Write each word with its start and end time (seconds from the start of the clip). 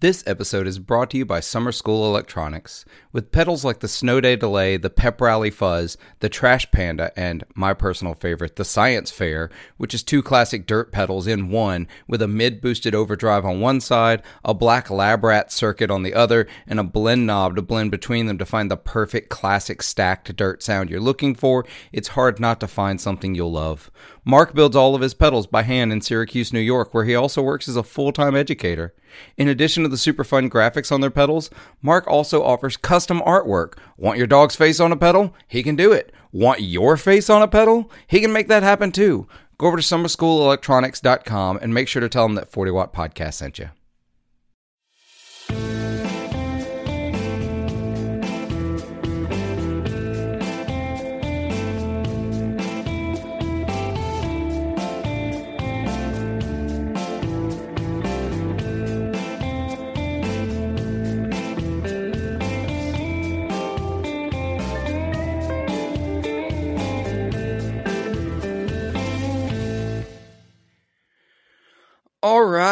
This 0.00 0.22
episode 0.28 0.68
is 0.68 0.78
brought 0.78 1.10
to 1.10 1.18
you 1.18 1.24
by 1.24 1.40
Summer 1.40 1.72
School 1.72 2.06
Electronics. 2.06 2.84
With 3.12 3.32
pedals 3.32 3.64
like 3.64 3.80
the 3.80 3.88
Snow 3.88 4.20
Day 4.20 4.36
Delay, 4.36 4.76
the 4.76 4.90
Pep 4.90 5.20
Rally 5.20 5.50
Fuzz, 5.50 5.96
the 6.20 6.28
Trash 6.28 6.70
Panda, 6.70 7.10
and 7.16 7.42
my 7.56 7.74
personal 7.74 8.14
favorite, 8.14 8.54
the 8.54 8.64
Science 8.64 9.10
Fair, 9.10 9.50
which 9.76 9.94
is 9.94 10.04
two 10.04 10.22
classic 10.22 10.68
dirt 10.68 10.92
pedals 10.92 11.26
in 11.26 11.50
one, 11.50 11.88
with 12.06 12.22
a 12.22 12.28
mid 12.28 12.60
boosted 12.60 12.94
overdrive 12.94 13.44
on 13.44 13.60
one 13.60 13.80
side, 13.80 14.22
a 14.44 14.54
black 14.54 14.88
lab 14.88 15.24
rat 15.24 15.50
circuit 15.50 15.90
on 15.90 16.04
the 16.04 16.14
other, 16.14 16.46
and 16.68 16.78
a 16.78 16.84
blend 16.84 17.26
knob 17.26 17.56
to 17.56 17.62
blend 17.62 17.90
between 17.90 18.26
them 18.26 18.38
to 18.38 18.46
find 18.46 18.70
the 18.70 18.76
perfect 18.76 19.30
classic 19.30 19.82
stacked 19.82 20.36
dirt 20.36 20.62
sound 20.62 20.90
you're 20.90 21.00
looking 21.00 21.34
for, 21.34 21.66
it's 21.90 22.06
hard 22.06 22.38
not 22.38 22.60
to 22.60 22.68
find 22.68 23.00
something 23.00 23.34
you'll 23.34 23.50
love. 23.50 23.90
Mark 24.28 24.54
builds 24.54 24.76
all 24.76 24.94
of 24.94 25.00
his 25.00 25.14
pedals 25.14 25.46
by 25.46 25.62
hand 25.62 25.90
in 25.90 26.02
Syracuse, 26.02 26.52
New 26.52 26.60
York, 26.60 26.92
where 26.92 27.06
he 27.06 27.14
also 27.14 27.40
works 27.40 27.66
as 27.66 27.76
a 27.76 27.82
full 27.82 28.12
time 28.12 28.36
educator. 28.36 28.92
In 29.38 29.48
addition 29.48 29.84
to 29.84 29.88
the 29.88 29.96
super 29.96 30.22
fun 30.22 30.50
graphics 30.50 30.92
on 30.92 31.00
their 31.00 31.10
pedals, 31.10 31.48
Mark 31.80 32.06
also 32.06 32.42
offers 32.44 32.76
custom 32.76 33.22
artwork. 33.22 33.78
Want 33.96 34.18
your 34.18 34.26
dog's 34.26 34.54
face 34.54 34.80
on 34.80 34.92
a 34.92 34.98
pedal? 34.98 35.34
He 35.48 35.62
can 35.62 35.76
do 35.76 35.92
it. 35.92 36.12
Want 36.30 36.60
your 36.60 36.98
face 36.98 37.30
on 37.30 37.40
a 37.40 37.48
pedal? 37.48 37.90
He 38.06 38.20
can 38.20 38.30
make 38.30 38.48
that 38.48 38.62
happen 38.62 38.92
too. 38.92 39.26
Go 39.56 39.66
over 39.66 39.78
to 39.78 39.82
summerschoolelectronics.com 39.82 41.60
and 41.62 41.72
make 41.72 41.88
sure 41.88 42.00
to 42.00 42.08
tell 42.10 42.26
him 42.26 42.34
that 42.34 42.52
40 42.52 42.70
Watt 42.72 42.92
Podcast 42.92 43.32
sent 43.32 43.58
you. 43.58 43.70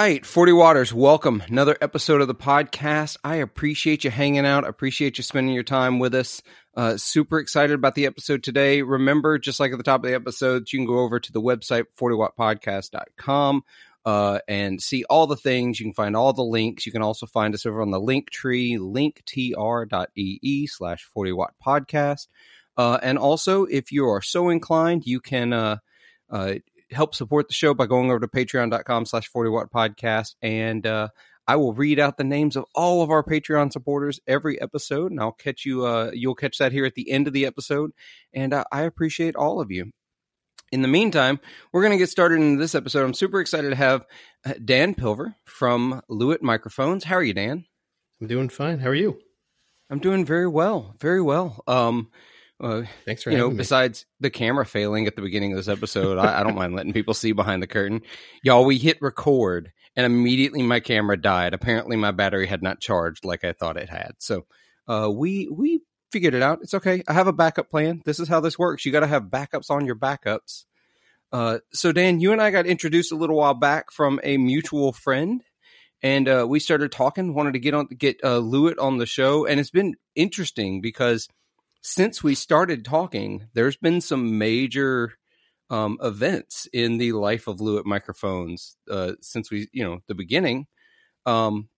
Right, 0.06 0.24
40 0.24 0.52
Waters, 0.52 0.94
welcome. 0.94 1.42
Another 1.48 1.76
episode 1.80 2.20
of 2.20 2.28
the 2.28 2.34
podcast. 2.34 3.16
I 3.24 3.36
appreciate 3.36 4.04
you 4.04 4.10
hanging 4.10 4.46
out. 4.46 4.64
appreciate 4.64 5.18
you 5.18 5.24
spending 5.24 5.52
your 5.52 5.64
time 5.64 5.98
with 5.98 6.14
us. 6.14 6.42
Uh, 6.76 6.96
super 6.96 7.40
excited 7.40 7.74
about 7.74 7.96
the 7.96 8.06
episode 8.06 8.44
today. 8.44 8.82
Remember, 8.82 9.36
just 9.36 9.58
like 9.58 9.72
at 9.72 9.78
the 9.78 9.82
top 9.82 10.04
of 10.04 10.08
the 10.08 10.14
episode, 10.14 10.72
you 10.72 10.78
can 10.78 10.86
go 10.86 11.00
over 11.00 11.18
to 11.18 11.32
the 11.32 11.42
website, 11.42 11.86
40wattpodcast.com, 11.98 13.64
uh, 14.04 14.38
and 14.46 14.80
see 14.80 15.02
all 15.10 15.26
the 15.26 15.34
things. 15.34 15.80
You 15.80 15.86
can 15.86 15.92
find 15.92 16.14
all 16.14 16.32
the 16.32 16.44
links. 16.44 16.86
You 16.86 16.92
can 16.92 17.02
also 17.02 17.26
find 17.26 17.52
us 17.52 17.66
over 17.66 17.82
on 17.82 17.90
the 17.90 17.98
link 17.98 18.30
tree, 18.30 18.78
linktr.ee 18.78 20.66
slash 20.68 21.02
40 21.14 21.32
watt 21.32 21.54
podcast. 21.66 22.28
Uh, 22.76 23.00
and 23.02 23.18
also, 23.18 23.64
if 23.64 23.90
you 23.90 24.06
are 24.06 24.22
so 24.22 24.50
inclined, 24.50 25.04
you 25.04 25.18
can, 25.18 25.52
uh, 25.52 25.78
uh, 26.30 26.54
help 26.90 27.14
support 27.14 27.48
the 27.48 27.54
show 27.54 27.74
by 27.74 27.86
going 27.86 28.10
over 28.10 28.20
to 28.20 28.28
patreon.com 28.28 29.06
slash 29.06 29.28
40 29.28 29.50
watt 29.50 29.72
podcast 29.72 30.34
and 30.42 30.86
uh, 30.86 31.08
i 31.46 31.56
will 31.56 31.74
read 31.74 31.98
out 31.98 32.16
the 32.16 32.24
names 32.24 32.56
of 32.56 32.64
all 32.74 33.02
of 33.02 33.10
our 33.10 33.22
patreon 33.22 33.72
supporters 33.72 34.20
every 34.26 34.60
episode 34.60 35.10
and 35.10 35.20
i'll 35.20 35.32
catch 35.32 35.64
you 35.64 35.84
uh, 35.84 36.10
you'll 36.12 36.34
catch 36.34 36.58
that 36.58 36.72
here 36.72 36.84
at 36.84 36.94
the 36.94 37.10
end 37.10 37.26
of 37.26 37.32
the 37.32 37.46
episode 37.46 37.90
and 38.32 38.52
uh, 38.52 38.64
i 38.70 38.82
appreciate 38.82 39.36
all 39.36 39.60
of 39.60 39.70
you 39.70 39.90
in 40.72 40.82
the 40.82 40.88
meantime, 40.88 41.38
we're 41.72 41.82
going 41.82 41.92
to 41.92 41.98
get 41.98 42.10
started 42.10 42.36
in 42.36 42.58
this 42.58 42.74
episode. 42.74 43.04
I'm 43.04 43.14
super 43.14 43.40
excited 43.40 43.70
to 43.70 43.76
have 43.76 44.04
uh, 44.44 44.54
Dan 44.64 44.94
Pilver 44.94 45.34
from 45.44 46.02
Lewitt 46.10 46.42
Microphones. 46.42 47.04
How 47.04 47.16
are 47.16 47.22
you, 47.22 47.34
Dan? 47.34 47.64
I'm 48.20 48.26
doing 48.26 48.48
fine. 48.48 48.78
How 48.78 48.88
are 48.88 48.94
you? 48.94 49.18
I'm 49.90 50.00
doing 50.00 50.24
very 50.24 50.48
well, 50.48 50.96
very 51.00 51.22
well. 51.22 51.62
Um, 51.68 52.10
uh, 52.60 52.82
Thanks 53.04 53.22
for 53.22 53.30
you 53.30 53.38
know. 53.38 53.50
Me. 53.50 53.56
Besides 53.56 54.06
the 54.20 54.30
camera 54.30 54.64
failing 54.64 55.06
at 55.06 55.16
the 55.16 55.22
beginning 55.22 55.52
of 55.52 55.58
this 55.58 55.68
episode, 55.68 56.18
I, 56.18 56.40
I, 56.40 56.42
don't 56.42 56.54
mind 56.54 56.74
letting 56.74 56.94
people 56.94 57.12
see 57.12 57.32
behind 57.32 57.62
the 57.62 57.66
curtain. 57.66 58.00
Y'all, 58.42 58.64
we 58.64 58.78
hit 58.78 58.98
record, 59.02 59.72
and 59.94 60.06
immediately 60.06 60.62
my 60.62 60.80
camera 60.80 61.20
died. 61.20 61.52
Apparently, 61.52 61.96
my 61.96 62.12
battery 62.12 62.46
had 62.46 62.62
not 62.62 62.80
charged 62.80 63.24
like 63.24 63.44
I 63.44 63.52
thought 63.52 63.76
it 63.76 63.90
had. 63.90 64.12
So, 64.18 64.46
uh, 64.88 65.10
we 65.12 65.48
we 65.48 65.82
figured 66.10 66.34
it 66.34 66.42
out. 66.42 66.60
It's 66.62 66.74
okay. 66.74 67.02
I 67.06 67.12
have 67.12 67.26
a 67.26 67.32
backup 67.32 67.68
plan. 67.68 68.00
This 68.06 68.20
is 68.20 68.28
how 68.28 68.40
this 68.40 68.58
works. 68.58 68.86
You 68.86 68.92
got 68.92 69.00
to 69.00 69.06
have 69.06 69.24
backups 69.24 69.70
on 69.70 69.84
your 69.84 69.96
backups. 69.96 70.64
Uh, 71.32 71.58
so, 71.74 71.92
Dan, 71.92 72.20
you 72.20 72.32
and 72.32 72.40
I 72.40 72.50
got 72.50 72.66
introduced 72.66 73.12
a 73.12 73.16
little 73.16 73.36
while 73.36 73.54
back 73.54 73.92
from 73.92 74.18
a 74.22 74.38
mutual 74.38 74.92
friend 74.92 75.42
and 76.02 76.28
uh, 76.28 76.46
we 76.48 76.60
started 76.60 76.92
talking. 76.92 77.34
Wanted 77.34 77.54
to 77.54 77.58
get 77.58 77.74
on 77.74 77.86
get 77.86 78.20
uh, 78.22 78.40
Lewitt 78.40 78.78
on 78.78 78.98
the 78.98 79.06
show, 79.06 79.46
and 79.46 79.58
it's 79.58 79.70
been 79.70 79.94
interesting 80.14 80.80
because 80.80 81.28
since 81.86 82.20
we 82.20 82.34
started 82.34 82.84
talking, 82.84 83.46
there's 83.54 83.76
been 83.76 84.00
some 84.00 84.38
major 84.38 85.12
um, 85.70 85.98
events 86.02 86.66
in 86.72 86.98
the 86.98 87.12
life 87.12 87.46
of 87.46 87.58
Lewitt 87.58 87.84
microphones 87.84 88.76
uh, 88.90 89.12
since 89.20 89.52
we, 89.52 89.68
you 89.72 89.84
know, 89.84 90.00
the 90.08 90.16
beginning. 90.16 90.66
Um, 91.26 91.68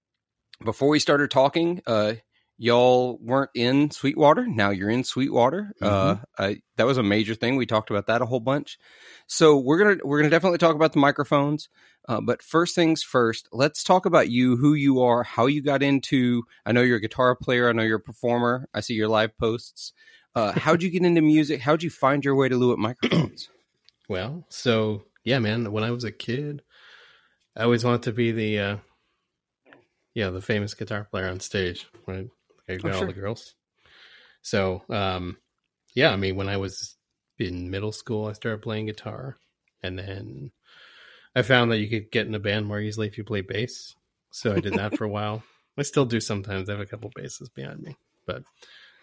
before 0.65 0.89
we 0.89 0.99
started 0.99 1.31
talking, 1.31 1.83
uh, 1.87 2.15
y'all 2.57 3.19
weren't 3.21 3.51
in 3.55 3.91
Sweetwater. 3.91 4.47
Now 4.47 4.71
you're 4.71 4.89
in 4.89 5.05
Sweetwater. 5.05 5.75
Uh, 5.81 6.15
mm-hmm. 6.15 6.43
Uh, 6.43 6.47
I, 6.47 6.61
that 6.79 6.87
was 6.87 6.97
a 6.97 7.03
major 7.03 7.35
thing. 7.35 7.57
We 7.57 7.67
talked 7.67 7.91
about 7.91 8.07
that 8.07 8.23
a 8.23 8.27
whole 8.27 8.41
bunch. 8.41 8.79
So 9.27 9.59
we're 9.59 9.79
gonna 9.79 9.97
we're 10.03 10.21
gonna 10.21 10.31
definitely 10.31 10.59
talk 10.59 10.75
about 10.75 10.95
the 10.95 11.01
microphones. 11.01 11.69
Uh, 12.09 12.23
but 12.23 12.43
first 12.43 12.75
things 12.75 13.03
first, 13.03 13.49
let's 13.53 13.85
talk 13.85 14.07
about 14.07 14.31
you, 14.31 14.57
who 14.57 14.73
you 14.73 15.03
are, 15.03 15.23
how 15.23 15.45
you 15.45 15.63
got 15.63 15.83
into. 15.83 16.43
I 16.65 16.73
know 16.73 16.81
you're 16.81 16.97
a 16.97 17.03
guitar 17.03 17.37
player. 17.37 17.69
I 17.69 17.73
know 17.73 17.83
you're 17.83 17.99
a 17.99 18.01
performer. 18.01 18.67
I 18.73 18.81
see 18.81 18.95
your 18.95 19.09
live 19.09 19.37
posts. 19.37 19.93
Uh, 20.35 20.53
how'd 20.59 20.83
you 20.83 20.89
get 20.89 21.05
into 21.05 21.21
music? 21.21 21.61
How'd 21.61 21.83
you 21.83 21.91
find 21.91 22.25
your 22.25 22.35
way 22.35 22.49
to 22.49 22.55
Lewitt 22.55 22.79
microphones? 22.79 23.51
well, 24.09 24.47
so 24.49 25.05
yeah, 25.23 25.39
man. 25.39 25.71
When 25.71 25.85
I 25.85 25.91
was 25.91 26.05
a 26.05 26.11
kid, 26.11 26.63
I 27.55 27.65
always 27.65 27.85
wanted 27.85 28.05
to 28.05 28.13
be 28.13 28.33
the, 28.33 28.59
uh, 28.59 28.77
yeah, 30.15 30.31
the 30.31 30.41
famous 30.41 30.73
guitar 30.73 31.07
player 31.11 31.29
on 31.29 31.41
stage. 31.41 31.87
When 32.07 32.31
I, 32.69 32.73
I 32.73 32.77
got 32.77 32.89
oh, 32.89 32.93
sure. 32.93 33.01
all 33.01 33.07
the 33.07 33.13
girls. 33.13 33.55
So, 34.41 34.83
um, 34.89 35.37
yeah, 35.95 36.11
I 36.11 36.17
mean, 36.17 36.37
when 36.37 36.49
I 36.49 36.57
was 36.57 36.97
in 37.39 37.71
middle 37.71 37.93
school, 37.93 38.27
I 38.27 38.33
started 38.33 38.63
playing 38.63 38.87
guitar, 38.87 39.37
and 39.83 39.99
then 39.99 40.53
I 41.39 41.43
found 41.43 41.71
that 41.71 41.79
you 41.79 41.89
could 41.89 42.11
get 42.11 42.27
in 42.27 42.35
a 42.35 42.41
band 42.41 42.67
more 42.67 42.81
easily 42.81 43.07
if 43.07 43.17
you 43.17 43.23
play 43.23 43.43
bass. 43.43 43.95
So 44.33 44.55
I 44.55 44.59
did 44.59 44.75
that 44.75 44.97
for 44.97 45.05
a 45.05 45.09
while. 45.09 45.45
I 45.79 45.83
still 45.83 46.05
do 46.05 46.19
sometimes. 46.19 46.69
I 46.69 46.73
have 46.73 46.81
a 46.81 46.87
couple 46.87 47.13
basses 47.15 47.49
behind 47.49 47.81
me, 47.81 47.97
but 48.27 48.43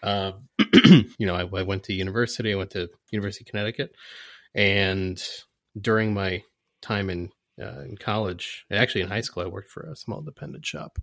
uh, 0.02 0.32
you 0.84 1.26
know, 1.26 1.34
I, 1.34 1.44
I, 1.44 1.62
went 1.62 1.84
to 1.84 1.94
university. 1.94 2.52
I 2.52 2.56
went 2.56 2.72
to 2.72 2.90
University 3.10 3.44
of 3.44 3.50
Connecticut, 3.50 3.94
and 4.54 5.22
during 5.80 6.12
my 6.12 6.42
time 6.82 7.08
in 7.08 7.30
uh, 7.58 7.80
in 7.80 7.96
college, 7.96 8.66
actually 8.70 9.00
in 9.00 9.08
high 9.08 9.22
school, 9.22 9.42
I 9.42 9.46
worked 9.46 9.70
for 9.70 9.84
a 9.84 9.96
small 9.96 10.18
independent 10.18 10.66
shop, 10.66 10.98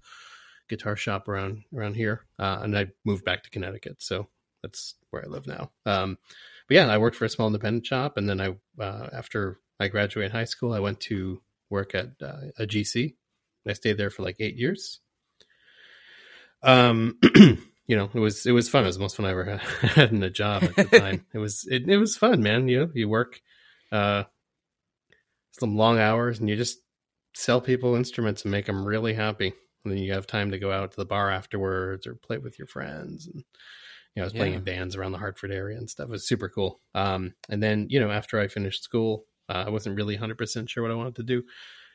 guitar 0.70 0.96
shop 0.96 1.28
around 1.28 1.64
around 1.76 1.96
here, 1.96 2.28
uh, 2.38 2.60
and 2.62 2.78
I 2.78 2.90
moved 3.04 3.26
back 3.26 3.42
to 3.42 3.50
Connecticut. 3.50 4.04
So 4.04 4.28
that's 4.62 4.94
where 5.10 5.26
I 5.26 5.28
live 5.28 5.48
now. 5.48 5.72
Um, 5.88 6.20
but 6.68 6.76
yeah, 6.76 6.86
I 6.86 7.00
worked 7.00 7.16
for 7.16 7.26
a 7.26 7.30
small 7.30 7.48
independent 7.48 7.88
shop, 7.88 8.18
and 8.18 8.30
then 8.30 8.40
I 8.40 8.56
uh, 8.80 9.10
after 9.12 9.58
I 9.80 9.88
graduated 9.88 10.32
high 10.32 10.46
school, 10.46 10.74
I 10.74 10.80
went 10.80 11.00
to 11.02 11.42
work 11.70 11.96
at 11.96 12.12
uh, 12.22 12.52
a 12.58 12.66
GC. 12.66 13.16
I 13.68 13.74
stayed 13.74 13.98
there 13.98 14.10
for 14.10 14.24
like 14.24 14.38
eight 14.40 14.58
years. 14.58 15.00
Um, 16.62 17.18
you 17.88 17.98
know, 17.98 18.10
it 18.14 18.20
was 18.20 18.46
it 18.46 18.52
was 18.52 18.70
fun. 18.70 18.84
It 18.84 18.88
was 18.88 18.96
the 18.96 19.02
most 19.02 19.18
fun 19.18 19.26
I 19.26 19.32
ever 19.32 19.58
had 19.82 20.12
in 20.12 20.24
a 20.24 20.30
job 20.30 20.64
at 20.64 20.76
the 20.76 21.00
time. 21.00 21.26
it 21.34 21.40
was 21.40 21.68
it, 21.70 21.88
it 21.88 21.98
was 21.98 22.16
fun, 22.18 22.42
man. 22.42 22.68
You 22.68 22.82
know, 22.82 22.92
you 22.94 23.10
work 23.10 23.42
uh, 23.92 24.24
some 25.52 25.76
long 25.76 26.00
hours 26.00 26.40
and 26.40 26.50
you 26.50 26.56
just 26.56 26.80
sell 27.36 27.62
people 27.62 27.96
instruments 27.96 28.44
and 28.44 28.52
make 28.52 28.66
them 28.66 28.86
really 28.86 29.14
happy. 29.14 29.54
And 29.84 29.92
then 29.92 30.00
you 30.00 30.14
have 30.14 30.28
time 30.28 30.52
to 30.52 30.60
go 30.60 30.72
out 30.72 30.92
to 30.92 30.98
the 30.98 31.06
bar 31.06 31.30
afterwards 31.30 32.08
or 32.08 32.16
play 32.16 32.38
with 32.38 32.58
your 32.58 32.68
friends. 32.68 33.28
And 33.28 33.44
you 34.16 34.22
know, 34.22 34.24
I 34.24 34.26
was 34.26 34.34
playing 34.34 34.54
yeah. 34.54 34.60
in 34.60 34.64
bands 34.64 34.96
around 34.96 35.12
the 35.12 35.18
Hartford 35.18 35.52
area 35.52 35.78
and 35.78 35.90
stuff. 35.90 36.06
It 36.06 36.12
was 36.12 36.28
super 36.28 36.48
cool. 36.48 36.80
Um, 36.96 37.34
and 37.50 37.62
then 37.62 37.88
you 37.90 38.00
know, 38.00 38.12
after 38.12 38.40
I 38.40 38.48
finished 38.48 38.84
school, 38.84 39.26
uh, 39.50 39.64
I 39.68 39.70
wasn't 39.70 39.98
really 39.98 40.18
100% 40.18 40.70
sure 40.70 40.84
what 40.84 40.92
I 40.92 40.96
wanted 40.96 41.16
to 41.16 41.24
do. 41.24 41.44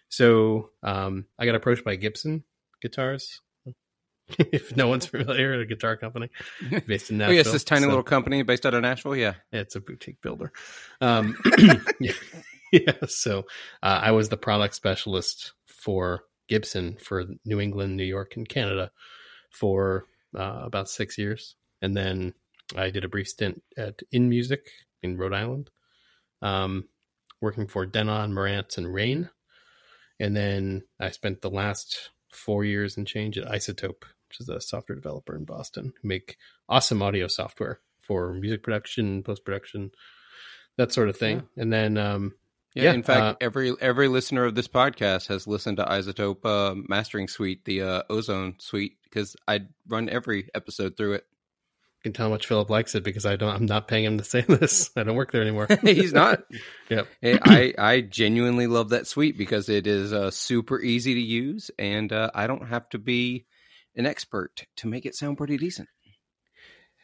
So 0.08 0.70
um, 0.82 1.26
I 1.38 1.46
got 1.46 1.54
approached 1.54 1.84
by 1.84 1.96
Gibson 1.96 2.44
guitars. 2.80 3.40
if 4.38 4.76
no 4.76 4.88
one's 4.88 5.06
familiar, 5.06 5.54
a 5.54 5.66
guitar 5.66 5.96
company 5.96 6.28
based 6.86 7.10
in 7.10 7.18
Nashville. 7.18 7.32
oh, 7.32 7.36
yes, 7.36 7.50
this 7.50 7.64
tiny 7.64 7.82
so, 7.82 7.88
little 7.88 8.02
company 8.02 8.42
based 8.42 8.66
out 8.66 8.74
of 8.74 8.82
Nashville. 8.82 9.16
Yeah, 9.16 9.34
it's 9.52 9.74
a 9.74 9.80
boutique 9.80 10.20
builder. 10.20 10.52
Um, 11.00 11.36
yeah, 12.00 12.12
yeah. 12.72 12.92
So 13.06 13.46
uh, 13.82 14.00
I 14.02 14.10
was 14.12 14.28
the 14.28 14.36
product 14.36 14.74
specialist 14.74 15.52
for 15.66 16.24
Gibson 16.48 16.96
for 17.00 17.24
New 17.44 17.60
England, 17.60 17.96
New 17.96 18.04
York, 18.04 18.36
and 18.36 18.48
Canada 18.48 18.90
for 19.50 20.04
uh, 20.36 20.60
about 20.62 20.90
six 20.90 21.16
years, 21.16 21.56
and 21.80 21.96
then 21.96 22.34
I 22.76 22.90
did 22.90 23.04
a 23.04 23.08
brief 23.08 23.28
stint 23.28 23.62
at 23.78 24.02
inMusic 24.12 24.66
in 25.02 25.16
Rhode 25.16 25.32
Island. 25.32 25.70
Um, 26.42 26.84
working 27.40 27.66
for 27.66 27.86
Denon, 27.86 28.32
Marantz, 28.32 28.78
and 28.78 28.92
Rane. 28.92 29.30
And 30.20 30.36
then 30.36 30.82
I 30.98 31.10
spent 31.10 31.42
the 31.42 31.50
last 31.50 32.10
four 32.32 32.64
years 32.64 32.96
and 32.96 33.06
change 33.06 33.38
at 33.38 33.48
iZotope, 33.48 34.02
which 34.28 34.40
is 34.40 34.48
a 34.48 34.60
software 34.60 34.96
developer 34.96 35.36
in 35.36 35.44
Boston 35.44 35.92
who 36.00 36.08
make 36.08 36.36
awesome 36.68 37.02
audio 37.02 37.28
software 37.28 37.80
for 38.00 38.32
music 38.32 38.62
production, 38.62 39.22
post 39.22 39.44
production, 39.44 39.92
that 40.76 40.92
sort 40.92 41.08
of 41.08 41.16
thing. 41.16 41.42
Yeah. 41.56 41.62
And 41.62 41.72
then, 41.72 41.96
um, 41.98 42.34
yeah, 42.74 42.84
yeah, 42.84 42.92
in 42.92 43.02
fact, 43.02 43.20
uh, 43.20 43.34
every 43.40 43.72
every 43.80 44.08
listener 44.08 44.44
of 44.44 44.54
this 44.54 44.68
podcast 44.68 45.28
has 45.28 45.46
listened 45.46 45.78
to 45.78 45.84
iZotope 45.84 46.44
uh, 46.44 46.74
Mastering 46.88 47.26
Suite, 47.26 47.64
the 47.64 47.82
uh, 47.82 48.02
Ozone 48.10 48.56
Suite, 48.60 48.96
because 49.04 49.36
I 49.48 49.62
run 49.88 50.08
every 50.08 50.48
episode 50.54 50.96
through 50.96 51.14
it 51.14 51.26
can 52.08 52.14
tell 52.14 52.26
how 52.26 52.30
much 52.30 52.46
Philip 52.46 52.70
likes 52.70 52.94
it 52.94 53.04
because 53.04 53.26
I 53.26 53.36
don't. 53.36 53.54
I'm 53.54 53.66
not 53.66 53.88
paying 53.88 54.04
him 54.04 54.18
to 54.18 54.24
say 54.24 54.40
this. 54.48 54.90
I 54.96 55.02
don't 55.02 55.16
work 55.16 55.32
there 55.32 55.42
anymore. 55.42 55.68
He's 55.82 56.12
not. 56.12 56.42
yep. 56.88 57.06
I 57.22 57.74
I 57.78 58.00
genuinely 58.00 58.66
love 58.66 58.90
that 58.90 59.06
suite 59.06 59.38
because 59.38 59.68
it 59.68 59.86
is 59.86 60.12
uh, 60.12 60.30
super 60.30 60.80
easy 60.80 61.14
to 61.14 61.20
use, 61.20 61.70
and 61.78 62.12
uh, 62.12 62.30
I 62.34 62.46
don't 62.46 62.68
have 62.68 62.88
to 62.90 62.98
be 62.98 63.46
an 63.96 64.06
expert 64.06 64.66
to 64.76 64.88
make 64.88 65.06
it 65.06 65.14
sound 65.14 65.38
pretty 65.38 65.56
decent. 65.56 65.88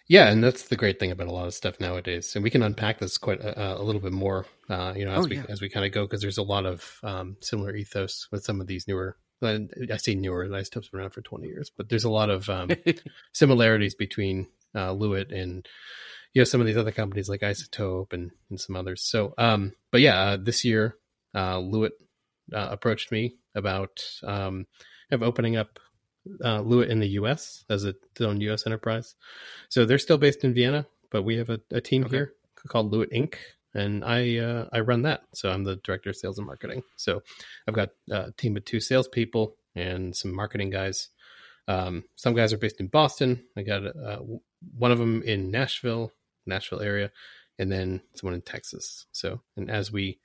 Yeah, 0.07 0.31
and 0.31 0.45
that's 0.45 0.65
the 0.65 0.77
great 0.77 1.01
thing 1.01 1.11
about 1.11 1.29
a 1.29 1.33
lot 1.33 1.47
of 1.47 1.55
stuff 1.55 1.81
nowadays, 1.81 2.35
and 2.35 2.45
we 2.45 2.51
can 2.51 2.63
unpack 2.63 2.99
this 2.99 3.17
quite 3.17 3.41
a, 3.41 3.81
a 3.81 3.83
little 3.83 4.03
bit 4.03 4.13
more, 4.13 4.45
uh, 4.69 4.93
you 4.95 5.07
know, 5.07 5.13
as 5.13 5.25
oh, 5.25 5.29
we 5.29 5.37
yeah. 5.37 5.45
as 5.49 5.63
we 5.63 5.69
kind 5.69 5.87
of 5.87 5.93
go 5.93 6.05
because 6.05 6.21
there's 6.21 6.39
a 6.39 6.43
lot 6.43 6.67
of 6.67 6.99
um, 7.03 7.37
similar 7.41 7.75
ethos 7.75 8.29
with 8.31 8.45
some 8.45 8.61
of 8.61 8.67
these 8.67 8.87
newer 8.87 9.17
I 9.43 9.97
say 9.99 10.15
newer. 10.15 10.47
iZotope's 10.47 10.89
been 10.89 11.01
around 11.01 11.11
for 11.11 11.21
20 11.21 11.47
years, 11.47 11.71
but 11.77 11.89
there's 11.89 12.05
a 12.05 12.11
lot 12.11 12.31
of 12.31 12.49
um, 12.49 12.71
similarities 13.33 13.95
between 13.95 14.49
uh, 14.75 14.91
Lewitt 14.91 15.33
and 15.33 15.67
you 16.33 16.41
know 16.41 16.45
some 16.45 16.61
of 16.61 16.67
these 16.67 16.77
other 16.77 16.93
companies 16.93 17.29
like 17.29 17.41
iZotope 17.41 18.13
and, 18.13 18.33
and 18.51 18.61
some 18.61 18.77
others. 18.77 19.03
So, 19.03 19.35
um, 19.39 19.73
but 19.91 20.01
yeah, 20.01 20.21
uh, 20.21 20.37
this 20.37 20.65
year 20.65 20.97
uh, 21.35 21.59
Lewitt 21.59 21.93
uh, 22.53 22.69
approached 22.71 23.13
me 23.13 23.37
about 23.55 24.05
um, 24.23 24.67
of 25.11 25.23
opening 25.23 25.57
up 25.57 25.79
uh, 26.43 26.61
Lewitt 26.61 26.89
in 26.89 27.01
the 27.01 27.09
U.S. 27.11 27.65
as 27.69 27.85
its 27.85 28.21
own 28.21 28.41
U.S. 28.43 28.67
enterprise. 28.67 29.15
So 29.69 29.85
they're 29.85 29.99
still 29.99 30.19
based 30.19 30.45
in 30.45 30.55
Vienna, 30.55 30.87
but 31.11 31.23
we 31.23 31.37
have 31.37 31.51
a, 31.51 31.61
a 31.71 31.81
team 31.81 32.05
okay. 32.05 32.17
here 32.17 32.33
called 32.69 32.93
Lewitt 32.93 33.13
Inc. 33.13 33.35
And 33.77 34.05
I 34.05 34.39
uh, 34.39 34.69
I 34.73 34.81
run 34.81 35.03
that, 35.03 35.23
so 35.35 35.51
I'm 35.51 35.65
the 35.65 35.77
director 35.77 36.11
of 36.11 36.17
sales 36.17 36.39
and 36.39 36.47
marketing. 36.47 36.85
So 36.97 37.23
I've 37.67 37.75
got 37.75 37.91
a 38.09 38.31
team 38.33 38.57
of 38.57 38.65
two 38.65 38.79
salespeople 38.79 39.57
and 39.75 40.15
some 40.15 40.35
marketing 40.35 40.71
guys. 40.71 41.09
Um, 41.67 42.05
some 42.15 42.35
guys 42.35 42.53
are 42.53 42.59
based 42.59 42.79
in 42.79 42.87
Boston. 42.87 43.43
I 43.57 43.63
got 43.63 43.85
uh, 43.85 44.19
one 44.77 44.93
of 44.93 44.99
them 44.99 45.23
in 45.23 45.51
Nashville, 45.51 46.13
Nashville 46.47 46.81
area, 46.81 47.11
and 47.59 47.71
then 47.71 48.01
someone 48.15 48.35
in 48.35 48.43
Texas. 48.43 49.07
So, 49.13 49.41
and 49.57 49.71
as 49.71 49.93
we, 49.93 50.19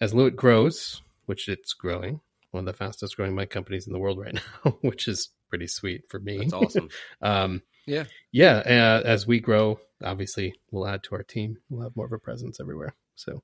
as 0.00 0.12
Lewitt 0.12 0.36
grows, 0.36 1.02
which 1.26 1.48
it's 1.48 1.72
growing, 1.72 2.20
one 2.50 2.62
of 2.62 2.66
the 2.66 2.72
fastest 2.72 3.16
growing 3.16 3.34
mic 3.34 3.50
companies 3.50 3.86
in 3.86 3.92
the 3.92 3.98
world 3.98 4.18
right 4.18 4.34
now, 4.64 4.76
which 4.82 5.08
is 5.08 5.30
pretty 5.48 5.66
sweet 5.66 6.02
for 6.08 6.18
me. 6.18 6.38
That's 6.38 6.52
awesome. 6.52 6.88
um, 7.22 7.62
yeah, 7.86 8.04
yeah. 8.30 8.58
Uh, 8.58 9.06
as 9.06 9.26
we 9.26 9.40
grow, 9.40 9.80
obviously, 10.04 10.54
we'll 10.70 10.86
add 10.86 11.02
to 11.04 11.14
our 11.16 11.22
team. 11.22 11.58
We'll 11.68 11.82
have 11.82 11.96
more 11.96 12.06
of 12.06 12.12
a 12.12 12.18
presence 12.18 12.60
everywhere. 12.60 12.94
So, 13.16 13.42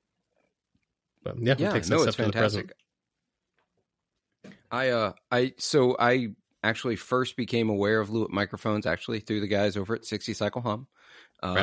but 1.23 1.35
yeah, 1.41 1.55
yeah, 1.57 1.79
no, 1.89 2.03
it's 2.03 2.15
fantastic. 2.15 2.71
I 4.71 4.89
uh, 4.89 5.13
I 5.31 5.53
so 5.57 5.97
I 5.99 6.29
actually 6.63 6.95
first 6.95 7.35
became 7.37 7.69
aware 7.69 7.99
of 7.99 8.09
Lewitt 8.09 8.29
microphones 8.29 8.85
actually 8.85 9.19
through 9.21 9.41
the 9.41 9.47
guys 9.47 9.77
over 9.77 9.95
at 9.95 10.05
60 10.05 10.33
Cycle 10.33 10.61
Hum. 10.61 10.87
Uh, 11.41 11.55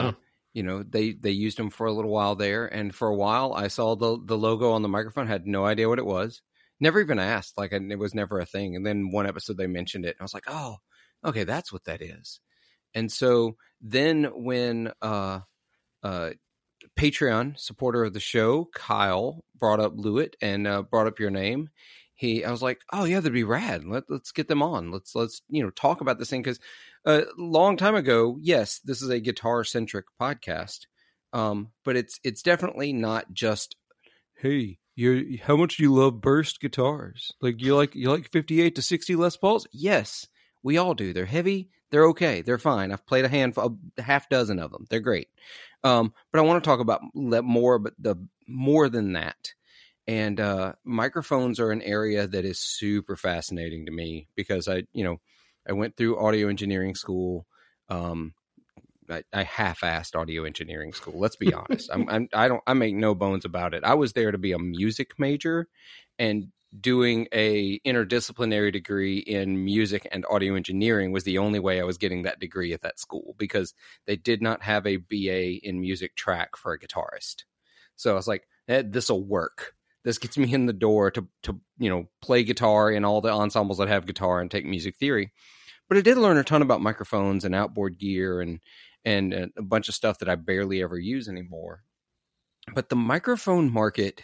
You 0.54 0.62
know, 0.62 0.82
they 0.82 1.12
they 1.12 1.32
used 1.32 1.58
them 1.58 1.69
for 1.69 1.87
a 1.87 1.93
little 1.93 2.10
while 2.10 2.34
there, 2.34 2.64
and 2.64 2.94
for 2.94 3.08
a 3.08 3.14
while 3.14 3.52
I 3.52 3.69
saw 3.69 3.94
the 3.94 4.19
the 4.25 4.38
logo 4.38 4.72
on 4.72 4.81
the 4.81 4.88
microphone, 4.88 5.26
had 5.26 5.46
no 5.46 5.66
idea 5.66 5.87
what 5.87 5.98
it 5.98 6.06
was, 6.06 6.40
never 6.81 6.98
even 6.98 7.19
asked, 7.19 7.58
like 7.58 7.72
it 7.72 7.98
was 7.98 8.14
never 8.14 8.40
a 8.40 8.46
thing. 8.46 8.75
And 8.75 8.87
then 8.87 9.10
one 9.10 9.26
episode 9.26 9.58
they 9.58 9.66
mentioned 9.66 10.06
it, 10.06 10.16
I 10.19 10.22
was 10.25 10.32
like, 10.32 10.46
oh, 10.48 10.76
okay, 11.22 11.44
that's 11.44 11.70
what 11.72 11.84
that 11.84 12.00
is. 12.00 12.40
And 12.94 13.12
so 13.12 13.56
then 13.82 14.25
when 14.34 14.93
uh, 15.02 15.40
uh, 16.02 16.31
Patreon 16.98 17.58
supporter 17.58 18.04
of 18.04 18.14
the 18.14 18.20
show, 18.20 18.69
Kyle, 18.75 19.44
brought 19.58 19.81
up 19.81 19.94
Lewitt 19.94 20.34
and 20.40 20.66
uh, 20.66 20.82
brought 20.82 21.06
up 21.06 21.19
your 21.20 21.31
name, 21.31 21.69
he 22.16 22.44
I 22.44 22.50
was 22.50 22.62
like, 22.62 22.80
oh 22.92 23.04
yeah, 23.04 23.20
that'd 23.20 23.32
be 23.32 23.44
rad. 23.44 23.84
Let 23.84 24.04
let's 24.08 24.32
get 24.32 24.48
them 24.48 24.62
on. 24.62 24.90
Let's 24.90 25.14
let's 25.14 25.42
you 25.48 25.62
know 25.62 25.70
talk 25.70 26.00
about 26.00 26.18
this 26.18 26.30
thing 26.30 26.42
because 26.42 26.58
a 27.04 27.22
uh, 27.22 27.24
long 27.38 27.76
time 27.76 27.94
ago, 27.94 28.38
yes, 28.40 28.80
this 28.80 29.02
is 29.02 29.10
a 29.10 29.20
guitar 29.20 29.62
centric 29.62 30.06
podcast, 30.20 30.86
um, 31.32 31.68
but 31.84 31.96
it's 31.96 32.18
it's 32.24 32.42
definitely 32.42 32.92
not 32.92 33.32
just 33.32 33.76
hey. 34.34 34.78
You 34.98 35.38
how 35.42 35.58
much 35.58 35.76
do 35.76 35.82
you 35.82 35.94
love 35.94 36.22
burst 36.22 36.58
guitars? 36.58 37.30
Like 37.42 37.60
you 37.60 37.76
like 37.76 37.94
you 37.94 38.10
like 38.10 38.32
fifty 38.32 38.62
eight 38.62 38.76
to 38.76 38.82
sixty 38.82 39.14
Les 39.14 39.36
Pauls? 39.36 39.66
Yes, 39.70 40.26
we 40.62 40.78
all 40.78 40.94
do. 40.94 41.12
They're 41.12 41.26
heavy. 41.26 41.69
They're 41.90 42.06
okay. 42.08 42.40
They're 42.40 42.56
fine. 42.56 42.90
I've 42.90 43.06
played 43.06 43.26
a 43.26 43.28
handful, 43.28 43.78
a 43.98 44.02
half 44.02 44.30
dozen 44.30 44.58
of 44.58 44.72
them. 44.72 44.86
They're 44.88 45.00
great. 45.00 45.28
Um, 45.84 46.14
but 46.32 46.38
I 46.38 46.42
want 46.42 46.64
to 46.64 46.66
talk 46.66 46.80
about 46.80 47.02
more, 47.14 47.78
but 47.78 47.92
the 47.98 48.16
more 48.48 48.88
than 48.88 49.12
that 49.12 49.52
and 50.06 50.38
uh, 50.38 50.73
microphones 50.85 51.58
are 51.58 51.73
an 51.73 51.82
area 51.82 52.26
that 52.26 52.44
is 52.44 52.61
super 52.61 53.17
fascinating 53.17 53.87
to 53.87 53.93
me 53.93 54.29
because 54.37 54.69
I, 54.69 54.85
you 54.93 55.05
know, 55.05 55.20
I 55.69 55.73
went 55.73 55.97
through 55.97 56.19
audio 56.19 56.49
engineering 56.49 56.94
school. 56.94 57.47
Um, 57.88 58.35
I, 59.11 59.23
I 59.32 59.43
half-assed 59.43 60.17
audio 60.17 60.44
engineering 60.44 60.93
school. 60.93 61.19
Let's 61.19 61.37
be 61.37 61.53
honest. 61.53 61.91
I'm, 61.93 62.08
I'm, 62.08 62.29
I 62.32 62.49
don't. 62.49 62.62
I 62.67 62.75
make 62.75 62.94
no 62.94 63.14
bones 63.14 63.44
about 63.44 63.75
it. 63.75 63.85
I 63.85 63.94
was 63.94 64.12
there 64.12 64.31
to 64.31 64.38
be 64.38 64.53
a 64.53 64.58
music 64.58 65.12
major, 65.19 65.69
and 66.19 66.49
doing 66.79 67.26
a 67.32 67.79
interdisciplinary 67.81 68.73
degree 68.73 69.19
in 69.19 69.64
music 69.64 70.06
and 70.11 70.26
audio 70.29 70.55
engineering 70.55 71.12
was 71.12 71.25
the 71.25 71.38
only 71.38 71.58
way 71.58 71.81
I 71.81 71.85
was 71.85 71.99
getting 71.99 72.23
that 72.23 72.41
degree 72.41 72.73
at 72.73 72.82
that 72.82 72.99
school 72.99 73.35
because 73.38 73.73
they 74.06 74.17
did 74.17 74.43
not 74.43 74.62
have 74.62 74.87
a 74.87 74.97
BA 74.97 75.67
in 75.67 75.81
music 75.81 76.17
track 76.17 76.56
for 76.56 76.73
a 76.73 76.79
guitarist. 76.79 77.44
So 77.94 78.11
I 78.11 78.14
was 78.14 78.29
like, 78.29 78.47
eh, 78.69 78.82
this 78.85 79.08
will 79.08 79.25
work 79.25 79.75
this 80.06 80.19
gets 80.19 80.38
me 80.38 80.55
in 80.55 80.67
the 80.67 80.73
door 80.73 81.11
to 81.11 81.26
to 81.43 81.61
you 81.79 81.91
know 81.91 82.08
play 82.23 82.44
guitar 82.44 82.91
in 82.91 83.05
all 83.05 83.20
the 83.20 83.29
ensembles 83.29 83.79
that 83.79 83.88
have 83.88 84.06
guitar 84.06 84.41
and 84.41 84.50
take 84.50 84.64
music 84.64 84.97
theory. 84.97 85.32
But 85.88 85.99
I 85.99 86.00
did 86.00 86.17
learn 86.17 86.38
a 86.38 86.44
ton 86.44 86.62
about 86.62 86.81
microphones 86.81 87.44
and 87.44 87.55
outboard 87.55 87.99
gear 87.99 88.41
and 88.41 88.61
and 89.05 89.35
a 89.35 89.62
bunch 89.62 89.88
of 89.88 89.94
stuff 89.97 90.20
that 90.20 90.29
I 90.29 90.37
barely 90.37 90.81
ever 90.81 90.99
use 90.99 91.29
anymore. 91.29 91.82
But 92.73 92.88
the 92.88 92.97
microphone 92.97 93.70
market 93.73 94.23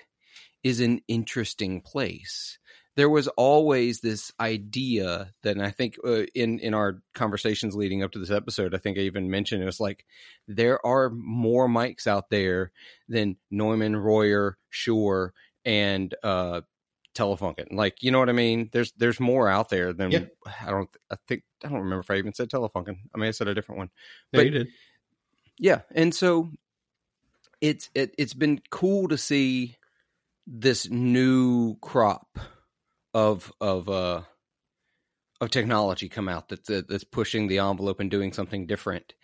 is 0.63 0.81
an 0.81 1.01
interesting 1.09 1.81
place 1.83 2.59
there 2.95 3.09
was 3.09 3.29
always 3.29 4.01
this 4.01 4.33
idea 4.39 5.33
that, 5.43 5.59
I 5.59 5.71
think 5.71 5.97
uh, 6.05 6.25
in 6.35 6.59
in 6.59 6.75
our 6.75 7.03
conversations 7.15 7.75
leading 7.75 8.03
up 8.03 8.13
to 8.13 8.19
this 8.19 8.31
episode, 8.31 8.75
I 8.75 8.79
think 8.79 8.99
I 8.99 9.03
even 9.03 9.31
mentioned 9.31 9.63
it 9.63 9.67
was 9.67 9.81
like 9.81 10.05
there 10.47 10.85
are 10.85 11.11
more 11.11 11.69
mics 11.69 12.07
out 12.07 12.29
there 12.29 12.71
than 13.09 13.37
Neumann, 13.51 13.97
Royer, 13.97 14.59
Shure, 14.69 15.33
and 15.65 16.15
uh, 16.23 16.63
Telefunken. 17.15 17.73
Like, 17.73 18.03
you 18.03 18.11
know 18.11 18.19
what 18.19 18.29
I 18.29 18.33
mean? 18.33 18.71
There's 18.73 18.93
there's 18.93 19.21
more 19.21 19.49
out 19.49 19.69
there 19.69 19.93
than 19.93 20.11
yeah. 20.11 20.25
I 20.61 20.71
don't. 20.71 20.89
I 21.11 21.17
think 21.29 21.43
I 21.65 21.69
don't 21.69 21.81
remember 21.81 22.01
if 22.01 22.11
I 22.11 22.17
even 22.17 22.35
said 22.35 22.51
Telefunken. 22.51 22.97
I 23.15 23.19
may 23.19 23.27
have 23.27 23.37
said 23.37 23.49
a 23.49 23.55
different 23.55 23.79
one. 23.79 23.91
But, 24.33 24.39
yeah, 24.39 24.45
you 24.45 24.51
did. 24.51 24.69
Yeah, 25.59 25.81
and 25.95 26.15
so 26.15 26.51
it's 27.61 27.91
it, 27.95 28.15
it's 28.19 28.35
been 28.35 28.61
cool 28.71 29.09
to 29.09 29.19
see 29.19 29.77
this 30.47 30.91
new 30.91 31.77
crop 31.81 32.39
of 33.15 33.53
of 33.61 33.89
uh 33.89 34.23
of 35.41 35.51
technology 35.51 36.09
come 36.09 36.29
out 36.29 36.49
that's 36.49 36.69
that's 36.69 37.05
pushing 37.05 37.47
the 37.47 37.59
envelope 37.59 38.01
and 38.01 38.11
doing 38.11 38.33
something 38.33 38.67
different. 38.67 39.15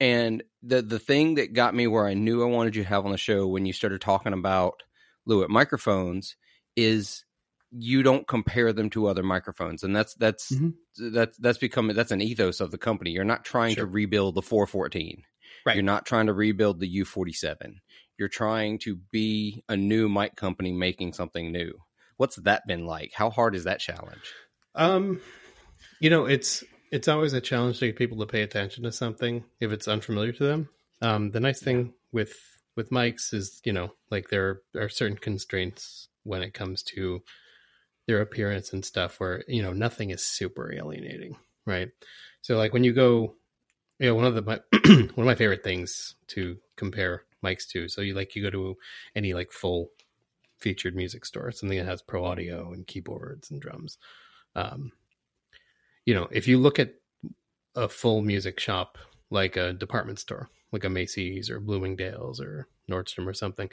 And 0.00 0.42
the 0.62 0.82
the 0.82 0.98
thing 0.98 1.34
that 1.34 1.52
got 1.52 1.74
me 1.74 1.86
where 1.86 2.06
I 2.06 2.14
knew 2.14 2.42
I 2.42 2.46
wanted 2.46 2.74
you 2.74 2.82
to 2.82 2.88
have 2.88 3.04
on 3.04 3.12
the 3.12 3.18
show 3.18 3.46
when 3.46 3.66
you 3.66 3.72
started 3.72 4.00
talking 4.00 4.32
about 4.32 4.82
Lewitt 5.28 5.48
microphones 5.48 6.36
is 6.76 7.24
you 7.70 8.02
don't 8.02 8.26
compare 8.26 8.72
them 8.72 8.90
to 8.90 9.06
other 9.06 9.22
microphones. 9.22 9.82
And 9.82 9.94
that's 9.94 10.14
that's 10.14 10.52
mm-hmm. 10.52 11.14
that's 11.14 11.36
that's 11.38 11.58
become 11.58 11.88
that's 11.88 12.12
an 12.12 12.22
ethos 12.22 12.60
of 12.60 12.70
the 12.70 12.78
company. 12.78 13.10
You're 13.10 13.24
not 13.24 13.44
trying 13.44 13.74
sure. 13.74 13.84
to 13.84 13.90
rebuild 13.90 14.34
the 14.34 14.42
414 14.42 15.22
right. 15.66 15.76
You're 15.76 15.82
not 15.82 16.06
trying 16.06 16.26
to 16.26 16.32
rebuild 16.32 16.80
the 16.80 17.00
u47 17.00 17.76
you're 18.18 18.28
trying 18.28 18.78
to 18.80 18.96
be 19.10 19.64
a 19.68 19.76
new 19.76 20.08
mic 20.08 20.36
company 20.36 20.72
making 20.72 21.12
something 21.12 21.50
new. 21.50 21.74
What's 22.16 22.36
that 22.36 22.66
been 22.66 22.86
like? 22.86 23.12
How 23.12 23.30
hard 23.30 23.54
is 23.54 23.64
that 23.64 23.80
challenge? 23.80 24.32
Um 24.74 25.20
you 26.00 26.10
know 26.10 26.26
it's 26.26 26.64
it's 26.90 27.08
always 27.08 27.32
a 27.32 27.40
challenge 27.40 27.78
to 27.78 27.86
get 27.86 27.96
people 27.96 28.18
to 28.18 28.26
pay 28.26 28.42
attention 28.42 28.84
to 28.84 28.92
something 28.92 29.44
if 29.60 29.72
it's 29.72 29.88
unfamiliar 29.88 30.32
to 30.32 30.44
them. 30.44 30.68
Um 31.02 31.30
the 31.30 31.40
nice 31.40 31.60
thing 31.60 31.94
with 32.12 32.34
with 32.76 32.90
mics 32.90 33.32
is 33.32 33.60
you 33.64 33.72
know 33.72 33.92
like 34.10 34.28
there 34.28 34.62
are 34.76 34.88
certain 34.88 35.16
constraints 35.16 36.08
when 36.24 36.42
it 36.42 36.54
comes 36.54 36.82
to 36.82 37.22
their 38.06 38.20
appearance 38.20 38.72
and 38.72 38.84
stuff 38.84 39.20
where 39.20 39.42
you 39.48 39.62
know 39.62 39.72
nothing 39.72 40.10
is 40.10 40.24
super 40.24 40.72
alienating 40.72 41.36
right? 41.66 41.88
So 42.42 42.56
like 42.58 42.72
when 42.74 42.84
you 42.84 42.92
go 42.92 43.34
you 43.98 44.08
know 44.08 44.14
one 44.14 44.26
of 44.26 44.34
the 44.34 44.42
my, 44.42 44.60
one 44.84 45.10
of 45.16 45.24
my 45.24 45.34
favorite 45.34 45.64
things 45.64 46.14
to 46.28 46.58
compare 46.76 47.24
mics 47.42 47.66
to 47.68 47.88
so 47.88 48.00
you 48.00 48.14
like 48.14 48.34
you 48.34 48.42
go 48.42 48.50
to 48.50 48.76
any 49.14 49.34
like 49.34 49.52
full 49.52 49.90
featured 50.58 50.96
music 50.96 51.24
store 51.24 51.52
something 51.52 51.78
that 51.78 51.86
has 51.86 52.00
pro 52.02 52.24
audio 52.24 52.72
and 52.72 52.86
keyboards 52.86 53.50
and 53.50 53.60
drums 53.60 53.98
um 54.56 54.92
you 56.06 56.14
know, 56.14 56.28
if 56.30 56.46
you 56.46 56.58
look 56.58 56.78
at 56.78 56.94
a 57.74 57.88
full 57.88 58.22
music 58.22 58.60
shop 58.60 58.98
like 59.30 59.56
a 59.56 59.72
department 59.72 60.18
store, 60.18 60.50
like 60.74 60.84
a 60.84 60.90
Macy's 60.90 61.48
or 61.48 61.60
Bloomingdale's 61.60 62.40
or 62.40 62.66
Nordstrom 62.90 63.26
or 63.26 63.32
something, 63.32 63.70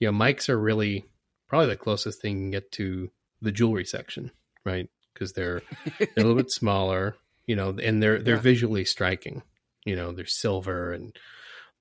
you 0.00 0.10
know, 0.10 0.16
mics 0.16 0.48
are 0.48 0.58
really 0.58 1.04
probably 1.48 1.66
the 1.66 1.76
closest 1.76 2.22
thing 2.22 2.36
you 2.36 2.42
can 2.44 2.50
get 2.50 2.72
to 2.72 3.10
the 3.42 3.52
jewelry 3.52 3.84
section, 3.84 4.30
right? 4.64 4.88
Because 5.12 5.34
they're, 5.34 5.60
they're 5.98 6.08
a 6.16 6.20
little 6.20 6.34
bit 6.34 6.50
smaller, 6.50 7.16
you 7.46 7.56
know, 7.56 7.76
and 7.82 8.02
they're 8.02 8.20
they're 8.20 8.36
yeah. 8.36 8.40
visually 8.40 8.84
striking. 8.84 9.42
You 9.84 9.96
know, 9.96 10.12
they're 10.12 10.26
silver 10.26 10.92
and 10.92 11.14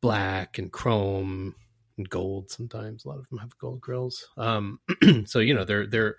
black 0.02 0.58
and 0.58 0.72
chrome 0.72 1.56
and 1.98 2.10
gold. 2.10 2.50
Sometimes 2.50 3.06
a 3.06 3.10
lot 3.10 3.20
of 3.20 3.30
them 3.30 3.40
have 3.40 3.58
gold 3.58 3.80
grills. 3.80 4.28
Um, 4.38 4.80
so 5.26 5.40
you 5.40 5.54
know 5.54 5.64
they're 5.64 5.88
they're 5.88 6.18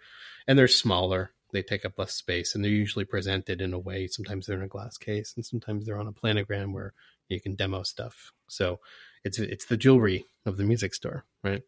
and 0.48 0.58
they're 0.58 0.68
smaller. 0.68 1.32
They 1.52 1.62
take 1.62 1.84
up 1.84 1.98
less 1.98 2.14
space, 2.14 2.54
and 2.54 2.64
they're 2.64 2.70
usually 2.70 3.04
presented 3.04 3.60
in 3.60 3.72
a 3.74 3.78
way. 3.78 4.08
Sometimes 4.08 4.46
they're 4.46 4.56
in 4.56 4.64
a 4.64 4.68
glass 4.68 4.96
case, 4.98 5.34
and 5.36 5.46
sometimes 5.46 5.86
they're 5.86 6.00
on 6.00 6.08
a 6.08 6.12
planogram 6.12 6.72
where 6.72 6.94
you 7.28 7.40
can 7.40 7.54
demo 7.54 7.82
stuff. 7.82 8.32
So 8.48 8.80
it's 9.24 9.38
it's 9.38 9.66
the 9.66 9.76
jewelry 9.76 10.24
of 10.46 10.56
the 10.56 10.64
music 10.64 10.94
store, 10.94 11.24
right? 11.42 11.62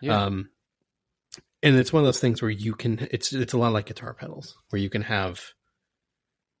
Yeah. 0.00 0.24
Um, 0.24 0.50
and 1.62 1.76
it's 1.76 1.92
one 1.92 2.02
of 2.02 2.06
those 2.06 2.20
things 2.20 2.42
where 2.42 2.50
you 2.50 2.74
can 2.74 3.06
it's 3.10 3.32
it's 3.32 3.52
a 3.52 3.58
lot 3.58 3.72
like 3.72 3.86
guitar 3.86 4.14
pedals 4.14 4.56
where 4.70 4.80
you 4.80 4.90
can 4.90 5.02
have 5.02 5.52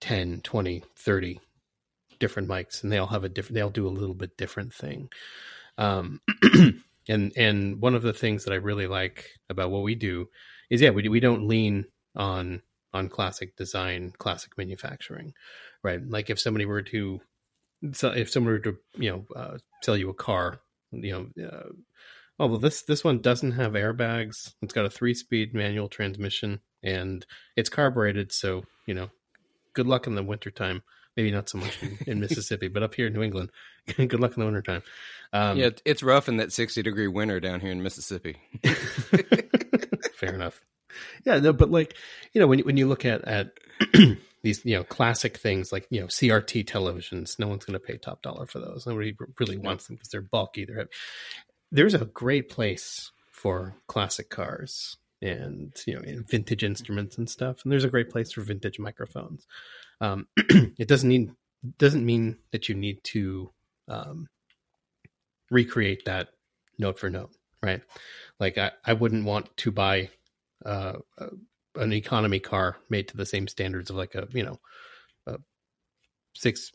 10 0.00 0.40
20 0.42 0.84
30 0.96 1.40
different 2.18 2.48
mics 2.48 2.82
and 2.82 2.92
they 2.92 2.98
all 2.98 3.08
have 3.08 3.24
a 3.24 3.28
different 3.28 3.54
they 3.54 3.60
all 3.60 3.70
do 3.70 3.86
a 3.86 3.90
little 3.90 4.14
bit 4.14 4.36
different 4.36 4.72
thing 4.72 5.08
um 5.78 6.20
and 7.08 7.32
and 7.36 7.80
one 7.80 7.94
of 7.94 8.02
the 8.02 8.12
things 8.12 8.44
that 8.44 8.52
i 8.52 8.56
really 8.56 8.86
like 8.86 9.30
about 9.50 9.70
what 9.70 9.82
we 9.82 9.94
do 9.94 10.28
is 10.70 10.80
yeah 10.80 10.90
we, 10.90 11.08
we 11.08 11.20
don't 11.20 11.48
lean 11.48 11.84
on 12.14 12.62
on 12.92 13.08
classic 13.08 13.56
design 13.56 14.12
classic 14.18 14.56
manufacturing 14.56 15.32
right 15.82 16.00
like 16.08 16.30
if 16.30 16.38
somebody 16.38 16.64
were 16.64 16.82
to 16.82 17.20
so 17.92 18.10
if 18.10 18.30
someone 18.30 18.52
were 18.52 18.58
to 18.58 18.76
you 18.96 19.10
know 19.10 19.24
uh, 19.34 19.58
sell 19.82 19.96
you 19.96 20.08
a 20.08 20.14
car 20.14 20.60
you 20.92 21.12
know 21.36 21.46
uh, 21.46 21.68
oh 22.38 22.46
well 22.46 22.58
this 22.58 22.82
this 22.82 23.02
one 23.02 23.20
doesn't 23.20 23.52
have 23.52 23.72
airbags 23.72 24.54
it's 24.62 24.74
got 24.74 24.84
a 24.84 24.90
three 24.90 25.14
speed 25.14 25.54
manual 25.54 25.88
transmission 25.88 26.60
and 26.82 27.26
it's 27.56 27.68
carbureted 27.68 28.32
so 28.32 28.64
you 28.86 28.94
know 28.94 29.10
good 29.72 29.86
luck 29.86 30.06
in 30.06 30.14
the 30.14 30.22
wintertime 30.22 30.82
maybe 31.16 31.30
not 31.30 31.48
so 31.48 31.58
much 31.58 31.82
in, 31.82 31.98
in 32.06 32.20
Mississippi, 32.20 32.68
but 32.68 32.82
up 32.82 32.94
here 32.94 33.06
in 33.06 33.12
New 33.12 33.22
England, 33.22 33.50
good 33.96 34.20
luck 34.20 34.36
in 34.36 34.40
the 34.40 34.46
wintertime. 34.46 34.82
Um, 35.32 35.58
yeah, 35.58 35.70
it's 35.84 36.02
rough 36.02 36.28
in 36.28 36.38
that 36.38 36.52
60 36.52 36.82
degree 36.82 37.08
winter 37.08 37.40
down 37.40 37.60
here 37.60 37.70
in 37.70 37.82
Mississippi. 37.82 38.36
Fair 40.14 40.34
enough. 40.34 40.60
Yeah, 41.24 41.38
no, 41.38 41.52
but 41.52 41.70
like, 41.70 41.96
you 42.32 42.40
know, 42.40 42.46
when, 42.46 42.60
when 42.60 42.76
you 42.76 42.86
look 42.86 43.04
at, 43.04 43.24
at 43.24 43.52
these, 44.42 44.64
you 44.64 44.76
know, 44.76 44.84
classic 44.84 45.36
things 45.36 45.72
like, 45.72 45.86
you 45.90 46.00
know, 46.00 46.06
CRT 46.06 46.64
televisions, 46.64 47.38
no 47.38 47.48
one's 47.48 47.64
going 47.64 47.78
to 47.78 47.84
pay 47.84 47.96
top 47.96 48.22
dollar 48.22 48.46
for 48.46 48.58
those. 48.58 48.86
Nobody 48.86 49.14
really 49.38 49.56
wants 49.56 49.86
them 49.86 49.96
because 49.96 50.08
they're 50.08 50.20
bulky. 50.20 50.64
They're 50.64 50.76
heavy. 50.76 50.90
There's 51.70 51.94
a 51.94 52.04
great 52.04 52.48
place 52.48 53.12
for 53.30 53.76
classic 53.86 54.30
cars 54.30 54.96
and 55.20 55.72
you 55.86 55.94
know 55.94 56.22
vintage 56.28 56.64
instruments 56.64 57.16
and 57.16 57.30
stuff 57.30 57.58
and 57.62 57.70
there's 57.70 57.84
a 57.84 57.88
great 57.88 58.10
place 58.10 58.32
for 58.32 58.40
vintage 58.40 58.80
microphones 58.80 59.46
um, 60.00 60.26
it 60.36 60.88
doesn't 60.88 61.08
need 61.08 61.30
doesn't 61.78 62.04
mean 62.04 62.38
that 62.50 62.68
you 62.68 62.74
need 62.74 63.02
to 63.04 63.50
um, 63.88 64.28
recreate 65.50 66.04
that 66.06 66.28
note 66.78 66.98
for 66.98 67.10
note, 67.10 67.30
right? 67.62 67.82
Like 68.40 68.58
I, 68.58 68.72
I 68.84 68.94
wouldn't 68.94 69.24
want 69.24 69.56
to 69.58 69.70
buy 69.70 70.10
uh, 70.64 70.94
an 71.76 71.92
economy 71.92 72.38
car 72.38 72.76
made 72.90 73.08
to 73.08 73.16
the 73.16 73.26
same 73.26 73.48
standards 73.48 73.90
of 73.90 73.96
like 73.96 74.14
a 74.14 74.26
you 74.32 74.42
know 74.42 74.60
a 75.26 75.38
six 76.34 76.72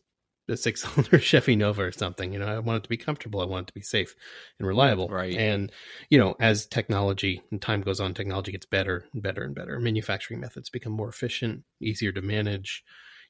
a 0.50 0.58
six 0.58 0.84
cylinder 0.84 1.20
Chevy 1.22 1.56
Nova 1.56 1.84
or 1.84 1.92
something. 1.92 2.32
You 2.32 2.40
know, 2.40 2.48
I 2.48 2.60
want 2.60 2.78
it 2.78 2.84
to 2.84 2.90
be 2.90 2.98
comfortable. 2.98 3.42
I 3.42 3.46
want 3.46 3.66
it 3.66 3.68
to 3.68 3.74
be 3.74 3.82
safe 3.82 4.16
and 4.60 4.68
reliable. 4.68 5.10
Right. 5.10 5.36
And 5.36 5.72
you 6.10 6.18
know, 6.18 6.36
as 6.40 6.66
technology 6.66 7.42
and 7.52 7.62
time 7.62 7.82
goes 7.82 8.00
on, 8.00 8.14
technology 8.14 8.52
gets 8.52 8.66
better 8.66 9.06
and 9.14 9.22
better 9.22 9.44
and 9.44 9.54
better. 9.54 9.80
Manufacturing 9.80 10.40
methods 10.40 10.70
become 10.70 10.94
more 10.94 11.10
efficient, 11.10 11.64
easier 11.82 12.12
to 12.12 12.22
manage 12.22 12.84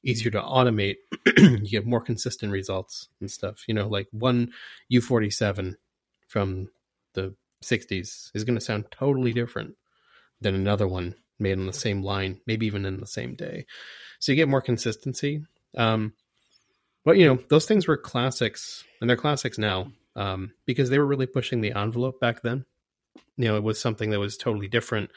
easier 0.04 0.30
to 0.30 0.40
automate. 0.40 0.96
you 1.36 1.58
get 1.58 1.86
more 1.86 2.00
consistent 2.00 2.52
results 2.52 3.08
and 3.20 3.30
stuff. 3.30 3.64
You 3.66 3.74
know, 3.74 3.88
like 3.88 4.08
one 4.12 4.52
U47 4.92 5.74
from 6.28 6.68
the 7.14 7.34
60s 7.64 8.30
is 8.34 8.44
going 8.44 8.58
to 8.58 8.64
sound 8.64 8.86
totally 8.90 9.32
different 9.32 9.74
than 10.40 10.54
another 10.54 10.86
one 10.86 11.16
made 11.38 11.58
on 11.58 11.66
the 11.66 11.72
same 11.72 12.02
line, 12.02 12.40
maybe 12.46 12.66
even 12.66 12.84
in 12.84 13.00
the 13.00 13.06
same 13.06 13.34
day. 13.34 13.66
So 14.18 14.32
you 14.32 14.36
get 14.36 14.48
more 14.48 14.62
consistency. 14.62 15.44
Um, 15.76 16.14
but 17.04 17.16
you 17.16 17.26
know, 17.26 17.38
those 17.48 17.66
things 17.66 17.86
were 17.86 17.96
classics, 17.96 18.84
and 19.00 19.08
they're 19.08 19.16
classics 19.16 19.58
now 19.58 19.92
um, 20.16 20.52
because 20.66 20.90
they 20.90 20.98
were 20.98 21.06
really 21.06 21.26
pushing 21.26 21.60
the 21.60 21.72
envelope 21.72 22.20
back 22.20 22.42
then. 22.42 22.64
You 23.36 23.46
know, 23.46 23.56
it 23.56 23.62
was 23.62 23.80
something 23.80 24.10
that 24.10 24.18
was 24.18 24.36
totally 24.36 24.68
different, 24.68 25.10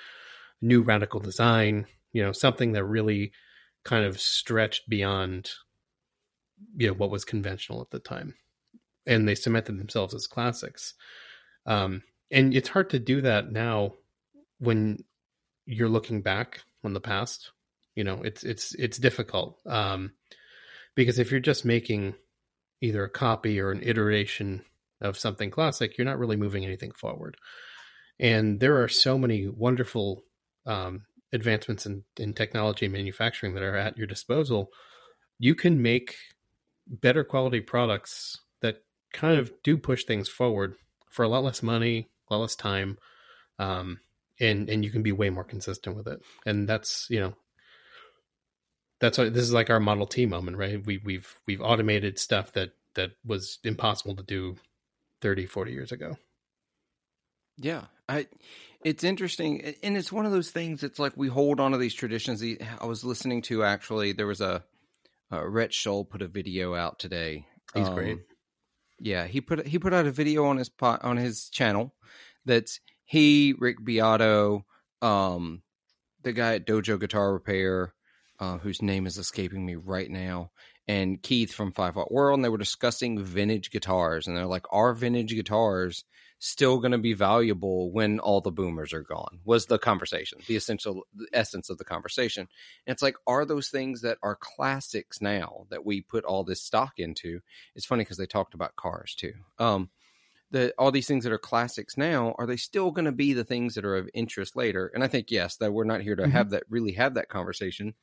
new 0.61 0.81
radical 0.81 1.19
design. 1.19 1.87
You 2.13 2.23
know, 2.23 2.31
something 2.31 2.73
that 2.73 2.83
really 2.83 3.31
kind 3.83 4.05
of 4.05 4.19
stretched 4.19 4.87
beyond 4.89 5.51
you 6.75 6.87
know 6.87 6.93
what 6.93 7.09
was 7.09 7.25
conventional 7.25 7.81
at 7.81 7.89
the 7.89 7.99
time 7.99 8.35
and 9.05 9.27
they 9.27 9.35
cemented 9.35 9.79
themselves 9.79 10.13
as 10.13 10.27
classics 10.27 10.93
um, 11.65 12.03
and 12.29 12.55
it's 12.55 12.69
hard 12.69 12.89
to 12.89 12.99
do 12.99 13.21
that 13.21 13.51
now 13.51 13.93
when 14.59 15.03
you're 15.71 15.89
looking 15.89 16.21
back 16.21 16.61
on 16.83 16.93
the 16.93 17.01
past 17.01 17.51
you 17.95 18.03
know 18.03 18.21
it's 18.23 18.43
it's 18.43 18.73
it's 18.75 18.97
difficult 18.97 19.59
um, 19.65 20.11
because 20.95 21.19
if 21.19 21.31
you're 21.31 21.39
just 21.39 21.65
making 21.65 22.13
either 22.81 23.03
a 23.03 23.09
copy 23.09 23.59
or 23.59 23.71
an 23.71 23.81
iteration 23.83 24.63
of 25.01 25.17
something 25.17 25.51
classic 25.51 25.97
you're 25.97 26.05
not 26.05 26.19
really 26.19 26.35
moving 26.35 26.65
anything 26.65 26.91
forward. 26.91 27.37
And 28.19 28.59
there 28.59 28.83
are 28.83 28.87
so 28.87 29.17
many 29.17 29.47
wonderful 29.47 30.23
um, 30.67 31.05
advancements 31.33 31.87
in, 31.87 32.03
in 32.17 32.33
technology 32.33 32.85
and 32.85 32.93
manufacturing 32.93 33.55
that 33.55 33.63
are 33.63 33.75
at 33.75 33.97
your 33.97 34.07
disposal, 34.07 34.69
you 35.39 35.55
can 35.55 35.81
make 35.81 36.15
better 36.87 37.23
quality 37.23 37.61
products 37.61 38.39
that 38.61 38.83
kind 39.11 39.39
of 39.39 39.51
do 39.63 39.77
push 39.77 40.03
things 40.03 40.29
forward 40.29 40.75
for 41.09 41.23
a 41.23 41.27
lot 41.27 41.43
less 41.43 41.63
money, 41.63 42.09
a 42.29 42.33
lot 42.33 42.41
less 42.41 42.55
time, 42.55 42.97
um, 43.57 43.99
and 44.41 44.69
and 44.69 44.83
you 44.83 44.91
can 44.91 45.03
be 45.03 45.11
way 45.11 45.29
more 45.29 45.43
consistent 45.43 45.95
with 45.95 46.07
it. 46.07 46.21
And 46.45 46.67
that's 46.67 47.07
you 47.09 47.19
know 47.21 47.35
that's 48.99 49.17
what 49.17 49.33
this 49.33 49.43
is 49.43 49.53
like 49.53 49.69
our 49.69 49.79
Model 49.79 50.07
T 50.07 50.25
moment, 50.25 50.57
right? 50.57 50.85
We 50.85 50.99
we've 51.03 51.33
we've 51.47 51.61
automated 51.61 52.19
stuff 52.19 52.51
that 52.53 52.71
that 52.95 53.11
was 53.25 53.59
impossible 53.63 54.17
to 54.17 54.23
do 54.23 54.55
30, 55.21 55.45
40 55.45 55.71
years 55.71 55.91
ago. 55.93 56.17
Yeah, 57.57 57.85
I 58.09 58.27
it's 58.83 59.03
interesting, 59.03 59.75
and 59.83 59.95
it's 59.95 60.11
one 60.11 60.25
of 60.25 60.31
those 60.31 60.49
things. 60.49 60.83
It's 60.83 60.99
like 60.99 61.13
we 61.15 61.27
hold 61.27 61.59
on 61.59 61.71
to 61.71 61.77
these 61.77 61.93
traditions. 61.93 62.43
I 62.43 62.85
was 62.85 63.03
listening 63.03 63.43
to 63.43 63.63
actually 63.63 64.13
there 64.13 64.27
was 64.27 64.41
a, 64.41 64.63
a 65.29 65.47
Rhett 65.47 65.73
Shull 65.73 66.03
put 66.03 66.21
a 66.21 66.27
video 66.27 66.73
out 66.73 66.97
today. 66.97 67.45
He's 67.75 67.87
um, 67.87 67.95
great. 67.95 68.17
Yeah, 68.99 69.27
he 69.27 69.41
put 69.41 69.67
he 69.67 69.77
put 69.77 69.93
out 69.93 70.07
a 70.07 70.11
video 70.11 70.45
on 70.45 70.57
his 70.57 70.69
pot, 70.69 71.03
on 71.03 71.17
his 71.17 71.49
channel 71.49 71.93
that's 72.45 72.79
he 73.11 73.53
Rick 73.59 73.83
Beato, 73.83 74.65
um, 75.01 75.63
the 76.23 76.31
guy 76.31 76.55
at 76.55 76.65
Dojo 76.65 76.97
Guitar 76.97 77.33
Repair, 77.33 77.93
uh, 78.39 78.57
whose 78.57 78.81
name 78.81 79.05
is 79.05 79.17
escaping 79.17 79.65
me 79.65 79.75
right 79.75 80.09
now, 80.09 80.51
and 80.87 81.21
Keith 81.21 81.53
from 81.53 81.73
Five 81.73 81.97
Watt 81.97 82.09
World, 82.09 82.37
and 82.37 82.45
they 82.45 82.49
were 82.49 82.57
discussing 82.57 83.21
vintage 83.21 83.69
guitars, 83.69 84.27
and 84.27 84.37
they're 84.37 84.45
like, 84.45 84.65
"Our 84.71 84.93
vintage 84.93 85.31
guitars 85.31 86.05
still 86.39 86.79
going 86.79 86.93
to 86.93 86.97
be 86.97 87.11
valuable 87.13 87.91
when 87.91 88.21
all 88.21 88.39
the 88.39 88.49
boomers 88.49 88.93
are 88.93 89.03
gone? 89.03 89.41
was 89.43 89.65
the 89.65 89.77
conversation 89.77 90.39
the 90.47 90.55
essential 90.55 91.05
the 91.13 91.27
essence 91.33 91.69
of 91.69 91.77
the 91.77 91.83
conversation. 91.83 92.47
And 92.87 92.93
it's 92.93 93.01
like 93.03 93.17
are 93.27 93.43
those 93.43 93.67
things 93.67 94.03
that 94.03 94.19
are 94.23 94.37
classics 94.37 95.21
now 95.21 95.65
that 95.69 95.85
we 95.85 95.99
put 95.99 96.23
all 96.23 96.45
this 96.45 96.61
stock 96.61 96.93
into 96.97 97.41
it's 97.75 97.85
funny 97.85 98.05
because 98.05 98.17
they 98.17 98.25
talked 98.25 98.53
about 98.53 98.77
cars 98.77 99.15
too. 99.15 99.33
Um 99.59 99.89
the 100.51 100.73
all 100.77 100.91
these 100.91 101.07
things 101.07 101.23
that 101.23 101.33
are 101.33 101.37
classics 101.37 101.97
now 101.97 102.35
are 102.37 102.45
they 102.45 102.57
still 102.57 102.91
going 102.91 103.05
to 103.05 103.11
be 103.11 103.33
the 103.33 103.43
things 103.43 103.75
that 103.75 103.85
are 103.85 103.95
of 103.95 104.09
interest 104.13 104.55
later 104.55 104.91
and 104.93 105.03
i 105.03 105.07
think 105.07 105.31
yes 105.31 105.57
that 105.57 105.73
we're 105.73 105.83
not 105.83 106.01
here 106.01 106.15
to 106.15 106.23
mm-hmm. 106.23 106.31
have 106.31 106.51
that 106.51 106.63
really 106.69 106.91
have 106.91 107.15
that 107.15 107.29
conversation 107.29 107.93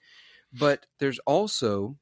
but 0.52 0.86
there's 0.98 1.18
also 1.20 1.96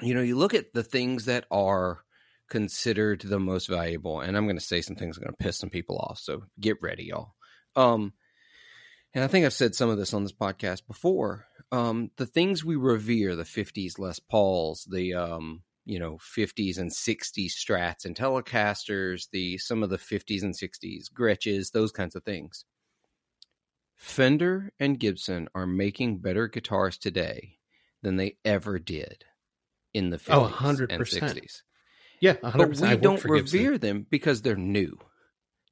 you 0.00 0.14
know 0.14 0.22
you 0.22 0.36
look 0.36 0.54
at 0.54 0.72
the 0.72 0.82
things 0.82 1.26
that 1.26 1.44
are 1.50 2.02
considered 2.48 3.20
the 3.20 3.38
most 3.38 3.68
valuable. 3.68 4.20
And 4.20 4.36
I'm 4.36 4.46
going 4.46 4.58
to 4.58 4.64
say 4.64 4.80
some 4.80 4.96
things 4.96 5.16
are 5.16 5.20
going 5.20 5.32
to 5.32 5.44
piss 5.44 5.58
some 5.58 5.70
people 5.70 5.98
off. 5.98 6.18
So 6.18 6.44
get 6.58 6.78
ready, 6.82 7.04
y'all. 7.04 7.34
Um, 7.76 8.12
and 9.14 9.22
I 9.22 9.26
think 9.26 9.46
I've 9.46 9.52
said 9.52 9.74
some 9.74 9.90
of 9.90 9.98
this 9.98 10.14
on 10.14 10.22
this 10.22 10.32
podcast 10.32 10.86
before. 10.86 11.46
Um, 11.70 12.10
the 12.16 12.26
things 12.26 12.64
we 12.64 12.76
revere, 12.76 13.36
the 13.36 13.44
50s 13.44 13.98
Les 13.98 14.18
Pauls, 14.18 14.86
the, 14.90 15.14
um, 15.14 15.62
you 15.88 15.98
know, 15.98 16.18
50s 16.18 16.78
and 16.78 16.92
60s 16.92 17.56
strats 17.56 18.04
and 18.06 18.16
Telecasters, 18.16 19.28
the 19.32 19.58
some 19.58 19.82
of 19.82 19.90
the 19.90 19.98
50s 19.98 20.44
and 20.44 20.56
60s 20.56 21.10
Gretsches 21.10 21.72
those 21.72 21.92
kinds 21.92 22.16
of 22.16 22.24
things. 22.24 22.64
Fender 23.96 24.72
and 24.78 24.98
Gibson 24.98 25.48
are 25.54 25.66
making 25.66 26.20
better 26.20 26.48
guitars 26.48 26.96
today 26.96 27.58
than 28.02 28.16
they 28.16 28.38
ever 28.44 28.78
did 28.78 29.26
in 29.94 30.10
the 30.10 30.18
50s 30.18 30.30
Oh, 30.30 30.42
100%. 30.42 30.88
and 30.88 31.06
60s. 31.08 31.64
Yeah, 32.20 32.36
But 32.56 32.70
100%. 32.70 32.88
I 32.88 32.96
we 32.96 32.96
don't 32.96 33.22
for 33.22 33.30
Gibson. 33.30 33.68
revere 33.68 33.78
them 33.78 34.06
because 34.10 34.42
they're 34.42 34.56
new. 34.56 34.98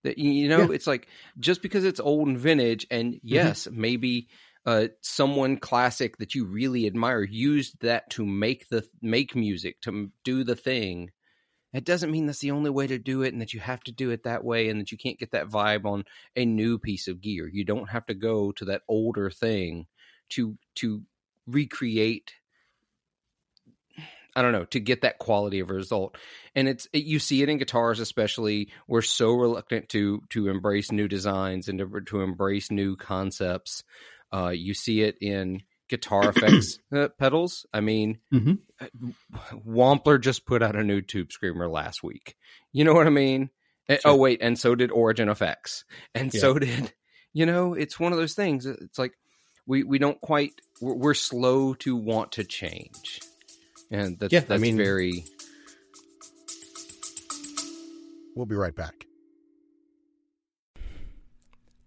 That 0.04 0.18
you 0.18 0.48
know, 0.48 0.70
Yeah. 0.70 0.72
it's 0.72 0.86
like 0.86 1.08
just 1.38 1.62
because 1.62 1.84
it's 1.84 2.00
old 2.00 2.28
and 2.28 2.38
vintage, 2.38 2.86
and 2.90 3.20
Mm-hmm. 3.32 3.50
yes, 3.50 3.68
maybe 3.70 4.30
uh, 4.66 4.88
someone 5.00 5.56
classic 5.56 6.18
that 6.18 6.34
you 6.34 6.44
really 6.44 6.86
admire 6.86 7.22
used 7.22 7.80
that 7.80 8.10
to 8.10 8.26
make 8.26 8.68
the 8.68 8.84
make 9.00 9.36
music 9.36 9.80
to 9.82 10.10
do 10.24 10.42
the 10.42 10.56
thing. 10.56 11.10
It 11.72 11.84
doesn't 11.84 12.10
mean 12.10 12.26
that's 12.26 12.40
the 12.40 12.50
only 12.50 12.70
way 12.70 12.88
to 12.88 12.98
do 12.98 13.22
it, 13.22 13.32
and 13.32 13.40
that 13.40 13.54
you 13.54 13.60
have 13.60 13.82
to 13.84 13.92
do 13.92 14.10
it 14.10 14.24
that 14.24 14.44
way, 14.44 14.68
and 14.68 14.80
that 14.80 14.90
you 14.90 14.98
can't 14.98 15.18
get 15.18 15.30
that 15.32 15.48
vibe 15.48 15.84
on 15.84 16.04
a 16.34 16.44
new 16.44 16.78
piece 16.78 17.06
of 17.06 17.20
gear. 17.20 17.48
You 17.48 17.64
don't 17.64 17.90
have 17.90 18.06
to 18.06 18.14
go 18.14 18.50
to 18.52 18.64
that 18.66 18.82
older 18.88 19.30
thing 19.30 19.86
to 20.30 20.58
to 20.76 21.02
recreate. 21.46 22.32
I 24.34 24.42
don't 24.42 24.52
know 24.52 24.64
to 24.66 24.80
get 24.80 25.02
that 25.02 25.18
quality 25.18 25.60
of 25.60 25.70
result 25.70 26.18
and 26.54 26.68
it's 26.68 26.86
it, 26.92 27.04
you 27.04 27.18
see 27.18 27.42
it 27.42 27.48
in 27.48 27.56
guitars 27.56 28.00
especially 28.00 28.68
we're 28.86 29.00
so 29.00 29.32
reluctant 29.32 29.88
to 29.90 30.20
to 30.28 30.48
embrace 30.48 30.92
new 30.92 31.08
designs 31.08 31.68
and 31.68 31.78
to, 31.78 32.00
to 32.02 32.20
embrace 32.20 32.70
new 32.70 32.96
concepts 32.96 33.82
uh 34.32 34.48
you 34.48 34.74
see 34.74 35.02
it 35.02 35.16
in 35.20 35.62
guitar 35.88 36.28
effects 36.30 36.78
uh, 36.94 37.08
pedals 37.18 37.64
i 37.72 37.80
mean 37.80 38.18
Mhm. 38.32 38.58
wampler 39.66 40.20
just 40.20 40.44
put 40.46 40.62
out 40.62 40.76
a 40.76 40.82
new 40.82 41.00
tube 41.00 41.30
screamer 41.32 41.68
last 41.68 42.02
week 42.02 42.34
you 42.72 42.84
know 42.84 42.94
what 42.94 43.06
i 43.06 43.10
mean 43.10 43.50
Sure. 43.88 43.98
oh 44.04 44.16
wait 44.16 44.40
and 44.42 44.58
so 44.58 44.74
did 44.74 44.90
origin 44.90 45.28
effects 45.28 45.84
and 46.14 46.34
Yeah. 46.34 46.40
so 46.40 46.58
did 46.58 46.92
you 47.32 47.46
know 47.46 47.74
it's 47.74 48.00
one 48.00 48.12
of 48.12 48.18
those 48.18 48.34
things 48.34 48.66
it's 48.66 48.98
like 48.98 49.12
we 49.66 49.84
we 49.84 49.98
don't 49.98 50.20
quite 50.20 50.52
we're, 50.80 50.94
we're 50.96 51.14
slow 51.14 51.74
to 51.74 51.94
want 51.94 52.32
to 52.32 52.42
change 52.44 53.20
and 53.90 54.18
that's 54.18 54.32
Yeah, 54.32 54.40
I 54.40 54.44
that's 54.44 54.60
mean- 54.62 54.76
very 54.76 55.24
We'll 58.34 58.44
be 58.44 58.54
right 58.54 58.74
back. 58.74 59.05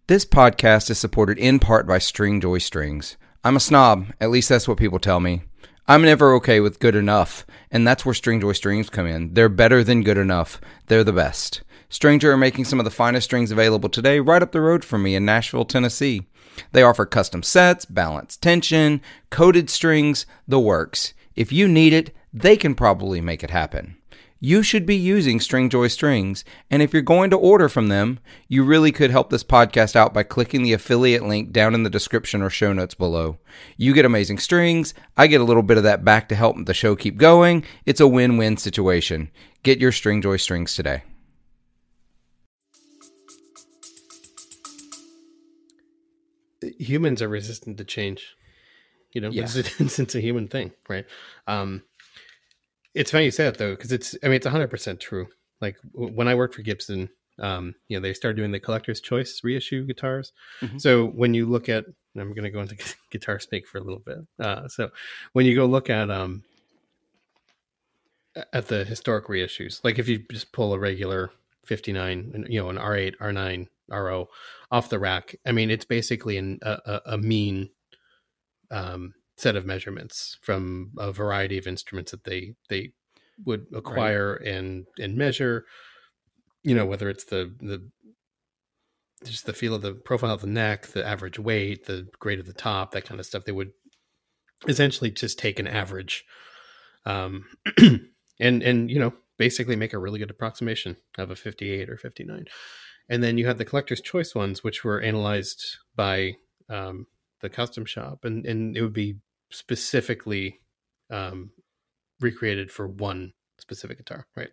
This 0.09 0.25
podcast 0.25 0.89
is 0.89 0.97
supported 0.97 1.37
in 1.37 1.59
part 1.59 1.85
by 1.85 1.99
Stringjoy 1.99 2.63
Strings. 2.63 3.15
I'm 3.43 3.55
a 3.55 3.59
snob, 3.59 4.07
at 4.19 4.31
least 4.31 4.49
that's 4.49 4.67
what 4.67 4.79
people 4.79 4.97
tell 4.97 5.19
me. 5.19 5.43
I'm 5.87 6.01
never 6.01 6.33
okay 6.33 6.59
with 6.61 6.79
good 6.79 6.95
enough, 6.95 7.45
and 7.69 7.87
that's 7.87 8.07
where 8.07 8.15
Stringjoy 8.15 8.55
Strings 8.55 8.89
come 8.89 9.05
in. 9.05 9.35
They're 9.35 9.49
better 9.49 9.83
than 9.83 10.01
good 10.01 10.17
enough. 10.17 10.59
They're 10.87 11.03
the 11.03 11.13
best. 11.13 11.61
Stringjoy 11.91 12.23
are 12.23 12.37
making 12.37 12.65
some 12.65 12.79
of 12.79 12.85
the 12.85 12.89
finest 12.89 13.25
strings 13.25 13.51
available 13.51 13.87
today 13.87 14.19
right 14.19 14.41
up 14.41 14.51
the 14.51 14.61
road 14.61 14.83
from 14.83 15.03
me 15.03 15.13
in 15.13 15.25
Nashville, 15.25 15.63
Tennessee. 15.63 16.25
They 16.71 16.81
offer 16.81 17.05
custom 17.05 17.43
sets, 17.43 17.85
balanced 17.85 18.41
tension, 18.41 19.01
coated 19.29 19.69
strings, 19.69 20.25
the 20.47 20.59
works. 20.59 21.13
If 21.35 21.51
you 21.51 21.67
need 21.67 21.93
it, 21.93 22.15
they 22.33 22.57
can 22.57 22.73
probably 22.73 23.21
make 23.21 23.43
it 23.43 23.51
happen. 23.51 23.98
You 24.41 24.63
should 24.63 24.85
be 24.85 24.95
using 24.95 25.39
Stringjoy 25.39 25.91
strings, 25.91 26.45
and 26.71 26.81
if 26.81 26.93
you're 26.93 27.01
going 27.01 27.29
to 27.31 27.35
order 27.37 27.67
from 27.67 27.89
them, 27.89 28.19
you 28.47 28.63
really 28.63 28.91
could 28.93 29.11
help 29.11 29.29
this 29.29 29.43
podcast 29.43 29.97
out 29.97 30.13
by 30.13 30.23
clicking 30.23 30.63
the 30.63 30.71
affiliate 30.71 31.23
link 31.23 31.51
down 31.51 31.73
in 31.73 31.83
the 31.83 31.89
description 31.89 32.41
or 32.41 32.49
show 32.49 32.71
notes 32.71 32.93
below. 32.95 33.37
You 33.75 33.93
get 33.93 34.05
amazing 34.05 34.37
strings, 34.39 34.93
I 35.17 35.27
get 35.27 35.41
a 35.41 35.43
little 35.43 35.63
bit 35.63 35.75
of 35.77 35.83
that 35.83 36.05
back 36.05 36.29
to 36.29 36.35
help 36.35 36.55
the 36.65 36.73
show 36.73 36.95
keep 36.95 37.17
going. 37.17 37.65
It's 37.85 37.99
a 37.99 38.07
win-win 38.07 38.55
situation. 38.55 39.29
Get 39.63 39.79
your 39.79 39.91
Stringjoy 39.91 40.39
strings 40.39 40.73
today. 40.73 41.03
humans 46.77 47.21
are 47.21 47.29
resistant 47.29 47.77
to 47.77 47.83
change. 47.83 48.35
You 49.13 49.21
know, 49.21 49.29
Yeah. 49.29 49.43
it's, 49.43 49.55
it's, 49.79 49.99
it's 49.99 50.15
a 50.15 50.21
human 50.21 50.47
thing, 50.47 50.71
right? 50.87 51.05
Um, 51.47 51.83
it's 52.99 53.11
funny 53.11 53.23
you 53.23 53.31
say 53.31 53.45
that 53.45 53.57
though, 53.57 53.71
because 53.71 53.93
it's, 53.93 54.13
I 54.21 54.27
mean, 54.27 54.35
it's 54.35 54.45
100% 54.45 54.99
true. 54.99 55.27
Like 55.61 55.77
w- 55.93 56.13
when 56.13 56.27
I 56.27 56.35
worked 56.35 56.53
for 56.53 56.63
Gibson, 56.63 57.09
um, 57.39 57.73
you 57.87 57.97
know, 57.97 58.01
they 58.01 58.13
started 58.13 58.35
doing 58.35 58.51
the 58.51 58.59
collector's 58.59 58.99
choice 58.99 59.39
reissue 59.41 59.85
guitars. 59.85 60.33
Mhm. 60.59 60.81
So 60.81 61.05
when 61.07 61.33
you 61.33 61.45
look 61.45 61.69
at, 61.69 61.85
and 61.85 62.21
I'm 62.21 62.33
going 62.33 62.43
to 62.43 62.49
go 62.49 62.59
into 62.59 62.75
guitar 63.11 63.39
speak 63.39 63.65
for 63.67 63.77
a 63.77 63.83
little 63.83 64.01
bit. 64.05 64.17
Uh, 64.37 64.67
so 64.67 64.89
when 65.31 65.45
you 65.45 65.55
go 65.55 65.65
look 65.65 65.89
at, 65.89 66.11
um, 66.11 66.43
at 68.51 68.67
the 68.67 68.83
historic 68.83 69.27
reissues, 69.27 69.79
like 69.83 69.97
if 69.97 70.09
you 70.09 70.19
just 70.29 70.51
pull 70.51 70.73
a 70.73 70.79
regular 70.79 71.31
59, 71.67 72.47
you 72.49 72.61
know, 72.61 72.69
an 72.69 72.77
R8, 72.77 73.15
R9, 73.21 73.67
RO 73.89 74.27
off 74.71 74.89
the 74.89 74.99
rack, 74.99 75.35
I 75.45 75.53
mean, 75.53 75.71
it's 75.71 75.85
basically 75.85 76.37
an, 76.37 76.59
a, 76.61 76.77
a, 76.85 77.01
a 77.13 77.17
mean 77.17 77.69
um, 78.71 79.13
set 79.39 79.55
of 79.55 79.65
measurements 79.65 80.37
from 80.41 80.91
a 80.97 81.11
variety 81.11 81.57
of 81.57 81.67
instruments 81.67 82.11
that 82.11 82.23
they 82.23 82.53
they 82.69 82.91
would 83.45 83.65
acquire 83.73 84.35
and 84.35 84.85
and 84.99 85.15
measure. 85.15 85.65
You 86.63 86.75
know, 86.75 86.85
whether 86.85 87.09
it's 87.09 87.25
the 87.25 87.53
the 87.59 87.89
just 89.23 89.45
the 89.45 89.53
feel 89.53 89.73
of 89.75 89.81
the 89.81 89.93
profile 89.93 90.33
of 90.33 90.41
the 90.41 90.47
neck, 90.47 90.87
the 90.87 91.05
average 91.05 91.39
weight, 91.39 91.85
the 91.85 92.07
grade 92.19 92.39
of 92.39 92.45
the 92.45 92.53
top, 92.53 92.91
that 92.91 93.05
kind 93.05 93.19
of 93.19 93.25
stuff. 93.25 93.45
They 93.45 93.51
would 93.51 93.71
essentially 94.67 95.11
just 95.11 95.39
take 95.39 95.59
an 95.59 95.67
average, 95.67 96.25
um, 97.05 97.45
and 98.39 98.63
and 98.63 98.91
you 98.91 98.99
know 98.99 99.13
basically 99.37 99.75
make 99.75 99.93
a 99.93 99.99
really 99.99 100.19
good 100.19 100.29
approximation 100.29 100.97
of 101.17 101.31
a 101.31 101.35
58 101.35 101.89
or 101.89 101.95
59 101.95 102.45
and 103.07 103.23
then 103.23 103.37
you 103.37 103.47
had 103.47 103.57
the 103.57 103.63
collector's 103.63 104.01
choice 104.01 104.35
ones 104.35 104.65
which 104.65 104.83
were 104.83 104.99
analyzed 104.99 105.77
by 105.95 106.33
um, 106.69 107.07
the 107.39 107.49
custom 107.49 107.85
shop 107.85 108.25
and 108.25 108.45
and 108.45 108.75
it 108.75 108.81
would 108.81 108.93
be 108.93 109.15
specifically 109.51 110.59
um, 111.09 111.51
recreated 112.19 112.71
for 112.71 112.87
one 112.87 113.33
specific 113.59 113.97
guitar 113.97 114.25
right 114.35 114.49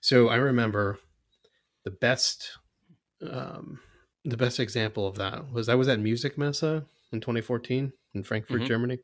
so 0.00 0.28
i 0.28 0.36
remember 0.36 0.98
the 1.84 1.90
best 1.90 2.58
um, 3.30 3.78
the 4.24 4.36
best 4.36 4.58
example 4.58 5.06
of 5.06 5.16
that 5.16 5.50
was 5.52 5.68
i 5.68 5.74
was 5.74 5.88
at 5.88 5.98
Musikmesse 6.00 6.84
in 7.12 7.20
2014 7.20 7.92
in 8.14 8.22
frankfurt 8.22 8.62
Mhm. 8.62 8.66
germany 8.66 8.98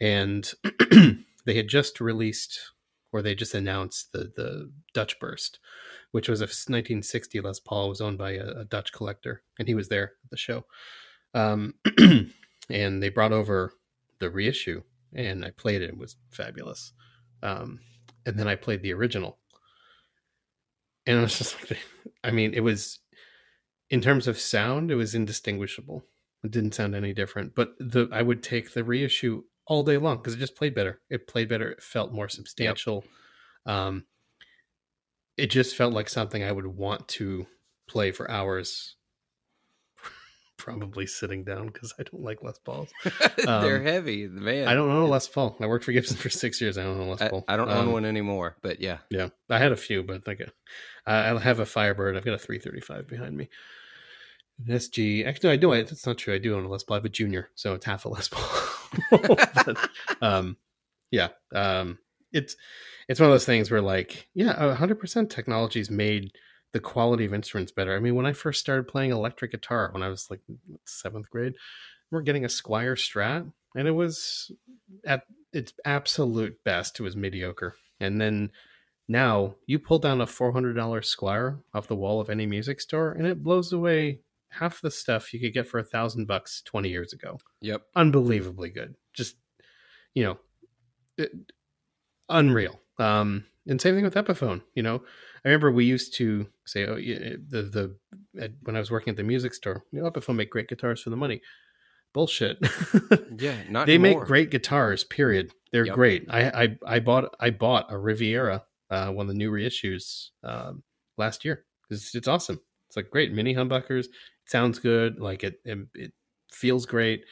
and 0.00 0.52
they 1.46 1.54
had 1.54 1.68
just 1.68 2.00
released 2.00 2.58
or 3.12 3.22
they 3.22 3.34
just 3.34 3.54
announced 3.54 4.12
the 4.12 4.30
the 4.36 4.70
dutch 4.94 5.18
burst 5.18 5.58
which 6.12 6.28
was 6.28 6.40
a 6.40 6.44
1960 6.44 7.40
Les 7.40 7.60
Paul. 7.60 7.88
Was 7.88 8.00
owned 8.00 8.18
by 8.18 8.32
a, 8.32 8.44
a 8.44 8.64
Dutch 8.64 8.92
collector, 8.92 9.42
and 9.60 9.68
he 9.68 9.74
was 9.74 9.88
there 9.88 10.14
at 10.24 10.30
the 10.30 10.36
show. 10.36 10.64
Um, 11.34 11.74
and 12.68 13.00
they 13.00 13.10
brought 13.10 13.30
over 13.32 13.72
the 14.20 14.30
reissue, 14.30 14.82
and 15.14 15.44
I 15.44 15.50
played 15.50 15.82
it. 15.82 15.90
It 15.90 15.98
was 15.98 16.16
fabulous. 16.30 16.92
Um, 17.42 17.80
and 18.26 18.38
then 18.38 18.48
I 18.48 18.54
played 18.54 18.82
the 18.82 18.92
original, 18.92 19.38
and 21.06 21.18
it 21.18 21.22
was 21.22 21.38
just, 21.38 21.70
like, 21.70 21.80
I 22.24 22.30
mean, 22.30 22.54
it 22.54 22.60
was 22.60 23.00
in 23.90 24.00
terms 24.00 24.28
of 24.28 24.38
sound, 24.38 24.90
it 24.90 24.94
was 24.94 25.14
indistinguishable. 25.14 26.04
It 26.44 26.52
didn't 26.52 26.74
sound 26.74 26.94
any 26.94 27.12
different. 27.12 27.54
But 27.54 27.74
the 27.78 28.08
I 28.12 28.22
would 28.22 28.42
take 28.42 28.72
the 28.72 28.84
reissue 28.84 29.42
all 29.66 29.82
day 29.82 29.98
long 29.98 30.16
because 30.16 30.34
it 30.34 30.38
just 30.38 30.56
played 30.56 30.74
better. 30.74 31.00
It 31.10 31.26
played 31.26 31.48
better. 31.48 31.70
It 31.70 31.82
felt 31.82 32.12
more 32.12 32.28
substantial. 32.28 33.04
Um, 33.66 34.04
it 35.36 35.50
just 35.50 35.76
felt 35.76 35.92
like 35.92 36.08
something 36.08 36.42
I 36.42 36.52
would 36.52 36.66
want 36.66 37.08
to 37.08 37.46
play 37.88 38.12
for 38.12 38.30
hours. 38.30 38.96
Probably 40.60 41.06
sitting 41.06 41.44
down 41.44 41.66
because 41.68 41.94
I 41.98 42.02
don't 42.04 42.22
like 42.22 42.42
Les 42.42 42.58
Pauls. 42.58 42.88
They're 43.44 43.76
Um, 43.78 43.82
heavy, 43.84 44.26
man. 44.28 44.68
I 44.68 44.74
don't 44.74 44.90
own 44.90 45.02
a 45.02 45.06
Les 45.06 45.26
Paul. 45.28 45.56
I 45.60 45.66
worked 45.66 45.84
for 45.84 45.92
Gibson 45.92 46.16
for 46.16 46.28
six 46.30 46.60
years. 46.60 46.76
I 46.78 46.82
don't 46.82 47.00
own 47.00 47.06
a 47.08 47.10
Les 47.10 47.22
I, 47.22 47.28
Paul. 47.28 47.44
I 47.48 47.56
don't 47.56 47.70
own 47.70 47.86
Um, 47.88 47.92
one 47.92 48.04
anymore, 48.04 48.56
but 48.62 48.80
yeah. 48.80 48.98
Yeah, 49.10 49.28
I 49.48 49.58
had 49.58 49.72
a 49.72 49.76
few, 49.76 50.02
but 50.02 50.26
like, 50.26 50.40
a, 50.40 50.52
I 51.06 51.30
I 51.34 51.38
have 51.40 51.60
a 51.60 51.66
Firebird. 51.66 52.16
I've 52.16 52.24
got 52.24 52.34
a 52.34 52.38
335 52.38 53.06
behind 53.08 53.36
me. 53.36 53.48
An 54.66 54.74
SG. 54.74 55.26
Actually, 55.26 55.48
no, 55.48 55.52
I 55.54 55.56
do. 55.56 55.72
I, 55.72 55.82
that's 55.82 56.06
not 56.06 56.18
true. 56.18 56.34
I 56.34 56.38
do 56.38 56.54
own 56.56 56.64
a 56.64 56.68
Les 56.68 56.82
Paul. 56.82 56.96
I 56.96 56.98
have 56.98 57.04
a 57.06 57.08
Junior, 57.08 57.48
so 57.54 57.74
it's 57.74 57.86
half 57.86 58.04
a 58.04 58.08
Les 58.08 58.28
Paul. 58.28 58.66
But, 59.10 59.76
um, 60.20 60.56
yeah. 61.10 61.28
Um, 61.54 61.98
it's 62.32 62.56
it's 63.08 63.18
one 63.20 63.28
of 63.28 63.32
those 63.34 63.46
things 63.46 63.70
where, 63.70 63.80
like, 63.80 64.28
yeah, 64.34 64.74
hundred 64.74 64.98
percent 65.00 65.30
technology's 65.30 65.90
made 65.90 66.32
the 66.72 66.80
quality 66.80 67.24
of 67.24 67.34
instruments 67.34 67.72
better. 67.72 67.96
I 67.96 68.00
mean, 68.00 68.14
when 68.14 68.26
I 68.26 68.32
first 68.32 68.60
started 68.60 68.88
playing 68.88 69.10
electric 69.10 69.50
guitar 69.50 69.90
when 69.92 70.02
I 70.02 70.08
was 70.08 70.30
like 70.30 70.40
seventh 70.84 71.28
grade, 71.30 71.54
we're 72.10 72.22
getting 72.22 72.44
a 72.44 72.48
Squier 72.48 72.94
Strat, 72.94 73.50
and 73.74 73.88
it 73.88 73.92
was 73.92 74.52
at 75.04 75.24
its 75.52 75.72
absolute 75.84 76.62
best. 76.64 77.00
It 77.00 77.02
was 77.02 77.16
mediocre, 77.16 77.74
and 77.98 78.20
then 78.20 78.50
now 79.08 79.56
you 79.66 79.78
pull 79.78 79.98
down 79.98 80.20
a 80.20 80.26
four 80.26 80.52
hundred 80.52 80.74
dollar 80.74 81.00
Squier 81.00 81.60
off 81.74 81.88
the 81.88 81.96
wall 81.96 82.20
of 82.20 82.30
any 82.30 82.46
music 82.46 82.80
store, 82.80 83.12
and 83.12 83.26
it 83.26 83.42
blows 83.42 83.72
away 83.72 84.20
half 84.50 84.80
the 84.80 84.90
stuff 84.90 85.32
you 85.32 85.40
could 85.40 85.54
get 85.54 85.68
for 85.68 85.78
a 85.78 85.84
thousand 85.84 86.26
bucks 86.26 86.62
twenty 86.62 86.88
years 86.88 87.12
ago. 87.12 87.38
Yep. 87.60 87.82
Unbelievably 87.96 88.70
good, 88.70 88.94
just 89.12 89.36
you 90.14 90.24
know, 90.24 90.38
it, 91.16 91.32
unreal. 92.28 92.80
Um, 92.98 93.44
and 93.66 93.80
same 93.80 93.94
thing 93.94 94.04
with 94.04 94.14
Epiphone. 94.14 94.62
You 94.74 94.82
know, 94.82 95.02
I 95.44 95.48
remember 95.48 95.70
we 95.70 95.84
used 95.84 96.14
to 96.16 96.46
say, 96.66 96.86
"Oh, 96.86 96.96
yeah, 96.96 97.36
the 97.48 97.62
the 97.62 97.96
at, 98.40 98.52
when 98.62 98.76
I 98.76 98.78
was 98.78 98.90
working 98.90 99.10
at 99.12 99.16
the 99.16 99.22
music 99.22 99.54
store, 99.54 99.84
you 99.92 100.00
know, 100.00 100.10
Epiphone 100.10 100.36
make 100.36 100.50
great 100.50 100.68
guitars 100.68 101.02
for 101.02 101.10
the 101.10 101.16
money." 101.16 101.40
bullshit. 102.12 102.58
yeah, 103.38 103.56
not 103.68 103.86
they 103.86 103.94
anymore. 103.94 104.20
make 104.20 104.26
great 104.26 104.50
guitars. 104.50 105.04
Period. 105.04 105.52
They're 105.72 105.86
Yep. 105.86 105.94
great. 105.94 106.26
I, 106.28 106.64
I 106.64 106.78
I 106.96 106.98
bought 107.00 107.34
I 107.38 107.50
bought 107.50 107.86
a 107.92 107.98
Riviera, 107.98 108.64
uh, 108.90 109.10
one 109.12 109.24
of 109.24 109.28
the 109.28 109.38
new 109.38 109.50
reissues 109.50 110.30
um, 110.42 110.82
last 111.16 111.44
year. 111.44 111.64
It's, 111.88 112.14
it's 112.14 112.28
awesome. 112.28 112.60
It's 112.88 112.96
like 112.96 113.10
great 113.10 113.32
mini 113.32 113.54
humbuckers. 113.54 114.06
It 114.06 114.10
sounds 114.46 114.78
good. 114.78 115.20
Like 115.20 115.44
it 115.44 115.60
it, 115.64 115.78
it 115.94 116.12
feels 116.52 116.86
great. 116.86 117.24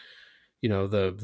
You 0.62 0.68
know 0.68 0.86
the 0.86 1.14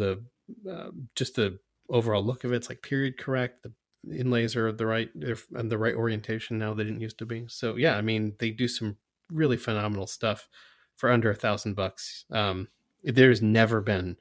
the 0.65 0.71
uh, 0.71 0.91
just 1.15 1.37
the 1.37 1.59
overall 1.89 2.25
look 2.25 2.45
of 2.45 2.53
it, 2.53 2.57
it's 2.57 2.69
like 2.69 2.83
period 2.83 3.19
correct. 3.19 3.63
The 3.63 3.73
inlays 4.13 4.57
are 4.57 4.73
the 4.73 4.87
right 4.87 5.11
they're 5.15 5.37
and 5.55 5.71
the 5.71 5.79
right 5.79 5.95
orientation 5.95 6.59
now. 6.59 6.75
They 6.75 6.85
didn't 6.85 7.01
used 7.01 7.19
to 7.19 7.27
be. 7.27 7.45
So 7.49 7.77
yeah, 7.77 7.97
I 7.97 8.01
mean 8.03 8.35
they 8.39 8.51
do 8.51 8.69
some 8.69 8.97
really 9.31 9.57
phenomenal 9.57 10.07
stuff 10.07 10.49
for 10.97 11.11
under 11.11 11.31
a 11.31 11.35
thousand 11.35 11.75
bucks. 11.75 12.25
Um, 12.31 12.69
there's 13.03 13.43
never 13.43 13.81
been 13.81 14.17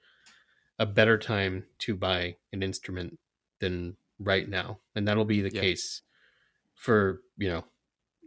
a 0.80 0.86
better 0.86 1.17
time 1.17 1.65
to 1.80 1.96
buy 1.96 2.38
an 2.52 2.63
instrument 2.63 3.19
than 3.60 3.96
right 4.19 4.48
now, 4.50 4.80
and 4.96 5.08
that'll 5.08 5.26
be 5.26 5.41
the 5.41 5.54
Yeah. 5.54 5.62
case 5.62 6.02
for 6.76 7.22
you 7.38 7.50
know 7.50 7.65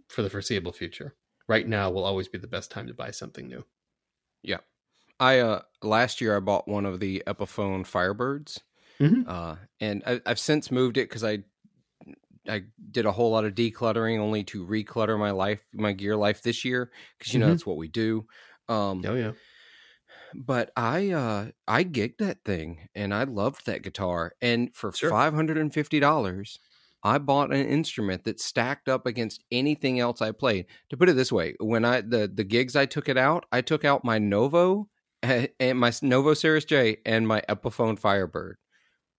for 0.09 0.23
the 0.23 0.31
foreseeable 0.31 0.73
future. 0.73 1.15
Right 1.49 1.67
now 1.69 1.91
will 1.91 2.05
always 2.05 2.29
be 2.29 2.39
the 2.39 2.47
best 2.47 2.71
time 2.71 2.87
to 2.89 2.95
buy 2.95 3.11
something 3.13 3.47
new. 3.47 3.65
Yeah. 4.43 4.59
I 5.19 5.39
uh 5.41 5.63
last 5.83 6.21
year 6.21 6.37
I 6.37 6.41
bought 6.41 6.69
one 6.69 6.85
of 6.87 7.01
the 7.01 7.23
Epiphone 7.27 7.85
Firebirds, 7.87 8.61
Mhm. 9.01 9.27
uh, 9.27 9.57
and 9.81 10.03
I, 10.07 10.21
I've 10.27 10.39
since 10.39 10.71
moved 10.71 10.97
it 10.97 11.09
because 11.09 11.25
I 11.25 11.45
I 12.49 12.65
did 12.91 13.07
a 13.07 13.13
whole 13.13 13.31
lot 13.33 13.45
of 13.45 13.55
decluttering 13.55 14.19
only 14.19 14.45
to 14.45 14.65
reclutter 14.67 15.19
my 15.19 15.33
life, 15.33 15.65
my 15.73 15.93
gear 15.93 16.17
life 16.17 16.43
this 16.43 16.65
year 16.65 16.93
because 17.19 17.33
you 17.33 17.41
know 17.41 17.49
Mhm. 17.49 17.49
that's 17.49 17.67
what 17.67 17.77
we 17.77 17.89
do. 17.89 18.27
Um, 18.69 19.07
Oh 19.07 19.15
yeah, 19.15 19.33
but 20.35 20.71
I 20.77 21.11
uh 21.11 21.51
I 21.67 21.85
gigged 21.85 22.19
that 22.19 22.45
thing 22.45 22.89
and 22.95 23.15
I 23.15 23.25
loved 23.25 23.67
that 23.67 23.83
guitar. 23.83 24.35
And 24.41 24.75
for 24.75 24.93
Sure. 24.93 25.19
five 25.19 25.35
hundred 25.35 25.59
and 25.59 25.73
fifty 25.73 26.01
dollars, 26.01 26.59
I 27.03 27.19
bought 27.19 27.53
an 27.53 27.67
instrument 27.67 28.25
that 28.25 28.41
stacked 28.41 28.89
up 28.89 29.07
against 29.07 29.45
anything 29.51 30.01
else 30.01 30.21
I 30.23 30.33
played. 30.33 30.67
To 30.91 30.97
put 30.97 31.09
it 31.09 31.15
this 31.15 31.33
way, 31.33 31.55
when 31.61 31.85
I 31.85 32.01
the 32.03 32.31
the 32.33 32.45
gigs 32.45 32.77
I 32.77 32.87
took 32.87 33.09
it 33.09 33.17
out, 33.19 33.47
I 33.53 33.61
took 33.63 33.85
out 33.85 34.05
my 34.05 34.19
Novo 34.19 34.89
eh, 35.23 35.49
and 35.61 35.79
my 35.79 35.93
Novo 36.03 36.35
Serus 36.35 36.65
J 36.65 36.99
and 37.07 37.27
my 37.29 37.43
Epiphone 37.49 37.99
Firebird 37.99 38.57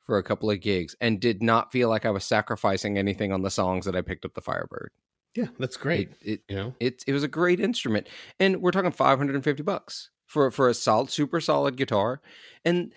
for 0.08 0.18
a 0.18 0.24
couple 0.24 0.50
of 0.52 0.62
gigs 0.62 0.96
and 1.02 1.20
did 1.22 1.44
not 1.44 1.72
feel 1.72 1.90
like 1.90 2.06
I 2.06 2.12
was 2.12 2.26
sacrificing 2.26 2.98
anything 2.98 3.32
on 3.34 3.44
the 3.44 3.52
songs 3.52 3.86
that 3.86 3.96
I 3.96 4.02
picked 4.02 4.26
up 4.26 4.34
the 4.36 4.42
Firebird. 4.42 4.92
yeah, 5.36 5.48
that's 5.60 5.78
great. 5.78 6.10
It, 6.10 6.18
it 6.22 6.42
you 6.50 6.56
know, 6.56 6.76
it 6.80 7.04
it 7.08 7.14
was 7.14 7.24
a 7.24 7.28
great 7.28 7.60
instrument, 7.60 8.08
and 8.40 8.62
we're 8.62 8.72
talking 8.72 8.92
five 8.92 9.18
hundred 9.18 9.36
and 9.36 9.44
fifty 9.44 9.64
bucks 9.64 10.10
for 10.26 10.50
for 10.52 10.70
a 10.70 10.74
solid, 10.74 11.10
super 11.12 11.40
solid 11.42 11.76
guitar, 11.78 12.22
and 12.66 12.94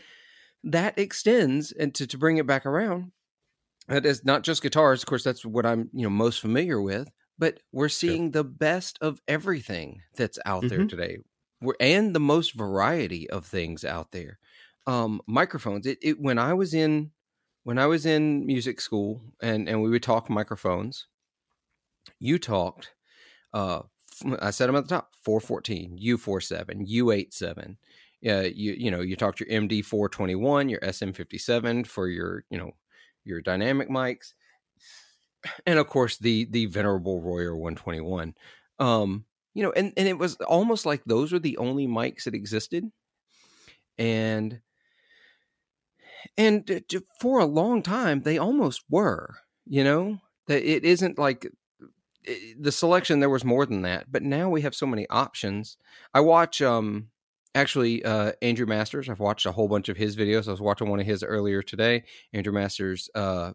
that 0.65 0.99
extends 0.99 1.73
and 1.73 1.95
to 1.97 2.07
to 2.07 2.19
bring 2.19 2.39
it 2.39 2.47
back 2.47 2.67
around. 2.67 3.13
That 3.89 4.07
is 4.07 4.25
not 4.25 4.43
just 4.43 4.63
guitars, 4.63 5.03
of 5.03 5.07
course. 5.07 5.25
That's 5.25 5.45
what 5.45 5.67
I'm 5.67 5.91
you 5.93 6.05
know 6.05 6.11
most 6.11 6.41
familiar 6.41 6.81
with, 6.81 7.11
but 7.39 7.61
we're 7.73 7.89
seeing 7.89 8.31
the 8.31 8.45
best 8.45 8.99
of 9.01 9.21
everything 9.29 10.03
that's 10.17 10.39
out 10.47 10.69
there 10.69 10.85
Mhm. 10.85 10.89
today, 10.89 11.19
we're, 11.61 11.75
and 11.81 12.15
the 12.15 12.21
most 12.21 12.55
variety 12.55 13.29
of 13.31 13.47
things 13.47 13.85
out 13.85 14.13
there. 14.13 14.39
Um, 14.91 15.21
microphones. 15.27 15.87
It, 15.87 15.99
it 16.03 16.21
when 16.21 16.39
I 16.39 16.55
was 16.55 16.75
in 16.75 17.13
when 17.63 17.79
I 17.79 17.87
was 17.87 18.07
in 18.07 18.47
music 18.47 18.81
school 18.81 19.23
and 19.43 19.69
and 19.69 19.83
we 19.83 19.91
would 19.91 20.03
talk 20.03 20.29
microphones 20.29 21.07
you 22.19 22.39
talked 22.39 22.91
uh 23.53 23.81
i 24.41 24.51
said 24.51 24.69
them 24.69 24.77
at 24.77 24.85
the 24.85 24.89
top 24.89 25.11
414 25.23 25.99
u47 26.03 26.89
u87 26.89 27.77
uh, 28.27 28.49
you 28.55 28.73
you 28.73 28.91
know 28.91 29.01
you 29.01 29.17
talked 29.17 29.41
your 29.41 29.49
md 29.49 29.85
421 29.85 30.69
your 30.69 30.81
sm57 30.81 31.87
for 31.87 32.09
your 32.09 32.45
you 32.51 32.59
know 32.59 32.71
your 33.25 33.41
dynamic 33.41 33.89
mics 33.91 34.33
and 35.67 35.79
of 35.79 35.87
course 35.89 36.17
the 36.19 36.47
the 36.47 36.67
venerable 36.67 37.21
royer 37.21 37.55
121 37.55 38.35
um 38.79 39.25
you 39.55 39.63
know 39.63 39.73
and 39.73 39.93
and 39.97 40.09
it 40.09 40.19
was 40.19 40.37
almost 40.37 40.87
like 40.87 41.03
those 41.05 41.33
were 41.33 41.39
the 41.39 41.57
only 41.59 41.87
mics 41.87 42.25
that 42.25 42.35
existed. 42.35 42.91
And 43.99 44.61
and 46.37 46.83
for 47.21 47.41
a 47.41 47.47
long 47.47 47.83
time 47.83 48.23
they 48.23 48.39
almost 48.39 48.83
were 48.91 49.37
you 49.67 49.85
know? 49.85 50.19
That 50.47 50.69
it 50.69 50.85
isn't 50.85 51.19
like 51.19 51.47
the 52.59 52.73
selection 52.73 53.21
there 53.21 53.31
was 53.31 53.45
more 53.45 53.65
than 53.67 53.83
that 53.83 54.11
but 54.11 54.23
now 54.23 54.49
we 54.51 54.63
have 54.63 54.75
so 54.75 54.87
many 54.87 55.09
options. 55.11 55.77
I 56.15 56.21
watch 56.21 56.61
um 56.63 57.09
actually 57.55 58.05
uh 58.05 58.33
andrew 58.43 58.67
masters. 58.67 59.09
I've 59.09 59.21
watched 59.21 59.47
a 59.47 59.53
whole 59.53 59.69
bunch 59.69 59.89
of 59.89 59.97
his 59.97 60.17
videos. 60.17 60.49
I 60.49 60.53
was 60.53 60.61
watching 60.61 60.89
one 60.89 61.01
of 61.01 61.07
his 61.07 61.23
earlier 61.23 61.63
today 61.63 62.05
andrew 62.33 62.53
masters 62.53 63.09
uh 63.15 63.53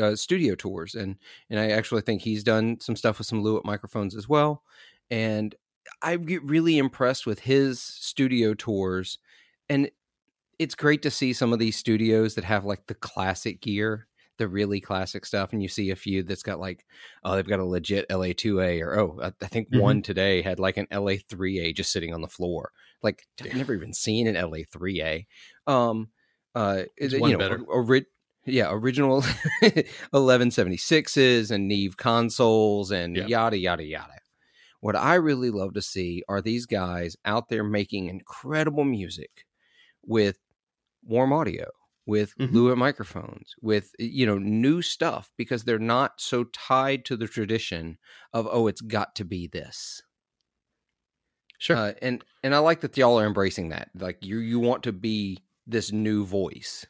uh, 0.00 0.16
studio 0.16 0.54
tours, 0.54 0.94
and 0.94 1.16
and 1.50 1.60
I 1.60 1.70
actually 1.70 2.02
think 2.02 2.22
he's 2.22 2.42
done 2.44 2.80
some 2.80 2.96
stuff 2.96 3.18
with 3.18 3.26
some 3.26 3.42
Lewitt 3.42 3.64
microphones 3.64 4.16
as 4.16 4.28
well. 4.28 4.62
And 5.10 5.54
I 6.02 6.16
get 6.16 6.42
really 6.42 6.78
impressed 6.78 7.26
with 7.26 7.40
his 7.40 7.80
studio 7.80 8.54
tours, 8.54 9.18
and 9.68 9.90
it's 10.58 10.74
great 10.74 11.02
to 11.02 11.10
see 11.10 11.32
some 11.32 11.52
of 11.52 11.58
these 11.58 11.76
studios 11.76 12.34
that 12.34 12.44
have 12.44 12.64
like 12.64 12.86
the 12.86 12.94
classic 12.94 13.60
gear, 13.60 14.06
the 14.38 14.48
really 14.48 14.80
classic 14.80 15.24
stuff, 15.26 15.52
and 15.52 15.62
you 15.62 15.68
see 15.68 15.90
a 15.90 15.96
few 15.96 16.22
that's 16.22 16.42
got 16.42 16.58
like 16.60 16.84
oh 17.22 17.34
they've 17.36 17.46
got 17.48 17.60
a 17.60 17.64
legit 17.64 18.08
LA2A 18.08 18.80
or 18.82 18.98
oh 18.98 19.20
I, 19.40 19.46
think 19.46 19.70
Mhm. 19.70 19.80
one 19.80 20.02
today 20.02 20.42
had 20.42 20.58
like 20.58 20.76
an 20.76 20.86
LA3A 20.90 21.74
just 21.74 21.92
sitting 21.92 22.12
on 22.14 22.20
the 22.20 22.28
floor. 22.28 22.72
Like 23.02 23.26
I've 23.42 23.54
never 23.54 23.74
even 23.74 23.92
seen 23.92 24.26
an 24.26 24.34
LA3A. 24.36 25.26
Um, 25.66 26.08
uh, 26.54 26.84
you 26.98 27.20
one 27.20 27.32
know, 27.32 27.38
better. 27.38 27.60
ori- 27.62 28.06
yeah, 28.46 28.70
original 28.72 29.22
1176s 30.14 31.50
and 31.50 31.68
Neve 31.68 31.96
consoles 31.96 32.90
and 32.90 33.16
Yeah. 33.16 33.26
yada, 33.26 33.56
yada, 33.58 33.84
yada. 33.84 34.12
What 34.80 34.96
I 34.96 35.14
really 35.14 35.50
love 35.50 35.74
to 35.74 35.82
see 35.82 36.22
are 36.28 36.42
these 36.42 36.66
guys 36.66 37.16
out 37.24 37.48
there 37.48 37.64
making 37.64 38.08
incredible 38.08 38.84
music 38.84 39.46
with 40.04 40.38
warm 41.06 41.32
audio, 41.32 41.70
with 42.06 42.34
Mhm. 42.38 42.50
Lewitt 42.50 42.76
microphones, 42.78 43.54
with, 43.62 43.92
you 43.98 44.26
know, 44.26 44.38
new 44.38 44.82
stuff 44.82 45.32
because 45.36 45.64
they're 45.64 45.78
not 45.78 46.20
so 46.20 46.44
tied 46.44 47.04
to 47.06 47.16
the 47.16 47.28
tradition 47.28 47.98
of, 48.32 48.46
oh, 48.50 48.66
it's 48.66 48.80
got 48.82 49.14
to 49.16 49.24
be 49.24 49.46
this. 49.46 50.02
sure. 51.58 51.76
Uh, 51.76 51.92
and 52.02 52.24
and 52.42 52.54
I 52.54 52.58
like 52.58 52.80
that 52.82 52.96
y'all 52.96 53.18
are 53.18 53.26
embracing 53.26 53.70
that. 53.70 53.90
Like 53.94 54.24
you 54.24 54.38
you 54.38 54.60
want 54.60 54.82
to 54.84 54.92
be 54.92 55.44
this 55.66 55.92
new 55.92 56.24
voice. 56.24 56.86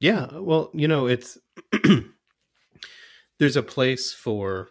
Yeah, 0.00 0.38
well, 0.38 0.70
you 0.74 0.88
know, 0.88 1.06
it's 1.06 1.38
there's 3.38 3.56
a 3.56 3.62
place 3.62 4.12
for 4.12 4.70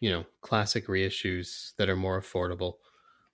you 0.00 0.10
know 0.10 0.24
classic 0.40 0.86
reissues 0.86 1.74
that 1.76 1.88
are 1.88 1.96
more 1.96 2.20
affordable, 2.20 2.74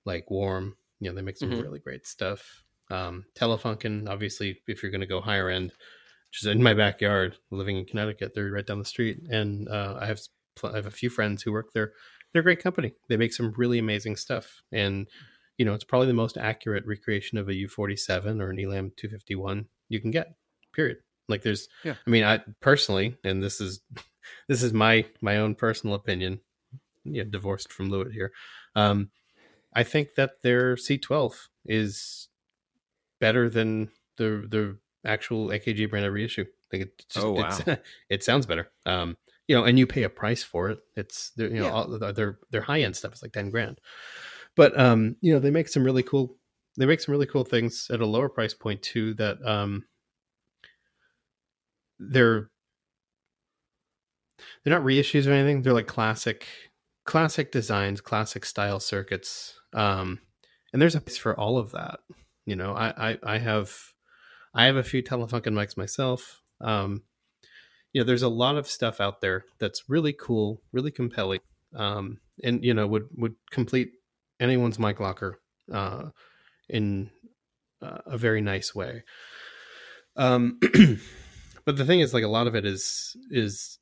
like 0.04 0.30
Warm. 0.30 0.76
You 1.00 1.10
know, 1.10 1.14
they 1.16 1.22
make 1.22 1.36
some 1.38 1.54
Mhm. 1.54 1.60
really 1.60 1.78
great 1.78 2.06
stuff. 2.06 2.64
Um, 2.90 3.24
Telefunken, 3.34 4.08
obviously, 4.08 4.60
if 4.66 4.82
you're 4.82 4.92
going 4.92 5.02
to 5.02 5.06
go 5.06 5.20
higher 5.20 5.48
end, 5.48 5.72
which 6.30 6.42
is 6.42 6.46
in 6.46 6.62
my 6.62 6.74
backyard, 6.74 7.36
living 7.50 7.76
in 7.76 7.84
Connecticut, 7.84 8.32
they're 8.34 8.50
right 8.50 8.66
down 8.66 8.78
the 8.78 8.84
street, 8.84 9.20
and 9.30 9.68
uh, 9.68 9.96
I 10.00 10.06
have 10.06 10.20
I 10.64 10.76
have 10.76 10.86
a 10.86 10.90
few 10.90 11.10
friends 11.10 11.42
who 11.42 11.52
work 11.52 11.72
there. 11.72 11.92
They're 12.32 12.40
a 12.40 12.44
great 12.44 12.62
company. 12.62 12.94
They 13.08 13.16
make 13.16 13.32
some 13.32 13.52
really 13.56 13.78
amazing 13.78 14.16
stuff, 14.16 14.62
and 14.72 15.08
you 15.56 15.64
know, 15.64 15.74
it's 15.74 15.84
probably 15.84 16.06
the 16.06 16.14
most 16.14 16.38
accurate 16.38 16.86
recreation 16.86 17.36
of 17.36 17.48
a 17.48 17.52
U47 17.52 18.40
or 18.40 18.50
an 18.50 18.60
ELA 18.60 18.76
M 18.76 18.92
251 18.96 19.66
you 19.88 20.00
can 20.00 20.10
get. 20.10 20.34
Period. 20.72 20.98
Like 21.28 21.42
there's 21.42 21.68
Yeah. 21.84 21.94
I 22.06 22.10
mean, 22.10 22.24
I 22.24 22.40
personally, 22.60 23.16
and 23.24 23.42
this 23.42 23.60
is 23.60 23.80
this 24.48 24.62
is 24.62 24.72
my 24.72 25.04
my 25.20 25.38
own 25.38 25.54
personal 25.54 25.94
opinion, 25.94 26.40
yeah, 27.04 27.24
divorced 27.28 27.72
from 27.72 27.90
Lewitt 27.90 28.12
here. 28.12 28.32
Um, 28.74 29.10
I 29.74 29.82
think 29.82 30.14
that 30.16 30.42
their 30.42 30.76
C12 30.76 31.34
is 31.66 32.27
better 33.20 33.48
than 33.48 33.90
the 34.16 34.46
the 34.48 34.78
actual 35.04 35.48
AKG 35.48 35.88
branded 35.90 36.12
reissue. 36.12 36.44
I 36.44 36.66
think 36.70 36.82
it 36.84 37.04
just, 37.08 37.24
Oh, 37.24 37.40
it's, 37.40 37.80
it 38.10 38.24
sounds 38.24 38.46
better. 38.46 38.70
Um, 38.84 39.16
you 39.46 39.56
know, 39.56 39.64
and 39.64 39.78
you 39.78 39.86
pay 39.86 40.02
a 40.02 40.10
price 40.10 40.42
for 40.42 40.68
it. 40.70 40.78
It's 40.96 41.30
they're, 41.30 41.48
you 41.48 41.60
know 41.60 41.66
Yeah. 41.66 41.72
all, 41.72 42.12
their 42.12 42.38
their 42.50 42.60
high 42.60 42.80
end 42.82 42.96
stuff 42.96 43.14
is 43.14 43.22
like 43.22 43.32
ten 43.32 43.50
grand, 43.50 43.80
but 44.56 44.78
um, 44.78 45.16
you 45.20 45.32
know 45.32 45.38
they 45.40 45.50
make 45.50 45.68
some 45.68 45.84
really 45.84 46.02
cool 46.02 46.36
they 46.76 46.86
make 46.86 47.00
some 47.00 47.12
really 47.12 47.26
cool 47.26 47.44
things 47.44 47.88
at 47.90 48.00
a 48.00 48.06
lower 48.06 48.28
price 48.28 48.54
point 48.54 48.82
too. 48.82 49.14
That 49.14 49.38
um, 49.44 49.84
they're 51.98 52.50
they're 54.62 54.74
not 54.74 54.84
reissues 54.84 55.26
or 55.26 55.32
anything. 55.32 55.62
They're 55.62 55.72
like 55.72 55.86
classic 55.86 56.46
classic 57.04 57.50
designs, 57.50 58.00
classic 58.00 58.44
style 58.44 58.80
circuits. 58.80 59.58
Um, 59.72 60.20
and 60.72 60.80
there's 60.82 60.94
a 60.94 61.00
place 61.00 61.16
for 61.16 61.38
all 61.38 61.56
of 61.58 61.72
that. 61.72 62.00
You 62.48 62.56
know, 62.56 62.72
I, 62.72 63.10
I, 63.10 63.18
I 63.22 63.38
have 63.38 63.76
I 64.54 64.64
have 64.64 64.76
a 64.76 64.82
few 64.82 65.02
Telefunken 65.02 65.52
mics 65.52 65.76
myself. 65.76 66.40
Um, 66.62 67.02
you 67.92 68.00
know, 68.00 68.06
there's 68.06 68.22
a 68.22 68.28
lot 68.30 68.56
of 68.56 68.66
stuff 68.66 69.02
out 69.02 69.20
there 69.20 69.44
that's 69.60 69.84
really 69.86 70.14
cool, 70.14 70.62
really 70.72 70.90
compelling, 70.90 71.40
um, 71.76 72.20
and 72.42 72.64
you 72.64 72.72
know 72.72 72.86
would 72.86 73.08
would 73.18 73.34
complete 73.50 73.90
anyone's 74.40 74.78
mic 74.78 74.98
locker 74.98 75.38
uh, 75.70 76.04
in 76.70 77.10
uh, 77.82 77.98
a 78.06 78.16
very 78.16 78.40
nice 78.40 78.74
way. 78.74 79.04
Um, 80.16 80.58
but 81.66 81.76
the 81.76 81.84
thing 81.84 82.00
is, 82.00 82.14
like 82.14 82.24
a 82.24 82.28
lot 82.28 82.46
of 82.46 82.54
it 82.54 82.64
is 82.64 83.14
is 83.30 83.78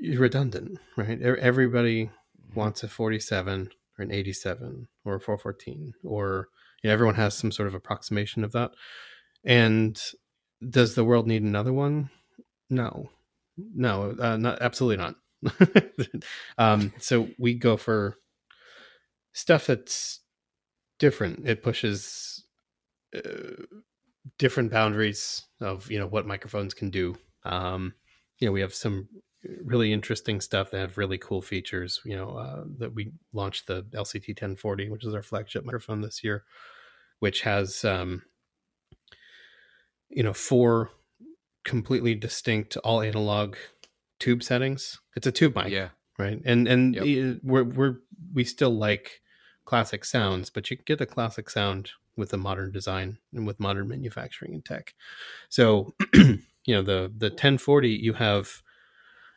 redundant, 0.00 0.78
right? 0.96 1.20
Everybody 1.20 2.10
wants 2.54 2.84
a 2.84 2.88
47 2.88 3.70
or 3.98 4.04
an 4.04 4.12
87 4.12 4.86
or 5.04 5.16
a 5.16 5.20
414 5.20 5.94
or 6.04 6.46
you 6.82 6.88
know, 6.88 6.94
everyone 6.94 7.16
has 7.16 7.36
some 7.36 7.52
sort 7.52 7.68
of 7.68 7.74
approximation 7.74 8.44
of 8.44 8.52
that. 8.52 8.72
And 9.44 10.00
does 10.68 10.94
the 10.94 11.04
world 11.04 11.26
need 11.26 11.42
another 11.42 11.72
one? 11.72 12.10
No, 12.68 13.10
no, 13.56 14.14
uh, 14.18 14.36
not 14.36 14.60
absolutely 14.62 15.04
not. 15.04 15.14
um, 16.58 16.92
so 16.98 17.28
we 17.38 17.54
go 17.54 17.76
for 17.76 18.16
stuff 19.32 19.66
that's 19.66 20.20
different. 20.98 21.48
It 21.48 21.62
pushes 21.62 22.44
uh, 23.14 23.64
different 24.38 24.70
boundaries 24.70 25.46
of 25.60 25.90
you 25.90 25.98
know 25.98 26.06
what 26.06 26.26
microphones 26.26 26.74
can 26.74 26.90
do. 26.90 27.16
Um, 27.44 27.94
you 28.38 28.46
know, 28.46 28.52
we 28.52 28.60
have 28.60 28.74
some 28.74 29.08
really 29.64 29.92
interesting 29.92 30.40
stuff 30.40 30.70
that 30.70 30.78
have 30.78 30.98
really 30.98 31.18
cool 31.18 31.42
features. 31.42 32.00
You 32.04 32.16
know, 32.16 32.30
uh, 32.30 32.64
that 32.78 32.94
we 32.94 33.12
launched 33.32 33.66
the 33.66 33.82
LCT 33.94 34.28
1040, 34.28 34.90
which 34.90 35.04
is 35.04 35.14
our 35.14 35.22
flagship 35.22 35.64
microphone 35.64 36.00
this 36.00 36.22
year, 36.22 36.44
which 37.18 37.42
has 37.42 37.84
um, 37.84 38.22
you 40.08 40.22
know 40.22 40.32
four 40.32 40.90
completely 41.64 42.14
distinct 42.14 42.76
all 42.78 43.00
analog 43.00 43.56
tube 44.18 44.42
settings. 44.42 45.00
It's 45.16 45.26
a 45.26 45.32
tube 45.32 45.56
mic, 45.56 45.68
yeah, 45.68 45.88
right. 46.18 46.40
And 46.44 46.68
and 46.68 46.94
yep. 46.94 47.40
we're 47.42 47.64
we're 47.64 47.96
we 48.32 48.44
still 48.44 48.76
like 48.76 49.22
classic 49.64 50.04
sounds, 50.04 50.50
but 50.50 50.70
you 50.70 50.76
can 50.76 50.84
get 50.86 51.00
a 51.00 51.06
classic 51.06 51.48
sound 51.48 51.92
with 52.16 52.32
a 52.32 52.36
modern 52.36 52.72
design 52.72 53.18
and 53.32 53.46
with 53.46 53.60
modern 53.60 53.88
manufacturing 53.88 54.52
and 54.52 54.64
tech. 54.64 54.94
So, 55.48 55.94
you 56.14 56.38
know, 56.68 56.82
the 56.82 57.12
the 57.16 57.30
1040 57.30 57.88
you 57.88 58.14
have 58.14 58.62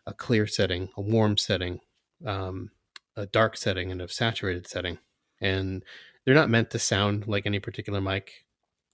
a 0.05 0.13
clear 0.13 0.47
setting, 0.47 0.89
a 0.97 1.01
warm 1.01 1.37
setting, 1.37 1.79
um, 2.25 2.71
a 3.15 3.25
dark 3.25 3.57
setting, 3.57 3.91
and 3.91 4.01
a 4.01 4.07
saturated 4.07 4.67
setting, 4.67 4.99
and 5.41 5.83
they're 6.25 6.35
not 6.35 6.49
meant 6.49 6.69
to 6.71 6.79
sound 6.79 7.27
like 7.27 7.45
any 7.45 7.59
particular 7.59 8.01
mic 8.01 8.45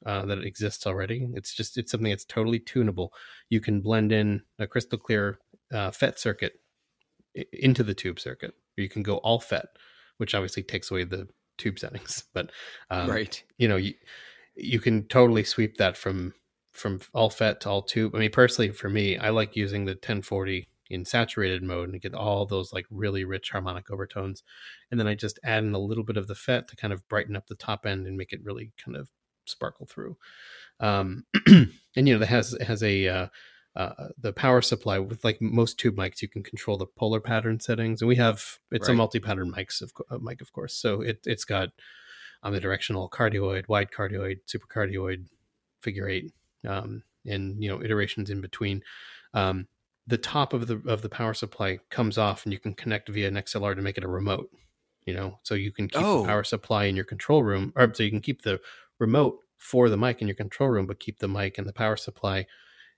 uh, 0.06 0.26
that 0.26 0.44
exists 0.44 0.88
already. 0.88 1.28
It's 1.34 1.54
just 1.54 1.78
it's 1.78 1.92
something 1.92 2.10
that's 2.10 2.26
totally 2.26 2.60
tunable. 2.60 3.14
You 3.50 3.60
can 3.60 3.82
blend 3.82 4.12
in 4.12 4.44
a 4.58 4.68
crystal 4.68 4.98
clear 4.98 5.40
uh, 5.74 5.92
FET 5.92 6.20
circuit 6.20 6.54
into 7.54 7.84
the 7.84 7.94
tube 7.94 8.20
circuit, 8.20 8.54
or 8.78 8.82
you 8.82 8.90
can 8.90 9.04
go 9.04 9.18
all 9.18 9.40
FET, 9.40 9.66
which 10.18 10.34
obviously 10.34 10.64
takes 10.64 10.92
away 10.92 11.04
the 11.04 11.28
tube 11.58 11.80
settings. 11.80 12.24
But 12.34 12.52
um, 12.90 13.10
right, 13.10 13.42
you 13.58 13.68
know, 13.68 13.78
you 13.78 13.94
you 14.56 14.80
can 14.80 15.04
totally 15.08 15.44
sweep 15.44 15.78
that 15.78 15.98
from 15.98 16.34
from 16.72 17.02
all 17.14 17.30
FET 17.30 17.62
to 17.62 17.70
all 17.70 17.82
tube. 17.82 18.16
I 18.16 18.20
mean, 18.20 18.32
personally, 18.32 18.72
for 18.72 18.90
me, 18.90 19.18
I 19.18 19.30
like 19.30 19.56
using 19.56 19.86
the 19.86 19.92
1040 19.92 20.68
in 20.90 21.06
saturated 21.06 21.62
mode 21.62 21.90
and 21.90 22.02
get 22.02 22.14
all 22.14 22.46
those 22.46 22.74
like 22.74 22.86
really 22.90 23.24
rich 23.24 23.52
harmonic 23.52 23.92
overtones. 23.92 24.44
And 24.90 25.00
then 25.00 25.08
I 25.08 25.16
just 25.16 25.40
add 25.44 25.64
in 25.64 25.74
a 25.74 25.80
little 25.80 26.04
bit 26.04 26.18
of 26.18 26.28
the 26.28 26.36
FET 26.36 26.68
to 26.68 26.76
kind 26.76 26.92
of 26.92 27.08
brighten 27.08 27.36
up 27.36 27.48
the 27.48 27.56
top 27.56 27.86
end 27.86 28.08
and 28.08 28.18
make 28.18 28.34
it 28.34 28.44
really 28.44 28.72
kind 28.84 28.98
of 28.98 29.10
sparkle 29.46 29.86
through. 29.86 30.18
Um, 30.80 31.26
and 31.48 31.72
you 31.96 32.14
know, 32.14 32.20
that 32.20 32.28
has 32.28 32.58
has 32.66 32.82
a 32.82 33.08
uh, 33.08 33.28
uh, 33.76 34.10
the 34.20 34.34
power 34.34 34.62
supply 34.62 35.00
with 35.00 35.24
like 35.24 35.42
most 35.42 35.80
tube 35.80 35.96
mics, 35.96 36.22
you 36.22 36.28
can 36.28 36.44
control 36.44 36.78
the 36.78 36.86
polar 36.86 37.20
pattern 37.20 37.60
settings, 37.60 38.02
and 38.02 38.10
we 38.10 38.16
have 38.16 38.58
it's 38.72 38.88
right. 38.88 38.94
a 38.94 38.98
multi-pattern 38.98 39.52
mics 39.52 39.82
of 39.82 39.92
uh, 40.10 40.18
mic, 40.18 40.42
of 40.42 40.52
course. 40.52 40.74
So 40.76 41.02
it 41.02 41.20
it's 41.26 41.46
got 41.46 41.70
omnidirectional 42.44 43.10
cardioid, 43.10 43.68
wide 43.68 43.92
cardioid, 43.92 44.40
super 44.46 44.68
cardioid, 44.68 45.26
figure 45.82 46.10
eight, 46.10 46.34
um, 46.68 47.04
and 47.26 47.62
you 47.62 47.70
know 47.70 47.82
iterations 47.82 48.30
in 48.30 48.42
between. 48.42 48.84
Um, 49.34 49.68
the 50.08 50.18
top 50.18 50.54
of 50.54 50.68
the 50.68 50.82
of 50.88 51.02
the 51.02 51.10
power 51.10 51.34
supply 51.34 51.80
comes 51.90 52.18
off 52.18 52.46
and 52.46 52.54
you 52.54 52.60
can 52.60 52.74
connect 52.74 53.10
via 53.10 53.28
an 53.28 53.36
XLR 53.36 53.76
to 53.76 53.82
make 53.82 53.98
it 53.98 54.04
a 54.04 54.10
remote. 54.10 54.50
You 55.06 55.14
know, 55.14 55.40
so 55.44 55.56
you 55.56 55.72
can 55.72 55.88
keep 55.88 56.02
oh. 56.02 56.22
the 56.22 56.28
power 56.28 56.44
supply 56.44 56.86
in 56.86 56.96
your 56.96 57.06
control 57.06 57.44
room, 57.44 57.74
or 57.76 57.92
so 57.94 58.04
you 58.04 58.12
can 58.12 58.22
keep 58.22 58.44
the 58.44 58.60
remote 59.00 59.40
for 59.58 59.90
the 59.90 59.98
mic 59.98 60.22
in 60.22 60.28
your 60.28 60.36
control 60.36 60.70
room, 60.70 60.86
but 60.86 61.00
keep 61.00 61.20
the 61.20 61.28
mic 61.28 61.58
and 61.58 61.68
the 61.68 61.74
power 61.74 61.96
supply 61.96 62.46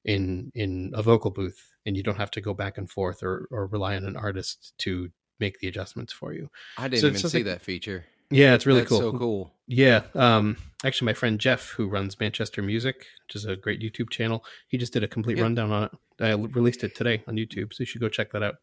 in 0.03 0.51
in 0.55 0.91
a 0.93 1.01
vocal 1.01 1.31
booth, 1.31 1.71
and 1.85 1.95
you 1.95 2.03
don't 2.03 2.17
have 2.17 2.31
to 2.31 2.41
go 2.41 2.53
back 2.53 2.77
and 2.77 2.89
forth 2.89 3.23
or 3.23 3.47
or 3.51 3.67
rely 3.67 3.95
on 3.95 4.03
an 4.03 4.17
artist 4.17 4.73
to 4.79 5.09
make 5.39 5.59
the 5.59 5.67
adjustments 5.67 6.11
for 6.13 6.33
you. 6.33 6.49
I 6.77 6.87
didn't 6.87 7.01
so 7.01 7.07
even 7.07 7.29
see 7.29 7.37
like, 7.39 7.45
that 7.45 7.61
feature. 7.61 8.05
Yeah, 8.31 8.53
it's 8.53 8.65
really 8.65 8.81
That's 8.81 8.89
cool. 8.89 8.99
So 8.99 9.13
cool. 9.13 9.53
Yeah. 9.67 10.03
Um, 10.15 10.57
actually, 10.83 11.07
my 11.07 11.13
friend 11.13 11.39
Jeff, 11.39 11.69
who 11.69 11.87
runs 11.87 12.19
Manchester 12.19 12.61
Music, 12.61 13.05
which 13.27 13.35
is 13.35 13.45
a 13.45 13.55
great 13.55 13.81
YouTube 13.81 14.09
channel, 14.09 14.43
he 14.67 14.77
just 14.77 14.93
did 14.93 15.03
a 15.03 15.07
complete 15.07 15.39
rundown 15.39 15.71
on 15.71 15.83
it. 15.83 15.91
I 16.19 16.31
released 16.33 16.83
it 16.83 16.95
today 16.95 17.23
on 17.27 17.35
YouTube, 17.35 17.73
so 17.73 17.81
you 17.81 17.85
should 17.85 18.01
go 18.01 18.09
check 18.09 18.31
that 18.31 18.43
out. 18.43 18.55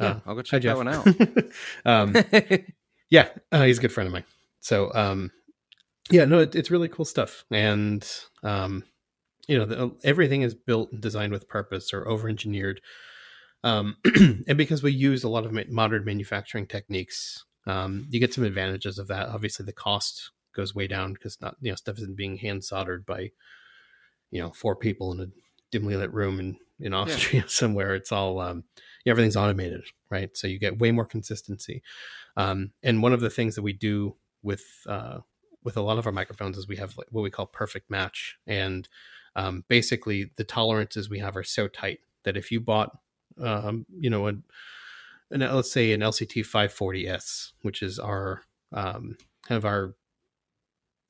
Yeah, 0.00 0.06
uh, 0.06 0.20
I'll 0.26 0.34
go 0.34 0.42
check 0.42 0.62
that 0.62 0.76
one 0.76 0.88
out. 0.88 1.06
um, 1.84 2.14
yeah, 3.10 3.28
uh, 3.50 3.64
he's 3.64 3.78
a 3.78 3.80
good 3.80 3.92
friend 3.92 4.06
of 4.06 4.12
mine. 4.12 4.24
So, 4.60 4.92
um, 4.94 5.30
yeah, 6.10 6.24
no, 6.24 6.40
it, 6.40 6.54
it's 6.54 6.70
really 6.70 6.88
cool 6.88 7.04
stuff, 7.04 7.44
and 7.50 8.06
um, 8.42 8.84
you 9.48 9.58
know, 9.58 9.64
the, 9.64 9.96
everything 10.04 10.42
is 10.42 10.54
built 10.54 10.92
and 10.92 11.00
designed 11.00 11.32
with 11.32 11.48
purpose 11.48 11.92
or 11.92 12.06
over 12.08 12.28
engineered. 12.28 12.80
Um, 13.64 13.96
and 14.46 14.56
because 14.56 14.82
we 14.82 14.92
use 14.92 15.24
a 15.24 15.28
lot 15.28 15.46
of 15.46 15.70
modern 15.70 16.04
manufacturing 16.04 16.66
techniques, 16.66 17.44
um, 17.66 18.06
you 18.10 18.20
get 18.20 18.34
some 18.34 18.44
advantages 18.44 18.98
of 18.98 19.08
that. 19.08 19.28
Obviously, 19.28 19.64
the 19.64 19.72
cost 19.72 20.30
goes 20.54 20.74
way 20.74 20.86
down 20.86 21.12
because 21.12 21.40
not 21.40 21.56
you 21.60 21.70
know 21.70 21.76
stuff 21.76 21.98
isn't 21.98 22.16
being 22.16 22.38
hand 22.38 22.64
soldered 22.64 23.04
by 23.04 23.30
you 24.30 24.40
know 24.40 24.50
four 24.50 24.74
people 24.74 25.12
in 25.12 25.20
a 25.20 25.28
dimly 25.70 25.96
lit 25.96 26.12
room 26.12 26.40
in 26.40 26.56
in 26.80 26.92
Austria 26.92 27.42
yeah. 27.42 27.46
somewhere. 27.48 27.94
It's 27.94 28.12
all 28.12 28.40
um, 28.40 28.64
everything's 29.06 29.36
automated, 29.36 29.84
right? 30.10 30.36
So 30.36 30.46
you 30.46 30.58
get 30.58 30.78
way 30.78 30.92
more 30.92 31.06
consistency. 31.06 31.82
Um, 32.36 32.72
and 32.82 33.02
one 33.02 33.12
of 33.12 33.20
the 33.20 33.30
things 33.30 33.54
that 33.54 33.62
we 33.62 33.72
do 33.72 34.16
with 34.42 34.64
uh, 34.86 35.18
with 35.64 35.76
a 35.76 35.82
lot 35.82 35.98
of 35.98 36.06
our 36.06 36.12
microphones 36.12 36.56
is 36.56 36.68
we 36.68 36.76
have 36.76 36.96
what 36.96 37.22
we 37.22 37.30
call 37.30 37.46
perfect 37.46 37.90
match, 37.90 38.36
and 38.46 38.88
um, 39.34 39.64
basically 39.68 40.30
the 40.36 40.44
tolerances 40.44 41.10
we 41.10 41.18
have 41.18 41.36
are 41.36 41.44
so 41.44 41.68
tight 41.68 42.00
that 42.24 42.36
if 42.36 42.50
you 42.50 42.60
bought 42.60 42.96
um, 43.40 43.86
you 43.98 44.10
know 44.10 44.28
a 44.28 44.34
an, 45.30 45.40
let's 45.40 45.72
say 45.72 45.92
an 45.92 46.00
LCT 46.00 46.46
540S, 46.46 47.52
which 47.62 47.82
is 47.82 47.98
our 47.98 48.42
um, 48.72 49.16
kind 49.46 49.56
of 49.56 49.64
our 49.64 49.94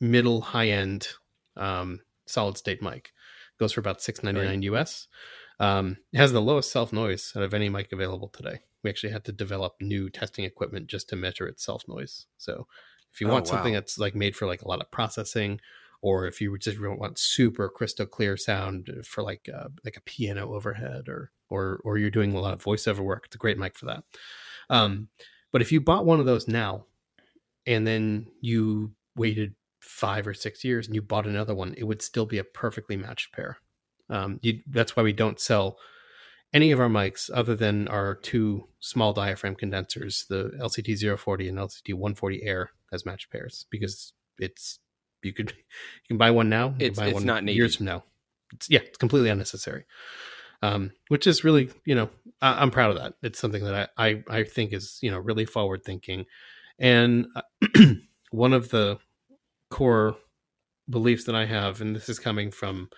middle 0.00 0.40
high 0.40 0.68
end 0.68 1.08
um, 1.56 2.00
solid 2.26 2.56
state 2.56 2.82
mic. 2.82 3.12
Goes 3.58 3.72
for 3.72 3.80
about 3.80 4.02
six 4.02 4.22
ninety 4.22 4.40
nine 4.42 4.60
right. 4.60 4.64
US. 4.64 5.08
Um, 5.58 5.96
it 6.12 6.18
has 6.18 6.32
the 6.32 6.42
lowest 6.42 6.70
self 6.70 6.92
noise 6.92 7.32
out 7.34 7.42
of 7.42 7.54
any 7.54 7.68
mic 7.68 7.90
available 7.92 8.28
today. 8.28 8.60
We 8.84 8.90
actually 8.90 9.12
had 9.12 9.24
to 9.24 9.32
develop 9.32 9.74
new 9.80 10.10
testing 10.10 10.44
equipment 10.44 10.88
just 10.88 11.08
to 11.08 11.16
measure 11.16 11.46
its 11.46 11.64
self 11.64 11.84
noise. 11.88 12.26
So 12.36 12.66
if 13.12 13.20
you 13.20 13.28
oh, 13.28 13.32
want 13.32 13.46
something 13.46 13.72
that's 13.72 13.98
like 13.98 14.14
made 14.14 14.36
for 14.36 14.46
like 14.46 14.62
a 14.62 14.68
lot 14.68 14.82
of 14.82 14.90
processing, 14.90 15.60
or 16.02 16.26
if 16.26 16.40
you 16.40 16.56
just 16.58 16.78
want 16.80 17.18
super 17.18 17.68
crystal 17.68 18.06
clear 18.06 18.36
sound 18.36 18.90
for 19.04 19.22
like 19.22 19.48
uh, 19.52 19.68
like 19.84 19.96
a 19.96 20.02
piano 20.02 20.54
overhead, 20.54 21.08
or 21.08 21.30
or 21.48 21.80
or 21.84 21.98
you're 21.98 22.10
doing 22.10 22.34
a 22.34 22.40
lot 22.40 22.54
of 22.54 22.62
voiceover 22.62 23.00
work, 23.00 23.24
it's 23.26 23.36
a 23.36 23.38
great 23.38 23.58
mic 23.58 23.76
for 23.76 23.86
that. 23.86 24.04
Um, 24.70 25.08
but 25.52 25.62
if 25.62 25.72
you 25.72 25.80
bought 25.80 26.06
one 26.06 26.20
of 26.20 26.26
those 26.26 26.48
now, 26.48 26.86
and 27.66 27.86
then 27.86 28.26
you 28.40 28.92
waited 29.16 29.54
five 29.80 30.26
or 30.26 30.34
six 30.34 30.64
years 30.64 30.86
and 30.86 30.94
you 30.94 31.02
bought 31.02 31.26
another 31.26 31.54
one, 31.54 31.74
it 31.76 31.84
would 31.84 32.02
still 32.02 32.26
be 32.26 32.38
a 32.38 32.44
perfectly 32.44 32.96
matched 32.96 33.32
pair. 33.32 33.58
Um, 34.10 34.38
you, 34.42 34.60
that's 34.68 34.96
why 34.96 35.02
we 35.02 35.12
don't 35.12 35.40
sell 35.40 35.78
any 36.52 36.70
of 36.70 36.80
our 36.80 36.88
mics 36.88 37.30
other 37.32 37.54
than 37.54 37.88
our 37.88 38.14
two 38.14 38.68
small 38.80 39.12
diaphragm 39.12 39.54
condensers, 39.54 40.26
the 40.28 40.52
LCT 40.60 41.18
040 41.18 41.48
and 41.48 41.58
LCT 41.58 41.94
140 41.94 42.42
Air, 42.44 42.70
as 42.92 43.04
matched 43.04 43.30
pairs 43.30 43.66
because 43.70 44.12
it's 44.38 44.78
you 45.26 45.32
could 45.32 45.50
you 45.50 46.08
can 46.08 46.18
buy 46.18 46.30
one 46.30 46.48
now. 46.48 46.74
It's, 46.78 46.98
buy 46.98 47.06
it's 47.06 47.14
one 47.14 47.26
not 47.26 47.44
needed. 47.44 47.58
years 47.58 47.76
from 47.76 47.86
now. 47.86 48.04
It's, 48.52 48.70
yeah, 48.70 48.80
it's 48.80 48.98
completely 48.98 49.28
unnecessary. 49.28 49.84
Um, 50.62 50.92
which 51.08 51.26
is 51.26 51.44
really, 51.44 51.70
you 51.84 51.94
know, 51.94 52.08
I, 52.40 52.62
am 52.62 52.70
proud 52.70 52.90
of 52.90 52.96
that. 52.96 53.14
It's 53.22 53.38
something 53.38 53.62
that 53.64 53.90
I, 53.98 54.08
I, 54.08 54.24
I 54.28 54.44
think 54.44 54.72
is, 54.72 54.98
you 55.02 55.10
know, 55.10 55.18
really 55.18 55.44
forward 55.44 55.84
thinking. 55.84 56.24
And 56.78 57.26
uh, 57.36 57.42
one 58.30 58.54
of 58.54 58.70
the 58.70 58.98
core 59.70 60.16
beliefs 60.88 61.24
that 61.24 61.34
I 61.34 61.44
have, 61.44 61.82
and 61.82 61.94
this 61.94 62.08
is 62.08 62.18
coming 62.18 62.50
from, 62.50 62.88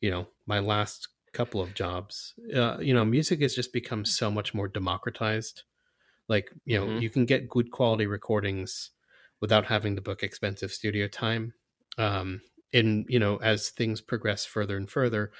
you 0.00 0.10
know, 0.10 0.28
my 0.46 0.58
last 0.58 1.08
couple 1.32 1.60
of 1.60 1.74
jobs, 1.74 2.34
uh, 2.54 2.78
you 2.78 2.92
know, 2.92 3.04
music 3.04 3.40
has 3.40 3.54
just 3.54 3.72
become 3.72 4.04
so 4.04 4.30
much 4.30 4.54
more 4.54 4.68
democratized. 4.68 5.62
Like, 6.28 6.50
you 6.64 6.78
know, 6.78 6.86
mm-hmm. 6.86 7.02
you 7.02 7.10
can 7.10 7.24
get 7.24 7.48
good 7.48 7.70
quality 7.70 8.06
recordings 8.06 8.90
without 9.40 9.66
having 9.66 9.96
to 9.96 10.02
book 10.02 10.22
expensive 10.22 10.72
studio 10.72 11.08
time. 11.08 11.54
Um, 11.98 12.40
and, 12.72 13.06
you 13.08 13.18
know, 13.18 13.36
as 13.36 13.70
things 13.70 14.00
progress 14.00 14.44
further 14.44 14.76
and 14.76 14.88
further, 14.88 15.30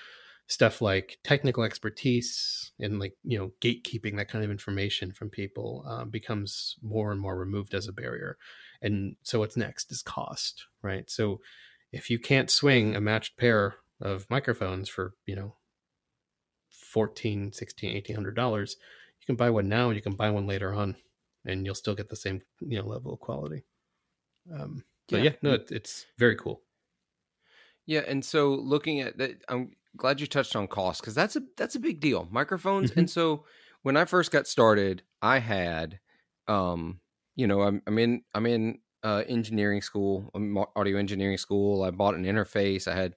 stuff 0.47 0.81
like 0.81 1.18
technical 1.25 1.62
expertise 1.62 2.73
and 2.81 2.99
like 2.99 3.12
you 3.23 3.38
know 3.38 3.53
gatekeeping 3.61 4.16
that 4.16 4.31
kind 4.31 4.42
of 4.42 4.51
information 4.51 5.12
from 5.12 5.29
people 5.29 5.85
um, 5.87 6.09
becomes 6.09 6.77
more 6.81 7.12
and 7.12 7.21
more 7.21 7.37
removed 7.37 7.75
as 7.75 7.87
a 7.87 7.92
barrier 7.92 8.38
and 8.81 9.14
so 9.23 9.40
what's 9.40 9.59
next 9.59 9.92
is 9.92 10.01
cost 10.01 10.64
right 10.81 11.11
so 11.11 11.38
if 11.92 12.11
you 12.11 12.18
can't 12.18 12.51
swing 12.51 12.94
a 12.94 13.01
matched 13.01 13.37
pair 13.37 13.77
of 14.01 14.29
microphones 14.31 14.88
for, 14.88 15.14
you 15.27 15.35
know, 15.35 15.55
14, 16.71 17.53
16, 17.53 17.94
1800 17.94 18.37
dollars, 18.37 18.77
you 19.21 19.27
can 19.27 19.37
buy 19.37 19.51
one 19.51 19.68
now 19.68 19.88
and 19.88 19.97
you 19.97 20.03
can 20.03 20.14
buy 20.14 20.31
one 20.31 20.47
later 20.47 20.73
on 20.75 20.97
and 21.44 21.64
you'll 21.64 21.75
still 21.75 21.94
get 21.94 22.09
the 22.09 22.16
same, 22.16 22.42
you 22.61 22.79
know, 22.79 22.87
level 22.87 23.12
of 23.12 23.21
quality. 23.21 23.64
Um, 24.53 24.85
but 25.09 25.18
yeah, 25.18 25.31
yeah 25.31 25.37
no, 25.42 25.53
it, 25.55 25.71
it's 25.71 26.07
very 26.18 26.37
cool. 26.37 26.62
Yeah, 27.87 28.03
and 28.07 28.25
so 28.25 28.51
looking 28.51 29.01
at 29.01 29.16
that, 29.18 29.42
I'm 29.49 29.71
glad 29.97 30.21
you 30.21 30.27
touched 30.27 30.55
on 30.57 30.66
cost 30.66 31.01
because 31.01 31.14
that's 31.14 31.37
a 31.37 31.42
that's 31.57 31.75
a 31.75 31.81
big 31.81 32.01
deal. 32.01 32.29
Microphones, 32.31 32.90
mm-hmm. 32.90 33.01
and 33.01 33.11
so 33.11 33.44
when 33.83 33.97
I 33.97 34.05
first 34.05 34.31
got 34.31 34.47
started, 34.47 35.03
I 35.23 35.38
had, 35.38 35.99
um, 36.47 37.01
you 37.37 37.47
know, 37.47 37.62
I'm, 37.62 37.83
I'm 37.87 37.99
in 37.99 38.23
I'm 38.35 38.47
in 38.47 38.79
uh, 39.03 39.23
engineering 39.29 39.83
school, 39.83 40.31
audio 40.77 40.99
engineering 40.99 41.38
school. 41.38 41.83
I 41.83 41.90
bought 41.90 42.14
an 42.14 42.25
interface. 42.25 42.88
I 42.88 42.94
had 42.94 43.14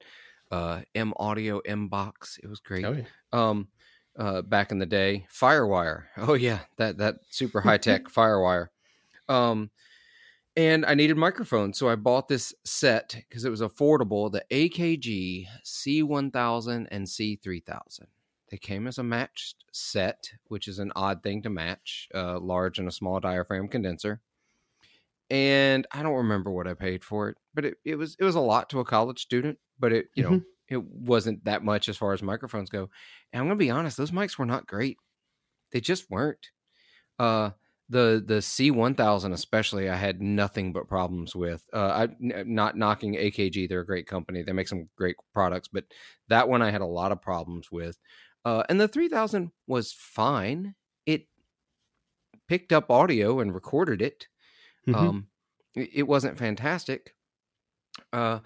uh, 0.52 0.82
M 0.96 1.14
Audio 1.18 1.60
M 1.60 1.88
Box. 1.88 2.40
It 2.42 2.48
was 2.48 2.60
great. 2.60 2.86
Oh, 2.86 2.94
yeah. 2.94 3.04
Um, 3.34 3.68
uh, 4.18 4.42
back 4.42 4.72
in 4.72 4.80
the 4.80 4.86
day, 4.86 5.26
FireWire. 5.34 6.04
Oh 6.18 6.34
yeah, 6.34 6.60
that 6.78 6.98
that 6.98 7.16
super 7.30 7.62
high 7.62 7.78
tech 7.78 8.04
FireWire. 8.16 8.68
Um, 9.30 9.72
and 10.56 10.86
I 10.86 10.96
needed 10.96 11.18
microphones, 11.18 11.78
so 11.78 11.88
I 11.88 11.96
bought 11.96 12.28
this 12.28 12.54
set 12.66 13.24
because 13.30 13.46
it 13.46 13.50
was 13.50 13.62
affordable. 13.62 14.32
The 14.32 14.44
AKG 14.52 15.48
C1000 15.64 16.88
and 16.92 17.06
C3000. 17.06 18.00
They 18.50 18.58
came 18.58 18.86
as 18.86 18.98
a 18.98 19.04
matched 19.04 19.64
set, 19.72 20.30
which 20.50 20.68
is 20.68 20.80
an 20.80 20.92
odd 20.94 21.24
thing 21.24 21.42
to 21.44 21.50
match, 21.50 22.10
a 22.14 22.38
large 22.38 22.80
and 22.80 22.88
a 22.88 22.92
small 22.92 23.22
diaphragm 23.22 23.70
condenser. 23.70 24.20
And 25.30 25.88
I 25.94 26.04
don't 26.04 26.16
remember 26.16 26.52
what 26.52 26.68
I 26.68 26.74
paid 26.74 27.06
for 27.06 27.30
it, 27.30 27.38
but 27.54 27.64
it, 27.64 27.76
it 27.86 27.96
was 27.96 28.18
it 28.20 28.26
was 28.26 28.36
a 28.36 28.42
lot 28.42 28.70
to 28.72 28.82
a 28.82 28.86
college 28.86 29.22
student, 29.22 29.58
but 29.80 29.94
it 29.94 30.08
you 30.16 30.26
mm-hmm. 30.26 30.34
know 30.34 30.42
it 30.68 30.84
wasn't 30.84 31.46
that 31.46 31.64
much 31.64 31.88
as 31.88 31.96
far 31.96 32.12
as 32.12 32.22
microphones 32.22 32.70
go. 32.70 32.90
And 33.32 33.40
I'm 33.40 33.48
gonna 33.48 33.56
be 33.56 33.72
honest, 33.72 33.96
those 33.96 34.12
mics 34.12 34.38
were 34.38 34.46
not 34.46 34.68
great. 34.68 34.98
They 35.72 35.80
just 35.80 36.12
weren't. 36.12 36.50
Uh, 37.18 37.52
the 37.92 38.24
the 38.26 38.36
C1000 38.36 39.34
especially, 39.34 39.90
I 39.90 39.96
had 39.96 40.22
nothing 40.22 40.72
but 40.72 40.88
problems 40.88 41.36
with. 41.36 41.64
Uh, 41.74 42.08
I 42.08 42.44
not 42.46 42.78
knocking 42.78 43.16
AKG; 43.16 43.68
they're 43.68 43.82
a 43.82 43.86
great 43.86 44.08
company. 44.08 44.44
They 44.44 44.54
make 44.54 44.70
some 44.70 44.88
great 44.98 45.18
products, 45.34 45.68
but 45.68 45.84
that 46.30 46.48
one 46.48 46.62
I 46.62 46.72
had 46.72 46.82
a 46.82 46.86
lot 46.86 47.12
of 47.12 47.22
problems 47.22 47.70
with. 47.70 47.98
Uh, 48.46 48.64
and 48.70 48.80
the 48.80 48.88
3000 48.88 49.52
was 49.68 49.92
fine. 49.92 50.74
It 51.06 51.28
picked 52.48 52.72
up 52.72 52.90
audio 52.90 53.42
and 53.42 53.54
recorded 53.54 54.02
it. 54.02 54.28
Mm-hmm. 54.88 54.96
Um, 54.96 55.28
it, 55.76 55.90
it, 55.94 56.04
wasn't 56.04 56.40
fantastic. 56.40 57.14
Uh, 58.12 58.40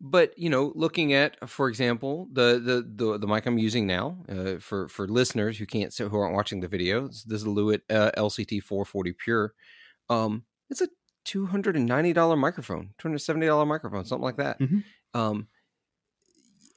but 0.00 0.38
you 0.38 0.48
know, 0.48 0.72
looking 0.74 1.12
at, 1.12 1.48
for 1.48 1.68
example, 1.68 2.28
the 2.32 2.60
the 2.62 3.04
the, 3.04 3.18
the 3.18 3.26
mic 3.26 3.46
I'm 3.46 3.58
using 3.58 3.86
now, 3.86 4.18
uh, 4.28 4.58
for 4.60 4.88
for 4.88 5.08
listeners 5.08 5.58
who 5.58 5.66
can't 5.66 5.94
who 5.96 6.16
aren't 6.16 6.34
watching 6.34 6.60
the 6.60 6.68
video, 6.68 7.08
this 7.08 7.24
is 7.26 7.44
a 7.44 7.48
Lewitt 7.48 7.80
uh, 7.90 8.12
LCT 8.16 8.62
440 8.62 9.12
Pure. 9.12 9.54
Um, 10.08 10.44
it's 10.70 10.80
a 10.80 10.88
two 11.24 11.46
hundred 11.46 11.76
and 11.76 11.86
ninety 11.86 12.12
dollar 12.12 12.36
microphone, 12.36 12.90
two 12.98 13.08
hundred 13.08 13.18
seventy 13.18 13.46
dollar 13.46 13.66
microphone, 13.66 14.04
something 14.04 14.24
like 14.24 14.36
that. 14.36 14.60
Mm-hmm. 14.60 14.78
Um, 15.18 15.48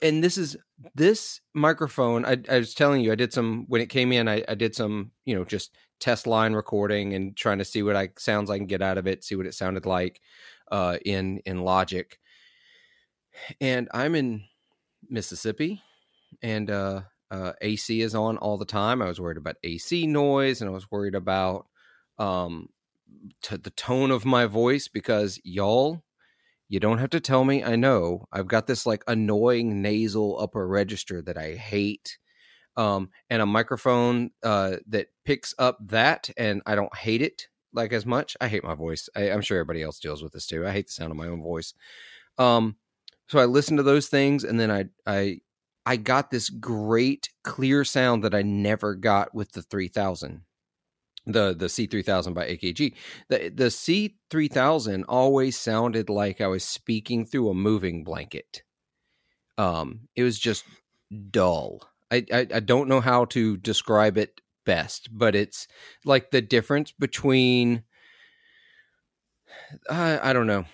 and 0.01 0.23
this 0.23 0.38
is 0.38 0.57
this 0.95 1.41
microphone 1.53 2.25
I, 2.25 2.38
I, 2.49 2.57
was 2.57 2.73
telling 2.73 3.01
you 3.01 3.12
i 3.12 3.15
did 3.15 3.31
some 3.31 3.65
when 3.67 3.81
it 3.81 3.89
came 3.89 4.12
in 4.12 4.27
I, 4.27 4.43
I, 4.49 4.55
did 4.55 4.73
some 4.73 5.12
you 5.25 5.36
know 5.36 5.45
just 5.45 5.75
test 5.99 6.25
line 6.25 6.53
recording 6.53 7.13
and 7.13 7.38
trying 7.38 7.60
to 7.60 7.65
see 7.65 7.84
what 7.84 7.95
i 7.95 8.10
sounds 8.17 8.49
i 8.49 8.57
can 8.57 8.65
get 8.65 8.81
out 8.81 8.97
of 8.97 9.05
it 9.05 9.23
see 9.23 9.36
what 9.36 9.45
it 9.45 9.53
sounded 9.53 9.86
like 9.86 10.19
uh, 10.71 10.97
in 11.05 11.39
in 11.45 11.62
logic 11.62 12.17
and 13.59 13.89
i'm 13.93 14.15
in 14.15 14.43
mississippi 15.09 15.81
and 16.41 16.69
uh, 16.69 17.01
uh, 17.31 17.53
ac 17.61 18.01
is 18.01 18.15
on 18.15 18.37
all 18.37 18.57
the 18.57 18.65
time 18.65 19.01
i 19.01 19.07
was 19.07 19.19
worried 19.19 19.37
about 19.37 19.55
ac 19.63 20.07
noise 20.07 20.61
and 20.61 20.69
i 20.69 20.73
was 20.73 20.89
worried 20.91 21.15
about 21.15 21.67
um, 22.19 22.69
t- 23.41 23.57
the 23.57 23.71
tone 23.71 24.11
of 24.11 24.25
my 24.25 24.45
voice 24.45 24.87
because 24.87 25.39
y'all 25.43 26.03
you 26.71 26.79
don't 26.79 26.99
have 26.99 27.09
to 27.09 27.19
tell 27.19 27.43
me. 27.43 27.65
I 27.65 27.75
know. 27.75 28.29
I've 28.31 28.47
got 28.47 28.65
this 28.65 28.85
like 28.85 29.03
annoying 29.05 29.81
nasal 29.81 30.39
upper 30.39 30.65
register 30.65 31.21
that 31.23 31.37
I 31.37 31.55
hate. 31.55 32.17
Um, 32.77 33.09
and 33.29 33.41
a 33.41 33.45
microphone 33.45 34.31
uh, 34.41 34.77
that 34.87 35.07
picks 35.25 35.53
up 35.59 35.77
that, 35.89 36.29
and 36.37 36.61
I 36.65 36.75
don't 36.75 36.95
hate 36.95 37.21
it 37.21 37.49
like 37.73 37.91
as 37.91 38.05
much. 38.05 38.37
I 38.39 38.47
hate 38.47 38.63
my 38.63 38.73
voice. 38.73 39.09
I, 39.13 39.23
am 39.23 39.41
sure 39.41 39.57
everybody 39.57 39.83
else 39.83 39.99
deals 39.99 40.23
with 40.23 40.31
this 40.31 40.47
too. 40.47 40.65
I 40.65 40.71
hate 40.71 40.87
the 40.87 40.93
sound 40.93 41.11
of 41.11 41.17
my 41.17 41.27
own 41.27 41.43
voice. 41.43 41.73
Um, 42.37 42.77
so 43.31 43.39
I 43.39 43.45
listened 43.45 43.77
to 43.77 43.83
those 43.83 44.09
things, 44.09 44.43
and 44.43 44.59
then 44.59 44.69
I 44.69 44.85
I 45.07 45.39
I 45.85 45.95
got 45.95 46.31
this 46.31 46.49
great 46.49 47.29
clear 47.45 47.85
sound 47.85 48.25
that 48.25 48.35
I 48.35 48.41
never 48.41 48.93
got 48.93 49.33
with 49.33 49.53
the 49.53 49.61
3000 49.61 50.41
the 51.25 51.55
the 51.57 51.67
C3000 51.67 52.33
by 52.33 52.45
AKG. 52.47 52.93
The 53.29 53.49
the 53.49 53.67
C3000 53.67 55.05
always 55.07 55.57
sounded 55.57 56.09
like 56.09 56.41
I 56.41 56.47
was 56.47 56.65
speaking 56.65 57.25
through 57.25 57.49
a 57.49 57.53
moving 57.53 58.03
blanket. 58.03 58.63
Um 59.57 60.09
it 60.13 60.23
was 60.23 60.37
just 60.37 60.65
dull. 61.29 61.87
I, 62.11 62.25
I, 62.33 62.47
I 62.55 62.59
don't 62.59 62.89
know 62.89 62.99
how 62.99 63.23
to 63.25 63.55
describe 63.55 64.17
it 64.17 64.41
best, 64.65 65.07
but 65.09 65.35
it's 65.35 65.69
like 66.03 66.31
the 66.31 66.41
difference 66.41 66.91
between 66.91 67.83
I, 69.89 70.31
I 70.31 70.33
don't 70.33 70.47
know. 70.47 70.65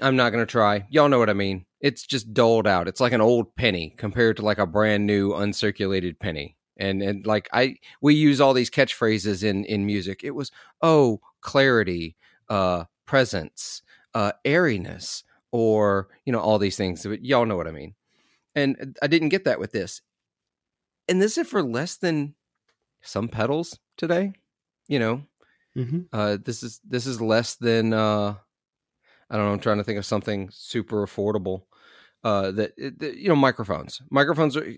I'm 0.00 0.16
not 0.16 0.30
going 0.30 0.44
to 0.44 0.50
try. 0.50 0.86
Y'all 0.90 1.08
know 1.08 1.18
what 1.18 1.30
I 1.30 1.34
mean. 1.34 1.66
It's 1.84 2.06
just 2.06 2.32
doled 2.32 2.66
out. 2.66 2.88
It's 2.88 3.00
like 3.00 3.12
an 3.12 3.20
old 3.20 3.54
penny 3.56 3.94
compared 3.98 4.38
to 4.38 4.42
like 4.42 4.58
a 4.58 4.66
brand 4.66 5.06
new 5.06 5.32
uncirculated 5.32 6.18
penny. 6.18 6.56
And 6.78 7.02
and 7.02 7.26
like 7.26 7.48
i 7.52 7.76
we 8.00 8.14
use 8.14 8.40
all 8.40 8.54
these 8.54 8.70
catchphrases 8.70 9.44
in 9.44 9.64
in 9.66 9.84
music. 9.86 10.22
It 10.24 10.32
was 10.32 10.50
oh 10.80 11.20
clarity 11.42 12.16
uh 12.48 12.84
presence 13.06 13.82
uh 14.14 14.32
airiness 14.44 15.24
or 15.52 16.08
you 16.24 16.32
know 16.32 16.40
all 16.40 16.58
these 16.58 16.76
things. 16.76 17.04
But 17.04 17.24
y'all 17.24 17.46
know 17.46 17.56
what 17.56 17.68
i 17.68 17.70
mean. 17.70 17.94
And 18.54 18.96
i 19.02 19.06
didn't 19.06 19.28
get 19.28 19.44
that 19.44 19.60
with 19.60 19.72
this. 19.72 20.00
And 21.06 21.20
this 21.20 21.36
is 21.38 21.46
for 21.46 21.62
less 21.62 21.96
than 21.96 22.34
some 23.02 23.28
pedals 23.28 23.78
today 23.98 24.32
you 24.88 24.98
know? 24.98 25.22
Mm-hmm. 25.76 26.02
uh 26.12 26.38
this 26.44 26.62
is 26.62 26.80
this 26.88 27.04
is 27.04 27.20
less 27.20 27.56
than 27.56 27.92
uh 27.92 28.36
i 29.28 29.36
don't 29.36 29.44
know 29.44 29.52
i'm 29.52 29.58
trying 29.58 29.78
to 29.78 29.82
think 29.82 29.98
of 29.98 30.06
something 30.06 30.48
super 30.52 31.04
affordable 31.04 31.62
uh 32.24 32.50
that, 32.50 32.72
that 32.76 33.16
you 33.16 33.28
know 33.28 33.36
microphones 33.36 34.00
microphones 34.10 34.56
are 34.56 34.74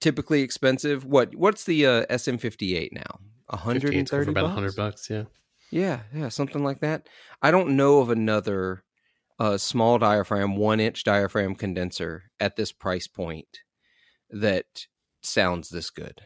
typically 0.00 0.42
expensive. 0.42 1.04
What 1.04 1.34
what's 1.34 1.64
the 1.64 1.86
uh, 1.86 2.06
SM58 2.06 2.92
now? 2.92 3.20
130 3.48 4.30
about 4.30 4.44
100 4.44 4.76
bucks, 4.76 5.08
yeah. 5.08 5.24
Yeah, 5.70 6.00
yeah, 6.14 6.28
something 6.28 6.62
like 6.62 6.80
that. 6.80 7.08
I 7.42 7.50
don't 7.50 7.76
know 7.76 7.98
of 7.98 8.10
another 8.10 8.84
uh, 9.38 9.58
small 9.58 9.98
diaphragm, 9.98 10.56
1-inch 10.56 11.04
diaphragm 11.04 11.54
condenser 11.54 12.24
at 12.38 12.56
this 12.56 12.72
price 12.72 13.06
point 13.06 13.60
that 14.30 14.86
sounds 15.22 15.68
this 15.68 15.90
good. 15.90 16.22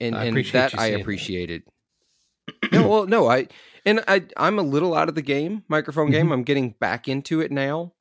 And 0.00 0.14
I 0.14 0.24
and 0.24 0.44
that 0.46 0.78
I 0.78 0.88
appreciated. 0.88 1.62
no, 2.72 2.88
well, 2.88 3.06
no, 3.06 3.28
I 3.28 3.46
and 3.86 4.02
I 4.06 4.24
I'm 4.36 4.58
a 4.58 4.62
little 4.62 4.94
out 4.94 5.08
of 5.08 5.14
the 5.14 5.22
game, 5.22 5.64
microphone 5.68 6.10
game. 6.10 6.26
Mm-hmm. 6.26 6.32
I'm 6.32 6.42
getting 6.42 6.70
back 6.72 7.08
into 7.08 7.40
it 7.40 7.52
now, 7.52 7.94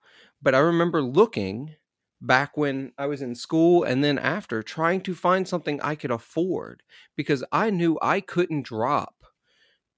but 0.44 0.54
I 0.54 0.60
remember 0.60 1.02
looking 1.02 1.76
back 2.22 2.56
when 2.58 2.92
I 2.98 3.08
was 3.08 3.22
in 3.22 3.36
school 3.36 3.84
and 3.84 4.04
then 4.04 4.20
after 4.20 4.62
trying 4.62 5.02
to 5.02 5.16
find 5.16 5.48
something 5.48 5.82
I 5.82 5.96
could 5.96 6.12
afford 6.12 6.84
because 7.16 7.44
I 7.52 7.70
knew 7.70 7.98
I 8.02 8.22
couldn't 8.22 8.66
drop 8.66 9.16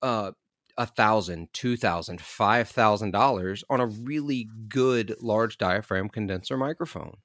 uh 0.02 0.32
a 0.78 0.86
thousand, 0.86 1.48
two 1.54 1.78
thousand, 1.78 2.22
five 2.22 2.68
thousand 2.68 3.12
dollars 3.12 3.64
on 3.70 3.80
a 3.80 3.86
really 3.86 4.50
good 4.68 5.16
large 5.22 5.58
diaphragm 5.58 6.10
condenser 6.10 6.58
microphone. 6.58 7.18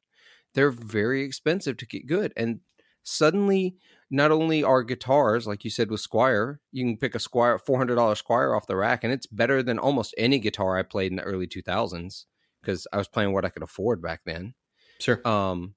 They're 0.55 0.71
very 0.71 1.23
expensive 1.23 1.77
to 1.79 1.87
get 1.87 2.07
good. 2.07 2.33
And 2.37 2.61
suddenly 3.03 3.77
not 4.11 4.31
only 4.31 4.63
are 4.63 4.83
guitars, 4.83 5.47
like 5.47 5.65
you 5.65 5.71
said 5.71 5.91
with 5.91 6.01
Squier, 6.01 6.59
you 6.73 6.85
can 6.85 6.97
pick 6.97 7.15
a 7.15 7.19
Squier 7.19 7.59
four 7.61 7.79
hundred 7.79 7.97
dollar 7.97 8.15
Squier 8.15 8.57
off 8.57 8.67
the 8.67 8.77
rack, 8.77 9.03
and 9.05 9.13
it's 9.13 9.27
better 9.27 9.63
than 9.63 9.79
almost 9.79 10.15
any 10.17 10.39
guitar 10.39 10.79
I 10.79 10.83
played 10.83 11.11
in 11.11 11.17
the 11.17 11.23
early 11.23 11.47
two 11.47 11.63
thousands 11.63 12.27
because 12.61 12.87
I 12.93 12.97
was 12.97 13.09
playing 13.09 13.33
what 13.33 13.45
I 13.45 13.49
could 13.49 13.63
afford 13.63 14.03
back 14.03 14.21
then. 14.25 14.55
Sure. 14.99 15.27
Um, 15.27 15.75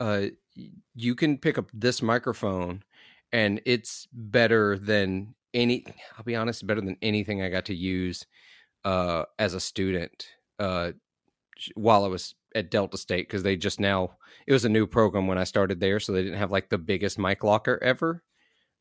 uh, 0.00 0.26
you 0.94 1.14
can 1.14 1.38
pick 1.38 1.58
up 1.58 1.70
this 1.72 2.02
microphone, 2.02 2.82
and 3.32 3.60
it's 3.64 4.08
better 4.12 4.76
than 4.76 5.34
any. 5.54 5.84
I'll 6.16 6.24
be 6.24 6.36
honest, 6.36 6.66
better 6.66 6.80
than 6.80 6.96
anything 7.02 7.42
I 7.42 7.48
got 7.48 7.66
to 7.66 7.74
use 7.74 8.26
uh, 8.84 9.24
as 9.38 9.54
a 9.54 9.60
student 9.60 10.26
uh, 10.58 10.92
while 11.74 12.04
I 12.04 12.08
was 12.08 12.34
at 12.54 12.70
Delta 12.70 12.98
State 12.98 13.28
because 13.28 13.42
they 13.42 13.56
just 13.56 13.80
now 13.80 14.16
it 14.46 14.52
was 14.52 14.64
a 14.64 14.70
new 14.70 14.86
program 14.86 15.26
when 15.26 15.38
I 15.38 15.44
started 15.44 15.80
there, 15.80 16.00
so 16.00 16.12
they 16.12 16.22
didn't 16.22 16.38
have 16.38 16.50
like 16.50 16.68
the 16.68 16.78
biggest 16.78 17.18
mic 17.18 17.44
locker 17.44 17.78
ever. 17.82 18.22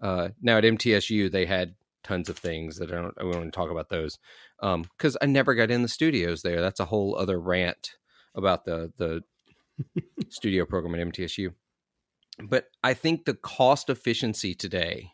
Uh, 0.01 0.29
now 0.41 0.57
at 0.57 0.63
MTSU 0.63 1.31
they 1.31 1.45
had 1.45 1.75
tons 2.03 2.29
of 2.29 2.37
things 2.37 2.77
that 2.77 2.91
I 2.91 2.95
don't 2.95 3.13
I 3.19 3.23
want 3.23 3.43
to 3.43 3.51
talk 3.51 3.69
about 3.71 3.89
those 3.89 4.17
because 4.59 5.15
um, 5.15 5.19
I 5.21 5.25
never 5.25 5.53
got 5.55 5.71
in 5.71 5.81
the 5.81 5.87
studios 5.87 6.41
there. 6.41 6.61
That's 6.61 6.79
a 6.79 6.85
whole 6.85 7.15
other 7.15 7.39
rant 7.39 7.91
about 8.35 8.65
the 8.65 8.91
the 8.97 9.23
studio 10.29 10.65
program 10.65 10.95
at 10.95 11.07
MTSU. 11.13 11.53
But 12.41 12.65
I 12.83 12.93
think 12.93 13.25
the 13.25 13.33
cost 13.33 13.89
efficiency 13.89 14.53
today 14.55 15.11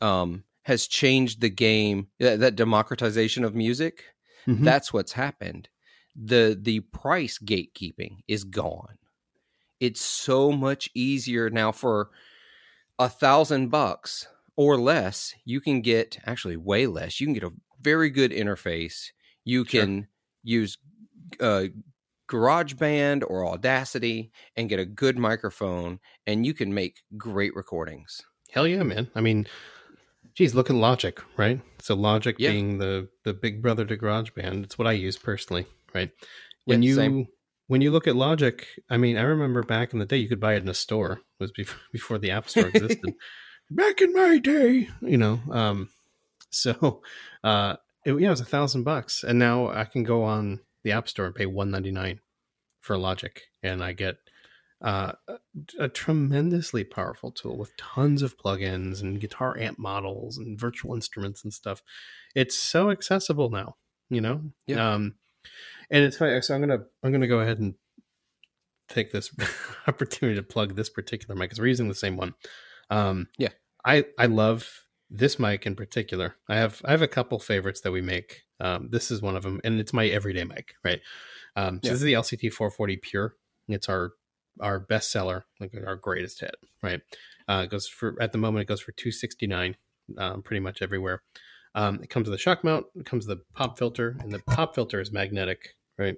um, 0.00 0.44
has 0.62 0.86
changed 0.86 1.40
the 1.40 1.50
game. 1.50 2.08
That, 2.20 2.40
that 2.40 2.56
democratization 2.56 3.44
of 3.44 3.54
music, 3.54 4.04
Mhm. 4.46 4.64
that's 4.64 4.92
what's 4.92 5.12
happened. 5.12 5.68
the 6.14 6.56
The 6.60 6.80
price 6.80 7.38
gatekeeping 7.38 8.18
is 8.28 8.44
gone. 8.44 8.98
It's 9.80 10.00
so 10.00 10.52
much 10.52 10.88
easier 10.94 11.50
now 11.50 11.72
for 11.72 12.10
a 12.98 13.08
thousand 13.08 13.68
bucks 13.68 14.26
or 14.56 14.76
less. 14.78 15.34
You 15.44 15.60
can 15.60 15.80
get 15.80 16.18
actually 16.26 16.56
way 16.56 16.86
less. 16.86 17.20
You 17.20 17.26
can 17.26 17.34
get 17.34 17.42
a 17.44 17.52
very 17.80 18.10
good 18.10 18.30
interface. 18.32 19.06
You 19.44 19.64
Sure. 19.64 19.82
can 19.82 20.08
use 20.42 20.78
uh, 21.40 21.64
GarageBand 22.28 23.22
or 23.28 23.46
Audacity 23.46 24.32
and 24.56 24.68
get 24.68 24.80
a 24.80 24.84
good 24.86 25.18
microphone, 25.18 26.00
and 26.26 26.44
you 26.44 26.54
can 26.54 26.74
make 26.74 27.02
great 27.16 27.54
recordings. 27.54 28.20
Hell 28.50 28.66
yeah, 28.66 28.82
man. 28.82 29.10
I 29.14 29.20
mean, 29.20 29.46
geez, 30.34 30.54
look 30.54 30.70
at 30.70 30.76
Logic, 30.76 31.20
right? 31.36 31.60
So 31.80 31.94
Logic 31.94 32.36
Yeah. 32.38 32.50
being 32.52 32.78
the 32.78 33.08
the 33.24 33.34
big 33.34 33.62
brother 33.62 33.84
to 33.84 33.96
GarageBand. 33.96 34.64
It's 34.64 34.78
what 34.78 34.88
I 34.88 34.92
use 34.92 35.16
personally, 35.18 35.66
right? 35.94 36.10
When 36.64 36.82
Yeah, 36.82 36.88
you 36.88 36.96
same. 36.96 37.26
when 37.68 37.80
you 37.80 37.90
look 37.90 38.06
at 38.08 38.16
Logic, 38.16 38.66
I 38.90 38.96
mean, 38.96 39.16
I 39.16 39.22
remember 39.22 39.62
back 39.62 39.92
in 39.92 39.98
the 39.98 40.06
day 40.06 40.16
you 40.16 40.28
could 40.28 40.40
buy 40.40 40.54
it 40.54 40.62
in 40.62 40.68
a 40.68 40.74
store. 40.74 41.12
It 41.12 41.20
was 41.40 41.52
before, 41.52 41.80
before 41.92 42.18
the 42.18 42.30
App 42.30 42.48
Store 42.48 42.68
existed. 42.68 43.12
back 43.70 44.00
in 44.00 44.12
my 44.12 44.38
day, 44.38 44.88
you 45.00 45.18
know. 45.18 45.40
Um, 45.50 45.90
so, 46.50 47.02
uh, 47.44 47.76
it, 48.04 48.12
yeah, 48.20 48.28
it 48.28 48.30
was 48.30 48.40
a 48.40 48.44
thousand 48.44 48.84
bucks, 48.84 49.24
and 49.24 49.38
now 49.38 49.68
I 49.68 49.84
can 49.84 50.02
go 50.02 50.22
on 50.22 50.60
the 50.84 50.92
App 50.92 51.08
Store 51.08 51.26
and 51.26 51.34
pay 51.34 51.46
one 51.46 51.70
ninety 51.70 51.90
nine 51.90 52.20
for 52.80 52.96
Logic, 52.96 53.42
and 53.62 53.82
I 53.82 53.92
get 53.92 54.16
uh, 54.82 55.12
a, 55.26 55.38
a 55.80 55.88
tremendously 55.88 56.84
powerful 56.84 57.32
tool 57.32 57.56
with 57.56 57.76
tons 57.76 58.22
of 58.22 58.36
plugins 58.38 59.00
and 59.02 59.20
guitar 59.20 59.56
amp 59.58 59.78
models 59.78 60.38
and 60.38 60.58
virtual 60.58 60.94
instruments 60.94 61.42
and 61.42 61.52
stuff. 61.52 61.82
It's 62.34 62.56
so 62.56 62.90
accessible 62.90 63.50
now, 63.50 63.76
you 64.10 64.20
know. 64.20 64.42
Yeah. 64.66 64.94
Um, 64.94 65.14
and 65.90 66.04
it's 66.04 66.16
funny. 66.16 66.40
So 66.42 66.54
I'm 66.54 66.60
gonna 66.60 66.84
I'm 67.02 67.12
gonna 67.12 67.26
go 67.26 67.40
ahead 67.40 67.58
and 67.58 67.74
take 68.88 69.12
this 69.12 69.34
opportunity 69.86 70.36
to 70.36 70.42
plug 70.42 70.76
this 70.76 70.90
particular 70.90 71.34
mic 71.34 71.50
because 71.50 71.60
we're 71.60 71.66
using 71.66 71.88
the 71.88 71.94
same 71.94 72.16
one. 72.16 72.34
Um, 72.90 73.28
Yeah. 73.38 73.50
I 73.84 74.04
I 74.18 74.26
love 74.26 74.68
this 75.10 75.38
mic 75.38 75.66
in 75.66 75.76
particular. 75.76 76.36
I 76.48 76.56
have 76.56 76.82
I 76.84 76.90
have 76.90 77.02
a 77.02 77.08
couple 77.08 77.38
favorites 77.38 77.80
that 77.82 77.92
we 77.92 78.00
make. 78.00 78.42
Um, 78.60 78.88
this 78.90 79.10
is 79.10 79.22
one 79.22 79.36
of 79.36 79.42
them, 79.42 79.60
and 79.64 79.78
it's 79.80 79.92
my 79.92 80.06
everyday 80.06 80.44
mic, 80.44 80.74
right? 80.84 81.00
Um, 81.56 81.80
so 81.82 81.88
Yeah. 81.88 81.92
this 81.92 82.00
is 82.00 82.04
the 82.06 82.14
LCT 82.14 82.50
440 82.52 82.96
Pure. 82.98 83.36
It's 83.68 83.88
our 83.88 84.12
our 84.60 84.80
best 84.80 85.10
seller, 85.12 85.44
like 85.60 85.74
our 85.86 85.96
greatest 85.96 86.40
hit, 86.40 86.56
right? 86.82 87.00
Uh, 87.48 87.62
it 87.64 87.70
goes 87.70 87.86
for 87.88 88.20
at 88.20 88.32
the 88.32 88.38
moment 88.38 88.62
it 88.62 88.68
goes 88.68 88.80
for 88.80 88.92
269, 88.92 89.76
um, 90.18 90.42
pretty 90.42 90.60
much 90.60 90.82
everywhere. 90.82 91.22
Um, 91.74 92.00
it 92.02 92.08
comes 92.10 92.28
with 92.28 92.34
a 92.34 92.38
shock 92.42 92.64
mount. 92.64 92.86
It 92.96 93.04
comes 93.06 93.26
with 93.26 93.38
a 93.38 93.42
pop 93.54 93.78
filter, 93.78 94.16
and 94.20 94.32
the 94.32 94.38
pop 94.40 94.74
filter 94.74 95.00
is 95.00 95.12
magnetic, 95.12 95.76
right? 95.98 96.16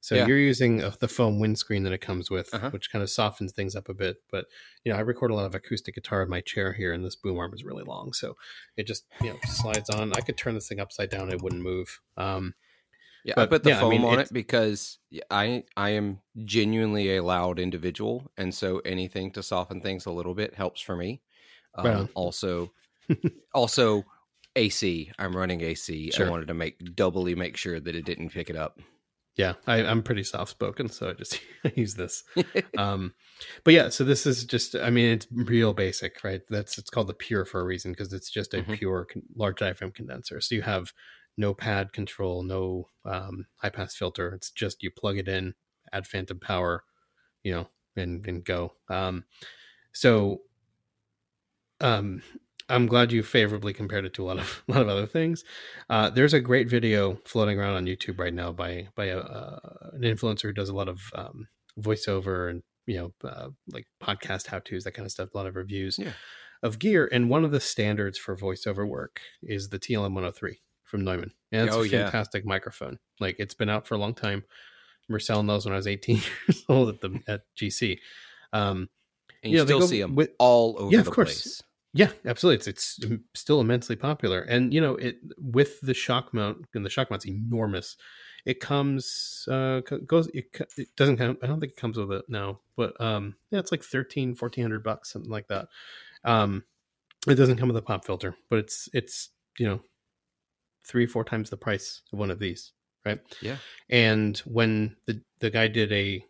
So 0.00 0.14
Yeah. 0.14 0.26
you're 0.26 0.38
using 0.38 0.82
uh, 0.82 0.92
the 1.00 1.08
foam 1.08 1.40
windscreen 1.40 1.82
that 1.82 1.92
it 1.92 2.00
comes 2.00 2.30
with, 2.30 2.50
Uh-huh. 2.52 2.70
which 2.70 2.90
kind 2.92 3.02
of 3.02 3.10
softens 3.10 3.52
things 3.52 3.74
up 3.74 3.88
a 3.88 3.94
bit. 3.94 4.18
But 4.30 4.46
you 4.84 4.92
know, 4.92 4.98
I 4.98 5.00
record 5.02 5.30
a 5.30 5.34
lot 5.34 5.46
of 5.46 5.54
acoustic 5.54 5.94
guitar 5.96 6.22
in 6.22 6.28
my 6.30 6.40
chair 6.40 6.72
here, 6.72 6.92
and 6.92 7.04
this 7.04 7.16
boom 7.16 7.38
arm 7.38 7.52
is 7.54 7.64
really 7.64 7.84
long, 7.84 8.12
so 8.12 8.36
it 8.76 8.86
just 8.86 9.06
you 9.20 9.30
know 9.30 9.38
slides 9.44 9.90
on. 9.90 10.12
I 10.12 10.20
could 10.20 10.36
turn 10.38 10.54
this 10.54 10.68
thing 10.68 10.80
upside 10.80 11.10
down; 11.10 11.30
it 11.30 11.42
wouldn't 11.42 11.62
move. 11.62 12.00
Um, 12.16 12.54
Yeah, 13.24 13.34
I 13.38 13.46
put 13.46 13.64
the 13.64 13.70
yeah, 13.70 13.78
I 13.78 13.80
foam 13.80 14.04
mean, 14.04 14.04
on 14.04 14.20
it 14.20 14.32
because 14.32 14.98
I 15.30 15.64
I 15.76 15.90
am 15.90 16.20
genuinely 16.44 17.16
a 17.16 17.24
loud 17.24 17.58
individual, 17.58 18.30
and 18.36 18.54
so 18.54 18.78
anything 18.80 19.32
to 19.32 19.42
soften 19.42 19.80
things 19.80 20.06
a 20.06 20.12
little 20.12 20.34
bit 20.34 20.54
helps 20.54 20.80
for 20.80 20.96
me. 20.96 21.22
Um, 21.74 22.08
also, 22.14 22.72
also 23.54 24.04
AC. 24.56 25.10
I'm 25.18 25.36
running 25.36 25.62
AC. 25.62 26.12
Sure. 26.12 26.26
I 26.26 26.30
wanted 26.30 26.48
to 26.48 26.54
make 26.54 26.94
doubly 26.94 27.34
make 27.34 27.56
sure 27.56 27.80
that 27.80 27.94
it 27.96 28.04
didn't 28.04 28.30
pick 28.30 28.50
it 28.50 28.56
up. 28.56 28.80
Yeah, 29.36 29.54
I, 29.66 29.84
I'm 29.84 30.02
pretty 30.02 30.22
soft 30.24 30.50
spoken, 30.50 30.88
so 30.88 31.10
I 31.10 31.12
just 31.12 31.40
use 31.74 31.94
this. 31.94 32.24
um 32.76 33.14
but 33.64 33.74
yeah 33.74 33.88
so 33.88 34.04
this 34.04 34.26
is 34.26 34.44
just 34.44 34.74
i 34.76 34.90
mean 34.90 35.06
it's 35.12 35.26
real 35.32 35.72
basic 35.72 36.22
right 36.24 36.42
that's 36.50 36.76
it's 36.78 36.90
called 36.90 37.06
the 37.06 37.14
pure 37.14 37.44
for 37.44 37.60
a 37.60 37.64
reason 37.64 37.92
because 37.92 38.12
it's 38.12 38.30
just 38.30 38.52
a 38.54 38.62
Mhm. 38.62 38.78
pure 38.78 39.06
con- 39.06 39.22
large 39.34 39.56
diaphragm 39.58 39.90
condenser 39.92 40.40
so 40.40 40.54
you 40.54 40.62
have 40.62 40.92
no 41.38 41.54
pad 41.54 41.92
control 41.92 42.42
no 42.42 42.88
um, 43.04 43.46
high 43.56 43.70
pass 43.70 43.94
filter 43.94 44.32
it's 44.34 44.50
just 44.50 44.82
you 44.82 44.90
plug 44.90 45.18
it 45.18 45.28
in 45.28 45.54
add 45.92 46.06
phantom 46.06 46.38
power 46.38 46.84
you 47.42 47.52
know 47.52 47.68
and 47.96 48.26
and 48.26 48.44
go 48.44 48.74
um 48.90 49.24
so 49.92 50.42
um 51.80 52.22
i'm 52.68 52.86
glad 52.86 53.12
you 53.12 53.22
favorably 53.22 53.72
compared 53.72 54.04
it 54.04 54.12
to 54.14 54.22
a 54.24 54.26
lot 54.26 54.38
of 54.38 54.62
a 54.68 54.72
lot 54.72 54.82
of 54.82 54.88
other 54.88 55.06
things 55.06 55.44
uh 55.90 56.10
there's 56.10 56.34
a 56.34 56.40
great 56.40 56.68
video 56.68 57.18
floating 57.24 57.58
around 57.58 57.74
on 57.76 57.86
youtube 57.86 58.18
right 58.18 58.34
now 58.34 58.50
by 58.52 58.88
by 58.94 59.06
a, 59.06 59.18
uh, 59.18 59.58
an 59.92 60.02
influencer 60.02 60.42
who 60.42 60.52
does 60.52 60.68
a 60.68 60.74
lot 60.74 60.88
of 60.88 61.00
um 61.14 61.46
voiceover 61.80 62.50
and 62.50 62.62
you 62.86 62.96
know 62.96 63.28
uh, 63.28 63.48
like 63.72 63.86
podcast 64.02 64.46
how 64.46 64.58
to's 64.58 64.84
that 64.84 64.92
kind 64.92 65.06
of 65.06 65.12
stuff 65.12 65.28
a 65.34 65.36
lot 65.36 65.46
of 65.46 65.56
reviews 65.56 65.98
Yeah. 65.98 66.12
of 66.62 66.78
gear 66.78 67.08
and 67.12 67.28
one 67.30 67.44
of 67.44 67.50
the 67.50 67.60
standards 67.60 68.18
for 68.18 68.36
voiceover 68.36 68.88
work 68.88 69.20
is 69.42 69.68
the 69.68 69.78
tlm 69.78 70.14
103 70.14 70.60
from 70.84 71.04
neumann 71.04 71.32
and 71.52 71.66
it's 71.66 71.76
Oh, 71.76 71.82
a 71.82 71.86
yeah. 71.86 72.04
fantastic 72.04 72.44
microphone 72.46 72.98
like 73.20 73.36
it's 73.38 73.54
been 73.54 73.68
out 73.68 73.86
for 73.86 73.94
a 73.94 73.98
long 73.98 74.14
time 74.14 74.44
we 75.08 75.12
were 75.12 75.20
selling 75.20 75.46
those 75.46 75.64
when 75.66 75.72
i 75.74 75.76
was 75.76 75.86
18 75.86 76.16
years 76.48 76.64
old 76.68 76.88
at 76.88 77.00
the 77.00 77.20
at 77.28 77.42
gc 77.60 77.98
um 78.52 78.88
And 79.42 79.52
You 79.52 79.58
you 79.58 79.64
know, 79.64 79.64
still 79.66 79.80
see 79.88 80.00
them 80.00 80.14
with- 80.14 80.30
all 80.38 80.76
over 80.78 80.92
Yeah, 80.94 81.00
of 81.00 81.10
course. 81.10 81.42
place. 81.42 81.62
Yeah, 81.96 82.10
absolutely. 82.24 82.58
It's 82.68 82.98
it's 82.98 83.00
still 83.34 83.60
immensely 83.60 83.96
popular, 83.96 84.42
and 84.42 84.72
you 84.72 84.80
know 84.80 84.96
it 84.96 85.16
with 85.38 85.80
the 85.80 85.94
shock 85.94 86.32
mount, 86.32 86.66
and 86.74 86.84
the 86.84 86.90
shock 86.90 87.10
mount's 87.10 87.26
enormous. 87.26 87.96
It 88.44 88.60
comes 88.60 89.48
uh 89.50 89.80
goes 89.80 90.28
it, 90.28 90.46
it 90.76 90.88
doesn't 90.96 91.16
come. 91.16 91.36
I 91.42 91.46
don't 91.46 91.58
think 91.58 91.72
it 91.72 91.78
comes 91.78 91.96
with 91.96 92.12
it 92.12 92.24
now, 92.28 92.60
but 92.76 92.98
um 93.00 93.34
yeah, 93.50 93.58
it's 93.58 93.72
like 93.72 93.82
13 93.82 94.36
1400 94.36 94.82
bucks 94.84 95.12
something 95.12 95.30
like 95.30 95.48
that. 95.48 95.68
Um, 96.24 96.64
it 97.26 97.34
doesn't 97.34 97.56
come 97.56 97.68
with 97.68 97.76
a 97.76 97.82
pop 97.82 98.04
filter, 98.04 98.36
but 98.50 98.58
it's 98.58 98.88
it's 98.92 99.30
you 99.58 99.66
know 99.66 99.80
three 100.84 101.06
four 101.06 101.24
times 101.24 101.50
the 101.50 101.56
price 101.56 102.02
of 102.12 102.18
one 102.18 102.30
of 102.30 102.38
these, 102.38 102.72
right? 103.04 103.20
Yeah. 103.40 103.56
And 103.90 104.36
when 104.38 104.96
the 105.06 105.20
the 105.40 105.50
guy 105.50 105.68
did 105.68 105.92
a 105.92 106.24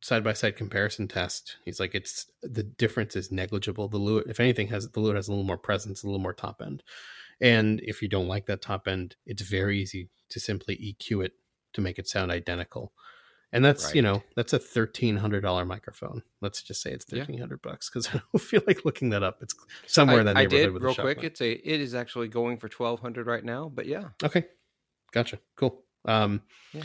side 0.00 0.24
by 0.24 0.32
side 0.32 0.56
comparison 0.56 1.08
test, 1.08 1.56
he's 1.64 1.80
like, 1.80 1.94
it's 1.94 2.26
the 2.42 2.62
difference 2.62 3.16
is 3.16 3.32
negligible. 3.32 3.88
The 3.88 3.98
Lewitt, 3.98 4.28
if 4.30 4.40
anything, 4.40 4.68
has 4.68 4.88
the 4.90 5.00
Lewitt 5.00 5.16
has 5.16 5.28
a 5.28 5.32
little 5.32 5.44
more 5.44 5.58
presence, 5.58 6.02
a 6.02 6.06
little 6.06 6.20
more 6.20 6.32
top 6.32 6.62
end. 6.64 6.82
And 7.40 7.80
if 7.84 8.02
you 8.02 8.08
don't 8.08 8.28
like 8.28 8.46
that 8.46 8.62
top 8.62 8.88
end, 8.88 9.16
it's 9.26 9.42
very 9.42 9.80
easy 9.80 10.08
to 10.30 10.40
simply 10.40 10.76
EQ 10.76 11.24
it 11.26 11.32
to 11.74 11.80
make 11.80 11.98
it 11.98 12.08
sound 12.08 12.30
identical. 12.30 12.92
And 13.50 13.64
that's 13.64 13.94
you 13.94 14.02
know 14.02 14.22
that's 14.36 14.52
a 14.52 14.58
thirteen 14.58 15.16
hundred 15.16 15.40
dollar 15.40 15.64
microphone. 15.64 16.22
Let's 16.42 16.62
just 16.62 16.82
say 16.82 16.90
it's 16.90 17.06
Yeah. 17.08 17.20
thirteen 17.20 17.38
hundred 17.38 17.62
bucks 17.62 17.88
because 17.88 18.06
I 18.14 18.20
don't 18.32 18.42
feel 18.42 18.60
like 18.66 18.84
looking 18.84 19.08
that 19.10 19.22
up. 19.22 19.38
It's 19.40 19.54
somewhere 19.86 20.18
I, 20.18 20.20
in 20.20 20.26
that 20.26 20.36
I 20.36 20.40
neighborhood 20.40 20.64
did 20.66 20.72
with 20.74 20.82
real 20.82 20.94
quick. 20.94 21.24
It's 21.24 21.40
a 21.40 21.52
it 21.52 21.80
is 21.80 21.94
actually 21.94 22.28
going 22.28 22.58
for 22.58 22.68
twelve 22.68 23.00
hundred 23.00 23.26
right 23.26 23.44
now. 23.44 23.70
But 23.74 23.86
yeah, 23.86 24.08
Okay, 24.22 24.44
gotcha. 25.12 25.38
Cool. 25.56 25.82
Um, 26.04 26.42
Yeah. 26.74 26.82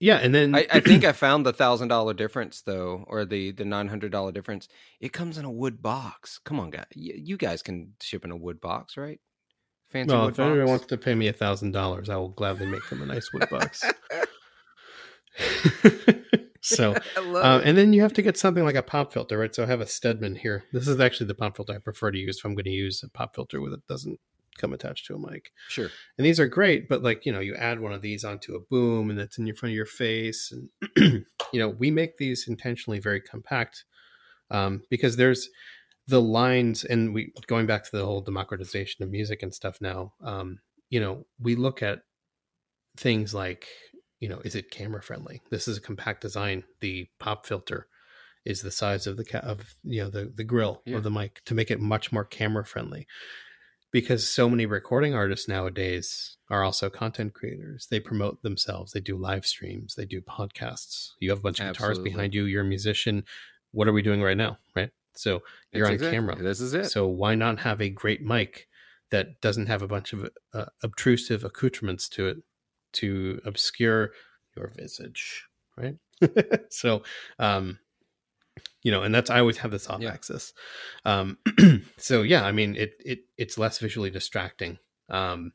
Yeah. 0.00 0.16
and 0.16 0.34
then 0.34 0.54
I, 0.54 0.66
I 0.70 0.80
think 0.80 1.04
I 1.04 1.12
found 1.12 1.46
the 1.46 1.52
thousand 1.52 1.88
dollar 1.88 2.14
difference 2.14 2.62
though, 2.62 3.04
or 3.06 3.24
the 3.24 3.52
the 3.52 3.64
nine 3.64 3.88
hundred 3.88 4.12
dollar 4.12 4.32
difference. 4.32 4.68
It 5.00 5.12
comes 5.12 5.38
in 5.38 5.44
a 5.44 5.50
wood 5.50 5.82
box. 5.82 6.40
Come 6.44 6.58
on, 6.58 6.70
guys, 6.70 6.86
you, 6.94 7.14
you 7.16 7.36
guys 7.36 7.62
can 7.62 7.94
ship 8.00 8.24
in 8.24 8.30
a 8.30 8.36
wood 8.36 8.60
box, 8.60 8.96
right? 8.96 9.20
Fancy 9.90 10.12
well, 10.12 10.26
wood 10.26 10.34
if 10.34 10.40
anyone 10.40 10.58
box. 10.60 10.68
wants 10.68 10.86
to 10.86 10.96
pay 10.96 11.14
me 11.14 11.28
a 11.28 11.32
thousand 11.32 11.72
dollars, 11.72 12.08
I 12.08 12.16
will 12.16 12.28
gladly 12.28 12.66
make 12.66 12.88
them 12.88 13.02
a 13.02 13.06
nice 13.06 13.32
wood 13.32 13.48
box. 13.50 13.84
so, 16.60 16.92
uh, 17.16 17.60
it. 17.62 17.68
and 17.68 17.76
then 17.76 17.92
you 17.92 18.02
have 18.02 18.12
to 18.14 18.22
get 18.22 18.36
something 18.36 18.64
like 18.64 18.74
a 18.74 18.82
pop 18.82 19.12
filter, 19.12 19.38
right? 19.38 19.54
So 19.54 19.64
I 19.64 19.66
have 19.66 19.80
a 19.80 19.86
Stedman 19.86 20.36
here. 20.36 20.64
This 20.72 20.88
is 20.88 21.00
actually 21.00 21.26
the 21.26 21.34
pop 21.34 21.56
filter 21.56 21.74
I 21.74 21.78
prefer 21.78 22.10
to 22.10 22.18
use 22.18 22.38
if 22.38 22.44
I'm 22.44 22.54
going 22.54 22.64
to 22.64 22.70
use 22.70 23.02
a 23.02 23.08
pop 23.08 23.34
filter 23.34 23.60
with 23.60 23.72
it 23.72 23.86
doesn't 23.88 24.20
come 24.60 24.72
attached 24.72 25.06
to 25.06 25.14
a 25.14 25.18
mic. 25.18 25.50
sure. 25.68 25.90
And 26.18 26.26
these 26.26 26.38
are 26.40 26.46
great, 26.46 26.88
but 26.88 27.02
like 27.02 27.24
you 27.26 27.32
know, 27.32 27.40
you 27.40 27.54
add 27.54 27.80
one 27.80 27.92
of 27.92 28.02
these 28.02 28.24
onto 28.24 28.54
a 28.54 28.60
boom, 28.60 29.10
and 29.10 29.18
it's 29.18 29.38
in 29.38 29.46
your 29.46 29.56
front 29.56 29.70
of 29.72 29.76
your 29.76 29.86
face, 29.86 30.52
and 30.52 31.24
you 31.52 31.60
know, 31.60 31.68
we 31.68 31.90
make 31.90 32.16
these 32.18 32.46
intentionally 32.48 32.98
very 33.00 33.20
compact 33.20 33.84
um, 34.50 34.82
because 34.90 35.16
there's 35.16 35.48
the 36.08 36.20
lines, 36.20 36.84
and 36.84 37.14
we 37.14 37.32
going 37.46 37.66
back 37.66 37.84
to 37.84 37.90
the 37.96 38.04
whole 38.04 38.20
democratization 38.20 39.02
of 39.04 39.10
music 39.10 39.42
and 39.42 39.54
stuff. 39.54 39.80
Now, 39.80 40.12
um, 40.22 40.58
you 40.88 41.00
know, 41.00 41.24
we 41.38 41.54
look 41.54 41.82
at 41.82 42.00
things 42.96 43.34
like 43.34 43.66
you 44.20 44.28
know, 44.28 44.40
is 44.44 44.54
it 44.54 44.70
camera 44.70 45.02
friendly? 45.02 45.40
This 45.50 45.66
is 45.66 45.78
a 45.78 45.80
compact 45.80 46.20
design. 46.20 46.64
The 46.80 47.08
pop 47.18 47.46
filter 47.46 47.86
is 48.44 48.60
the 48.60 48.70
size 48.70 49.06
of 49.06 49.16
the 49.16 49.24
ca- 49.24 49.38
of 49.38 49.74
you 49.82 50.02
know 50.02 50.10
the 50.10 50.32
the 50.34 50.44
grill 50.44 50.82
Yeah. 50.84 50.96
of 50.98 51.02
the 51.04 51.10
mic 51.10 51.42
to 51.46 51.54
make 51.54 51.70
it 51.70 51.80
much 51.80 52.10
more 52.12 52.24
camera 52.24 52.64
friendly 52.64 53.06
because 53.92 54.28
so 54.28 54.48
many 54.48 54.66
recording 54.66 55.14
artists 55.14 55.48
nowadays 55.48 56.36
are 56.48 56.62
also 56.62 56.90
content 56.90 57.34
creators. 57.34 57.86
They 57.90 58.00
promote 58.00 58.42
themselves, 58.42 58.92
they 58.92 59.00
do 59.00 59.16
live 59.16 59.46
streams, 59.46 59.94
they 59.94 60.04
do 60.04 60.20
podcasts. 60.20 61.10
You 61.20 61.30
have 61.30 61.38
a 61.40 61.42
bunch 61.42 61.60
of 61.60 61.72
guitars 61.72 61.98
behind 61.98 62.34
you, 62.34 62.44
you're 62.44 62.62
a 62.62 62.64
musician. 62.64 63.24
What 63.72 63.88
are 63.88 63.92
we 63.92 64.02
doing 64.02 64.22
right 64.22 64.36
now? 64.36 64.58
Right. 64.74 64.90
So 65.14 65.42
you're 65.72 65.84
It's 65.84 65.88
on 65.88 65.94
exactly- 65.94 66.16
camera. 66.16 66.36
This 66.36 66.60
is 66.60 66.74
it. 66.74 66.90
So 66.90 67.06
why 67.06 67.34
not 67.34 67.60
have 67.60 67.80
a 67.80 67.90
great 67.90 68.22
mic 68.22 68.68
that 69.10 69.40
doesn't 69.40 69.66
have 69.66 69.82
a 69.82 69.88
bunch 69.88 70.12
of 70.12 70.30
uh, 70.54 70.66
obtrusive 70.82 71.44
accoutrements 71.44 72.08
to 72.10 72.28
it 72.28 72.36
to 72.92 73.40
obscure 73.44 74.10
your 74.56 74.72
visage, 74.76 75.46
right? 75.76 75.96
so, 76.70 77.02
um, 77.38 77.78
you 78.82 78.90
know, 78.90 79.02
and 79.02 79.14
that's 79.14 79.30
I 79.30 79.40
always 79.40 79.58
have 79.58 79.70
this 79.70 79.88
off 79.88 80.00
Yeah. 80.00 80.12
axis. 80.12 80.52
Um, 81.04 81.38
so 81.98 82.22
yeah, 82.22 82.44
I 82.44 82.52
mean, 82.52 82.76
it 82.76 82.94
it 83.04 83.20
it's 83.36 83.58
less 83.58 83.78
visually 83.78 84.10
distracting. 84.10 84.78
Um, 85.08 85.52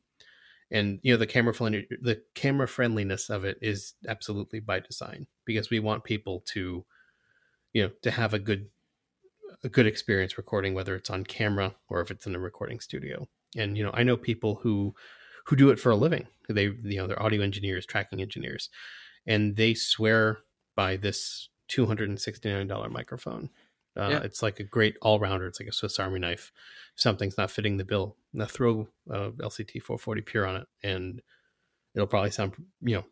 and 0.71 0.99
you 1.03 1.13
know 1.13 1.17
the 1.17 1.27
camera 1.27 1.53
friendly 1.53 1.87
the 2.01 2.21
camera 2.33 2.67
friendliness 2.67 3.29
of 3.29 3.45
it 3.45 3.57
is 3.61 3.93
absolutely 4.07 4.59
by 4.59 4.79
design 4.79 5.27
because 5.45 5.69
we 5.69 5.79
want 5.79 6.03
people 6.03 6.43
to 6.47 6.85
you 7.73 7.83
know 7.83 7.91
to 8.01 8.11
have 8.11 8.33
a 8.33 8.39
good 8.39 8.67
a 9.63 9.69
good 9.69 9.85
experience 9.85 10.37
recording 10.37 10.73
whether 10.73 10.95
it's 10.95 11.09
on 11.09 11.23
camera 11.23 11.75
or 11.87 12.01
if 12.01 12.09
it's 12.11 12.25
in 12.25 12.35
a 12.35 12.39
recording 12.39 12.79
studio 12.79 13.27
and 13.55 13.77
you 13.77 13.83
know 13.83 13.91
i 13.93 14.01
know 14.03 14.17
people 14.17 14.55
who 14.63 14.93
who 15.45 15.55
do 15.55 15.69
it 15.69 15.79
for 15.79 15.91
a 15.91 15.95
living 15.95 16.27
they 16.49 16.63
you 16.63 16.97
know 16.97 17.05
they're 17.07 17.21
audio 17.21 17.41
engineers 17.43 17.85
tracking 17.85 18.19
engineers 18.21 18.69
and 19.27 19.55
they 19.55 19.73
swear 19.73 20.39
by 20.75 20.97
this 20.97 21.49
$269 21.69 22.91
microphone 22.91 23.49
uh, 23.97 24.09
Yeah. 24.09 24.19
it's 24.23 24.41
like 24.43 24.59
a 24.59 24.63
great 24.63 24.95
all-rounder 25.01 25.47
it's 25.47 25.59
like 25.59 25.69
a 25.69 25.73
swiss 25.73 25.99
army 25.99 26.19
knife 26.19 26.51
if 26.95 27.01
something's 27.01 27.37
not 27.37 27.51
fitting 27.51 27.77
the 27.77 27.85
bill 27.85 28.17
now 28.33 28.45
throw 28.45 28.87
uh, 29.09 29.29
lct 29.39 29.81
440 29.81 30.21
pure 30.21 30.45
on 30.45 30.55
it 30.57 30.67
and 30.83 31.21
it'll 31.93 32.07
probably 32.07 32.31
sound 32.31 32.53
you 32.81 32.95
know 32.95 33.05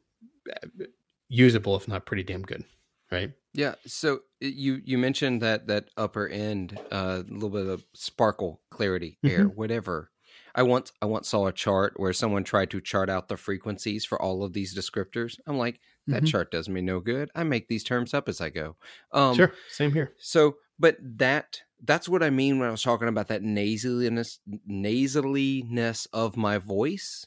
usable 1.29 1.75
if 1.75 1.87
not 1.87 2.05
pretty 2.05 2.23
damn 2.23 2.41
good 2.41 2.63
right 3.11 3.31
Yeah. 3.53 3.75
So 3.85 4.15
uh, 4.15 4.17
you 4.39 4.81
you 4.83 4.97
mentioned 4.97 5.41
that 5.41 5.67
that 5.67 5.89
upper 5.97 6.27
end, 6.27 6.79
uh, 6.91 7.21
a 7.27 7.31
little 7.31 7.49
bit 7.49 7.67
of 7.67 7.85
sparkle, 7.93 8.61
clarity, 8.71 9.19
air, 9.23 9.45
whatever. 9.45 10.09
I 10.55 10.63
once 10.63 10.91
I 11.01 11.05
once 11.05 11.29
saw 11.29 11.45
a 11.47 11.51
chart 11.53 11.93
where 11.97 12.13
someone 12.13 12.43
tried 12.43 12.71
to 12.71 12.81
chart 12.81 13.09
out 13.09 13.27
the 13.27 13.37
frequencies 13.37 14.05
for 14.05 14.19
all 14.21 14.43
of 14.43 14.53
these 14.53 14.75
descriptors. 14.77 15.39
I'm 15.47 15.57
like, 15.57 15.79
that 16.09 16.25
Mhm. 16.25 16.25
chart 16.25 16.51
does 16.51 16.69
me 16.69 16.81
no 16.81 16.99
good. 16.99 17.29
I 17.35 17.43
make 17.43 17.67
these 17.67 17.83
terms 17.83 18.13
up 18.13 18.29
as 18.29 18.41
I 18.41 18.49
go. 18.49 18.77
Um, 19.11 19.45
sure 19.45 19.53
same 19.67 19.91
here 19.93 20.15
So, 20.17 20.57
but 20.79 20.97
that 21.01 21.61
that's 21.83 22.09
what 22.09 22.23
I 22.23 22.29
mean 22.29 22.59
when 22.59 22.67
I 22.69 22.71
was 22.71 22.83
talking 22.83 23.07
about 23.09 23.27
that 23.29 23.41
nasaliness 23.43 24.39
nasaliness 24.69 26.07
of 26.13 26.37
my 26.37 26.57
voice. 26.59 27.25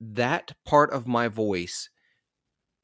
That 0.00 0.54
part 0.64 0.92
of 0.92 1.06
my 1.06 1.28
voice, 1.28 1.90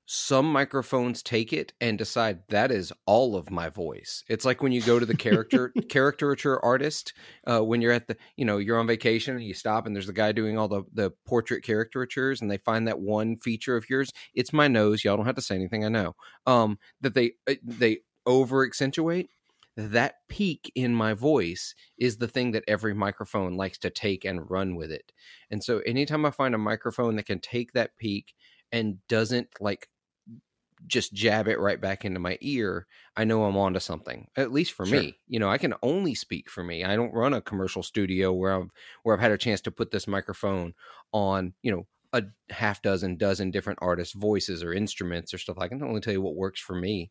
some 0.06 0.50
microphones 0.50 1.20
take 1.20 1.52
it 1.52 1.72
and 1.80 1.98
decide 1.98 2.38
that 2.48 2.70
is 2.70 2.92
all 3.06 3.34
of 3.34 3.50
my 3.50 3.68
voice. 3.68 4.22
It's 4.28 4.44
like 4.44 4.62
when 4.62 4.70
you 4.70 4.80
go 4.80 5.00
to 5.00 5.06
the 5.06 5.16
character 5.16 5.72
caricature 5.88 6.64
artist 6.64 7.12
uh, 7.46 7.60
when 7.60 7.82
you're 7.82 7.92
at 7.92 8.06
the 8.06 8.16
you 8.36 8.44
know 8.44 8.58
you're 8.58 8.78
on 8.78 8.86
vacation 8.86 9.34
and 9.34 9.44
you 9.44 9.52
stop 9.52 9.84
and 9.84 9.94
there's 9.94 10.06
the 10.06 10.12
guy 10.12 10.30
doing 10.30 10.56
all 10.56 10.68
the 10.68 10.84
the 10.92 11.10
portrait 11.26 11.64
caricatures 11.64 12.40
and 12.40 12.50
they 12.50 12.58
find 12.58 12.86
that 12.86 13.00
one 13.00 13.36
feature 13.36 13.76
of 13.76 13.90
yours. 13.90 14.12
It's 14.32 14.52
my 14.52 14.68
nose. 14.68 15.04
Y'all 15.04 15.16
don't 15.16 15.26
have 15.26 15.34
to 15.34 15.42
say 15.42 15.56
anything. 15.56 15.84
I 15.84 15.88
know 15.88 16.14
um, 16.46 16.78
that 17.00 17.14
they 17.14 17.32
uh, 17.48 17.54
they 17.64 17.98
over 18.24 18.64
accentuate 18.64 19.28
that 19.76 20.14
peak 20.28 20.72
in 20.74 20.94
my 20.94 21.12
voice 21.12 21.74
is 21.98 22.16
the 22.16 22.28
thing 22.28 22.52
that 22.52 22.64
every 22.66 22.94
microphone 22.94 23.56
likes 23.56 23.76
to 23.76 23.90
take 23.90 24.24
and 24.24 24.50
run 24.50 24.74
with 24.74 24.90
it. 24.90 25.12
And 25.50 25.62
so 25.62 25.80
anytime 25.80 26.24
I 26.24 26.30
find 26.30 26.54
a 26.54 26.58
microphone 26.58 27.16
that 27.16 27.26
can 27.26 27.40
take 27.40 27.72
that 27.72 27.94
peak 27.98 28.32
and 28.72 29.06
doesn't 29.08 29.48
like 29.60 29.88
just 30.86 31.12
jab 31.12 31.48
it 31.48 31.58
right 31.58 31.80
back 31.80 32.04
into 32.04 32.20
my 32.20 32.38
ear, 32.40 32.86
I 33.16 33.24
know 33.24 33.44
I'm 33.44 33.56
onto 33.56 33.80
something. 33.80 34.28
At 34.36 34.52
least 34.52 34.72
for 34.72 34.84
Sure. 34.84 35.02
me. 35.02 35.20
You 35.26 35.38
know, 35.40 35.48
I 35.48 35.58
can 35.58 35.74
only 35.82 36.14
speak 36.14 36.48
for 36.50 36.62
me. 36.62 36.84
I 36.84 36.96
don't 36.96 37.12
run 37.12 37.34
a 37.34 37.40
commercial 37.40 37.82
studio 37.82 38.32
where 38.32 38.52
I've 38.54 38.70
where 39.02 39.14
I've 39.14 39.20
had 39.22 39.32
a 39.32 39.38
chance 39.38 39.60
to 39.62 39.70
put 39.70 39.90
this 39.90 40.06
microphone 40.06 40.74
on, 41.12 41.54
you 41.62 41.72
know, 41.72 41.86
a 42.12 42.24
half 42.52 42.82
dozen, 42.82 43.16
dozen 43.16 43.50
different 43.50 43.78
artists' 43.82 44.14
voices 44.14 44.62
or 44.62 44.72
instruments 44.72 45.34
or 45.34 45.38
stuff. 45.38 45.58
I 45.58 45.68
can 45.68 45.82
only 45.82 46.00
tell 46.00 46.12
you 46.12 46.22
what 46.22 46.36
works 46.36 46.60
for 46.60 46.74
me. 46.74 47.10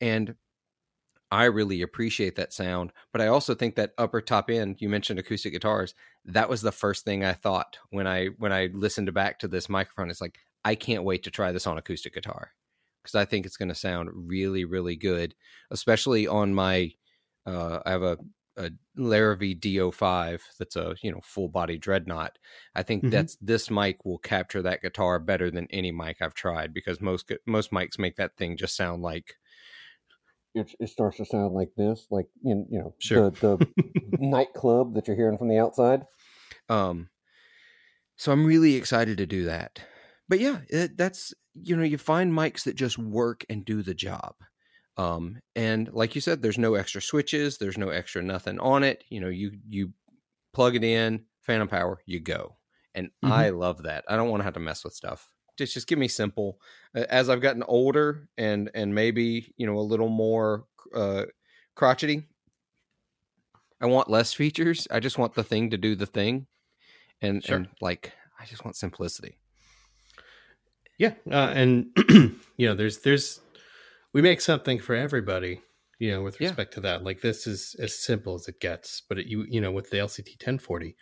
And 0.00 0.36
I 1.30 1.44
really 1.46 1.82
appreciate 1.82 2.36
that 2.36 2.52
sound, 2.52 2.92
but 3.12 3.20
I 3.20 3.26
also 3.26 3.54
think 3.54 3.74
that 3.76 3.94
upper 3.98 4.20
top 4.20 4.48
end, 4.48 4.76
you 4.80 4.88
mentioned 4.88 5.18
acoustic 5.18 5.52
guitars, 5.52 5.94
that 6.24 6.48
was 6.48 6.62
the 6.62 6.70
first 6.72 7.04
thing 7.04 7.24
I 7.24 7.32
thought 7.32 7.78
when 7.90 8.06
I 8.06 8.26
when 8.38 8.52
I 8.52 8.66
listened 8.72 9.12
back 9.12 9.40
to 9.40 9.48
this 9.48 9.68
microphone. 9.68 10.08
It's 10.10 10.20
like 10.20 10.38
I 10.64 10.76
can't 10.76 11.04
wait 11.04 11.24
to 11.24 11.30
try 11.30 11.50
this 11.52 11.66
on 11.66 11.78
acoustic 11.78 12.14
guitar 12.14 12.52
because 13.06 13.14
I 13.16 13.24
think 13.24 13.46
it's 13.46 13.56
going 13.56 13.68
to 13.70 13.74
sound 13.74 14.10
really 14.14 14.64
really 14.64 14.96
good, 14.96 15.34
especially 15.70 16.26
on 16.26 16.54
my 16.54 16.92
uh 17.46 17.80
I 17.86 17.90
have 17.90 18.02
a 18.02 18.18
a 18.58 18.70
Larrivee 18.96 19.60
DO5 19.60 20.42
that's 20.58 20.76
a, 20.76 20.96
you 21.02 21.12
know, 21.12 21.20
full 21.22 21.48
body 21.48 21.76
dreadnought. 21.76 22.38
I 22.74 22.82
think 22.82 23.06
Mhm. 23.06 23.10
that's 23.10 23.36
this 23.42 23.70
mic 23.70 24.04
will 24.06 24.18
capture 24.18 24.62
that 24.62 24.80
guitar 24.80 25.18
better 25.18 25.50
than 25.50 25.66
any 25.70 25.92
mic 25.92 26.22
I've 26.22 26.32
tried 26.34 26.72
because 26.72 27.00
most 27.00 27.30
most 27.46 27.70
mics 27.70 27.98
make 27.98 28.16
that 28.16 28.36
thing 28.38 28.56
just 28.56 28.74
sound 28.76 29.02
like 29.02 29.36
it, 30.54 30.74
it 30.80 30.88
starts 30.88 31.18
to 31.18 31.24
sound 31.24 31.54
like 31.54 31.74
this, 31.76 32.06
like 32.10 32.28
you, 32.42 32.66
you 32.70 32.78
know, 32.78 32.94
Sure. 32.98 33.20
the, 33.20 33.30
the 33.40 33.64
nightclub 34.16 34.94
that 34.94 35.06
you're 35.06 35.16
hearing 35.16 35.38
from 35.38 35.48
the 35.48 35.58
outside. 35.58 36.06
Um, 36.68 37.08
so 38.16 38.32
I'm 38.32 38.46
really 38.46 38.74
excited 38.74 39.18
to 39.18 39.26
do 39.26 39.44
that. 39.44 39.80
But 40.28 40.40
yeah, 40.40 40.62
it, 40.68 40.96
that's 40.96 41.34
you 41.62 41.76
know, 41.76 41.82
you 41.82 41.98
find 41.98 42.32
mics 42.32 42.64
that 42.64 42.76
just 42.76 42.98
work 42.98 43.44
and 43.48 43.64
do 43.64 43.82
the 43.82 43.94
job. 43.94 44.36
Um, 44.96 45.40
and 45.54 45.92
like 45.92 46.14
you 46.14 46.20
said, 46.20 46.42
there's 46.42 46.58
no 46.58 46.74
extra 46.74 47.02
switches, 47.02 47.58
there's 47.58 47.78
no 47.78 47.90
extra 47.90 48.22
nothing 48.22 48.58
on 48.60 48.82
it. 48.82 49.04
You 49.08 49.20
know, 49.20 49.28
you 49.28 49.58
you 49.68 49.92
plug 50.52 50.76
it 50.76 50.84
in, 50.84 51.26
phantom 51.42 51.68
power, 51.68 52.02
you 52.06 52.20
go. 52.20 52.58
And 52.94 53.10
Mhm. 53.22 53.46
I 53.46 53.50
love 53.50 53.82
that. 53.84 54.04
I 54.08 54.16
don't 54.16 54.30
want 54.30 54.40
to 54.40 54.44
have 54.44 54.54
to 54.54 54.60
mess 54.60 54.84
with 54.84 54.94
stuff. 54.94 55.30
Just 55.58 55.74
just 55.74 55.86
give 55.86 55.98
me 55.98 56.08
simple. 56.08 56.60
Uh, 56.94 57.06
As 57.10 57.28
I've 57.30 57.42
gotten 57.42 57.62
older 57.64 58.28
and 58.38 58.70
and 58.74 58.94
maybe 58.94 59.54
you 59.56 59.66
know 59.66 59.78
a 59.78 59.80
little 59.80 60.08
more 60.08 60.66
uh, 60.94 61.26
crotchety, 61.76 62.28
I 63.80 63.86
want 63.86 64.10
less 64.10 64.32
features. 64.32 64.86
I 64.90 65.00
just 65.00 65.18
want 65.18 65.34
the 65.34 65.44
thing 65.44 65.70
to 65.70 65.76
do 65.78 65.94
the 65.94 66.06
thing, 66.06 66.46
and 67.22 67.42
Sure. 67.42 67.48
and 67.48 67.68
like 67.80 68.14
I 68.40 68.46
just 68.46 68.64
want 68.64 68.76
simplicity. 68.76 69.38
Yeah, 70.98 71.14
uh, 71.30 71.52
and 71.54 71.90
you 72.56 72.68
know, 72.68 72.74
there's 72.74 73.00
there's 73.00 73.40
we 74.12 74.22
make 74.22 74.40
something 74.40 74.78
for 74.80 74.94
everybody. 74.94 75.62
You 75.98 76.12
know, 76.12 76.22
with 76.22 76.40
Yeah. 76.40 76.48
respect 76.50 76.74
to 76.74 76.80
that, 76.82 77.04
like 77.04 77.22
this 77.22 77.46
is 77.46 77.74
as 77.78 77.98
simple 77.98 78.34
as 78.34 78.48
it 78.48 78.60
gets. 78.60 79.02
But 79.08 79.18
it, 79.18 79.26
you 79.26 79.44
you 79.48 79.60
know, 79.60 79.72
with 79.72 79.90
the 79.90 79.98
LCT 79.98 80.36
1040, 80.36 80.96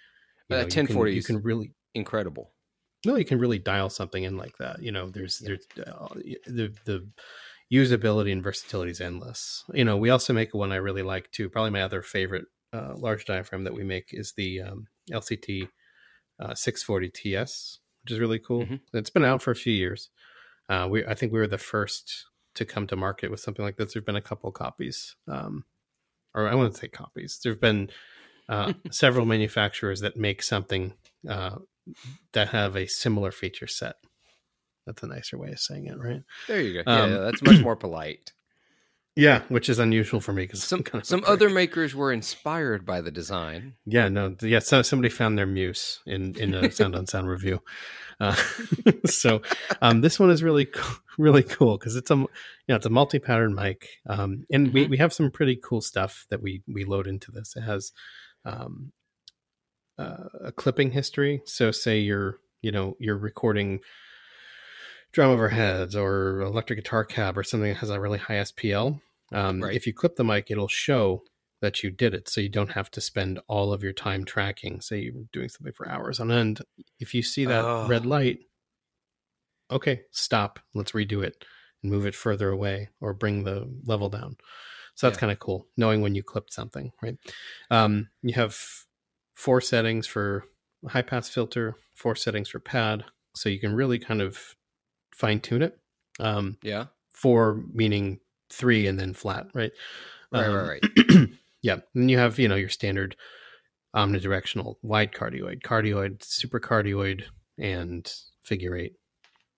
you 0.48 0.56
Uh, 0.56 0.58
know, 0.58 0.66
you 0.66 0.80
can- 0.82 0.96
1040 0.96 1.12
you 1.12 1.22
can 1.22 1.42
really 1.42 1.74
Incredible. 1.94 2.54
no, 3.04 3.16
you 3.16 3.24
can 3.24 3.38
really 3.38 3.58
dial 3.58 3.90
something 3.90 4.24
in 4.24 4.36
like 4.36 4.56
that. 4.58 4.82
You 4.82 4.90
know, 4.92 5.10
there's 5.10 5.38
there's 5.38 5.66
uh, 5.86 6.08
the 6.46 6.74
the 6.84 7.10
usability 7.72 8.32
and 8.32 8.42
versatility 8.42 8.90
is 8.92 9.00
endless. 9.00 9.64
You 9.74 9.84
know, 9.84 9.96
we 9.96 10.10
also 10.10 10.32
make 10.32 10.54
one 10.54 10.72
I 10.72 10.76
really 10.76 11.02
like 11.02 11.30
too. 11.30 11.50
Probably 11.50 11.70
my 11.70 11.82
other 11.82 12.02
favorite 12.02 12.46
uh, 12.72 12.94
large 12.96 13.24
diaphragm 13.26 13.64
that 13.64 13.74
we 13.74 13.84
make 13.84 14.10
is 14.12 14.32
the 14.36 14.62
um, 14.62 14.86
LCT 15.12 15.68
uh, 16.40 16.54
640 16.54 17.10
TS, 17.10 17.80
which 18.04 18.12
is 18.12 18.20
really 18.20 18.38
cool. 18.38 18.66
Mhm. 18.66 18.80
It's 18.92 19.10
been 19.10 19.24
out 19.24 19.42
for 19.42 19.50
a 19.50 19.56
few 19.56 19.72
years. 19.72 20.10
Uh, 20.68 20.86
we 20.90 21.04
I 21.06 21.14
think 21.14 21.32
we 21.32 21.38
were 21.38 21.46
the 21.46 21.58
first 21.58 22.26
to 22.54 22.64
come 22.64 22.86
to 22.86 22.96
market 22.96 23.30
with 23.30 23.40
something 23.40 23.64
like 23.64 23.76
this. 23.76 23.92
There've 23.94 24.04
been 24.04 24.14
a 24.16 24.20
couple 24.20 24.52
copies, 24.52 25.16
um, 25.26 25.64
or 26.34 26.46
I 26.48 26.54
wouldn't 26.54 26.76
say 26.76 26.88
copies. 26.88 27.40
There've 27.42 27.60
been 27.60 27.90
uh, 28.48 28.74
several 28.90 29.26
manufacturers 29.26 30.00
that 30.00 30.16
make 30.16 30.42
something 30.42 30.92
uh, 31.28 31.56
that 32.32 32.48
have 32.50 32.76
a 32.76 32.86
similar 32.86 33.32
feature 33.32 33.66
set. 33.66 33.96
That's 34.86 35.02
a 35.02 35.06
nicer 35.06 35.38
way 35.38 35.50
of 35.50 35.60
saying 35.60 35.86
it, 35.86 35.98
right? 35.98 36.22
There 36.46 36.60
you 36.60 36.82
go. 36.84 36.90
Um, 36.90 37.10
yeah, 37.10 37.18
that's 37.20 37.42
much 37.42 37.60
more 37.62 37.74
polite. 37.76 38.33
Yeah, 39.16 39.42
which 39.48 39.68
is 39.68 39.78
unusual 39.78 40.20
for 40.20 40.32
me 40.32 40.42
because 40.42 40.64
Some 40.64 40.82
kind 40.82 41.00
of 41.02 41.06
some 41.06 41.22
other 41.24 41.48
makers 41.48 41.94
were 41.94 42.10
inspired 42.12 42.84
by 42.84 43.00
the 43.00 43.12
design. 43.12 43.74
Yeah, 43.86 44.08
no, 44.08 44.34
yeah. 44.42 44.58
So 44.58 44.82
somebody 44.82 45.08
found 45.08 45.38
their 45.38 45.46
muse 45.46 46.00
in 46.04 46.34
in 46.36 46.52
a 46.52 46.68
sound 46.72 46.96
on 46.96 47.06
sound 47.06 47.28
review. 47.28 47.62
Uh, 48.18 48.34
so 49.06 49.40
um, 49.80 50.00
this 50.00 50.18
one 50.18 50.30
is 50.30 50.42
really 50.42 50.66
really 51.18 51.44
cool 51.44 51.78
because 51.78 51.94
it's 51.94 52.10
a 52.10 52.16
you 52.16 52.26
know 52.68 52.74
it's 52.76 52.86
a 52.86 52.90
multi 52.90 53.20
pattern 53.20 53.54
mic, 53.54 53.88
um, 54.08 54.46
and 54.50 54.72
we 54.72 54.86
Mhm. 54.86 54.90
we 54.90 54.96
have 54.96 55.12
some 55.12 55.30
pretty 55.30 55.56
cool 55.62 55.80
stuff 55.80 56.26
that 56.30 56.42
we 56.42 56.62
we 56.66 56.84
load 56.84 57.06
into 57.06 57.30
this. 57.30 57.54
It 57.54 57.62
has 57.62 57.92
um, 58.44 58.90
uh, 59.96 60.24
a 60.46 60.52
clipping 60.52 60.90
history. 60.90 61.40
So 61.44 61.70
say 61.70 62.00
you're 62.00 62.38
you 62.62 62.72
know 62.72 62.96
you're 62.98 63.16
recording 63.18 63.78
drum 65.14 65.36
overheads 65.36 65.94
or 65.94 66.40
electric 66.40 66.78
guitar 66.78 67.04
cab 67.04 67.38
or 67.38 67.42
something 67.44 67.70
that 67.70 67.78
has 67.78 67.90
a 67.90 68.00
really 68.00 68.18
high 68.18 68.34
SPL. 68.34 69.00
Um, 69.32 69.62
Right. 69.62 69.74
If 69.74 69.86
you 69.86 69.94
clip 69.94 70.16
the 70.16 70.24
mic, 70.24 70.50
it'll 70.50 70.68
show 70.68 71.22
that 71.62 71.82
you 71.82 71.90
did 71.90 72.12
it 72.12 72.28
so 72.28 72.42
you 72.42 72.48
don't 72.50 72.72
have 72.72 72.90
to 72.90 73.00
spend 73.00 73.40
all 73.48 73.72
of 73.72 73.82
your 73.82 73.92
time 73.94 74.22
tracking 74.26 74.82
say 74.82 74.98
you're 74.98 75.24
doing 75.32 75.48
something 75.48 75.72
for 75.72 75.88
hours 75.88 76.20
on 76.20 76.30
end 76.30 76.60
if 77.00 77.14
you 77.14 77.22
see 77.22 77.46
that 77.46 77.64
Ugh. 77.64 77.88
red 77.88 78.04
light 78.04 78.40
okay 79.70 80.02
stop 80.10 80.58
let's 80.74 80.92
redo 80.92 81.24
it 81.24 81.42
and 81.82 81.90
move 81.90 82.04
it 82.04 82.14
further 82.14 82.50
away 82.50 82.90
or 83.00 83.14
bring 83.14 83.44
the 83.44 83.66
level 83.86 84.10
down 84.10 84.36
so 84.94 85.06
that's 85.06 85.16
Yeah. 85.16 85.20
kind 85.20 85.32
of 85.32 85.38
cool 85.38 85.66
knowing 85.76 86.02
when 86.02 86.14
you 86.14 86.22
clipped 86.22 86.52
something 86.52 86.92
right 87.02 87.16
um, 87.70 88.08
you 88.22 88.34
have 88.34 88.58
four 89.34 89.62
settings 89.62 90.06
for 90.06 90.44
high 90.88 91.00
pass 91.02 91.30
filter 91.30 91.76
four 91.94 92.14
settings 92.14 92.50
for 92.50 92.60
pad 92.60 93.04
so 93.34 93.48
you 93.48 93.58
can 93.58 93.74
really 93.74 93.98
kind 93.98 94.20
of 94.20 94.54
fine 95.16 95.40
tune 95.40 95.62
it 95.62 95.78
um, 96.20 96.56
Yeah. 96.62 96.86
four 97.14 97.62
meaning 97.72 98.20
three 98.50 98.86
and 98.86 98.98
then 98.98 99.14
flat 99.14 99.46
right 99.54 99.72
Right, 100.32 100.46
Um, 100.46 100.54
right, 100.68 100.82
right. 101.08 101.28
yeah. 101.62 101.76
Then 101.94 102.08
you 102.08 102.18
have, 102.18 102.38
you 102.40 102.48
know, 102.48 102.56
your 102.56 102.68
standard 102.68 103.14
omnidirectional 103.94 104.76
wide 104.82 105.12
cardioid, 105.12 105.62
cardioid, 105.62 106.22
super 106.24 106.58
cardioid, 106.60 107.24
and 107.58 108.12
figure 108.42 108.76
eight, 108.76 108.94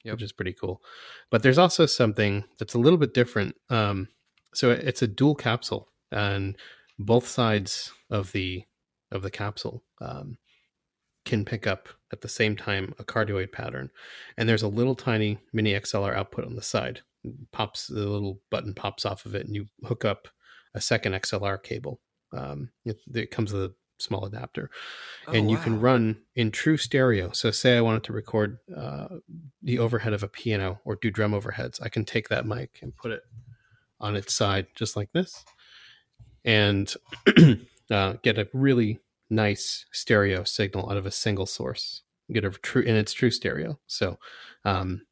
Yep. 0.04 0.14
which 0.14 0.22
is 0.22 0.32
pretty 0.32 0.52
cool. 0.52 0.82
But 1.30 1.42
there's 1.42 1.58
also 1.58 1.86
something 1.86 2.44
that's 2.58 2.74
a 2.74 2.78
little 2.78 2.98
bit 2.98 3.14
different. 3.14 3.56
Um, 3.70 4.08
so 4.54 4.70
it's 4.70 5.00
a 5.02 5.06
dual 5.08 5.34
capsule, 5.34 5.88
and 6.12 6.56
both 6.98 7.26
sides 7.26 7.92
of 8.10 8.32
the 8.32 8.64
of 9.12 9.22
the 9.22 9.30
capsule 9.30 9.82
um, 10.00 10.36
can 11.26 11.44
pick 11.44 11.66
up 11.66 11.88
at 12.12 12.22
the 12.22 12.28
same 12.28 12.56
time 12.56 12.94
a 12.98 13.04
cardioid 13.04 13.52
pattern. 13.52 13.90
And 14.38 14.48
there's 14.48 14.62
a 14.62 14.68
little 14.68 14.94
tiny 14.94 15.38
mini 15.52 15.74
XLR 15.74 16.16
output 16.16 16.46
on 16.46 16.56
the 16.56 16.62
side. 16.62 17.00
Pops 17.52 17.88
the 17.88 18.06
little 18.06 18.40
button 18.50 18.72
pops 18.72 19.04
off 19.04 19.26
of 19.26 19.34
it, 19.34 19.44
and 19.44 19.54
you 19.54 19.66
hook 19.84 20.04
up 20.04 20.28
a 20.74 20.80
second 20.80 21.12
XLR 21.12 21.62
cable. 21.62 22.00
Um, 22.32 22.70
it, 22.84 22.98
it 23.12 23.30
comes 23.30 23.52
with 23.52 23.64
a 23.64 23.74
small 23.98 24.24
adapter, 24.24 24.70
and 25.26 25.48
Oh, 25.48 25.50
you 25.50 25.56
can 25.56 25.80
run 25.80 26.18
in 26.36 26.52
true 26.52 26.76
stereo. 26.76 27.32
So, 27.32 27.50
say 27.50 27.76
I 27.76 27.80
wanted 27.80 28.04
to 28.04 28.12
record 28.12 28.58
uh, 28.76 29.08
the 29.62 29.80
overhead 29.80 30.12
of 30.12 30.22
a 30.22 30.28
piano 30.28 30.80
or 30.84 30.96
do 30.96 31.10
drum 31.10 31.32
overheads, 31.32 31.82
I 31.82 31.88
can 31.88 32.04
take 32.04 32.28
that 32.28 32.46
mic 32.46 32.78
and 32.80 32.96
put 32.96 33.10
it 33.10 33.22
on 33.98 34.14
its 34.14 34.32
side, 34.32 34.68
just 34.76 34.96
like 34.96 35.10
this, 35.12 35.44
and 36.44 36.94
uh, 37.90 38.14
get 38.22 38.38
a 38.38 38.48
really 38.52 39.00
nice 39.30 39.86
stereo 39.92 40.44
signal 40.44 40.90
out 40.90 40.96
of 40.96 41.06
a 41.06 41.10
single 41.10 41.46
source. 41.46 42.02
Get 42.32 42.44
a 42.44 42.50
true, 42.50 42.84
and 42.86 42.96
it's 42.96 43.12
true 43.12 43.30
stereo. 43.30 43.78
So, 43.86 44.18
um, 44.64 45.02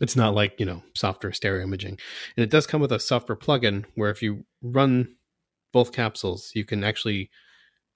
it's 0.00 0.16
not 0.16 0.34
like 0.34 0.58
you 0.58 0.66
know 0.66 0.82
software 0.94 1.32
stereo 1.32 1.62
imaging 1.62 1.98
and 2.36 2.44
it 2.44 2.50
does 2.50 2.66
come 2.66 2.80
with 2.80 2.92
a 2.92 2.98
software 2.98 3.36
plugin 3.36 3.84
where 3.94 4.10
if 4.10 4.22
you 4.22 4.44
run 4.62 5.14
both 5.72 5.92
capsules 5.92 6.50
you 6.54 6.64
can 6.64 6.82
actually 6.82 7.30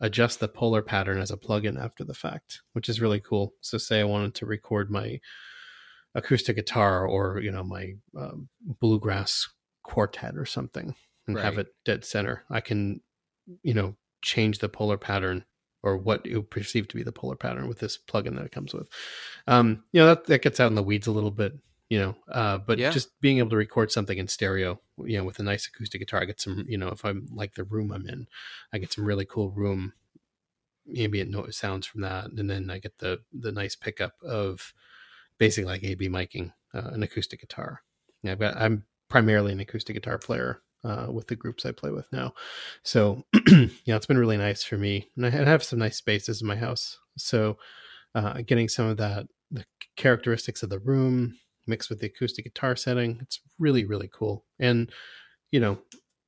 adjust 0.01 0.41
the 0.41 0.49
polar 0.49 0.83
pattern 0.83 1.19
as 1.19 1.31
a 1.31 1.37
plugin 1.37 1.83
after 1.83 2.05
the 2.05 2.15
fact 2.15 2.63
which 2.73 2.89
is 2.89 3.01
really 3.01 3.21
cool 3.21 3.55
so 3.61 3.79
say 3.79 4.01
i 4.01 4.05
wanted 4.05 4.35
to 4.35 4.47
record 4.47 4.91
my 4.91 5.19
acoustic 6.15 6.57
guitar 6.57 7.07
or 7.07 7.41
you 7.41 7.51
know 7.51 7.65
my 7.65 7.93
um, 8.17 8.49
bluegrass 8.81 9.49
quartet 9.83 10.37
or 10.37 10.45
something 10.45 10.95
and 11.27 11.39
have 11.39 11.59
it 11.59 11.69
dead 11.85 12.05
center 12.05 12.45
i 12.51 12.61
can 12.61 13.01
you 13.63 13.75
know 13.75 13.97
change 14.23 14.59
the 14.59 14.69
polar 14.69 14.99
pattern 14.99 15.45
or 15.85 15.99
what 15.99 16.25
you 16.27 16.43
perceive 16.43 16.89
to 16.89 16.97
be 16.97 17.03
the 17.03 17.13
polar 17.13 17.37
pattern 17.37 17.69
with 17.69 17.79
this 17.79 17.99
plugin 17.99 18.35
that 18.37 18.47
it 18.47 18.53
comes 18.53 18.73
with 18.75 18.89
um 19.47 19.85
you 19.93 20.01
know 20.01 20.07
that, 20.07 20.25
that 20.25 20.43
gets 20.43 20.59
out 20.59 20.69
in 20.69 20.75
the 20.75 20.83
weeds 20.83 21.07
a 21.07 21.13
little 21.13 21.31
bit 21.31 21.53
you 21.91 21.99
know 21.99 22.17
uh 22.33 22.59
but 22.59 22.79
Yeah. 22.79 22.91
just 22.91 23.21
being 23.21 23.39
able 23.39 23.51
to 23.51 23.57
record 23.57 23.93
something 23.93 24.17
in 24.19 24.27
stereo 24.27 24.81
you 25.05 25.19
know 25.19 25.25
with 25.25 25.39
a 25.39 25.43
nice 25.43 25.69
acoustic 25.69 26.01
guitar 26.01 26.23
i 26.23 26.25
get 26.25 26.41
some 26.41 26.65
you 26.67 26.79
know 26.79 26.89
if 26.89 27.05
i'm 27.05 27.29
like 27.33 27.55
the 27.55 27.65
room 27.65 27.93
i'm 27.93 28.09
in 28.09 28.27
i 28.73 28.79
get 28.79 28.93
some 28.93 29.05
really 29.05 29.27
cool 29.27 29.51
room 29.51 29.93
ambient 30.97 31.31
noise 31.31 31.57
sounds 31.57 31.87
from 31.87 32.01
that 32.01 32.27
and 32.27 32.49
then 32.51 32.71
i 32.71 32.79
get 32.79 32.99
the 32.99 33.21
the 33.33 33.53
nice 33.53 33.77
pickup 33.77 34.15
of 34.23 34.73
basically 35.39 35.71
like 35.71 35.85
ab 35.85 36.01
miking 36.01 36.53
uh, 36.75 36.91
an 36.93 37.03
acoustic 37.03 37.41
guitar 37.41 37.83
yeah, 38.23 38.33
I've 38.33 38.39
got, 38.39 38.57
i'm 38.57 38.85
primarily 39.09 39.53
an 39.53 39.61
acoustic 39.61 39.95
guitar 39.95 40.19
player 40.19 40.61
uh, 40.85 41.07
with 41.11 41.27
the 41.29 41.37
groups 41.37 41.65
i 41.67 41.73
play 41.73 41.91
with 41.91 42.07
now. 42.13 42.35
So 42.83 43.25
yeah 43.85 43.97
it's 43.97 44.07
been 44.07 44.19
really 44.19 44.37
nice 44.37 44.63
for 44.63 44.77
me 44.79 45.11
and 45.17 45.27
i 45.27 45.31
have 45.31 45.65
some 45.65 45.79
nice 45.79 45.97
spaces 45.97 46.43
in 46.43 46.47
my 46.49 46.57
house. 46.57 46.99
So 47.19 47.57
uh, 48.15 48.43
getting 48.43 48.69
some 48.69 48.87
of 48.87 48.97
that 48.99 49.27
the 49.51 49.65
characteristics 49.97 50.63
of 50.63 50.71
the 50.71 50.79
room 50.79 51.39
mixed 51.67 51.89
with 51.91 52.01
the 52.01 52.07
acoustic 52.07 52.45
guitar 52.45 52.77
setting 52.77 53.19
it's 53.23 53.41
really 53.59 53.85
really 53.85 54.11
cool. 54.13 54.45
And 54.59 54.91
you 55.51 55.61
know 55.61 55.79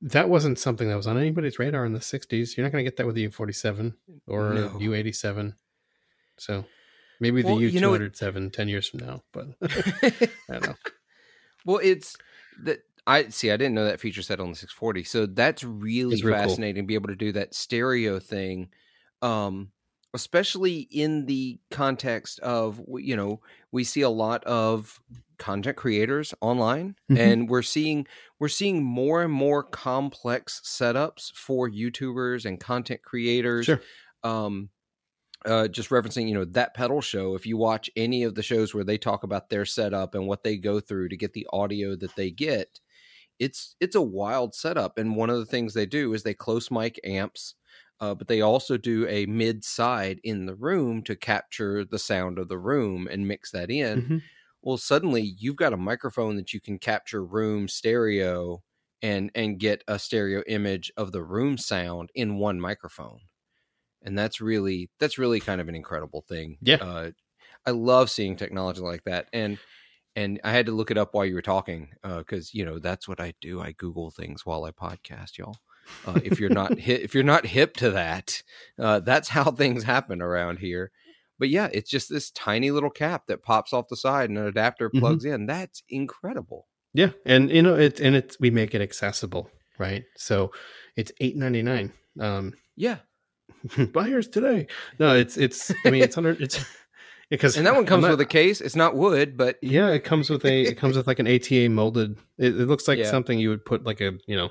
that 0.01 0.29
wasn't 0.29 0.59
something 0.59 0.87
that 0.89 0.95
was 0.95 1.07
on 1.07 1.17
anybody's 1.17 1.57
radar 1.59 1.83
in 1.85 1.93
the 1.93 1.99
60s 1.99 2.55
you're 2.55 2.63
not 2.65 2.71
going 2.71 2.83
to 2.85 2.89
get 2.89 2.97
that 2.97 3.07
with 3.07 3.15
the 3.15 3.27
u47 3.27 3.93
or 4.27 4.53
No. 4.53 4.69
u87 4.79 5.55
so 6.37 6.65
maybe 7.19 7.41
the 7.41 7.47
Well, 7.47 7.59
you 7.61 7.79
know, 7.81 7.95
it- 7.95 8.13
u207 8.13 8.53
10 8.53 8.67
years 8.69 8.87
from 8.87 8.99
now 8.99 9.23
but 9.33 9.47
i 9.63 10.29
don't 10.49 10.67
know. 10.67 10.75
Well, 11.65 11.79
it's 11.83 12.15
that 12.63 12.79
I 13.07 13.29
see. 13.29 13.51
I 13.51 13.57
didn't 13.57 13.75
know 13.75 13.85
that 13.85 14.01
feature 14.01 14.21
set 14.21 14.39
on 14.41 14.49
the 14.51 14.55
640, 14.55 15.03
so 15.05 15.25
that's 15.25 15.63
really 15.63 16.21
cool. 16.23 16.29
fascinating 16.37 16.83
to 16.83 16.87
be 16.87 16.95
able 16.95 17.07
to 17.09 17.15
do 17.15 17.31
that 17.33 17.55
stereo 17.55 18.19
thing, 18.19 18.69
um, 19.21 19.71
especially 20.13 20.79
in 20.91 21.25
the 21.25 21.59
context 21.71 22.39
of 22.41 22.81
you 22.97 23.15
know 23.15 23.41
we 23.71 23.83
see 23.85 24.01
a 24.01 24.09
lot 24.09 24.43
of 24.45 24.99
content 25.39 25.77
creators 25.77 26.33
online, 26.41 26.95
Mhm. 27.09 27.17
and 27.19 27.49
we're 27.49 27.61
seeing 27.61 28.07
we're 28.39 28.49
seeing 28.49 28.83
more 28.83 29.23
and 29.23 29.33
more 29.33 29.63
complex 29.63 30.61
setups 30.65 31.31
for 31.33 31.69
YouTubers 31.69 32.45
and 32.45 32.59
content 32.59 33.03
creators. 33.03 33.65
sure 33.65 33.81
um 34.23 34.69
uh 35.45 35.67
just 35.67 35.89
referencing 35.89 36.27
you 36.27 36.33
know 36.33 36.45
that 36.45 36.73
pedal 36.73 37.01
show 37.01 37.35
if 37.35 37.45
you 37.45 37.57
watch 37.57 37.89
any 37.95 38.23
of 38.23 38.35
the 38.35 38.43
shows 38.43 38.73
where 38.73 38.83
they 38.83 38.97
talk 38.97 39.23
about 39.23 39.49
their 39.49 39.65
setup 39.65 40.15
and 40.15 40.27
what 40.27 40.43
they 40.43 40.57
go 40.57 40.79
through 40.79 41.09
to 41.09 41.17
get 41.17 41.33
the 41.33 41.47
audio 41.53 41.95
that 41.95 42.15
they 42.15 42.31
get 42.31 42.79
it's 43.39 43.75
it's 43.79 43.95
a 43.95 44.01
wild 44.01 44.55
setup 44.55 44.97
and 44.97 45.15
one 45.15 45.29
of 45.29 45.37
the 45.39 45.45
things 45.45 45.73
they 45.73 45.85
do 45.85 46.13
is 46.13 46.23
they 46.23 46.33
close 46.33 46.71
mic 46.71 46.99
amps 47.03 47.55
uh, 47.99 48.13
but 48.13 48.27
they 48.27 48.41
also 48.41 48.77
do 48.77 49.07
a 49.07 49.25
mid 49.25 49.63
side 49.63 50.19
in 50.23 50.45
the 50.45 50.55
room 50.55 51.01
to 51.03 51.15
capture 51.15 51.83
the 51.83 51.99
sound 51.99 52.37
of 52.39 52.47
the 52.47 52.57
room 52.59 53.07
and 53.09 53.27
mix 53.27 53.51
that 53.51 53.69
in 53.71 54.09
Mhm. 54.09 54.29
well 54.61 54.77
suddenly 54.77 55.21
you've 55.39 55.55
got 55.55 55.73
a 55.73 55.77
microphone 55.77 56.35
that 56.35 56.53
you 56.53 56.61
can 56.61 56.79
capture 56.79 57.23
room 57.25 57.67
stereo 57.67 58.63
and 59.01 59.31
and 59.35 59.59
get 59.59 59.83
a 59.87 59.99
stereo 59.99 60.43
image 60.47 60.91
of 60.97 61.11
the 61.11 61.23
room 61.23 61.57
sound 61.57 62.09
in 62.15 62.37
one 62.37 62.59
microphone 62.59 63.19
and 64.03 64.17
that's 64.17 64.39
really 64.41 64.89
that's 64.99 65.17
really 65.17 65.41
kind 65.41 65.61
of 65.61 65.67
an 65.67 65.75
incredible 65.75 66.21
thing 66.21 66.59
Yeah. 66.61 66.79
uh, 66.79 67.11
i 67.65 67.71
love 67.71 68.09
seeing 68.09 68.35
technology 68.35 68.81
like 68.81 69.03
that 69.05 69.29
and 69.33 69.59
and 70.17 70.39
i 70.43 70.51
had 70.51 70.65
to 70.65 70.71
look 70.73 70.91
it 70.91 70.97
up 70.97 71.13
while 71.13 71.25
you 71.25 71.33
were 71.35 71.41
talking 71.41 71.89
because 72.03 72.53
you 72.53 72.65
know 72.65 72.77
that's 72.79 73.07
what 73.07 73.21
i 73.21 73.33
do 73.39 73.61
i 73.61 73.71
google 73.71 74.09
things 74.11 74.45
while 74.45 74.65
i 74.65 74.71
podcast 74.71 75.37
y'all 75.37 75.55
uh, 76.05 76.19
if 76.25 76.37
you're 76.39 76.49
not 76.49 76.77
hip, 76.77 77.01
if 77.01 77.13
you're 77.15 77.23
not 77.23 77.45
hip 77.45 77.75
to 77.77 77.91
that 77.91 78.43
uh, 78.79 78.99
that's 78.99 79.29
how 79.29 79.49
things 79.61 79.83
happen 79.83 80.21
around 80.21 80.59
here 80.59 80.91
but 81.39 81.49
yeah 81.49 81.69
it's 81.71 81.89
just 81.89 82.09
this 82.09 82.31
tiny 82.31 82.71
little 82.71 82.89
cap 82.89 83.23
that 83.27 83.43
pops 83.43 83.71
off 83.73 83.87
the 83.87 83.95
side 83.95 84.29
and 84.29 84.37
an 84.37 84.47
adapter 84.47 84.89
Mhm. 84.89 84.99
plugs 84.99 85.23
in 85.25 85.45
that's 85.45 85.81
incredible 85.89 86.67
Yeah, 86.93 87.11
and 87.25 87.49
you 87.51 87.61
know 87.61 87.75
it's 87.75 88.01
and 88.01 88.15
it's 88.15 88.39
we 88.39 88.49
make 88.49 88.73
it 88.75 88.81
accessible, 88.81 89.49
right? 89.77 90.03
So 90.17 90.51
it's 90.95 91.11
eight 91.21 91.35
ninety 91.37 91.61
nine. 91.61 91.91
Um, 92.19 92.53
yeah 92.75 92.97
buy 93.93 94.07
yours 94.07 94.27
today. 94.27 94.67
No, 94.99 95.15
it's 95.15 95.37
it's. 95.37 95.71
I 95.85 95.89
mean, 95.91 96.03
it's 96.03 96.15
hundred. 96.15 96.41
It's 96.41 96.57
because 97.29 97.57
and 97.57 97.65
that 97.65 97.75
one 97.75 97.85
comes 97.85 98.03
not- 98.03 98.11
with 98.11 98.21
a 98.21 98.25
case 98.25 98.61
it's 98.61 98.75
not 98.75 98.95
wood 98.95 99.35
but 99.37 99.57
Yeah, 99.61 99.89
it 99.89 100.03
comes 100.03 100.29
with 100.29 100.45
a. 100.45 100.61
It 100.63 100.77
comes 100.77 100.95
with 100.97 101.07
like 101.07 101.19
an 101.19 101.27
ATA 101.35 101.69
molded. 101.69 102.17
It, 102.37 102.59
it 102.59 102.67
looks 102.67 102.87
like 102.87 102.99
Yeah. 102.99 103.09
something 103.09 103.37
you 103.39 103.49
would 103.49 103.65
put 103.65 103.83
like 103.83 104.01
a 104.01 104.13
you 104.27 104.35
know, 104.35 104.49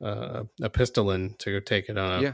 uh, 0.00 0.44
a 0.62 0.70
pistol 0.70 1.10
in 1.10 1.34
to 1.38 1.52
go 1.52 1.60
take 1.60 1.88
it 1.88 1.98
on. 1.98 2.18
A, 2.20 2.22
Yeah. 2.22 2.32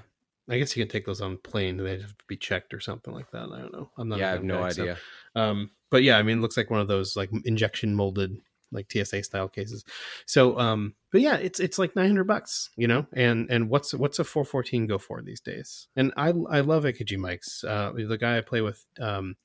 I 0.49 0.59
guess 0.59 0.77
you 0.77 0.85
can 0.85 0.91
take 0.91 1.07
those 1.07 1.23
on 1.23 1.39
plane. 1.39 1.79
They 1.79 1.93
have 2.01 2.09
to 2.19 2.25
be 2.29 2.37
checked 2.37 2.75
or 2.75 2.81
something 2.81 3.15
like 3.15 3.31
that. 3.31 3.49
I 3.51 3.61
don't 3.61 3.73
know. 3.73 3.91
I'm 3.97 4.09
not. 4.11 4.19
yeah 4.19 4.29
i 4.29 4.33
have 4.33 4.45
no 4.45 4.61
guy, 4.61 4.69
so- 4.71 4.83
idea 4.83 4.99
Um, 5.35 5.71
but 5.91 6.03
yeah, 6.03 6.19
I 6.19 6.23
mean, 6.23 6.39
it 6.39 6.41
looks 6.43 6.57
like 6.57 6.71
one 6.71 6.81
of 6.81 6.89
those 6.89 7.17
like 7.17 7.31
injection 7.45 7.95
molded 7.95 8.37
like 8.73 8.91
TSA 8.93 9.23
style 9.23 9.49
cases. 9.49 9.85
So, 10.27 10.59
um, 10.59 10.95
but 11.13 11.21
yeah, 11.21 11.37
it's 11.37 11.61
it's 11.61 11.79
like 11.79 11.95
nine 11.95 12.09
hundred 12.09 12.25
bucks, 12.27 12.71
you 12.77 12.89
know. 12.89 13.07
And 13.13 13.49
and 13.49 13.71
what's 13.71 13.95
what's 13.95 14.19
a 14.19 14.25
four 14.25 14.45
fourteen 14.45 14.87
go 14.89 14.99
for 14.99 15.23
these 15.23 15.41
days? 15.41 15.87
And 15.97 16.13
I 16.17 16.29
I 16.51 16.61
love 16.61 16.83
AKG 16.85 17.17
mics. 17.17 17.65
Uh, 17.65 17.93
the 18.07 18.19
guy 18.19 18.37
I 18.37 18.41
play 18.41 18.61
with, 18.63 18.85
um, 19.01 19.37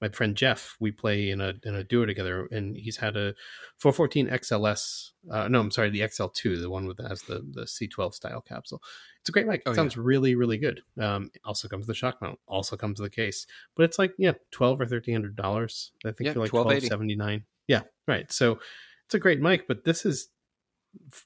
my 0.00 0.08
friend 0.10 0.36
Jeff, 0.36 0.76
we 0.78 0.90
play 0.92 1.30
in 1.30 1.40
a 1.40 1.54
in 1.64 1.74
a 1.74 1.82
duo 1.84 2.04
together, 2.06 2.46
and 2.50 2.76
he's 2.76 2.98
had 2.98 3.16
a 3.16 3.34
four 3.78 3.92
fourteen 3.92 4.28
XLS. 4.28 5.10
Uh, 5.30 5.48
no, 5.48 5.60
I'm 5.60 5.70
sorry, 5.70 5.90
the 5.90 6.06
XL 6.06 6.26
two, 6.34 6.60
the 6.60 6.68
one 6.70 6.86
with 6.86 6.98
has 7.06 7.22
the 7.22 7.44
the 7.50 7.66
C 7.66 7.86
twelve 7.88 8.14
style 8.14 8.40
capsule. 8.40 8.82
It's 9.20 9.28
a 9.30 9.32
great 9.32 9.46
mic. 9.46 9.60
It 9.60 9.62
Oh, 9.66 9.70
yeah. 9.70 9.76
sounds 9.76 9.96
really 9.96 10.34
really 10.34 10.58
good. 10.58 10.82
Um, 11.00 11.30
also 11.44 11.66
comes 11.68 11.82
with 11.86 11.88
the 11.88 11.98
shock 11.98 12.20
mount. 12.20 12.38
Also 12.46 12.76
comes 12.76 13.00
with 13.00 13.10
the 13.10 13.16
case 13.16 13.46
but 13.74 13.84
it's 13.84 13.98
like 13.98 14.12
yeah, 14.18 14.32
twelve 14.50 14.80
or 14.80 14.86
thirteen 14.86 15.14
hundred 15.14 15.34
dollars. 15.36 15.92
I 16.04 16.12
think 16.12 16.26
Yeah, 16.26 16.32
for 16.34 16.40
like 16.40 16.50
twelve 16.50 16.66
$12.80. 16.68 16.88
seventy 16.88 17.16
nine. 17.16 17.44
Yeah, 17.66 17.82
right. 18.06 18.30
So 18.30 18.60
it's 19.06 19.14
a 19.14 19.18
great 19.18 19.40
mic, 19.40 19.66
but 19.66 19.84
this 19.84 20.04
is 20.06 20.28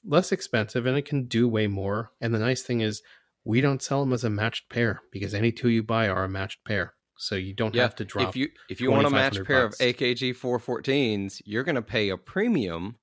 less 0.05 0.31
expensive 0.31 0.85
and 0.85 0.97
it 0.97 1.05
can 1.05 1.25
do 1.25 1.47
way 1.47 1.67
more. 1.67 2.11
And 2.21 2.33
the 2.33 2.39
nice 2.39 2.61
thing 2.61 2.81
is, 2.81 3.01
we 3.43 3.61
don't 3.61 3.81
sell 3.81 4.01
them 4.01 4.13
as 4.13 4.23
a 4.23 4.29
matched 4.29 4.69
pair 4.69 5.01
because 5.11 5.33
any 5.33 5.51
two 5.51 5.69
you 5.69 5.81
buy 5.83 6.07
are 6.07 6.23
a 6.23 6.29
matched 6.29 6.63
pair. 6.65 6.93
So 7.23 7.35
you 7.35 7.53
don't 7.53 7.75
Yeah, 7.75 7.83
have 7.83 7.95
to 7.97 8.05
drop. 8.05 8.29
if 8.29 8.35
you 8.35 8.49
if 8.67 8.81
you 8.81 8.89
want 8.89 9.05
a 9.05 9.09
match 9.11 9.35
2,500 9.35 9.45
pair 9.45 9.65
of. 9.65 9.73
AKG 9.95 10.31
414s, 10.33 11.39
you're 11.45 11.63
going 11.63 11.75
to 11.75 11.81
pay 11.83 12.09
a 12.09 12.17
premium, 12.17 12.95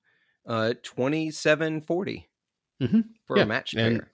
uh, 0.45 0.73
twenty 0.83 1.31
seven 1.31 1.79
forty 1.79 2.27
Mhm. 2.81 3.05
for 3.25 3.37
Yeah, 3.37 3.43
a 3.43 3.45
matched 3.45 3.75
and- 3.75 3.99
pair. 4.01 4.11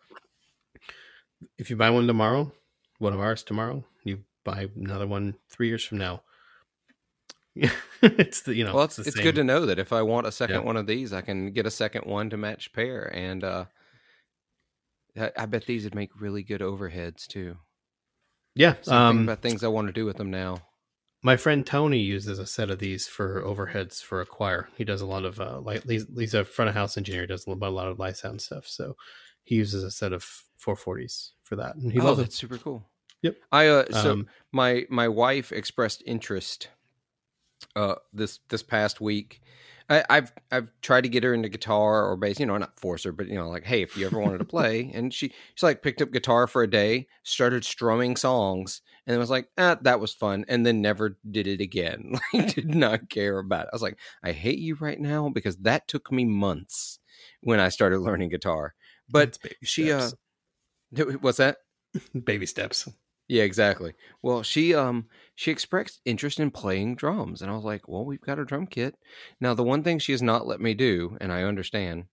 if 1.58 1.72
you 1.72 1.76
buy 1.76 1.89
one 1.89 2.06
tomorrow, 2.06 2.53
one 2.99 3.14
of 3.14 3.20
ours 3.20 3.43
tomorrow, 3.43 3.84
you 4.03 4.24
buy 4.43 4.70
another 4.76 5.08
one 5.08 5.39
three 5.49 5.70
years 5.70 5.84
from 5.84 5.97
now. 5.97 6.22
it's 8.03 8.41
the 8.41 8.53
you 8.53 8.64
know 8.64 8.76
well, 8.76 8.84
it's, 8.84 8.97
the 8.97 9.03
it's 9.08 9.16
good 9.20 9.34
to 9.36 9.43
know 9.43 9.66
that 9.66 9.80
if 9.80 9.91
I 9.91 10.03
want 10.03 10.28
a 10.28 10.32
second 10.32 10.58
Yeah. 10.58 10.62
one 10.68 10.78
of 10.78 10.86
these, 10.86 11.14
I 11.14 11.22
can 11.22 11.51
get 11.51 11.66
a 11.66 11.72
second 11.72 12.06
one 12.06 12.30
to 12.30 12.38
match 12.38 12.72
pair, 12.74 13.06
and 13.12 13.43
uh, 13.43 13.66
I, 15.18 15.32
I 15.36 15.45
bet 15.47 15.66
these 15.66 15.84
would 15.86 15.95
make 15.95 16.12
really 16.20 16.43
good 16.43 16.62
overheads 16.62 17.26
too. 17.26 17.58
Yeah. 18.56 18.76
So 18.82 18.95
I'm 18.95 19.03
thinking 19.03 19.22
Um, 19.22 19.24
about 19.24 19.41
things 19.41 19.64
I 19.64 19.68
want 19.68 19.88
to 19.88 19.93
do 19.93 20.06
with 20.06 20.18
them 20.18 20.32
now. 20.32 20.66
my 21.24 21.38
friend 21.38 21.66
Tony 21.66 21.99
uses 21.99 22.39
a 22.39 22.45
set 22.45 22.70
of 22.70 22.80
these 22.80 23.08
for 23.08 23.41
overheads 23.41 24.01
for 24.03 24.22
a 24.22 24.26
choir. 24.26 24.70
He 24.78 24.84
does 24.84 25.01
a 25.01 25.06
lot 25.08 25.26
of 25.26 25.39
uh, 25.41 25.60
like 25.62 25.84
he's, 25.84 26.06
he's 26.16 26.34
a 26.36 26.45
front 26.45 26.70
of 26.70 26.76
house 26.76 26.97
engineer. 26.97 27.26
Does 27.28 27.47
a 27.47 27.51
lot 27.51 27.68
a 27.68 27.72
lot 27.72 27.88
of 27.88 27.99
light 27.99 28.18
sound 28.18 28.41
stuff. 28.41 28.68
So 28.68 28.95
he 29.43 29.56
uses 29.56 29.84
a 29.84 29.91
set 29.91 30.14
of 30.14 30.24
440s 30.64 31.32
for 31.43 31.56
that, 31.58 31.76
and 31.76 31.91
he 31.91 31.99
oh, 31.99 32.06
loves 32.06 32.20
that's 32.20 32.36
it. 32.36 32.38
super 32.38 32.58
cool. 32.58 32.88
Yep. 33.24 33.38
I 33.51 33.68
uh, 33.68 33.91
so 33.91 34.12
Um, 34.14 34.28
my 34.51 34.86
my 34.89 35.08
wife 35.08 35.51
expressed 35.51 36.03
interest 36.06 36.70
uh 37.76 37.95
this 38.14 38.39
this 38.49 38.62
past 38.64 39.01
week 39.01 39.41
I, 39.89 40.03
I've 40.09 40.33
I've 40.51 40.71
tried 40.81 41.01
to 41.01 41.09
get 41.09 41.23
her 41.23 41.33
into 41.33 41.49
guitar 41.49 42.05
or 42.05 42.17
bass, 42.17 42.39
you 42.39 42.45
know, 42.45 42.57
not 42.57 42.79
force 42.79 43.03
her, 43.03 43.11
but 43.11 43.27
you 43.27 43.36
know, 43.36 43.49
like, 43.49 43.65
hey, 43.65 43.81
if 43.81 43.95
you 43.95 44.05
ever 44.05 44.19
wanted 44.19 44.39
to 44.39 44.45
play, 44.45 44.91
and 44.93 45.13
she 45.13 45.33
she's 45.53 45.63
like 45.63 45.83
picked 45.83 46.01
up 46.01 46.11
guitar 46.11 46.47
for 46.47 46.63
a 46.63 46.69
day, 46.69 47.07
started 47.23 47.63
strumming 47.63 48.15
songs, 48.15 48.81
and 49.05 49.17
was 49.19 49.29
like, 49.29 49.49
ah, 49.57 49.77
that 49.81 49.99
was 49.99 50.13
fun, 50.13 50.45
and 50.47 50.65
then 50.65 50.81
never 50.81 51.17
did 51.29 51.47
it 51.47 51.61
again. 51.61 52.15
Like, 52.33 52.53
did 52.55 52.73
not 52.73 53.09
care 53.09 53.38
about 53.38 53.63
it. 53.63 53.69
I 53.71 53.75
was 53.75 53.81
like, 53.81 53.99
I 54.23 54.31
hate 54.31 54.59
you 54.59 54.75
right 54.75 54.99
now 54.99 55.29
because 55.29 55.57
that 55.57 55.88
took 55.88 56.11
me 56.11 56.25
months 56.25 56.99
when 57.41 57.59
I 57.59 57.69
started 57.69 57.99
learning 57.99 58.29
guitar. 58.29 58.73
But 59.09 59.38
she 59.63 59.91
uh, 59.91 60.09
what's 61.21 61.38
that? 61.38 61.57
baby 62.23 62.45
steps. 62.45 62.89
Yeah, 63.27 63.43
exactly. 63.43 63.93
Well, 64.21 64.43
she 64.43 64.75
um 64.75 65.07
she 65.36 65.51
expressed 65.51 66.01
interest 66.05 66.39
in 66.39 66.51
playing 66.51 66.95
drums, 66.95 67.41
and 67.41 67.51
I 67.51 67.55
was 67.55 67.63
like, 67.65 67.88
"Well, 67.88 68.05
we've 68.05 68.21
got 68.21 68.39
a 68.39 68.45
drum 68.45 68.67
kit." 68.67 68.95
Now, 69.39 69.53
the 69.53 69.63
one 69.63 69.83
thing 69.83 69.99
she 69.99 70.13
has 70.13 70.21
not 70.21 70.47
let 70.47 70.61
me 70.61 70.73
do, 70.73 71.17
and 71.21 71.31
I 71.31 71.43
understand, 71.43 72.05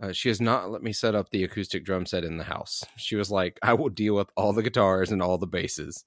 uh, 0.00 0.12
she 0.12 0.28
has 0.28 0.40
not 0.40 0.70
let 0.70 0.82
me 0.82 0.92
set 0.92 1.14
up 1.14 1.30
the 1.30 1.44
acoustic 1.44 1.84
drum 1.84 2.06
set 2.06 2.24
in 2.24 2.36
the 2.38 2.44
house. 2.44 2.84
She 2.96 3.16
was 3.16 3.30
like, 3.30 3.58
"I 3.62 3.74
will 3.74 3.88
deal 3.90 4.14
with 4.16 4.30
all 4.36 4.52
the 4.52 4.62
guitars 4.62 5.10
and 5.12 5.22
all 5.22 5.38
the 5.38 5.46
basses. 5.46 6.04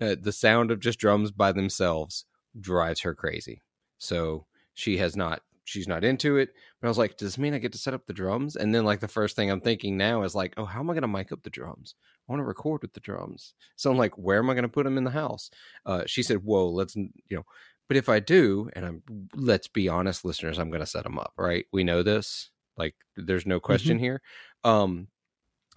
Uh, 0.00 0.16
the 0.20 0.32
sound 0.32 0.70
of 0.70 0.80
just 0.80 0.98
drums 0.98 1.30
by 1.32 1.52
themselves 1.52 2.24
drives 2.60 3.00
her 3.02 3.14
crazy." 3.14 3.62
So 3.98 4.46
she 4.74 4.98
has 4.98 5.16
not. 5.16 5.42
She's 5.64 5.88
not 5.88 6.04
into 6.04 6.36
it. 6.36 6.50
But 6.80 6.86
I 6.86 6.90
was 6.90 6.98
like, 6.98 7.16
"Does 7.16 7.32
this 7.32 7.38
mean 7.38 7.54
I 7.54 7.58
get 7.58 7.72
to 7.72 7.78
set 7.78 7.94
up 7.94 8.06
the 8.06 8.12
drums?" 8.12 8.56
And 8.56 8.74
then, 8.74 8.84
like, 8.84 9.00
the 9.00 9.08
first 9.08 9.34
thing 9.36 9.50
I'm 9.50 9.60
thinking 9.60 9.96
now 9.96 10.22
is 10.22 10.34
like, 10.34 10.54
"Oh, 10.56 10.64
how 10.64 10.80
am 10.80 10.90
I 10.90 10.94
going 10.94 11.02
to 11.02 11.08
mic 11.08 11.32
up 11.32 11.42
the 11.42 11.50
drums?" 11.50 11.94
I 12.28 12.32
want 12.32 12.40
to 12.40 12.46
record 12.46 12.82
with 12.82 12.92
the 12.92 13.00
drums. 13.00 13.54
So 13.76 13.90
I'm 13.90 13.98
like, 13.98 14.16
where 14.18 14.38
am 14.38 14.50
I 14.50 14.54
going 14.54 14.62
to 14.62 14.68
put 14.68 14.84
them 14.84 14.98
in 14.98 15.04
the 15.04 15.10
house? 15.10 15.50
Uh, 15.84 16.02
she 16.06 16.22
said, 16.22 16.44
whoa, 16.44 16.68
let's, 16.68 16.96
you 16.96 17.12
know, 17.30 17.44
but 17.88 17.96
if 17.96 18.08
I 18.08 18.18
do, 18.18 18.68
and 18.72 18.84
I'm, 18.84 19.02
let's 19.34 19.68
be 19.68 19.88
honest, 19.88 20.24
listeners, 20.24 20.58
I'm 20.58 20.70
going 20.70 20.80
to 20.80 20.86
set 20.86 21.04
them 21.04 21.18
up, 21.18 21.32
right? 21.36 21.66
We 21.72 21.84
know 21.84 22.02
this. 22.02 22.50
Like, 22.76 22.96
there's 23.16 23.46
no 23.46 23.60
question 23.60 23.98
here. 23.98 24.22
Um, 24.64 25.08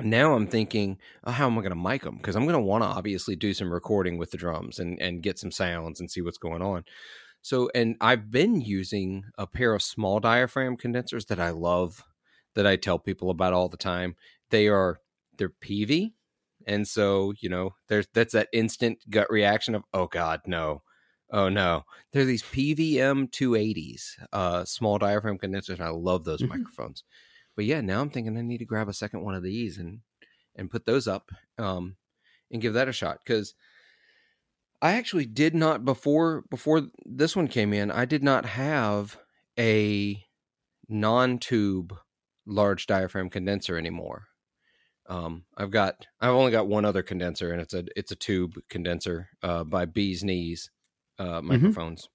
now 0.01 0.33
I'm 0.33 0.47
thinking, 0.47 0.97
oh, 1.23 1.31
how 1.31 1.45
am 1.47 1.57
I 1.57 1.61
going 1.61 1.69
to 1.71 1.75
mic 1.75 2.03
them? 2.03 2.17
Because 2.17 2.35
I'm 2.35 2.45
going 2.45 2.53
to 2.53 2.61
want 2.61 2.83
to 2.83 2.87
obviously 2.87 3.35
do 3.35 3.53
some 3.53 3.71
recording 3.71 4.17
with 4.17 4.31
the 4.31 4.37
drums 4.37 4.79
and 4.79 4.99
and 5.01 5.21
get 5.21 5.37
some 5.37 5.51
sounds 5.51 5.99
and 5.99 6.09
see 6.09 6.21
what's 6.21 6.37
going 6.37 6.61
on. 6.61 6.85
So, 7.41 7.69
and 7.75 7.95
I've 8.01 8.31
been 8.31 8.59
using 8.59 9.25
a 9.37 9.47
pair 9.47 9.73
of 9.73 9.81
small 9.81 10.19
diaphragm 10.19 10.77
condensers 10.77 11.25
that 11.25 11.39
I 11.39 11.51
love, 11.51 12.03
that 12.55 12.67
I 12.67 12.75
tell 12.75 12.99
people 12.99 13.29
about 13.29 13.53
all 13.53 13.69
the 13.69 13.77
time. 13.77 14.15
They 14.49 14.67
are 14.67 14.99
they're 15.37 15.49
Peavey, 15.49 16.13
and 16.67 16.87
so 16.87 17.33
you 17.41 17.49
know 17.49 17.75
there's 17.87 18.07
that's 18.13 18.33
that 18.33 18.49
instant 18.53 18.99
gut 19.09 19.29
reaction 19.31 19.75
of 19.75 19.83
oh 19.93 20.07
god 20.07 20.41
no, 20.47 20.83
oh 21.31 21.49
no. 21.49 21.83
They're 22.11 22.25
these 22.25 22.43
PVM 22.43 23.27
280s, 23.27 24.17
uh, 24.33 24.65
small 24.65 24.97
diaphragm 24.99 25.37
condensers, 25.37 25.79
and 25.79 25.87
I 25.87 25.91
love 25.91 26.23
those 26.25 26.41
Mhm. 26.41 26.49
microphones. 26.49 27.03
But 27.55 27.65
yeah, 27.65 27.81
now 27.81 28.01
I'm 28.01 28.09
thinking 28.09 28.37
I 28.37 28.41
need 28.41 28.59
to 28.59 28.65
grab 28.65 28.89
a 28.89 28.93
second 28.93 29.23
one 29.23 29.35
of 29.35 29.43
these 29.43 29.77
and 29.77 30.01
and 30.55 30.71
put 30.71 30.85
those 30.85 31.07
up 31.07 31.31
um, 31.57 31.97
and 32.51 32.61
give 32.61 32.73
that 32.75 32.89
a 32.89 32.93
shot 32.93 33.19
because 33.25 33.55
I 34.81 34.93
actually 34.93 35.25
did 35.25 35.55
not 35.55 35.83
before 35.85 36.43
before 36.49 36.87
this 37.05 37.35
one 37.35 37.47
came 37.47 37.73
in. 37.73 37.91
I 37.91 38.05
did 38.05 38.23
not 38.23 38.45
have 38.45 39.19
a 39.57 40.25
non-tube 40.89 41.97
large 42.47 42.87
diaphragm 42.87 43.29
condenser 43.31 43.77
anymore. 43.77 44.28
Um, 45.09 45.45
I've 45.57 45.71
got 45.71 46.05
I've 46.21 46.31
only 46.35 46.51
got 46.51 46.67
one 46.67 46.85
other 46.85 47.03
condenser, 47.03 47.51
and 47.51 47.61
it's 47.61 47.73
a 47.73 47.85
it's 47.97 48.11
a 48.11 48.15
tube 48.17 48.55
condenser 48.69 49.29
uh, 49.43 49.63
by 49.65 49.85
Bees 49.85 50.23
Neez 50.23 50.71
uh, 51.19 51.41
microphones. 51.41 52.09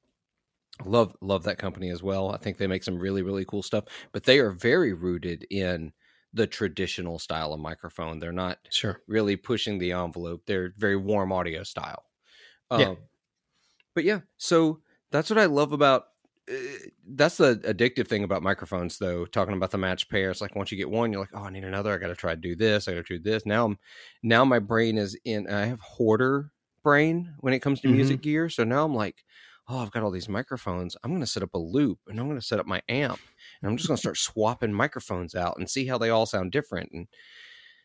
Love 0.85 1.17
love 1.21 1.45
that 1.45 1.59
company 1.59 1.91
as 1.91 2.03
well. 2.03 2.31
I 2.33 2.37
think 2.39 2.57
they 2.59 2.67
make 2.67 2.83
some 2.85 2.99
really 2.99 3.23
really 3.23 3.45
cool 3.45 3.63
stuff, 3.63 3.85
but 4.13 4.25
they 4.25 4.41
are 4.41 4.51
very 4.53 4.93
rooted 4.93 5.47
in 5.51 5.93
the 6.33 6.47
traditional 6.49 7.19
style 7.21 7.53
of 7.53 7.61
microphone. 7.61 8.19
They're 8.19 8.33
not 8.33 8.59
Sure. 8.71 9.01
really 9.07 9.37
pushing 9.37 9.79
the 9.79 9.93
envelope. 9.93 10.43
They're 10.47 10.73
very 10.77 10.97
warm 10.97 11.33
audio 11.33 11.63
style. 11.63 12.05
Yeah. 12.77 12.91
Um, 12.91 12.97
but 13.95 14.05
yeah, 14.05 14.21
so 14.37 14.83
that's 15.11 15.31
what 15.31 15.39
I 15.39 15.47
love 15.47 15.73
about. 15.73 16.07
That's 17.07 17.39
the 17.39 17.57
addictive 17.57 18.07
thing 18.07 18.25
about 18.25 18.43
microphones, 18.43 18.99
though. 18.99 19.25
Talking 19.25 19.55
about 19.55 19.71
the 19.71 19.79
match 19.79 20.09
pair, 20.09 20.31
it's 20.31 20.41
like 20.41 20.55
once 20.55 20.71
you 20.71 20.77
get 20.77 20.91
one, 20.91 21.11
you're 21.13 21.21
like, 21.21 21.31
oh, 21.35 21.45
I 21.45 21.51
need 21.51 21.65
another. 21.65 21.93
I 21.93 21.99
got 21.99 22.09
to 22.09 22.15
try 22.15 22.35
to 22.35 22.41
do 22.41 22.55
this. 22.55 22.87
I 22.87 22.95
got 22.95 23.07
to 23.07 23.19
do 23.19 23.23
this. 23.23 23.47
Now, 23.47 23.65
I'm 23.67 23.79
now 24.23 24.45
my 24.45 24.59
brain 24.59 24.99
is 24.99 25.17
in. 25.25 25.49
I 25.49 25.67
have 25.67 25.81
hoarder 25.81 26.53
brain 26.83 27.35
when 27.41 27.55
it 27.55 27.61
comes 27.61 27.81
to 27.81 27.89
Mhm. 27.89 27.93
music 27.93 28.21
gear. 28.21 28.49
So 28.51 28.63
now 28.65 28.85
I'm 28.85 28.95
like, 28.95 29.25
oh, 29.69 29.79
I've 29.79 29.91
got 29.91 30.03
all 30.03 30.11
these 30.11 30.29
microphones. 30.29 30.97
I'm 31.03 31.11
going 31.13 31.23
to 31.23 31.27
set 31.27 31.43
up 31.43 31.55
a 31.55 31.59
loop, 31.59 32.01
and 32.07 32.21
I'm 32.21 32.27
going 32.27 32.39
to 32.39 32.45
set 32.47 32.61
up 32.61 32.67
my 32.67 32.83
amp, 32.89 33.21
and 33.63 33.71
I'm 33.71 33.77
just 33.79 33.89
going 33.89 33.97
to 33.97 34.01
start 34.01 34.19
swapping 34.19 34.73
microphones 34.75 35.35
out 35.35 35.57
and 35.59 35.71
see 35.71 35.87
how 35.87 35.97
they 35.97 36.11
all 36.11 36.27
sound 36.27 36.53
different. 36.53 36.91
And 36.93 37.09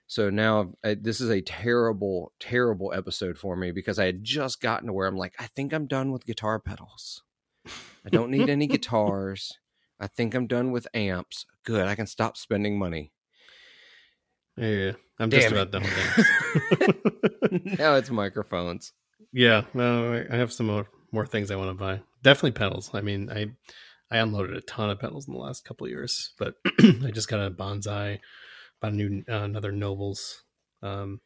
so 0.08 0.30
now 0.30 0.74
I, 0.84 0.96
this 0.96 1.22
is 1.22 1.30
a 1.30 1.42
terrible, 1.42 2.34
terrible 2.40 2.94
episode 2.94 3.38
for 3.38 3.56
me 3.56 3.72
because 3.72 4.00
I 4.00 4.06
had 4.06 4.24
just 4.24 4.62
gotten 4.62 4.88
to 4.88 4.94
where 4.94 5.08
I'm 5.08 5.18
like, 5.18 5.36
I 5.40 5.48
think 5.48 5.74
I'm 5.74 5.88
done 5.88 6.12
with 6.12 6.26
guitar 6.26 6.60
pedals. 6.60 7.24
I 7.66 8.10
don't 8.10 8.32
need 8.32 8.50
any 8.50 8.68
guitars. 8.68 9.52
I 10.00 10.08
think 10.08 10.34
I'm 10.34 10.48
done 10.48 10.72
with 10.72 10.88
amps. 10.94 11.46
Good. 11.66 11.88
I 11.88 11.96
can 11.96 12.08
stop 12.08 12.38
spending 12.38 12.80
money. 12.80 13.12
Yeah, 14.58 14.94
I'm 15.20 15.30
just 15.30 15.48
it. 15.48 15.52
about 15.52 15.72
done 15.72 15.84
with 15.84 17.52
them. 17.52 17.76
now 17.80 17.96
it's 17.96 18.10
microphones. 18.10 18.92
yeah, 19.32 19.64
no, 19.74 20.14
I 20.14 20.34
I 20.34 20.38
have 20.38 20.52
some 20.52 20.68
more, 20.68 20.88
more 21.12 21.26
things 21.26 21.50
I 21.50 21.56
want 21.56 21.70
to 21.70 21.76
buy. 21.76 22.02
Definitely 22.24 22.52
pedals. 22.52 22.92
I 22.94 23.02
mean, 23.02 23.30
I 23.32 23.48
I 24.12 24.18
unloaded 24.18 24.58
a 24.58 24.62
ton 24.62 24.90
of 24.90 25.00
pedals 25.00 25.28
in 25.28 25.34
the 25.34 25.40
last 25.40 25.64
couple 25.64 25.86
of 25.86 25.92
years, 25.92 26.34
but 26.38 26.56
I 26.80 27.12
just 27.14 27.30
got 27.30 27.46
a 27.46 27.52
bonsai, 27.52 28.20
bought 28.82 28.92
a 28.92 28.96
new 28.96 29.24
uh, 29.30 29.44
another 29.44 29.72
Nobels, 29.72 30.44
um, 30.82 31.22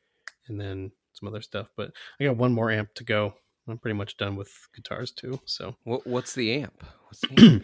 and 0.48 0.60
then 0.60 0.92
some 1.14 1.28
other 1.28 1.42
stuff. 1.42 1.70
But 1.76 1.92
I 2.20 2.26
got 2.26 2.38
one 2.38 2.54
more 2.54 2.70
amp 2.70 2.94
to 2.96 3.04
go. 3.04 3.34
I'm 3.68 3.78
pretty 3.78 3.98
much 3.98 4.18
done 4.18 4.36
with 4.36 4.52
guitars 4.76 5.12
too. 5.12 5.40
So 5.46 5.76
What, 5.84 6.06
what's 6.06 6.34
the 6.34 6.54
amp? 6.62 6.84
What's 7.06 7.22
the 7.22 7.48
amp? 7.54 7.64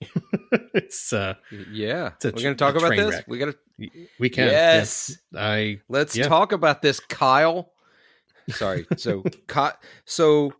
it's 0.74 1.12
uh, 1.12 1.34
yeah. 1.70 2.10
It's 2.16 2.24
We're 2.24 2.30
going 2.42 2.54
to 2.54 2.58
talk 2.64 2.76
about 2.76 2.90
this. 2.96 3.14
wreck. 3.14 3.24
We 3.28 3.38
got 3.38 3.46
to. 3.78 3.88
we 4.18 4.28
can. 4.28 4.48
Yes. 4.48 5.16
I 5.34 5.80
Let's 5.88 6.16
Yeah. 6.16 6.28
talk 6.28 6.52
about 6.52 6.82
this, 6.82 7.00
Kyle. 7.00 7.72
Sorry. 8.50 8.86
So, 8.96 9.22
Ky- 9.48 9.76
so 10.04 10.52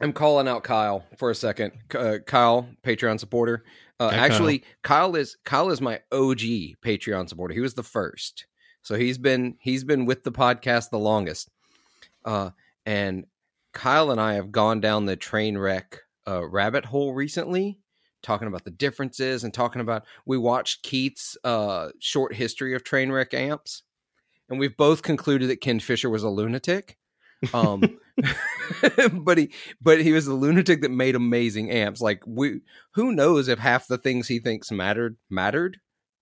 I'm 0.00 0.12
calling 0.12 0.48
out 0.48 0.62
Kyle 0.64 1.04
for 1.16 1.30
a 1.30 1.34
second. 1.34 1.72
Uh, 1.94 2.18
Kyle, 2.26 2.68
Patreon 2.84 3.18
supporter. 3.20 3.64
Uh, 4.00 4.10
actually, 4.12 4.62
Kyle 4.82 5.14
is 5.16 5.36
Kyle 5.44 5.70
is 5.70 5.80
my 5.80 6.00
OG 6.12 6.38
Patreon 6.84 7.28
supporter. 7.28 7.54
He 7.54 7.60
was 7.60 7.74
the 7.74 7.82
first, 7.82 8.46
so 8.82 8.94
he's 8.94 9.18
been 9.18 9.56
he's 9.60 9.82
been 9.84 10.04
with 10.06 10.22
the 10.22 10.30
podcast 10.32 10.90
the 10.90 10.98
longest. 11.00 11.50
Uh, 12.24 12.50
and 12.86 13.26
Kyle 13.72 14.10
and 14.10 14.20
I 14.20 14.34
have 14.34 14.52
gone 14.52 14.80
down 14.80 15.06
the 15.06 15.16
train 15.16 15.58
wreck 15.58 16.00
uh, 16.26 16.46
rabbit 16.46 16.86
hole 16.86 17.14
recently, 17.14 17.78
talking 18.22 18.48
about 18.48 18.64
the 18.64 18.70
differences 18.70 19.44
and 19.44 19.52
talking 19.52 19.80
about. 19.80 20.04
We 20.26 20.38
watched 20.38 20.82
Keith's 20.82 21.36
uh, 21.44 21.90
short 21.98 22.34
history 22.34 22.74
of 22.74 22.84
train 22.84 23.12
wreck 23.12 23.34
amps, 23.34 23.82
and 24.48 24.58
we've 24.58 24.76
both 24.76 25.02
concluded 25.02 25.48
that 25.50 25.60
Ken 25.60 25.80
Fisher 25.80 26.10
was 26.10 26.22
a 26.22 26.28
lunatic. 26.28 26.98
Um, 27.54 27.98
but 29.12 29.38
he 29.38 29.52
but 29.80 30.00
he 30.00 30.12
was 30.12 30.26
a 30.26 30.34
lunatic 30.34 30.82
that 30.82 30.90
made 30.90 31.14
amazing 31.14 31.70
amps. 31.70 32.00
Like 32.00 32.22
we, 32.26 32.60
who 32.92 33.12
knows 33.12 33.48
if 33.48 33.58
half 33.58 33.86
the 33.86 33.98
things 33.98 34.28
he 34.28 34.38
thinks 34.38 34.70
mattered 34.70 35.16
mattered. 35.30 35.78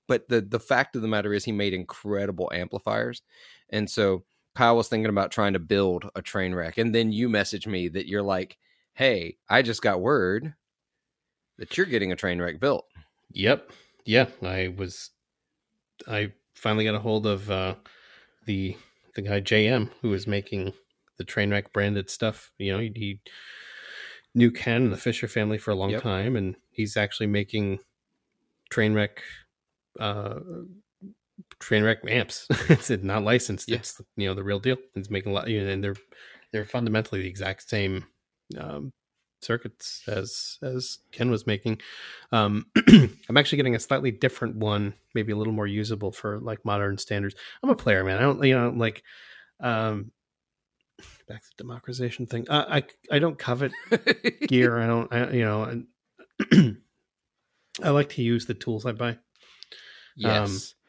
But 0.08 0.28
the 0.28 0.40
the 0.40 0.60
fact 0.60 0.94
of 0.94 1.02
the 1.02 1.08
matter 1.08 1.32
is, 1.32 1.44
he 1.44 1.52
made 1.52 1.74
incredible 1.74 2.50
amplifiers, 2.52 3.22
And 3.70 3.90
so 3.90 4.24
Kyle 4.56 4.76
was 4.76 4.88
thinking 4.88 5.10
about 5.10 5.30
trying 5.30 5.52
to 5.52 5.58
build 5.58 6.08
a 6.14 6.22
train 6.22 6.54
wreck. 6.54 6.78
And 6.78 6.94
then 6.94 7.12
you 7.12 7.28
message 7.28 7.66
me 7.66 7.88
that 7.88 8.08
you're 8.08 8.22
like, 8.22 8.56
hey, 8.94 9.36
I 9.48 9.62
just 9.62 9.82
got 9.82 10.00
word 10.00 10.54
that 11.58 11.76
you're 11.76 11.86
getting 11.86 12.10
a 12.10 12.16
train 12.16 12.40
wreck 12.40 12.58
built. 12.58 12.86
Yep. 13.32 13.70
Yeah. 14.04 14.26
I 14.42 14.74
was, 14.76 15.10
I 16.08 16.32
finally 16.54 16.84
got 16.84 16.94
a 16.94 17.00
hold 17.00 17.26
of 17.26 17.50
uh, 17.50 17.74
the 18.46 18.76
the 19.14 19.22
guy 19.22 19.40
JM 19.40 19.90
who 20.02 20.10
was 20.10 20.26
making 20.26 20.72
the 21.16 21.24
train 21.24 21.50
wreck 21.50 21.72
branded 21.72 22.10
stuff. 22.10 22.50
You 22.58 22.72
know, 22.72 22.78
he, 22.78 22.92
he 22.94 23.20
knew 24.34 24.50
Ken 24.50 24.84
and 24.84 24.92
the 24.92 24.96
Fisher 24.98 25.28
family 25.28 25.58
for 25.58 25.70
a 25.70 25.74
long 25.74 25.90
Yep. 25.90 26.02
time, 26.02 26.36
and 26.36 26.56
he's 26.70 26.96
actually 26.96 27.26
making 27.26 27.80
train 28.70 28.94
wreck 28.94 29.22
uh 29.98 30.40
train 31.58 31.82
wreck 31.84 31.98
amps 32.08 32.46
it's 32.68 32.90
not 33.02 33.22
licensed 33.22 33.68
Yeah. 33.68 33.76
it's 33.76 34.00
you 34.16 34.26
know 34.28 34.34
the 34.34 34.42
real 34.44 34.58
deal 34.58 34.76
it's 34.94 35.10
making 35.10 35.32
a 35.32 35.34
lot 35.34 35.48
you 35.48 35.62
know, 35.62 35.70
and 35.70 35.82
they're 35.84 35.96
they're 36.52 36.64
fundamentally 36.64 37.20
the 37.22 37.28
exact 37.28 37.68
same 37.68 38.04
um 38.58 38.92
circuits 39.42 40.02
as 40.08 40.58
as 40.62 40.98
ken 41.12 41.30
was 41.30 41.46
making 41.46 41.78
um 42.32 42.66
i'm 43.28 43.36
actually 43.36 43.56
getting 43.56 43.74
a 43.74 43.78
slightly 43.80 44.10
different 44.10 44.56
one 44.56 44.94
maybe 45.14 45.30
a 45.32 45.36
little 45.36 45.52
more 45.52 45.66
usable 45.66 46.10
for 46.10 46.38
like 46.40 46.64
modern 46.64 46.96
standards 46.96 47.34
i'm 47.62 47.70
a 47.70 47.76
player 47.76 48.02
man 48.02 48.16
i 48.18 48.22
don't 48.22 48.42
you 48.42 48.56
know 48.58 48.70
like 48.70 49.02
um 49.60 50.10
back 51.28 51.42
to 51.42 51.48
the 51.56 51.62
democratization 51.64 52.26
thing 52.26 52.46
uh, 52.48 52.64
i 52.68 52.82
i 53.10 53.18
don't 53.18 53.38
covet 53.38 53.72
gear. 54.48 54.78
I 54.78 54.86
don't, 54.86 55.12
I, 55.12 55.30
you 55.32 55.44
know, 55.44 55.64
and 55.64 55.86
I 57.82 57.90
like 57.90 58.08
to 58.10 58.22
use 58.22 58.46
the 58.46 58.54
tools 58.54 58.86
I 58.86 58.92
buy. 58.92 59.18
yes. 60.16 60.74
I- 60.74 60.85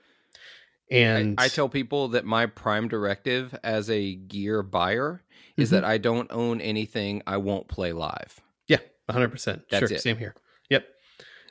And 0.90 1.36
I, 1.38 1.48
tell 1.50 1.68
people 1.70 2.08
that 2.10 2.24
my 2.26 2.46
prime 2.46 2.88
directive 2.88 3.58
as 3.64 3.90
a 3.90 4.16
gear 4.16 4.64
buyer 4.64 5.22
is 5.58 5.70
Mhm. 5.70 5.72
that 5.72 5.86
I 5.86 5.98
don't 5.98 6.32
own 6.32 6.62
anything 6.62 7.22
I 7.28 7.38
won't 7.38 7.68
play 7.68 7.92
live. 7.94 8.40
yeah, 8.68 8.78
100. 9.08 9.30
percent 9.30 9.64
That's 9.70 9.88
Sure, 9.90 9.96
it. 9.98 10.02
same 10.02 10.18
here. 10.18 10.36
Yep. 10.70 10.88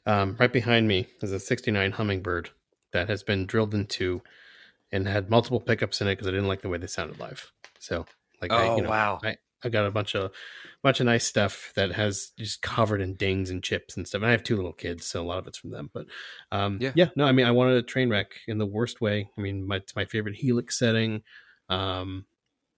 Um, 0.06 0.36
right 0.38 0.52
behind 0.52 0.86
me 0.88 1.08
is 1.22 1.32
a 1.32 1.40
69 1.40 1.92
Hummingbird 1.92 2.50
that 2.92 3.08
has 3.08 3.22
been 3.22 3.44
drilled 3.46 3.74
into 3.74 4.22
and 4.92 5.06
had 5.08 5.28
multiple 5.28 5.60
pickups 5.60 6.00
in 6.00 6.06
it 6.08 6.12
because 6.14 6.28
I 6.28 6.30
didn't 6.30 6.46
like 6.48 6.62
the 6.62 6.68
way 6.68 6.78
they 6.78 6.86
sounded 6.86 7.18
live. 7.18 7.50
So, 7.78 8.06
like, 8.40 8.52
I, 8.52 8.68
Oh, 8.68 8.76
you 8.76 8.82
know, 8.84 8.88
wow. 8.90 9.20
I, 9.22 9.36
I 9.64 9.68
got 9.70 9.86
a 9.86 9.90
bunch 9.90 10.14
of 10.14 10.32
bunch 10.82 11.00
of 11.00 11.06
nice 11.06 11.24
stuff 11.26 11.72
that 11.76 11.92
has 11.92 12.30
just 12.38 12.62
covered 12.62 13.00
in 13.00 13.14
dings 13.14 13.50
and 13.50 13.62
chips 13.62 13.96
and 13.96 14.06
stuff. 14.06 14.20
And 14.20 14.28
I 14.28 14.32
have 14.32 14.42
two 14.44 14.56
little 14.56 14.72
kids, 14.72 15.06
so 15.06 15.22
a 15.22 15.24
lot 15.26 15.38
of 15.38 15.46
it's 15.46 15.58
from 15.58 15.70
them. 15.70 15.90
But 15.92 16.06
um, 16.52 16.78
Yeah. 16.80 16.92
yeah, 16.94 17.08
no, 17.16 17.24
I 17.24 17.32
mean, 17.32 17.46
I 17.46 17.50
wanted 17.50 17.76
a 17.76 17.82
train 17.82 18.10
wreck 18.10 18.32
in 18.46 18.58
the 18.58 18.66
worst 18.66 19.00
way. 19.00 19.28
I 19.36 19.40
mean, 19.40 19.66
my, 19.66 19.76
it's 19.76 19.96
my 19.96 20.04
favorite 20.04 20.36
Helix 20.36 20.78
setting. 20.78 21.22
Um, 21.68 22.26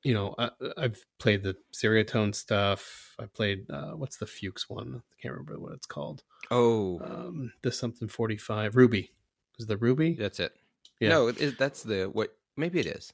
you 0.05 0.14
know, 0.14 0.35
I, 0.39 0.51
I've 0.76 1.05
played 1.18 1.43
the 1.43 1.57
Ceriatone 1.74 2.35
stuff. 2.35 3.14
I 3.18 3.26
played 3.26 3.68
uh, 3.70 3.91
what's 3.93 4.16
the 4.18 4.26
Fuchs 4.26 4.70
one? 4.70 5.03
I 5.11 5.14
can't 5.20 5.33
remember 5.35 5.59
what 5.59 5.72
it's 5.72 5.87
called. 5.87 6.22
Oh, 6.51 7.01
Um, 7.05 7.53
the 7.62 7.72
something 7.72 8.09
forty 8.09 8.37
five 8.39 8.76
Ruby. 8.76 9.11
Is 9.59 9.66
the 9.66 9.76
Ruby? 9.76 10.14
that's 10.14 10.39
it. 10.39 10.53
Yeah. 11.01 11.09
No, 11.11 11.26
it- 11.29 11.59
that's 11.59 11.83
the 11.83 12.05
what? 12.05 12.31
Maybe 12.57 12.79
it 12.81 12.87
is. 12.87 13.12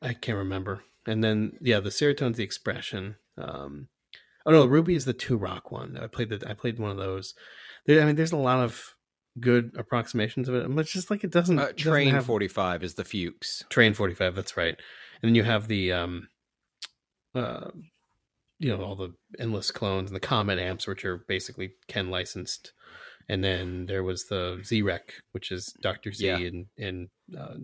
I 0.00 0.12
can't 0.14 0.38
remember. 0.38 0.82
And 1.06 1.22
then 1.22 1.52
yeah, 1.60 1.80
the 1.80 1.90
Ceriatone's 1.90 2.36
the 2.36 2.44
expression. 2.44 3.16
Um, 3.38 3.88
oh 4.44 4.50
no, 4.52 4.66
Ruby 4.66 4.94
is 4.94 5.04
the 5.04 5.12
two 5.12 5.36
rock 5.36 5.70
one. 5.70 5.96
I 5.96 6.06
played 6.06 6.30
the 6.30 6.42
I 6.48 6.54
played 6.54 6.78
one 6.78 6.90
of 6.90 6.96
those. 6.96 7.34
There, 7.86 8.02
I 8.02 8.04
mean, 8.04 8.16
there's 8.16 8.32
a 8.32 8.36
lot 8.36 8.64
of 8.64 8.94
good 9.38 9.72
approximations 9.76 10.48
of 10.48 10.54
it, 10.54 10.66
but 10.74 10.80
it's 10.80 10.92
just 10.92 11.10
like 11.10 11.22
it 11.22 11.30
doesn't. 11.30 11.58
Uh, 11.58 11.62
it 11.66 11.76
doesn't 11.76 11.92
Train 11.92 12.14
have- 12.14 12.26
forty 12.26 12.48
five 12.48 12.82
is 12.82 12.94
the 12.94 13.04
Fuchs. 13.04 13.62
Train 13.68 13.94
forty 13.94 14.14
five. 14.14 14.34
That's 14.34 14.56
right. 14.56 14.76
And 15.22 15.28
then 15.30 15.34
you 15.34 15.44
have 15.44 15.68
the 15.68 15.92
um, 15.92 16.28
uh, 17.34 17.70
you 18.58 18.74
know, 18.76 18.82
all 18.82 18.96
the 18.96 19.12
endless 19.38 19.70
clones 19.70 20.10
and 20.10 20.16
the 20.16 20.20
Comet 20.20 20.58
amps, 20.58 20.86
which 20.86 21.04
are 21.04 21.18
basically 21.28 21.72
Ken 21.88 22.10
licensed. 22.10 22.72
And 23.28 23.42
then 23.42 23.86
there 23.86 24.02
was 24.04 24.26
the 24.26 24.60
Z-Wreck, 24.64 25.14
which 25.32 25.50
is 25.50 25.74
Doctor 25.82 26.12
Z 26.12 26.26
Yeah. 26.26 26.36
and 26.38 26.66
and 26.78 27.08
uh, 27.38 27.54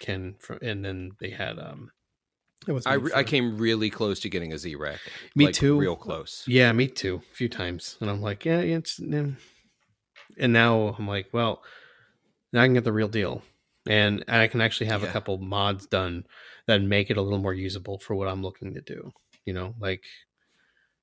Ken 0.00 0.34
from, 0.40 0.58
and 0.62 0.84
then 0.84 1.12
they 1.20 1.30
had 1.30 1.58
um. 1.58 1.90
It 2.68 2.72
was 2.72 2.86
I, 2.86 2.94
re- 2.94 3.12
I 3.14 3.22
came 3.24 3.56
really 3.58 3.88
close 3.88 4.20
to 4.20 4.28
getting 4.28 4.52
a 4.52 4.58
Z 4.58 4.74
Wreck. 4.74 5.00
Me 5.34 5.46
like, 5.46 5.54
too. 5.54 5.78
Real 5.78 5.96
close. 5.96 6.44
Yeah, 6.46 6.70
me 6.72 6.88
too. 6.88 7.22
A 7.32 7.34
few 7.34 7.48
times, 7.48 7.96
and 8.00 8.10
I'm 8.10 8.20
like, 8.20 8.44
yeah, 8.44 8.58
it's. 8.58 8.98
And 8.98 9.36
now 10.52 10.94
I'm 10.98 11.08
like, 11.08 11.28
well, 11.32 11.62
now 12.52 12.62
I 12.62 12.66
can 12.66 12.74
get 12.74 12.84
the 12.84 12.92
real 12.92 13.08
deal, 13.08 13.42
and, 13.88 14.24
and 14.28 14.36
I 14.42 14.46
can 14.46 14.60
actually 14.60 14.86
have 14.86 15.02
a 15.02 15.06
couple 15.08 15.38
mods 15.38 15.86
done 15.86 16.24
that 16.66 16.82
make 16.82 17.10
it 17.10 17.16
a 17.16 17.22
little 17.22 17.38
more 17.38 17.54
usable 17.54 17.98
for 17.98 18.14
what 18.14 18.28
I'm 18.28 18.42
looking 18.42 18.74
to 18.74 18.80
do. 18.80 19.12
You 19.44 19.54
know, 19.54 19.74
like, 19.80 20.04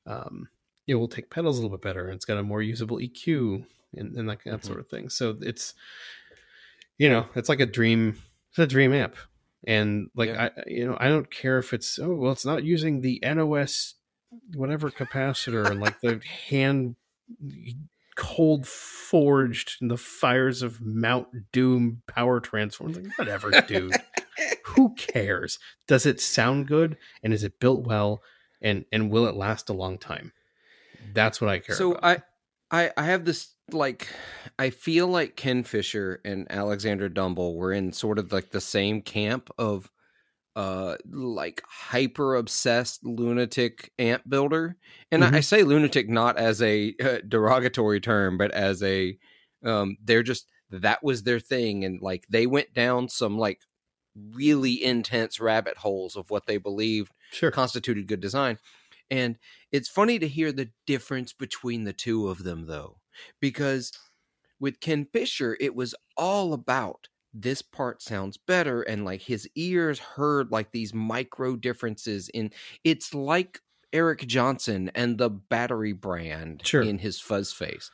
um, 0.06 0.48
it 0.88 0.96
will 0.96 1.08
take 1.08 1.30
pedals 1.30 1.58
a 1.58 1.62
little 1.62 1.76
bit 1.78 1.84
better. 1.84 2.06
and 2.06 2.16
It's 2.16 2.26
got 2.26 2.38
a 2.38 2.44
more 2.44 2.62
usable 2.62 2.98
EQ 3.00 3.66
and, 3.96 4.16
and 4.16 4.30
that, 4.30 4.40
that 4.46 4.62
Mhm. 4.62 4.66
sort 4.66 4.80
of 4.80 4.88
thing. 4.88 5.10
So 5.10 5.38
it's, 5.42 5.74
you 6.98 7.10
know, 7.10 7.28
it's 7.36 7.50
like 7.50 7.60
a 7.60 7.66
dream. 7.66 8.18
It's 8.52 8.60
a 8.60 8.68
dream 8.68 8.94
amp, 8.94 9.16
and 9.66 10.10
like 10.16 10.30
Yeah. 10.30 10.50
I, 10.56 10.64
you 10.68 10.86
know, 10.86 10.98
I 11.00 11.08
don't 11.08 11.32
care 11.32 11.58
if 11.58 11.74
it's 11.74 12.00
oh 12.00 12.14
well, 12.16 12.32
it's 12.32 12.46
not 12.46 12.64
using 12.64 13.02
the 13.02 13.20
NOS 13.24 13.96
whatever 14.54 14.92
capacitor 14.92 15.70
and 15.70 15.80
like 15.80 16.00
the 16.02 16.20
hand 16.50 16.96
cold 18.16 18.68
forged 18.68 19.78
in 19.82 19.88
the 19.88 19.98
fires 19.98 20.62
of 20.62 20.82
Mount 20.82 21.52
Doom 21.52 22.02
power 22.08 22.40
transformers. 22.40 22.98
Like, 22.98 23.18
whatever, 23.18 23.62
dude. 23.62 23.94
Who 24.66 24.94
cares? 24.96 25.60
Does 25.88 26.06
it 26.06 26.20
sound 26.20 26.68
good 26.68 26.98
and 27.24 27.34
is 27.34 27.44
it 27.44 27.60
built 27.60 27.86
well 27.86 28.22
and 28.62 28.86
and 28.92 29.10
will 29.10 29.28
it 29.28 29.36
last 29.36 29.70
a 29.70 29.74
long 29.74 29.98
time? 29.98 30.34
That's 31.14 31.40
what 31.40 31.50
I 31.50 31.60
care 31.60 31.76
So 31.76 31.94
about. 31.94 32.24
I, 32.72 32.86
I, 32.86 32.92
I 32.98 33.04
have 33.06 33.26
this 33.26 33.50
like, 33.72 34.08
I 34.58 34.70
feel 34.70 35.08
like 35.08 35.36
Ken 35.36 35.64
Fisher 35.64 36.22
and 36.24 36.48
Alexander 36.52 37.10
Dumble 37.10 37.56
were 37.56 37.74
in 37.74 37.92
sort 37.92 38.20
of 38.20 38.32
like 38.32 38.52
the 38.52 38.62
same 38.62 39.02
camp 39.02 39.50
of, 39.58 39.92
uh, 40.56 40.98
like 41.12 41.62
hyper 41.68 42.36
obsessed 42.36 43.06
lunatic 43.06 43.92
ant 44.00 44.28
builder, 44.28 44.76
and 45.12 45.24
I, 45.24 45.38
I 45.38 45.40
say 45.42 45.62
lunatic 45.62 46.10
not 46.10 46.38
as 46.38 46.62
a 46.64 46.96
uh, 47.04 47.18
derogatory 47.28 48.00
term, 48.00 48.38
but 48.38 48.52
as 48.52 48.82
a, 48.82 49.18
um, 49.64 49.98
they're 50.04 50.24
just 50.24 50.48
that 50.72 51.04
was 51.04 51.24
their 51.24 51.40
thing, 51.40 51.86
and 51.86 52.02
like 52.02 52.26
they 52.30 52.48
went 52.48 52.74
down 52.74 53.08
some 53.08 53.38
like 53.38 53.62
really 54.34 54.84
intense 54.84 55.40
rabbit 55.40 55.78
holes 55.78 56.16
of 56.16 56.30
what 56.30 56.46
they 56.46 56.58
believed 56.58 57.12
sure. 57.32 57.52
constituted 57.52 58.08
good 58.08 58.22
design. 58.22 58.58
And 59.10 59.38
it's 59.72 59.88
funny 59.88 60.20
to 60.20 60.28
hear 60.28 60.52
the 60.52 60.70
difference 60.86 61.34
between 61.34 61.84
the 61.84 61.94
two 61.94 62.28
of 62.28 62.44
them, 62.44 62.66
though, 62.68 62.97
because 63.40 63.92
with 64.60 64.80
Ken 64.80 65.06
Fisher, 65.12 65.56
it 65.60 65.76
was 65.76 65.94
all 66.16 66.54
about 66.54 67.08
this 67.34 67.62
part 67.62 68.02
sounds 68.02 68.38
better, 68.38 68.82
and 68.82 69.06
like 69.06 69.22
his 69.22 69.48
ears 69.56 70.00
heard 70.00 70.52
like 70.52 70.72
these 70.72 70.94
micro 70.94 71.56
differences 71.56 72.30
in 72.30 72.52
it's 72.84 73.14
like 73.14 73.60
Eric 73.94 74.26
Johnson 74.28 74.90
and 74.96 75.18
the 75.18 75.30
battery 75.30 75.94
brand 75.94 76.62
Sure. 76.66 76.82
in 76.82 76.98
his 76.98 77.20
fuzz 77.20 77.54
face. 77.54 77.92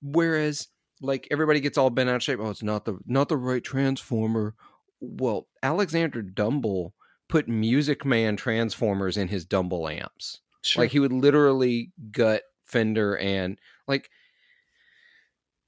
Whereas 0.00 0.68
like 1.00 1.26
everybody 1.30 1.60
gets 1.60 1.76
all 1.76 1.90
bent 1.90 2.08
out 2.08 2.16
of 2.16 2.22
shape. 2.22 2.38
Oh, 2.40 2.50
it's 2.50 2.62
not 2.62 2.84
the 2.84 2.98
not 3.06 3.28
the 3.28 3.36
right 3.36 3.62
transformer. 3.64 4.54
Well, 5.00 5.48
Alexander 5.62 6.22
Dumble 6.22 6.94
put 7.28 7.48
Music 7.48 8.04
Man 8.04 8.36
transformers 8.36 9.16
in 9.16 9.28
his 9.28 9.44
Dumble 9.44 9.88
amps. 9.88 10.40
Sure. 10.62 10.84
Like 10.84 10.92
he 10.92 11.00
would 11.00 11.12
literally 11.12 11.90
gut 12.12 12.42
Fender 12.64 13.18
and 13.18 13.58
like 13.88 14.08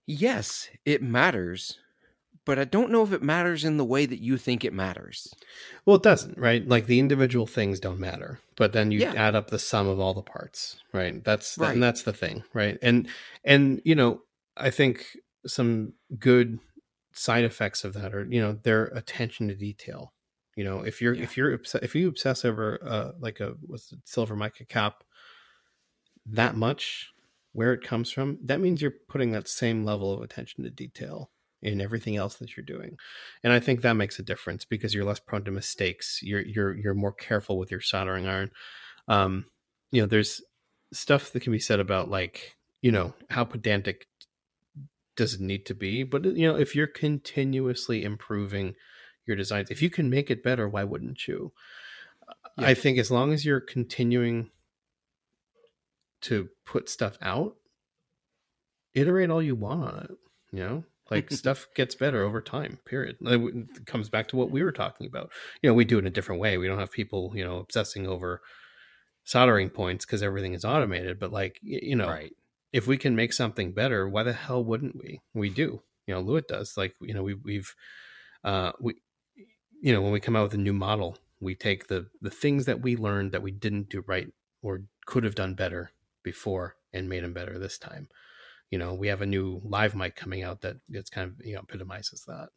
yes, 0.07 0.69
it 0.85 1.03
matters, 1.03 1.79
but 2.45 2.59
I 2.59 2.65
don't 2.65 2.91
know 2.91 3.03
if 3.03 3.13
it 3.13 3.23
matters 3.23 3.65
in 3.65 3.77
the 3.77 3.85
way 3.85 4.07
that 4.07 4.21
you 4.23 4.37
think 4.39 4.65
it 4.65 4.73
matters. 4.73 5.35
Well, 5.85 5.97
it 5.97 6.03
doesn't, 6.03 6.39
right? 6.39 6.67
Like 6.67 6.87
the 6.87 6.99
individual 7.01 7.47
things 7.47 7.81
don't 7.81 7.99
matter, 8.01 8.41
but 8.57 8.73
then 8.73 8.91
you 8.93 9.01
Yeah. 9.01 9.15
add 9.15 9.35
up 9.35 9.51
the 9.51 9.59
sum 9.59 9.89
of 9.89 9.99
all 10.01 10.15
the 10.15 10.23
parts, 10.23 10.81
right? 10.93 11.23
That's 11.25 11.59
Right. 11.59 11.75
and 11.75 11.83
that's 11.83 12.03
the 12.03 12.13
thing, 12.13 12.45
right? 12.53 12.79
And 12.83 13.09
and 13.45 13.81
you 13.85 13.95
know, 13.95 14.23
I 14.57 14.71
think 14.71 15.17
some 15.47 15.95
good 16.19 16.59
side 17.13 17.45
effects 17.45 17.85
of 17.85 17.95
that 17.95 18.15
are 18.15 18.25
you 18.25 18.41
know 18.41 18.53
their 18.63 18.87
attention 18.87 19.49
to 19.49 19.55
detail. 19.55 20.13
You 20.57 20.65
know, 20.65 20.81
if 20.83 21.03
you're 21.03 21.15
Yeah. 21.15 21.25
if 21.25 21.37
you're 21.37 21.53
if 21.83 21.95
you 21.95 22.09
obsess 22.09 22.45
over 22.45 22.79
uh, 22.83 23.13
like 23.19 23.41
a 23.41 23.55
what's 23.67 23.93
it, 23.93 24.01
silver 24.05 24.37
mica 24.37 24.65
cap 24.65 25.05
that 26.27 26.57
much, 26.57 27.13
where 27.57 27.73
it 27.73 27.83
comes 27.83 28.11
from, 28.11 28.39
that 28.45 28.61
means 28.61 28.81
you're 28.81 28.93
putting 29.09 29.33
that 29.33 29.49
same 29.49 29.85
level 29.85 30.13
of 30.13 30.23
attention 30.23 30.65
to 30.65 30.71
detail 30.71 31.31
in 31.63 31.81
everything 31.81 32.17
else 32.17 32.37
that 32.37 32.55
you're 32.55 32.67
doing 32.67 32.99
and 33.43 33.51
i 33.51 33.59
think 33.59 33.81
that 33.81 33.95
makes 33.95 34.19
a 34.19 34.23
difference 34.23 34.67
because 34.67 34.93
you're 34.93 35.07
less 35.07 35.19
prone 35.19 35.43
to 35.43 35.51
mistakes 35.51 36.21
you're 36.23 36.43
you're 36.43 36.77
you're 36.77 36.95
more 36.95 37.15
careful 37.15 37.57
with 37.57 37.71
your 37.71 37.81
soldering 37.81 38.27
iron 38.29 38.51
um 39.09 39.47
you 39.91 40.01
know 40.01 40.07
there's 40.07 40.43
stuff 40.93 41.33
that 41.33 41.41
can 41.41 41.53
be 41.53 41.59
said 41.59 41.81
about 41.81 42.11
like 42.11 42.57
you 42.83 42.93
know 42.93 43.15
how 43.31 43.43
pedantic 43.43 44.07
does 45.17 45.33
it 45.33 45.41
need 45.41 45.65
to 45.65 45.75
be 45.75 46.03
but 46.03 46.27
you 46.27 46.47
know 46.47 46.57
if 46.57 46.77
you're 46.77 46.87
continuously 46.87 48.05
improving 48.05 48.75
your 49.27 49.37
designs. 49.37 49.71
If 49.71 49.83
you 49.83 49.91
can 49.91 50.09
make 50.09 50.31
it 50.31 50.43
better, 50.43 50.69
why 50.69 50.85
wouldn't 50.85 51.27
you? 51.27 51.53
Yeah. 52.57 52.69
I 52.69 52.75
think 52.75 52.99
as 52.99 53.11
long 53.11 53.33
as 53.33 53.45
you're 53.45 53.61
continuing 53.61 54.51
to 56.23 56.49
put 56.65 56.89
stuff 56.89 57.19
out, 57.21 57.57
iterate 58.95 59.31
all 59.31 59.43
you 59.43 59.55
want 59.55 59.83
on 59.83 59.99
it. 60.05 60.11
You 60.53 60.61
know, 60.61 60.85
like 61.11 61.31
stuff 61.33 61.67
gets 61.75 61.95
better 61.95 62.23
over 62.23 62.41
time. 62.41 62.79
Period. 62.85 63.17
It 63.21 63.87
comes 63.87 64.09
back 64.09 64.29
to 64.29 64.37
what 64.37 64.51
we 64.51 64.63
were 64.63 64.73
talking 64.73 65.07
about. 65.07 65.31
You 65.63 65.71
know, 65.71 65.75
we 65.75 65.85
do 65.85 65.97
it 65.97 66.01
in 66.01 66.07
a 66.07 66.11
different 66.11 66.41
way. 66.41 66.59
We 66.59 66.67
don't 66.67 66.79
have 66.79 66.93
people, 66.93 67.33
you 67.35 67.45
know, 67.45 67.59
obsessing 67.59 68.07
over 68.07 68.41
soldering 69.25 69.71
points 69.71 70.05
because 70.05 70.23
everything 70.23 70.55
is 70.55 70.65
automated. 70.65 71.19
But 71.19 71.33
like, 71.33 71.59
you 71.63 71.97
know, 71.97 72.09
right. 72.09 72.33
if 72.73 72.87
we 72.87 72.97
can 72.97 73.17
make 73.17 73.33
something 73.33 73.73
better, 73.73 74.09
why 74.09 74.23
the 74.23 74.33
hell 74.33 74.65
wouldn't 74.65 74.97
we? 74.97 75.21
We 75.35 75.51
do. 75.51 75.83
You 76.07 76.15
know, 76.15 76.23
Lewitt 76.23 76.47
does. 76.47 76.77
Like, 76.77 76.95
you 77.01 77.15
know, 77.15 77.23
we, 77.23 77.35
we've, 77.35 77.75
uh, 78.45 78.73
we, 78.81 78.95
you 79.83 79.93
know, 79.93 80.01
when 80.01 80.13
we 80.13 80.21
come 80.21 80.37
out 80.37 80.45
with 80.45 80.55
a 80.55 80.59
new 80.59 80.73
model, 80.73 81.19
we 81.41 81.55
take 81.55 81.89
the 81.89 82.07
the 82.23 82.31
things 82.31 82.65
that 82.65 82.81
we 82.81 82.97
learned 82.97 83.33
that 83.33 83.43
we 83.43 83.51
didn't 83.51 83.91
do 83.91 84.03
right 84.07 84.29
or 84.63 84.83
could 85.07 85.25
have 85.25 85.35
done 85.35 85.55
better 85.55 85.93
before 86.27 86.77
and 86.93 87.09
made 87.09 87.25
them 87.25 87.33
better 87.33 87.59
this 87.59 87.79
time. 87.79 88.09
You 88.71 88.79
know, 88.79 88.93
we 88.93 89.07
have 89.07 89.23
a 89.23 89.27
new 89.27 89.63
live 89.65 89.95
mic 89.95 90.17
coming 90.17 90.43
out 90.43 90.61
that 90.63 90.77
it's 90.91 91.09
kind 91.09 91.31
of 91.31 91.47
you 91.47 91.55
know 91.55 91.61
epitomizes 91.61 92.27
that. 92.27 92.49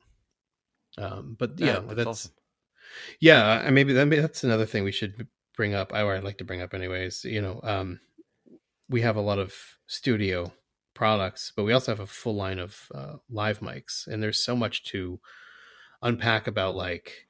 Um, 0.97 1.37
but 1.39 1.57
yeah, 1.57 1.79
that's, 1.79 2.07
awesome. 2.07 2.31
yeah, 3.21 3.61
and 3.61 3.75
maybe 3.75 3.93
that 3.93 4.07
maybe 4.07 4.21
that's 4.21 4.43
another 4.43 4.65
thing 4.65 4.83
we 4.83 4.91
should 4.91 5.27
bring 5.55 5.75
up. 5.75 5.93
Or 5.93 6.15
I'd 6.15 6.23
like 6.23 6.39
to 6.39 6.43
bring 6.43 6.61
up 6.61 6.73
anyways. 6.73 7.23
You 7.23 7.41
know, 7.41 7.59
um, 7.63 7.99
we 8.89 9.01
have 9.01 9.15
a 9.15 9.21
lot 9.21 9.37
of 9.37 9.53
studio 9.85 10.51
products, 10.95 11.53
but 11.55 11.63
we 11.63 11.73
also 11.73 11.91
have 11.91 11.99
a 11.99 12.07
full 12.07 12.35
line 12.35 12.57
of 12.57 12.91
uh, 12.93 13.17
live 13.29 13.59
mics, 13.59 14.07
and 14.07 14.21
there's 14.21 14.43
so 14.43 14.55
much 14.55 14.83
to 14.85 15.19
unpack 16.01 16.47
about 16.47 16.75
like 16.75 17.27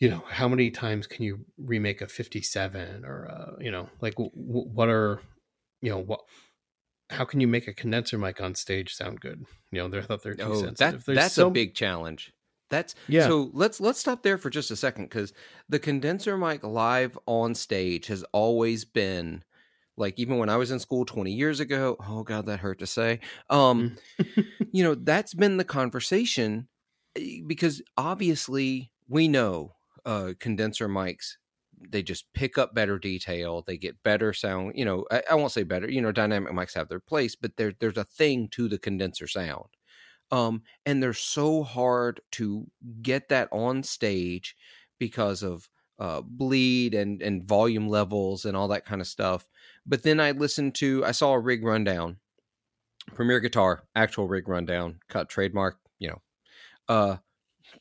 you 0.00 0.08
know 0.08 0.24
how 0.28 0.48
many 0.48 0.70
times 0.70 1.06
can 1.06 1.24
you 1.24 1.44
remake 1.58 2.00
a 2.00 2.08
57 2.08 3.04
or 3.04 3.28
uh, 3.30 3.62
you 3.62 3.70
know 3.70 3.88
like 4.00 4.14
w- 4.14 4.30
w- 4.34 4.68
what 4.68 4.88
are 4.88 5.20
you 5.82 5.90
know 5.90 5.98
what 5.98 6.20
how 7.10 7.24
can 7.24 7.40
you 7.40 7.46
make 7.48 7.68
a 7.68 7.74
condenser 7.74 8.16
mic 8.18 8.40
on 8.40 8.54
stage 8.54 8.94
sound 8.94 9.20
good 9.20 9.44
you 9.72 9.78
know 9.78 9.88
they're 9.88 10.02
thought 10.02 10.22
they're 10.22 10.34
too 10.34 10.44
Oh, 10.44 10.54
sensitive 10.64 11.04
that, 11.04 11.14
that's 11.14 11.34
so- 11.34 11.48
a 11.48 11.50
big 11.50 11.74
challenge. 11.74 12.32
That's 12.70 12.94
Yeah. 13.08 13.26
So 13.26 13.50
let's 13.52 13.80
let's 13.80 13.98
stop 13.98 14.22
there 14.22 14.38
for 14.38 14.48
just 14.48 14.70
a 14.70 14.76
second 14.76 15.06
because 15.06 15.32
the 15.68 15.80
condenser 15.80 16.38
mic 16.38 16.62
live 16.62 17.18
on 17.26 17.52
stage 17.56 18.06
has 18.06 18.22
always 18.32 18.84
been 18.84 19.42
like 19.96 20.16
even 20.20 20.38
when 20.38 20.48
I 20.48 20.56
was 20.56 20.70
in 20.70 20.78
school 20.78 21.04
20 21.04 21.32
years 21.32 21.58
ago. 21.58 21.96
Oh 22.08 22.22
God, 22.22 22.46
that 22.46 22.60
hurt 22.60 22.78
to 22.78 22.86
say. 22.86 23.18
Um, 23.50 23.96
you 24.72 24.84
know, 24.84 24.94
that's 24.94 25.34
been 25.34 25.56
the 25.56 25.64
conversation 25.64 26.68
eh, 27.16 27.40
because 27.44 27.82
obviously 27.96 28.92
we 29.08 29.26
know 29.26 29.72
uh 30.04 30.32
condenser 30.38 30.88
mics 30.88 31.36
they 31.88 32.02
just 32.02 32.30
pick 32.34 32.58
up 32.58 32.74
better 32.74 32.98
detail 32.98 33.62
they 33.66 33.76
get 33.78 34.02
better 34.02 34.32
sound 34.32 34.72
you 34.74 34.84
know 34.84 35.06
I, 35.10 35.22
I 35.30 35.34
won't 35.34 35.52
say 35.52 35.62
better 35.62 35.90
you 35.90 36.00
know 36.00 36.12
dynamic 36.12 36.52
mics 36.52 36.74
have 36.74 36.88
their 36.88 37.00
place 37.00 37.34
but 37.36 37.56
there, 37.56 37.72
there's 37.78 37.96
a 37.96 38.04
thing 38.04 38.48
to 38.50 38.68
the 38.68 38.78
condenser 38.78 39.26
sound. 39.26 39.66
Um 40.30 40.62
and 40.86 41.02
they're 41.02 41.12
so 41.14 41.62
hard 41.62 42.20
to 42.32 42.66
get 43.02 43.28
that 43.28 43.48
on 43.52 43.82
stage 43.82 44.56
because 44.98 45.42
of 45.42 45.68
uh 45.98 46.22
bleed 46.22 46.94
and 46.94 47.22
and 47.22 47.44
volume 47.44 47.88
levels 47.88 48.44
and 48.44 48.56
all 48.56 48.68
that 48.68 48.84
kind 48.86 49.00
of 49.00 49.06
stuff. 49.06 49.46
But 49.86 50.02
then 50.02 50.20
i 50.20 50.32
listened 50.32 50.74
to 50.76 51.04
i 51.04 51.12
saw 51.12 51.32
a 51.32 51.40
rig 51.40 51.64
rundown 51.64 52.18
premier 53.14 53.40
guitar 53.40 53.84
actual 53.94 54.28
rig 54.28 54.48
rundown 54.48 55.00
cut 55.08 55.28
trademark 55.28 55.78
you 55.98 56.08
know 56.08 56.22
uh 56.88 57.16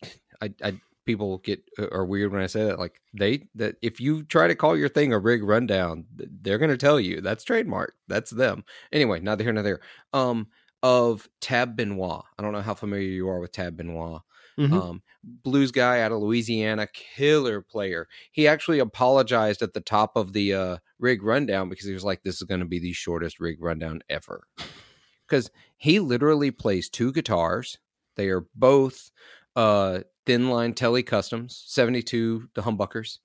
i 0.41 0.53
i 0.63 0.79
people 1.09 1.39
get 1.39 1.59
uh, 1.79 1.87
are 1.91 2.05
weird 2.05 2.31
when 2.31 2.41
i 2.41 2.47
say 2.47 2.63
that 2.65 2.77
like 2.77 3.01
they 3.13 3.47
that 3.55 3.75
if 3.81 3.99
you 3.99 4.21
try 4.23 4.47
to 4.47 4.53
call 4.55 4.77
your 4.77 4.89
thing 4.89 5.11
a 5.11 5.17
rig 5.17 5.43
rundown 5.43 6.05
they're 6.43 6.59
going 6.59 6.69
to 6.69 6.77
tell 6.77 6.99
you 6.99 7.19
that's 7.21 7.43
trademark 7.43 7.93
that's 8.07 8.29
them 8.31 8.63
anyway 8.91 9.19
neither 9.19 9.43
here 9.43 9.53
nor 9.53 9.63
there 9.63 9.79
um 10.13 10.47
of 10.83 11.27
tab 11.41 11.75
benoit 11.75 12.21
i 12.37 12.43
don't 12.43 12.53
know 12.53 12.61
how 12.61 12.75
familiar 12.75 13.07
you 13.09 13.27
are 13.27 13.39
with 13.39 13.51
tab 13.51 13.75
benoit 13.77 14.21
Mhm. 14.57 14.73
um, 14.73 15.01
blues 15.23 15.71
guy 15.71 16.01
out 16.01 16.11
of 16.11 16.19
Louisiana, 16.19 16.85
killer 16.93 17.61
player. 17.61 18.07
He 18.29 18.45
actually 18.45 18.79
apologized 18.79 19.61
at 19.61 19.73
the 19.73 19.79
top 19.79 20.17
of 20.17 20.33
the 20.33 20.53
uh, 20.53 20.77
rig 20.99 21.23
rundown 21.23 21.69
because 21.69 21.85
he 21.85 21.93
was 21.93 22.03
like, 22.03 22.23
"This 22.23 22.41
is 22.41 22.43
going 22.43 22.59
to 22.59 22.65
be 22.65 22.77
the 22.79 22.91
shortest 22.91 23.39
rig 23.39 23.63
rundown 23.63 24.01
ever," 24.09 24.43
because 25.27 25.49
he 25.77 26.01
literally 26.01 26.51
plays 26.51 26.89
two 26.89 27.13
guitars. 27.13 27.77
They 28.17 28.27
are 28.27 28.47
both 28.53 29.11
uh, 29.59 29.99
thin 30.25 30.49
line 30.49 30.73
Tele 30.73 31.03
Customs, 31.03 31.63
seventy 31.67 32.01
two, 32.01 32.47
the 32.53 32.61
humbuckers. 32.61 33.19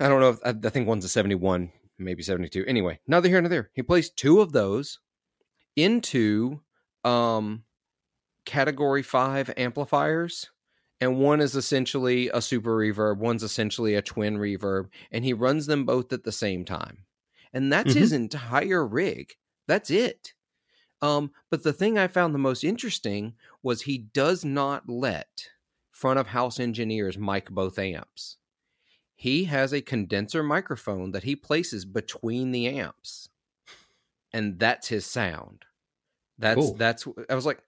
I 0.00 0.08
don't 0.08 0.20
know. 0.20 0.30
If, 0.30 0.38
I, 0.44 0.66
I 0.66 0.70
think 0.70 0.88
one's 0.88 1.04
a 1.04 1.08
seventy 1.08 1.36
one, 1.36 1.70
maybe 1.96 2.24
seventy 2.24 2.48
two. 2.48 2.64
Anyway, 2.66 2.98
neither 3.06 3.28
here 3.28 3.40
nor 3.40 3.48
there. 3.48 3.70
He 3.72 3.82
plays 3.82 4.10
two 4.10 4.40
of 4.40 4.50
those 4.50 4.98
into 5.76 6.60
um 7.04 7.62
category 8.44 9.02
5 9.02 9.52
amplifiers 9.56 10.50
and 11.00 11.18
one 11.18 11.40
is 11.40 11.54
essentially 11.56 12.30
a 12.32 12.40
super 12.40 12.76
reverb 12.76 13.18
one's 13.18 13.42
essentially 13.42 13.94
a 13.94 14.02
twin 14.02 14.38
reverb 14.38 14.88
and 15.10 15.24
he 15.24 15.32
runs 15.32 15.66
them 15.66 15.84
both 15.84 16.12
at 16.12 16.22
the 16.22 16.32
same 16.32 16.64
time 16.64 16.98
and 17.52 17.72
that's 17.72 17.92
his 17.92 18.12
entire 18.12 18.86
rig 18.86 19.34
that's 19.66 19.90
it 19.90 20.32
um 21.02 21.30
but 21.50 21.62
the 21.62 21.72
thing 21.72 21.98
i 21.98 22.06
found 22.06 22.34
the 22.34 22.38
most 22.38 22.64
interesting 22.64 23.34
was 23.62 23.82
he 23.82 23.98
does 23.98 24.44
not 24.44 24.88
let 24.88 25.48
front 25.96 26.18
of 26.18 26.28
house 26.28 26.60
engineers 26.60 27.16
mic 27.16 27.50
both 27.50 27.78
amps. 27.78 28.36
He 29.14 29.44
has 29.44 29.72
a 29.72 29.80
condenser 29.80 30.42
microphone 30.42 31.12
that 31.12 31.22
he 31.22 31.34
places 31.34 31.86
between 31.86 32.52
the 32.52 32.68
amps 32.68 33.30
and 34.32 34.58
that's 34.58 34.88
his 34.88 35.06
sound. 35.06 35.64
That's 36.38 36.56
Cool. 36.56 36.74
that's 36.74 37.08
i 37.30 37.34
was 37.34 37.46
like 37.46 37.62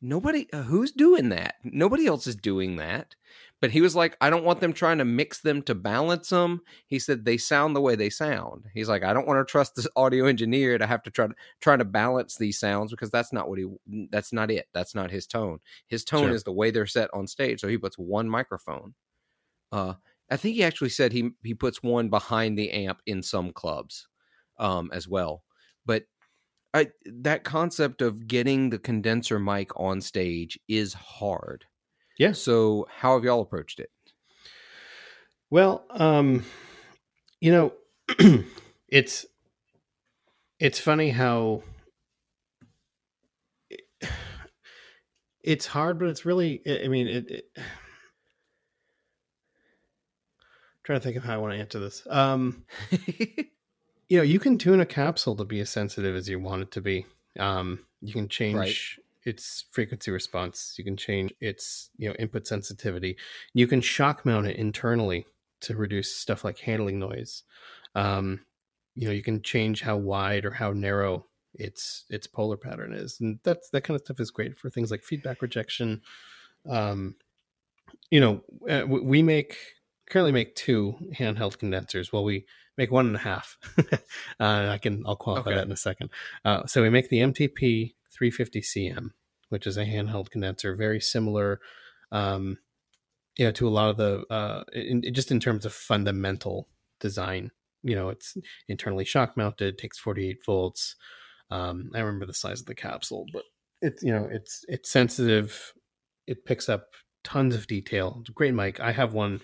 nobody 0.00 0.46
uh, 0.52 0.62
who's 0.62 0.92
doing 0.92 1.30
that? 1.30 1.56
Nobody 1.64 2.06
else 2.06 2.28
is 2.28 2.36
doing 2.36 2.76
that 2.76 3.16
but 3.62 3.70
he 3.70 3.80
was 3.80 3.96
like 3.96 4.14
i 4.20 4.28
don't 4.28 4.44
want 4.44 4.60
them 4.60 4.74
trying 4.74 4.98
to 4.98 5.04
mix 5.06 5.40
them 5.40 5.62
to 5.62 5.74
balance 5.74 6.28
them 6.28 6.60
he 6.86 6.98
said 6.98 7.24
they 7.24 7.38
sound 7.38 7.74
the 7.74 7.80
way 7.80 7.94
they 7.96 8.10
sound. 8.10 8.66
He's 8.74 8.88
like 8.90 9.02
i 9.04 9.14
don't 9.14 9.26
want 9.26 9.38
to 9.46 9.50
trust 9.50 9.74
this 9.76 9.88
audio 9.96 10.26
engineer 10.26 10.76
to 10.76 10.86
have 10.86 11.02
to 11.04 11.10
try 11.10 11.28
to 11.28 11.34
try 11.60 11.76
to 11.78 11.84
balance 11.86 12.36
these 12.36 12.58
sounds 12.58 12.90
because 12.90 13.10
that's 13.10 13.32
not 13.32 13.48
what 13.48 13.58
he 13.58 13.66
that's 14.10 14.32
not 14.34 14.50
it. 14.50 14.68
That's 14.74 14.94
not 14.94 15.10
his 15.10 15.26
tone. 15.26 15.60
His 15.86 16.04
tone 16.04 16.24
Sure. 16.24 16.34
is 16.34 16.44
the 16.44 16.52
way 16.52 16.70
they're 16.70 16.86
set 16.86 17.08
on 17.14 17.26
stage 17.26 17.60
so 17.60 17.68
he 17.68 17.78
puts 17.78 17.96
one 17.96 18.28
microphone. 18.28 18.94
Uh 19.70 19.94
i 20.30 20.36
think 20.36 20.56
he 20.56 20.64
actually 20.64 20.90
said 20.90 21.12
he 21.12 21.30
he 21.42 21.54
puts 21.54 21.82
one 21.82 22.10
behind 22.10 22.58
the 22.58 22.70
amp 22.70 23.00
in 23.06 23.22
some 23.22 23.52
clubs 23.52 24.08
um 24.58 24.90
as 24.92 25.08
well. 25.08 25.44
But 25.86 26.04
I, 26.74 26.88
that 27.04 27.44
concept 27.44 28.00
of 28.00 28.26
getting 28.26 28.70
the 28.70 28.78
condenser 28.78 29.38
mic 29.38 29.78
on 29.78 30.00
stage 30.00 30.58
is 30.68 30.94
hard. 30.94 31.66
Yeah. 32.18 32.32
So 32.32 32.86
how 32.90 33.14
have 33.14 33.24
y'all 33.24 33.40
approached 33.40 33.80
it? 33.80 33.90
Well, 35.50 35.84
um, 35.90 36.44
you 37.40 37.52
know, 37.52 37.72
it's 38.88 39.26
it's 40.58 40.78
funny 40.78 41.10
how 41.10 41.62
it's 45.42 45.66
hard, 45.66 45.98
but 45.98 46.08
it's 46.08 46.24
really. 46.24 46.62
I 46.66 46.88
mean, 46.88 47.08
it. 47.08 47.30
it 47.30 47.44
trying 50.84 50.98
to 50.98 51.04
think 51.04 51.16
of 51.16 51.22
how 51.22 51.34
I 51.34 51.38
want 51.38 51.52
to 51.52 51.60
answer 51.60 51.78
this. 51.78 52.04
Um, 52.10 52.64
you 54.08 54.16
know, 54.18 54.22
you 54.22 54.38
can 54.40 54.58
tune 54.58 54.80
a 54.80 54.86
capsule 54.86 55.36
to 55.36 55.44
be 55.44 55.60
as 55.60 55.70
sensitive 55.70 56.16
as 56.16 56.28
you 56.28 56.40
want 56.40 56.62
it 56.62 56.70
to 56.72 56.80
be. 56.80 57.06
Um, 57.38 57.86
you 58.00 58.12
can 58.12 58.28
change 58.28 58.56
Right. 58.56 59.01
Its 59.24 59.64
frequency 59.70 60.10
response. 60.10 60.74
You 60.78 60.84
can 60.84 60.96
change 60.96 61.32
its 61.40 61.90
you 61.96 62.08
know 62.08 62.14
input 62.18 62.46
sensitivity. 62.46 63.16
You 63.54 63.66
can 63.66 63.80
shock 63.80 64.24
mount 64.26 64.46
it 64.46 64.56
internally 64.56 65.26
to 65.60 65.76
reduce 65.76 66.14
stuff 66.14 66.44
like 66.44 66.58
handling 66.58 66.98
noise. 66.98 67.44
Um, 67.94 68.40
you 68.94 69.06
know, 69.06 69.14
you 69.14 69.22
can 69.22 69.42
change 69.42 69.82
how 69.82 69.96
wide 69.96 70.44
or 70.44 70.50
how 70.50 70.72
narrow 70.72 71.26
its 71.54 72.04
its 72.10 72.26
polar 72.26 72.56
pattern 72.56 72.92
is, 72.92 73.20
and 73.20 73.38
that's 73.42 73.70
that 73.70 73.82
kind 73.82 73.94
of 73.94 74.04
stuff 74.04 74.20
is 74.20 74.30
great 74.30 74.58
for 74.58 74.70
things 74.70 74.90
like 74.90 75.02
feedback 75.02 75.42
rejection. 75.42 76.02
Um, 76.68 77.16
you 78.10 78.20
know, 78.20 78.42
uh, 78.68 78.86
we 78.86 79.22
make 79.22 79.56
currently 80.10 80.32
make 80.32 80.54
two 80.54 80.94
handheld 81.18 81.58
condensers. 81.58 82.12
Well, 82.12 82.24
we 82.24 82.46
make 82.76 82.90
one 82.90 83.06
and 83.06 83.16
a 83.16 83.20
half. 83.20 83.56
uh, 83.92 83.98
I 84.40 84.78
can 84.78 85.02
I'll 85.06 85.16
qualify 85.16 85.50
Okay. 85.50 85.56
that 85.56 85.66
in 85.66 85.72
a 85.72 85.76
second. 85.76 86.10
Uh, 86.44 86.66
so 86.66 86.82
we 86.82 86.90
make 86.90 87.08
the 87.08 87.18
MTP 87.20 87.94
350CM, 88.18 89.10
which 89.48 89.66
is 89.66 89.76
a 89.76 89.84
handheld 89.84 90.30
condenser, 90.30 90.74
very 90.74 91.00
similar, 91.00 91.60
um, 92.10 92.58
you 93.36 93.44
know, 93.44 93.52
to 93.52 93.68
a 93.68 93.70
lot 93.70 93.90
of 93.90 93.96
the 93.96 94.24
uh, 94.30 94.64
in, 94.72 95.02
just 95.12 95.30
in 95.30 95.40
terms 95.40 95.64
of 95.64 95.72
fundamental 95.72 96.68
design. 97.00 97.50
You 97.82 97.96
know, 97.96 98.10
it's 98.10 98.36
internally 98.68 99.04
shock 99.04 99.36
mounted, 99.36 99.76
takes 99.76 99.98
48 99.98 100.44
volts. 100.44 100.94
Um, 101.50 101.90
I 101.94 101.98
remember 101.98 102.26
the 102.26 102.34
size 102.34 102.60
of 102.60 102.66
the 102.66 102.74
capsule, 102.74 103.26
but 103.32 103.42
it's 103.80 104.02
you 104.02 104.12
know 104.12 104.28
it's 104.30 104.64
it's 104.68 104.90
sensitive. 104.90 105.72
It 106.26 106.44
picks 106.44 106.68
up 106.68 106.90
tons 107.24 107.54
of 107.54 107.66
detail. 107.66 108.18
It's 108.20 108.30
a 108.30 108.32
great 108.32 108.54
mic. 108.54 108.80
I 108.80 108.92
have 108.92 109.12
one. 109.12 109.40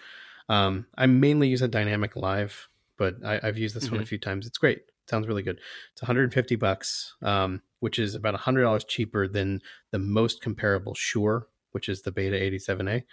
Um, 0.48 0.86
I 0.96 1.06
mainly 1.06 1.48
use 1.48 1.62
a 1.62 1.68
dynamic 1.68 2.16
live, 2.16 2.68
but 2.96 3.16
I, 3.24 3.40
have 3.42 3.58
used 3.58 3.76
this 3.76 3.84
mm-hmm. 3.84 3.96
one 3.96 4.00
a 4.00 4.04
mm-hmm. 4.04 4.08
few 4.08 4.18
times. 4.18 4.46
It's 4.46 4.58
great. 4.58 4.78
It 4.78 5.10
sounds 5.10 5.26
really 5.26 5.42
good. 5.42 5.60
It's 5.92 6.02
150 6.02 6.56
bucks, 6.56 7.14
um, 7.22 7.62
which 7.80 7.98
is 7.98 8.14
about 8.14 8.34
hundred 8.34 8.62
dollars 8.62 8.84
cheaper 8.84 9.28
than 9.28 9.60
the 9.90 9.98
most 9.98 10.40
comparable 10.40 10.94
Shure, 10.94 11.46
which 11.72 11.88
is 11.88 12.02
the 12.02 12.12
Beta 12.12 12.36
87A. 12.36 13.04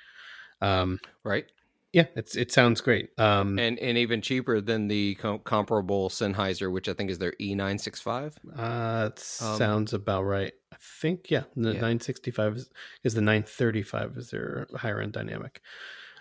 Um, 0.61 0.99
right. 1.23 1.45
Yeah, 1.93 2.07
it's 2.17 2.35
it 2.35 2.51
sounds 2.51 2.81
great. 2.81 3.17
Um, 3.17 3.57
and 3.57 3.79
and 3.79 3.97
even 3.97 4.21
cheaper 4.21 4.59
than 4.59 4.89
the 4.89 5.15
com- 5.15 5.39
comparable 5.39 6.09
Sennheiser, 6.09 6.69
which 6.69 6.89
I 6.89 6.93
think 6.93 7.09
is 7.09 7.19
their 7.19 7.31
E965. 7.39 8.33
Uh, 8.53 8.61
um, 8.61 9.11
sounds 9.15 9.93
about 9.93 10.23
right. 10.23 10.51
I 10.73 10.75
think 10.77 11.31
yeah, 11.31 11.43
the 11.55 11.69
yeah. 11.69 11.75
965 11.75 12.57
is, 12.57 12.69
is 13.05 13.13
the 13.13 13.21
935 13.21 14.17
is 14.17 14.29
their 14.29 14.67
higher 14.75 14.99
end 14.99 15.13
dynamic. 15.13 15.61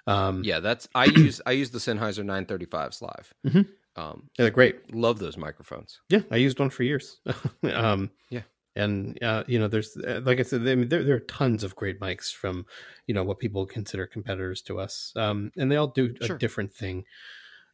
Um, 0.06 0.44
yeah, 0.44 0.60
that's 0.60 0.88
I 0.94 1.06
use 1.06 1.40
I 1.44 1.50
use 1.50 1.70
the 1.70 1.78
Sennheiser 1.78 2.24
935s 2.24 3.02
live. 3.02 3.34
Mm-hmm. 3.44 3.62
Um, 3.96 4.28
yeah, 4.38 4.44
they're 4.44 4.50
great. 4.50 4.94
Love 4.94 5.18
those 5.18 5.36
microphones. 5.36 6.00
Yeah, 6.08 6.22
I 6.30 6.36
used 6.36 6.58
one 6.58 6.70
for 6.70 6.82
years. 6.82 7.20
um, 7.72 8.10
yeah, 8.28 8.42
and 8.76 9.22
uh, 9.22 9.44
you 9.46 9.58
know 9.58 9.68
there's 9.68 9.96
uh, 9.96 10.20
like 10.24 10.40
i 10.40 10.42
said 10.42 10.62
I 10.62 10.74
mean, 10.74 10.88
there, 10.88 11.04
there 11.04 11.16
are 11.16 11.20
tons 11.20 11.64
of 11.64 11.76
great 11.76 12.00
mics 12.00 12.32
from 12.32 12.66
you 13.06 13.14
know 13.14 13.24
what 13.24 13.38
people 13.38 13.66
consider 13.66 14.06
competitors 14.06 14.62
to 14.62 14.80
us 14.80 15.12
um, 15.16 15.50
and 15.56 15.70
they 15.70 15.76
all 15.76 15.88
do 15.88 16.14
a 16.20 16.26
sure. 16.26 16.38
different 16.38 16.72
thing 16.72 17.04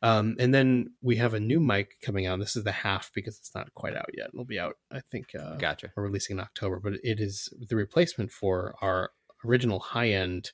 um, 0.02 0.36
and 0.38 0.54
then 0.54 0.92
we 1.02 1.16
have 1.16 1.34
a 1.34 1.40
new 1.40 1.60
mic 1.60 2.00
coming 2.02 2.26
out 2.26 2.38
this 2.38 2.56
is 2.56 2.64
the 2.64 2.72
half 2.72 3.10
because 3.14 3.38
it's 3.38 3.54
not 3.54 3.72
quite 3.74 3.96
out 3.96 4.10
yet 4.16 4.28
it'll 4.32 4.44
be 4.44 4.58
out 4.58 4.76
i 4.92 5.00
think 5.00 5.34
uh, 5.38 5.56
gotcha 5.56 5.90
we're 5.96 6.04
releasing 6.04 6.36
in 6.36 6.40
october 6.40 6.80
but 6.80 6.94
it 7.02 7.20
is 7.20 7.48
the 7.58 7.76
replacement 7.76 8.30
for 8.30 8.74
our 8.82 9.10
original 9.44 9.78
high 9.78 10.10
end 10.10 10.50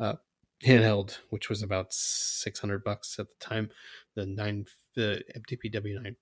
uh, 0.00 0.14
handheld 0.64 1.18
which 1.30 1.48
was 1.48 1.62
about 1.62 1.92
600 1.92 2.82
bucks 2.82 3.18
at 3.18 3.28
the 3.28 3.36
time. 3.44 3.70
The 4.14 4.26
9 4.26 4.66
the 4.94 5.22
mtpw 5.36 6.02
9 6.02 6.16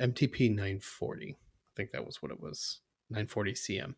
mtp 0.00 0.50
940 0.50 1.30
I 1.30 1.36
think 1.76 1.90
that 1.90 2.06
was 2.06 2.22
what 2.22 2.30
it 2.30 2.40
was 2.40 2.80
940 3.10 3.52
cm 3.54 3.94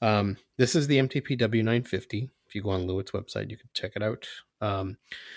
um, 0.00 0.36
this 0.56 0.74
is 0.74 0.86
the 0.86 0.98
mtpw 0.98 1.38
950 1.38 2.30
if 2.46 2.54
you 2.54 2.62
go 2.62 2.70
on 2.70 2.86
lewitt's 2.86 3.12
website 3.12 3.50
you 3.50 3.56
can 3.56 3.68
check 3.74 3.92
it 3.96 4.02
out. 4.02 4.26
Um, 4.60 4.96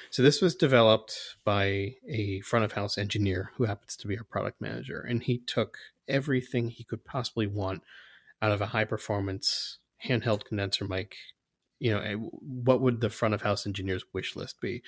so 0.09 0.23
this 0.23 0.41
was 0.41 0.55
developed 0.55 1.35
by 1.43 1.95
a 2.07 2.39
front 2.41 2.63
of 2.63 2.71
house 2.71 2.97
engineer 2.97 3.51
who 3.55 3.65
happens 3.65 3.97
to 3.97 4.07
be 4.07 4.17
our 4.17 4.23
product 4.23 4.61
manager 4.61 5.01
and 5.01 5.21
he 5.21 5.39
took 5.39 5.77
everything 6.07 6.69
he 6.69 6.83
could 6.83 7.03
possibly 7.03 7.45
want 7.45 7.83
out 8.41 8.51
of 8.51 8.61
a 8.61 8.67
high 8.67 8.85
performance 8.85 9.79
handheld 10.05 10.45
condenser 10.45 10.87
mic 10.87 11.15
you 11.79 11.91
know 11.91 12.31
what 12.41 12.81
would 12.81 13.01
the 13.01 13.09
front 13.09 13.33
of 13.33 13.41
house 13.41 13.65
engineer's 13.65 14.03
wish 14.13 14.35
list 14.35 14.59
be 14.61 14.81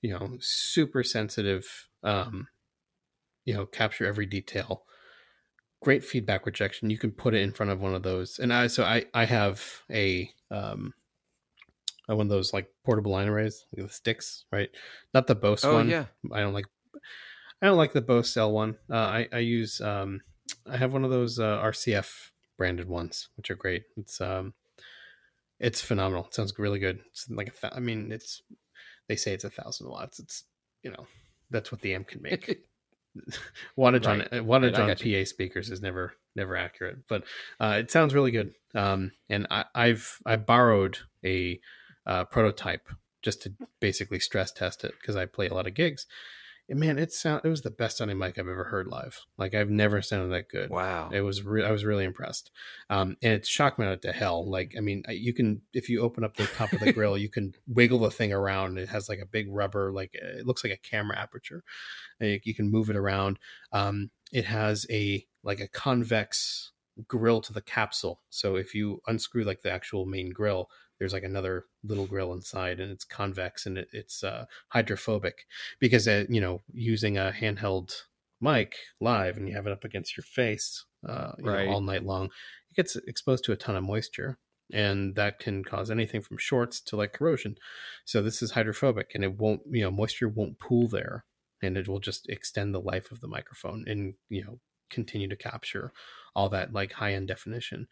you 0.00 0.10
know 0.10 0.36
super 0.40 1.02
sensitive 1.02 1.88
um, 2.02 2.48
you 3.44 3.54
know 3.54 3.66
capture 3.66 4.06
every 4.06 4.26
detail 4.26 4.84
great 5.80 6.04
feedback 6.04 6.46
rejection. 6.46 6.90
You 6.90 6.98
can 6.98 7.12
put 7.12 7.34
it 7.34 7.42
in 7.42 7.52
front 7.52 7.70
of 7.70 7.80
one 7.80 7.94
of 7.94 8.02
those. 8.02 8.38
And 8.38 8.52
I 8.52 8.66
so 8.66 8.84
I 8.84 9.04
I 9.14 9.24
have 9.24 9.62
a 9.90 10.30
um 10.50 10.94
one 12.06 12.20
of 12.20 12.28
those 12.28 12.52
like 12.52 12.68
portable 12.84 13.12
line 13.12 13.28
arrays, 13.28 13.66
like 13.76 13.86
the 13.86 13.92
sticks, 13.92 14.44
right? 14.50 14.70
Not 15.12 15.26
the 15.26 15.34
Bose 15.34 15.64
oh, 15.64 15.74
one. 15.74 15.88
Yeah. 15.88 16.06
I 16.32 16.40
don't 16.40 16.54
like 16.54 16.66
I 17.60 17.66
don't 17.66 17.76
like 17.76 17.92
the 17.92 18.00
Bose 18.00 18.36
L 18.36 18.52
one. 18.52 18.76
Uh, 18.90 18.96
I 18.96 19.28
I 19.32 19.38
use 19.38 19.80
um 19.80 20.20
I 20.66 20.76
have 20.76 20.92
one 20.92 21.04
of 21.04 21.10
those 21.10 21.38
uh, 21.38 21.60
RCF 21.62 22.30
branded 22.56 22.88
ones, 22.88 23.28
which 23.36 23.50
are 23.50 23.56
great. 23.56 23.84
It's 23.96 24.20
um 24.20 24.54
it's 25.60 25.80
phenomenal. 25.80 26.26
It 26.26 26.34
sounds 26.34 26.58
really 26.58 26.78
good. 26.78 27.00
It's 27.10 27.28
like 27.30 27.54
a 27.62 27.74
I 27.74 27.80
mean 27.80 28.12
it's 28.12 28.42
they 29.08 29.16
say 29.16 29.32
it's 29.32 29.44
a 29.44 29.50
thousand 29.50 29.88
watts. 29.88 30.18
It's 30.18 30.44
you 30.82 30.90
know 30.90 31.06
that's 31.50 31.72
what 31.72 31.80
the 31.80 31.94
amp 31.94 32.08
can 32.08 32.22
make. 32.22 32.60
wattage 33.78 34.06
right. 34.06 34.32
on 34.32 34.46
wattage 34.46 34.78
right, 34.78 34.90
on 34.90 34.96
PA 34.96 35.24
speakers 35.24 35.70
is 35.70 35.82
never 35.82 36.12
never 36.36 36.56
accurate, 36.56 36.98
but 37.08 37.24
uh, 37.60 37.76
it 37.78 37.90
sounds 37.90 38.14
really 38.14 38.30
good. 38.30 38.52
Um, 38.74 39.12
and 39.28 39.46
I, 39.50 39.64
have 39.74 40.06
I 40.24 40.36
borrowed 40.36 40.98
a 41.24 41.60
uh, 42.06 42.24
prototype 42.24 42.88
just 43.22 43.42
to 43.42 43.52
basically 43.80 44.20
stress 44.20 44.52
test 44.52 44.84
it 44.84 44.94
because 45.00 45.16
I 45.16 45.26
play 45.26 45.48
a 45.48 45.54
lot 45.54 45.66
of 45.66 45.74
gigs, 45.74 46.06
man, 46.68 46.98
it 46.98 47.12
sound 47.12 47.42
it 47.44 47.48
was 47.48 47.62
the 47.62 47.70
best 47.70 47.98
sounding 47.98 48.18
mic 48.18 48.38
I've 48.38 48.48
ever 48.48 48.64
heard 48.64 48.86
live. 48.86 49.24
Like 49.38 49.54
I've 49.54 49.70
never 49.70 50.02
sounded 50.02 50.34
that 50.34 50.48
good. 50.48 50.70
Wow, 50.70 51.10
it 51.12 51.22
was 51.22 51.42
re- 51.42 51.64
I 51.64 51.70
was 51.70 51.84
really 51.84 52.04
impressed. 52.04 52.50
Um, 52.90 53.16
and 53.22 53.32
it's 53.34 53.48
shock 53.48 53.78
mounted 53.78 54.02
to 54.02 54.12
hell. 54.12 54.48
Like 54.48 54.74
I 54.76 54.80
mean, 54.80 55.02
you 55.08 55.32
can 55.32 55.62
if 55.72 55.88
you 55.88 56.00
open 56.00 56.24
up 56.24 56.36
the 56.36 56.46
top 56.46 56.72
of 56.72 56.80
the 56.80 56.92
grill, 56.92 57.16
you 57.16 57.30
can 57.30 57.54
wiggle 57.66 58.00
the 58.00 58.10
thing 58.10 58.32
around. 58.32 58.78
It 58.78 58.88
has 58.90 59.08
like 59.08 59.20
a 59.20 59.26
big 59.26 59.46
rubber, 59.50 59.92
like 59.92 60.14
it 60.14 60.46
looks 60.46 60.62
like 60.62 60.72
a 60.72 60.88
camera 60.88 61.18
aperture. 61.18 61.64
You, 62.20 62.40
you 62.44 62.54
can 62.54 62.70
move 62.70 62.90
it 62.90 62.96
around. 62.96 63.38
Um, 63.72 64.10
it 64.32 64.44
has 64.44 64.86
a 64.90 65.26
like 65.42 65.60
a 65.60 65.68
convex 65.68 66.72
grill 67.06 67.40
to 67.40 67.52
the 67.52 67.62
capsule. 67.62 68.20
So 68.30 68.56
if 68.56 68.74
you 68.74 69.00
unscrew 69.06 69.44
like 69.44 69.62
the 69.62 69.70
actual 69.70 70.04
main 70.04 70.30
grill, 70.30 70.68
there's 70.98 71.12
like 71.12 71.22
another 71.22 71.64
little 71.84 72.06
grill 72.06 72.32
inside 72.32 72.80
and 72.80 72.90
it's 72.90 73.04
convex 73.04 73.66
and 73.66 73.78
it, 73.78 73.88
it's 73.92 74.24
uh, 74.24 74.46
hydrophobic 74.68 75.46
because 75.78 76.08
uh, 76.08 76.24
you 76.28 76.40
know 76.40 76.60
using 76.72 77.16
a 77.16 77.32
handheld 77.38 77.94
mic 78.40 78.76
live 79.00 79.36
and 79.36 79.48
you 79.48 79.54
have 79.54 79.66
it 79.66 79.72
up 79.72 79.84
against 79.84 80.16
your 80.16 80.24
face 80.24 80.84
uh, 81.08 81.32
you 81.38 81.50
right. 81.50 81.66
know, 81.66 81.74
all 81.74 81.80
night 81.80 82.04
long 82.04 82.26
it 82.26 82.76
gets 82.76 82.96
exposed 82.96 83.44
to 83.44 83.52
a 83.52 83.56
ton 83.56 83.76
of 83.76 83.84
moisture 83.84 84.38
and 84.72 85.14
that 85.14 85.38
can 85.38 85.64
cause 85.64 85.90
anything 85.90 86.20
from 86.20 86.36
shorts 86.36 86.80
to 86.80 86.96
like 86.96 87.12
corrosion 87.12 87.56
so 88.04 88.22
this 88.22 88.42
is 88.42 88.52
hydrophobic 88.52 89.12
and 89.14 89.24
it 89.24 89.38
won't 89.38 89.62
you 89.70 89.82
know 89.82 89.90
moisture 89.90 90.28
won't 90.28 90.58
pool 90.58 90.88
there 90.88 91.24
and 91.62 91.76
it 91.76 91.88
will 91.88 92.00
just 92.00 92.28
extend 92.28 92.74
the 92.74 92.80
life 92.80 93.10
of 93.10 93.20
the 93.20 93.28
microphone 93.28 93.84
and 93.88 94.14
you 94.28 94.44
know 94.44 94.60
continue 94.90 95.28
to 95.28 95.36
capture 95.36 95.92
all 96.38 96.48
that 96.48 96.72
like 96.72 96.92
high 96.92 97.14
end 97.14 97.26
definition 97.26 97.88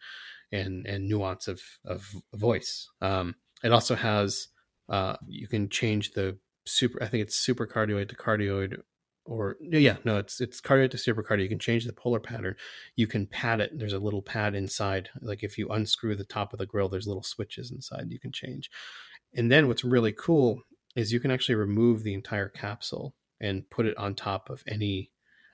and 0.53 0.85
and 0.87 1.09
nuance 1.09 1.49
of 1.49 1.61
of 1.85 2.15
voice. 2.33 2.87
Um, 3.01 3.35
it 3.61 3.73
also 3.73 3.95
has 3.95 4.47
uh, 4.89 5.17
you 5.27 5.47
can 5.47 5.67
change 5.67 6.11
the 6.11 6.37
super. 6.65 7.03
I 7.03 7.07
think 7.07 7.23
it's 7.23 7.35
super 7.35 7.67
cardioid 7.67 8.07
to 8.09 8.15
cardioid, 8.15 8.79
or 9.25 9.57
yeah, 9.61 9.97
no, 10.05 10.17
it's 10.17 10.39
it's 10.39 10.61
cardioid 10.61 10.91
to 10.91 10.97
super 10.97 11.23
cardioid. 11.23 11.43
You 11.43 11.49
can 11.49 11.59
change 11.59 11.85
the 11.85 11.91
polar 11.91 12.21
pattern. 12.21 12.55
You 12.95 13.05
can 13.05 13.27
pad 13.27 13.59
it. 13.59 13.77
There's 13.77 13.91
a 13.91 13.99
little 13.99 14.21
pad 14.21 14.55
inside. 14.55 15.09
Like 15.21 15.43
if 15.43 15.57
you 15.57 15.67
unscrew 15.67 16.15
the 16.15 16.23
top 16.23 16.53
of 16.53 16.59
the 16.59 16.65
grill, 16.65 16.87
there's 16.87 17.07
little 17.07 17.23
switches 17.23 17.69
inside 17.69 18.05
you 18.09 18.19
can 18.19 18.31
change. 18.31 18.71
And 19.35 19.51
then 19.51 19.67
what's 19.67 19.83
really 19.83 20.13
cool 20.13 20.61
is 20.95 21.11
you 21.11 21.19
can 21.19 21.31
actually 21.31 21.55
remove 21.55 22.03
the 22.03 22.13
entire 22.13 22.47
capsule 22.47 23.13
and 23.41 23.69
put 23.69 23.85
it 23.85 23.97
on 23.97 24.15
top 24.15 24.49
of 24.49 24.63
any. 24.65 25.11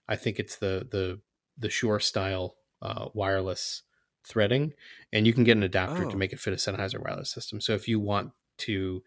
I 0.07 0.15
think 0.15 0.37
it's 0.37 0.57
the 0.57 0.87
the 0.91 1.21
the 1.57 1.71
Shure 1.71 1.99
style 1.99 2.55
uh, 2.83 3.07
wireless 3.13 3.81
threading, 4.25 4.73
and 5.11 5.25
you 5.25 5.33
can 5.33 5.43
get 5.43 5.57
an 5.57 5.63
adapter 5.63 6.05
oh. 6.05 6.09
to 6.09 6.17
make 6.17 6.33
it 6.33 6.39
fit 6.39 6.53
a 6.53 6.57
Sennheiser 6.57 7.03
wireless 7.03 7.31
system. 7.31 7.59
So 7.59 7.73
if 7.73 7.87
you 7.87 7.99
want 7.99 8.31
to 8.59 9.01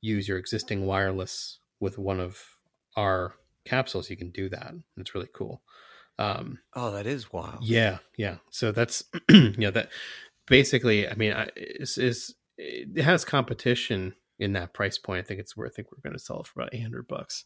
use 0.00 0.28
your 0.28 0.38
existing 0.38 0.86
wireless 0.86 1.58
with 1.80 1.98
one 1.98 2.20
of 2.20 2.56
our 2.96 3.34
capsules, 3.64 4.08
you 4.08 4.16
can 4.16 4.30
do 4.30 4.48
that. 4.48 4.72
It's 4.96 5.14
really 5.14 5.28
cool. 5.32 5.62
Um, 6.18 6.58
oh, 6.74 6.90
that 6.92 7.06
is 7.06 7.32
wild. 7.32 7.62
Yeah, 7.62 7.98
yeah. 8.16 8.36
So 8.50 8.72
that's 8.72 9.04
you 9.28 9.54
know 9.58 9.70
that 9.70 9.90
basically. 10.46 11.08
I 11.08 11.14
mean, 11.14 11.34
is 11.56 11.98
is 11.98 12.34
it 12.56 13.02
has 13.02 13.24
competition 13.24 14.14
in 14.38 14.52
that 14.54 14.74
price 14.74 14.98
point. 14.98 15.20
I 15.20 15.22
think 15.22 15.40
it's 15.40 15.56
where 15.56 15.66
I 15.66 15.70
think 15.70 15.88
we're 15.90 16.02
going 16.02 16.18
to 16.18 16.22
sell 16.22 16.40
it 16.40 16.46
for 16.46 16.60
about 16.60 16.74
eight 16.74 16.82
hundred 16.82 17.06
bucks. 17.06 17.44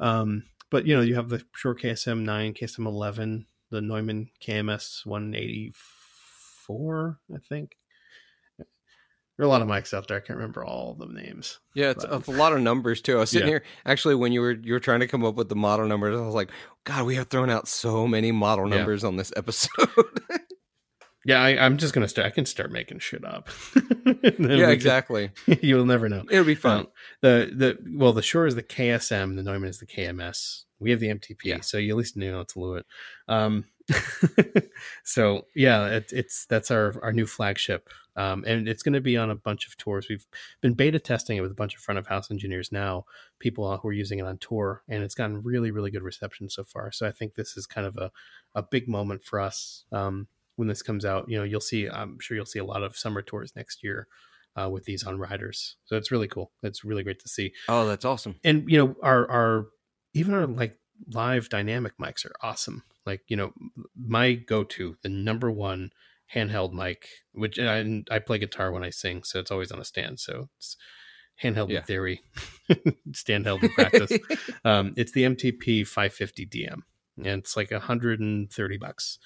Um, 0.00 0.44
but 0.70 0.86
you 0.86 0.94
know, 0.94 1.02
you 1.02 1.14
have 1.14 1.28
the 1.30 1.44
Shure 1.54 1.74
KSM 1.74 2.22
nine, 2.22 2.52
KSM 2.52 2.86
eleven, 2.86 3.46
the 3.74 3.82
Neumann 3.82 4.28
KMS 4.40 5.04
one 5.04 5.34
eighty 5.34 5.72
four, 5.74 7.18
I 7.34 7.38
think. 7.38 7.76
There 9.36 9.44
are 9.44 9.48
a 9.48 9.50
lot 9.50 9.62
of 9.62 9.68
mics 9.68 9.92
out 9.92 10.06
there. 10.06 10.16
I 10.16 10.20
can't 10.20 10.38
remember 10.38 10.64
all 10.64 10.94
the 10.94 11.06
names. 11.06 11.58
Yeah, 11.74 11.90
it's 11.90 12.06
but... 12.06 12.28
a 12.28 12.30
lot 12.30 12.52
of 12.52 12.60
numbers 12.60 13.00
too. 13.00 13.16
I 13.16 13.20
was 13.20 13.30
sitting 13.30 13.48
yeah. 13.48 13.54
here 13.54 13.64
actually 13.84 14.14
when 14.14 14.30
you 14.30 14.40
were 14.40 14.52
you 14.52 14.72
were 14.72 14.80
trying 14.80 15.00
to 15.00 15.08
come 15.08 15.24
up 15.24 15.34
with 15.34 15.48
the 15.48 15.56
model 15.56 15.88
numbers. 15.88 16.16
I 16.16 16.24
was 16.24 16.36
like, 16.36 16.50
God, 16.84 17.04
we 17.04 17.16
have 17.16 17.28
thrown 17.28 17.50
out 17.50 17.66
so 17.66 18.06
many 18.06 18.30
model 18.30 18.66
numbers 18.66 19.02
yeah. 19.02 19.08
on 19.08 19.16
this 19.16 19.32
episode. 19.36 19.88
yeah, 21.24 21.42
I, 21.42 21.66
am 21.66 21.78
just 21.78 21.94
gonna 21.94 22.06
start. 22.06 22.28
I 22.28 22.30
can 22.30 22.46
start 22.46 22.70
making 22.70 23.00
shit 23.00 23.24
up. 23.24 23.48
yeah, 24.38 24.68
exactly. 24.68 25.32
Can, 25.46 25.58
you'll 25.62 25.84
never 25.84 26.08
know. 26.08 26.24
It'll 26.30 26.44
be 26.44 26.54
fun. 26.54 26.80
Um, 26.80 26.86
the 27.22 27.50
the 27.52 27.78
well, 27.96 28.12
the 28.12 28.22
Shure 28.22 28.46
is 28.46 28.54
the 28.54 28.62
KSM. 28.62 29.34
The 29.34 29.42
Neumann 29.42 29.68
is 29.68 29.80
the 29.80 29.86
KMS. 29.86 30.62
We 30.84 30.90
have 30.90 31.00
the 31.00 31.08
MTP, 31.08 31.36
yeah. 31.44 31.60
so 31.60 31.78
you 31.78 31.90
at 31.92 31.96
least 31.96 32.16
know 32.16 32.40
it's 32.40 32.54
Lewitt. 32.54 32.84
Um, 33.26 33.64
so 35.04 35.46
yeah, 35.54 35.86
it, 35.88 36.12
it's 36.12 36.46
that's 36.46 36.70
our 36.70 36.94
our 37.02 37.12
new 37.12 37.26
flagship, 37.26 37.88
um, 38.16 38.44
and 38.46 38.68
it's 38.68 38.82
going 38.82 38.92
to 38.92 39.00
be 39.00 39.16
on 39.16 39.30
a 39.30 39.34
bunch 39.34 39.66
of 39.66 39.76
tours. 39.76 40.06
We've 40.08 40.26
been 40.60 40.74
beta 40.74 40.98
testing 40.98 41.38
it 41.38 41.40
with 41.40 41.50
a 41.50 41.54
bunch 41.54 41.74
of 41.74 41.80
front 41.80 41.98
of 41.98 42.06
house 42.06 42.30
engineers 42.30 42.70
now, 42.70 43.06
people 43.38 43.76
who 43.76 43.88
are 43.88 43.92
using 43.92 44.18
it 44.18 44.26
on 44.26 44.38
tour, 44.38 44.82
and 44.88 45.02
it's 45.02 45.14
gotten 45.14 45.42
really 45.42 45.70
really 45.70 45.90
good 45.90 46.02
reception 46.02 46.48
so 46.50 46.64
far. 46.64 46.92
So 46.92 47.06
I 47.06 47.12
think 47.12 47.34
this 47.34 47.56
is 47.56 47.66
kind 47.66 47.86
of 47.86 47.96
a 47.96 48.10
a 48.54 48.62
big 48.62 48.88
moment 48.88 49.24
for 49.24 49.40
us 49.40 49.84
um, 49.90 50.28
when 50.56 50.68
this 50.68 50.82
comes 50.82 51.04
out. 51.04 51.28
You 51.28 51.38
know, 51.38 51.44
you'll 51.44 51.60
see. 51.60 51.88
I'm 51.88 52.18
sure 52.20 52.36
you'll 52.36 52.46
see 52.46 52.60
a 52.60 52.64
lot 52.64 52.82
of 52.82 52.96
summer 52.96 53.22
tours 53.22 53.56
next 53.56 53.82
year 53.82 54.06
uh, 54.56 54.68
with 54.70 54.84
these 54.84 55.04
on 55.04 55.18
riders. 55.18 55.76
So 55.84 55.96
it's 55.96 56.10
really 56.10 56.28
cool. 56.28 56.52
It's 56.62 56.84
really 56.84 57.02
great 57.02 57.20
to 57.20 57.28
see. 57.28 57.52
Oh, 57.68 57.86
that's 57.86 58.04
awesome. 58.04 58.36
And 58.44 58.68
you 58.68 58.78
know, 58.78 58.96
our 59.02 59.30
our 59.30 59.66
even 60.14 60.34
our 60.34 60.46
like 60.46 60.78
live 61.12 61.48
dynamic 61.48 61.98
mics 61.98 62.24
are 62.24 62.34
awesome. 62.40 62.84
Like 63.04 63.22
you 63.28 63.36
know, 63.36 63.52
my 63.94 64.34
go 64.34 64.64
to 64.64 64.96
the 65.02 65.08
number 65.08 65.50
one 65.50 65.90
handheld 66.34 66.72
mic, 66.72 67.06
which 67.32 67.58
I, 67.58 68.02
I 68.10 68.18
play 68.20 68.38
guitar 68.38 68.72
when 68.72 68.82
I 68.82 68.90
sing, 68.90 69.24
so 69.24 69.40
it's 69.40 69.50
always 69.50 69.70
on 69.70 69.80
a 69.80 69.84
stand. 69.84 70.20
So 70.20 70.48
it's 70.56 70.76
handheld 71.42 71.70
Yeah. 71.70 71.80
in 71.80 71.84
theory, 71.84 72.22
stand 73.12 73.44
held 73.46 73.64
in 73.64 73.70
practice. 73.70 74.12
um, 74.64 74.94
it's 74.96 75.12
the 75.12 75.24
MTP 75.24 75.86
550 75.86 76.46
DM, 76.46 76.80
and 77.18 77.26
it's 77.40 77.56
like 77.56 77.70
130 77.70 78.78
bucks, 78.78 79.18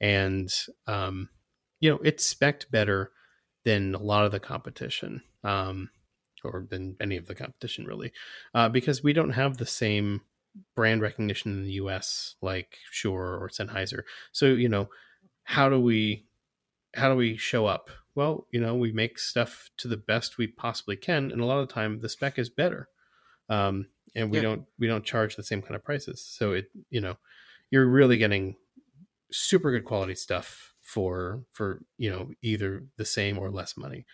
and 0.00 0.52
um, 0.86 1.28
you 1.80 1.90
know 1.90 1.98
it's 2.04 2.24
spec 2.24 2.70
better 2.70 3.10
than 3.64 3.94
a 3.94 4.02
lot 4.02 4.26
of 4.26 4.30
the 4.32 4.40
competition, 4.40 5.22
um, 5.42 5.90
or 6.44 6.66
than 6.68 6.96
any 7.00 7.16
of 7.16 7.26
the 7.26 7.34
competition 7.34 7.86
really, 7.86 8.12
uh, 8.54 8.68
because 8.68 9.02
we 9.02 9.12
don't 9.12 9.30
have 9.30 9.56
the 9.56 9.66
same 9.66 10.20
brand 10.74 11.00
recognition 11.02 11.52
in 11.52 11.64
the 11.64 11.72
U.S. 11.72 12.36
like 12.42 12.78
Shure 12.90 13.38
or 13.40 13.48
Sennheiser. 13.48 14.02
So 14.32 14.46
you 14.46 14.68
know, 14.68 14.88
how 15.44 15.68
do 15.68 15.80
we 15.80 16.26
how 16.94 17.08
do 17.10 17.16
we 17.16 17.36
show 17.36 17.66
up? 17.66 17.90
Well, 18.14 18.46
you 18.52 18.60
know, 18.60 18.74
we 18.76 18.92
make 18.92 19.18
stuff 19.18 19.70
to 19.78 19.88
the 19.88 19.96
best 19.96 20.38
we 20.38 20.46
possibly 20.46 20.96
can, 20.96 21.32
and 21.32 21.40
a 21.40 21.46
lot 21.46 21.58
of 21.58 21.68
the 21.68 21.74
time 21.74 22.00
the 22.00 22.08
spec 22.08 22.38
is 22.38 22.48
better. 22.50 22.88
Um, 23.48 23.88
and 24.14 24.30
we 24.30 24.38
Yeah. 24.38 24.42
don't 24.42 24.66
we 24.78 24.86
don't 24.86 25.04
charge 25.04 25.36
the 25.36 25.42
same 25.42 25.62
kind 25.62 25.74
of 25.76 25.84
prices. 25.84 26.22
So 26.24 26.52
it 26.52 26.70
you 26.90 27.00
know, 27.00 27.16
you're 27.70 27.86
really 27.88 28.16
getting 28.18 28.56
super 29.32 29.70
good 29.72 29.84
quality 29.84 30.14
stuff 30.14 30.74
for 30.82 31.44
for 31.52 31.82
you 31.98 32.10
know 32.10 32.30
either 32.42 32.84
the 32.96 33.04
same 33.04 33.38
or 33.38 33.50
less 33.50 33.76
money. 33.76 34.06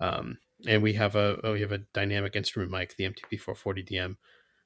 Um, 0.00 0.38
and 0.66 0.82
we 0.82 0.94
have 0.94 1.16
a 1.16 1.38
we 1.44 1.60
have 1.60 1.72
a 1.72 1.78
dynamic 1.94 2.36
instrument 2.36 2.70
mic, 2.72 2.96
the 2.96 3.04
MTP 3.04 3.38
440 3.40 3.84
DM, 3.84 4.16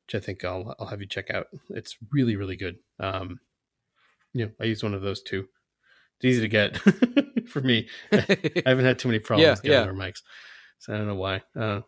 which 0.07 0.15
I 0.15 0.25
think 0.25 0.45
I'll 0.45 0.75
I'll 0.79 0.87
have 0.87 1.01
you 1.01 1.07
check 1.07 1.31
out. 1.31 1.47
It's 1.71 1.97
really 2.13 2.37
really 2.37 2.57
good. 2.57 2.77
Um, 3.01 3.41
you 4.33 4.47
know, 4.47 4.53
I 4.61 4.65
use 4.65 4.83
one 4.83 4.95
of 4.95 5.03
those 5.03 5.23
too. 5.23 5.47
It's 6.19 6.25
easy 6.25 6.41
to 6.43 6.49
get 6.49 6.79
for 7.49 7.61
me. 7.61 7.89
I 8.13 8.63
haven't 8.65 8.85
had 8.85 8.99
too 8.99 9.09
many 9.09 9.19
problems 9.19 9.61
Yeah, 9.63 9.85
getting 9.85 9.89
our 9.89 9.95
mics, 9.95 10.23
so 10.79 10.95
I 10.95 10.99
don't 10.99 11.07
know 11.07 11.15
why. 11.15 11.43
Uh, 11.59 11.81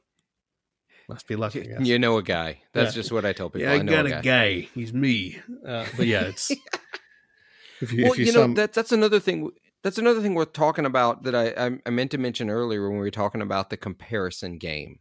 must 1.08 1.26
be 1.26 1.36
lucky. 1.36 1.74
I 1.74 1.80
you 1.82 1.98
know 1.98 2.18
a 2.18 2.22
guy. 2.22 2.60
That's 2.74 2.94
Yeah. 2.94 3.00
just 3.02 3.12
what 3.12 3.24
I 3.24 3.32
tell 3.32 3.48
people. 3.48 3.62
yeah, 3.62 3.74
I, 3.74 3.82
know 3.82 3.92
got 3.92 4.06
a 4.06 4.10
guy. 4.10 4.20
guy. 4.20 4.60
He's 4.74 4.92
me. 4.92 5.40
Uh, 5.66 5.86
but 5.96 6.06
yeah, 6.06 6.24
it's. 6.24 6.50
if 7.80 7.92
you, 7.92 8.02
well, 8.04 8.12
if 8.12 8.18
you, 8.18 8.26
you, 8.26 8.32
know 8.32 8.52
that's 8.52 8.74
that's 8.74 8.92
another 8.92 9.20
thing. 9.20 9.50
That's 9.82 9.96
another 9.98 10.20
thing 10.20 10.34
worth 10.34 10.52
talking 10.52 10.84
about 10.84 11.22
that 11.22 11.34
I, 11.34 11.66
I 11.66 11.78
I 11.86 11.90
meant 11.90 12.10
to 12.10 12.18
mention 12.18 12.50
earlier 12.50 12.88
when 12.88 12.98
we 12.98 13.04
were 13.04 13.10
talking 13.10 13.40
about 13.40 13.70
the 13.70 13.76
comparison 13.76 14.58
game. 14.58 14.98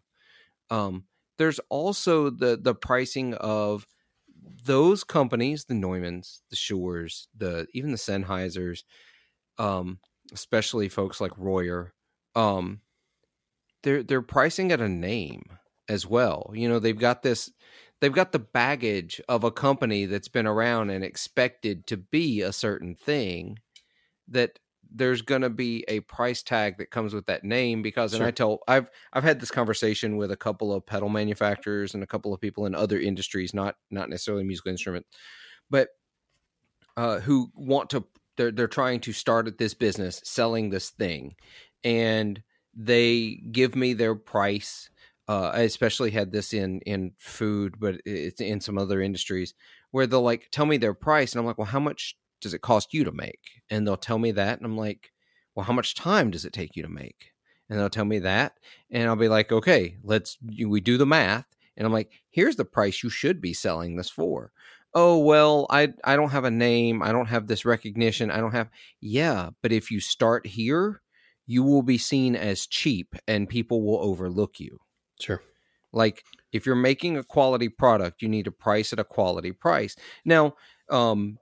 Um, 0.69 1.06
there's 1.38 1.60
also 1.70 2.30
the 2.30 2.58
the 2.62 2.76
pricing 2.76 3.34
of 3.36 3.88
those 4.66 5.04
companies, 5.04 5.66
the 5.66 5.74
Neumanns, 5.74 6.42
the 6.50 6.56
Shures, 6.56 7.28
the 7.36 7.68
even 7.74 7.92
the 7.92 7.98
Sennheisers, 7.98 8.84
um, 9.58 10.00
especially 10.34 10.90
folks 10.90 11.22
like 11.22 11.38
Royer. 11.38 11.94
Um, 12.36 12.82
they're 13.84 14.04
they're 14.04 14.22
pricing 14.22 14.72
at 14.72 14.82
a 14.82 14.90
name 14.90 15.44
as 15.88 16.06
well. 16.06 16.52
You 16.54 16.70
know, 16.70 16.80
they've 16.80 16.98
got 16.98 17.24
this 17.24 17.52
they've 18.02 18.12
got 18.12 18.32
the 18.32 18.40
baggage 18.40 19.22
of 19.28 19.44
a 19.44 19.52
company 19.52 20.06
that's 20.06 20.28
been 20.28 20.48
around 20.48 20.90
and 20.90 21.04
expected 21.04 21.88
to 21.88 21.98
be 21.98 22.42
a 22.42 22.54
certain 22.54 22.96
thing 22.96 23.60
that 24.28 24.60
there's 24.94 25.22
going 25.22 25.42
to 25.42 25.50
be 25.50 25.84
a 25.88 26.00
price 26.02 26.44
tag 26.44 26.78
that 26.78 26.92
comes 26.92 27.14
with 27.14 27.26
that 27.28 27.44
name 27.44 27.82
because 27.82 28.14
and 28.14 28.20
Sure. 28.20 28.28
I 28.28 28.32
tell 28.32 28.60
I've 28.68 28.90
I've 29.14 29.24
had 29.24 29.40
this 29.40 29.52
conversation 29.52 30.18
with 30.18 30.32
a 30.32 30.38
couple 30.38 30.74
of 30.74 30.86
pedal 30.86 31.10
manufacturers 31.10 31.94
and 31.94 32.04
a 32.04 32.08
couple 32.08 32.34
of 32.34 32.42
people 32.42 32.66
in 32.66 32.76
other 32.76 33.00
industries 33.00 33.54
not 33.54 33.76
not 33.92 34.10
necessarily 34.10 34.44
musical 34.44 34.72
instrument 34.72 35.06
but 35.70 35.90
uh 36.96 37.20
who 37.20 37.52
want 37.54 37.90
to 37.92 38.06
they're 38.38 38.52
they're 38.52 38.68
trying 38.68 39.00
to 39.02 39.14
start 39.14 39.48
at 39.48 39.58
this 39.58 39.74
business 39.74 40.22
selling 40.24 40.70
this 40.70 40.90
thing 40.90 41.36
and 41.84 42.44
they 42.74 43.42
give 43.52 43.76
me 43.76 43.94
their 43.94 44.16
price 44.16 44.90
uh, 45.30 45.52
I 45.54 45.60
especially 45.62 46.12
had 46.12 46.32
this 46.32 46.54
in 46.54 46.80
in 46.86 47.12
food, 47.18 47.80
but 47.80 48.00
it's 48.06 48.40
in 48.40 48.62
some 48.62 48.78
other 48.78 49.02
industries 49.02 49.54
where 49.92 50.08
they'll 50.08 50.22
like 50.22 50.48
tell 50.52 50.66
me 50.66 50.78
their 50.78 50.94
price, 50.94 51.34
and 51.34 51.40
I'm 51.40 51.46
like, 51.46 51.58
well, 51.58 51.66
how 51.66 51.82
much 51.82 52.16
does 52.42 52.54
it 52.54 52.62
cost 52.62 52.94
you 52.94 53.04
to 53.04 53.12
make? 53.12 53.62
And 53.70 53.86
they'll 53.88 53.98
tell 53.98 54.20
me 54.20 54.32
that, 54.32 54.58
and 54.58 54.66
I'm 54.66 54.78
like, 54.78 55.12
well, 55.56 55.66
how 55.66 55.74
much 55.74 55.96
time 55.96 56.32
does 56.32 56.46
it 56.46 56.54
take 56.54 56.76
you 56.76 56.84
to 56.84 56.90
make? 56.90 57.32
And 57.70 57.78
they'll 57.80 57.90
tell 57.90 58.06
me 58.06 58.20
that, 58.20 58.54
and 58.92 59.08
I'll 59.10 59.16
be 59.16 59.28
like, 59.30 59.52
okay, 59.52 59.98
let's 60.04 60.38
we 60.66 60.80
do 60.82 60.98
the 60.98 61.06
math, 61.06 61.46
and 61.76 61.86
I'm 61.86 61.94
like, 61.94 62.12
here's 62.30 62.56
the 62.56 62.66
price 62.66 63.04
you 63.04 63.10
should 63.10 63.42
be 63.42 63.54
selling 63.54 63.96
this 63.98 64.10
for. 64.10 64.52
Oh 64.94 65.20
well, 65.20 65.68
I 65.70 65.94
I 66.04 66.16
don't 66.16 66.30
have 66.32 66.46
a 66.46 66.52
name, 66.52 67.04
I 67.04 67.12
don't 67.12 67.28
have 67.28 67.48
this 67.48 67.66
recognition, 67.66 68.32
I 68.32 68.38
don't 68.40 68.54
have 68.54 68.70
yeah, 69.02 69.50
but 69.62 69.72
if 69.72 69.92
you 69.92 70.00
start 70.00 70.48
here, 70.48 71.02
you 71.46 71.64
will 71.64 71.84
be 71.84 71.98
seen 71.98 72.36
as 72.36 72.68
cheap, 72.68 73.16
and 73.28 73.50
people 73.50 73.84
will 73.84 74.00
overlook 74.02 74.60
you. 74.60 74.80
sure. 75.20 75.42
Like 75.94 76.24
if 76.52 76.66
you're 76.66 76.76
making 76.76 77.18
a 77.18 77.24
quality 77.24 77.70
product, 77.70 78.22
you 78.22 78.30
need 78.30 78.46
to 78.46 78.52
price 78.52 78.94
at 78.94 79.00
a 79.00 79.04
quality 79.04 79.52
price. 79.52 79.96
Now, 80.26 80.56
um 80.90 81.40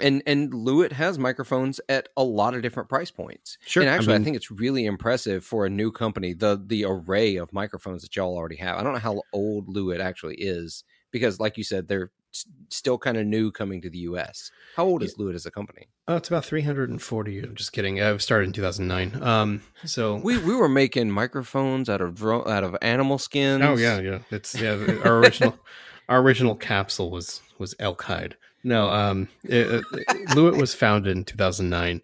and 0.00 0.22
and 0.26 0.52
Lewitt 0.52 0.92
has 0.92 1.18
microphones 1.18 1.80
at 1.88 2.08
a 2.16 2.24
lot 2.24 2.54
of 2.54 2.62
different 2.62 2.88
price 2.88 3.10
points. 3.10 3.58
Sure. 3.66 3.82
And 3.82 3.90
actually, 3.90 4.14
I, 4.14 4.18
mean- 4.18 4.24
think 4.24 4.36
it's 4.36 4.50
really 4.50 4.86
impressive 4.86 5.44
for 5.44 5.66
a 5.66 5.70
new 5.70 5.90
company 5.90 6.32
the 6.32 6.62
the 6.64 6.84
array 6.84 7.36
of 7.36 7.52
microphones 7.52 8.02
that 8.02 8.16
y'all 8.16 8.36
already 8.36 8.56
have. 8.56 8.78
I 8.78 8.82
don't 8.82 8.92
know 8.92 8.98
how 8.98 9.22
old 9.32 9.68
Lewitt 9.68 10.00
actually 10.00 10.36
is 10.36 10.84
because, 11.10 11.38
like 11.40 11.58
you 11.58 11.64
said, 11.64 11.88
they're 11.88 12.10
still 12.70 12.96
kind 12.96 13.18
of 13.18 13.26
new 13.26 13.50
coming 13.50 13.82
to 13.82 13.90
the 13.90 13.98
U.S. 13.98 14.50
How 14.76 14.84
old 14.86 15.02
is 15.02 15.16
Lewitt 15.16 15.34
as 15.34 15.44
a 15.44 15.50
company? 15.50 15.88
Oh, 16.08 16.16
it's 16.16 16.28
about 16.28 16.46
340. 16.46 17.40
I'm 17.40 17.54
just 17.54 17.72
kidding. 17.72 18.00
I 18.00 18.16
started 18.16 18.46
in 18.46 18.52
2009. 18.54 19.22
Um, 19.22 19.62
so 19.84 20.14
We 20.24 20.38
we 20.38 20.54
were 20.56 20.68
making 20.68 21.10
microphones 21.10 21.88
out 21.90 22.00
of 22.00 22.14
dro- 22.14 22.46
out 22.48 22.64
of 22.64 22.76
animal 22.80 23.18
skins. 23.18 23.62
Oh 23.62 23.76
yeah, 23.76 24.00
yeah. 24.00 24.18
It's 24.30 24.54
yeah. 24.54 24.72
Our 25.04 25.18
original, 25.18 25.58
our 26.08 26.20
original 26.20 26.54
capsule 26.54 27.10
was 27.10 27.42
was 27.58 27.74
elk 27.78 28.02
hide. 28.02 28.36
No, 28.64 28.88
um, 28.90 29.28
it, 29.44 29.84
it, 29.92 30.28
Lewitt 30.30 30.56
was 30.56 30.74
founded 30.74 31.16
in 31.16 31.24
2009, 31.24 32.00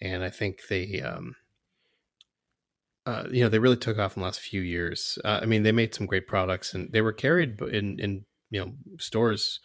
and 0.00 0.24
I 0.24 0.30
think 0.30 0.62
they, 0.68 1.00
um, 1.00 1.36
uh, 3.06 3.24
you 3.30 3.42
know, 3.42 3.48
they 3.48 3.58
really 3.58 3.76
took 3.76 3.98
off 3.98 4.16
in 4.16 4.20
the 4.20 4.24
last 4.24 4.40
few 4.40 4.60
years. 4.60 5.18
Uh, 5.24 5.40
I 5.42 5.46
mean, 5.46 5.62
they 5.62 5.72
made 5.72 5.94
some 5.94 6.06
great 6.06 6.26
products, 6.26 6.74
and 6.74 6.90
they 6.92 7.00
were 7.00 7.12
carried 7.12 7.60
in 7.60 7.98
in 7.98 8.24
you 8.50 8.60
know 8.64 8.72
stores 8.98 9.60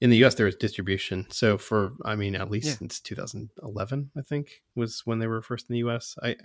in 0.00 0.10
the 0.10 0.16
U.S. 0.18 0.34
There 0.34 0.46
was 0.46 0.56
distribution. 0.56 1.26
So 1.30 1.58
for 1.58 1.92
I 2.04 2.16
mean, 2.16 2.34
at 2.36 2.50
least 2.50 2.66
Yeah. 2.66 2.74
since 2.74 3.00
2011, 3.00 4.10
I 4.16 4.22
think 4.22 4.62
was 4.74 5.02
when 5.04 5.18
they 5.18 5.26
were 5.26 5.42
first 5.42 5.68
in 5.68 5.74
the 5.74 5.80
U.S. 5.80 6.16
I. 6.22 6.36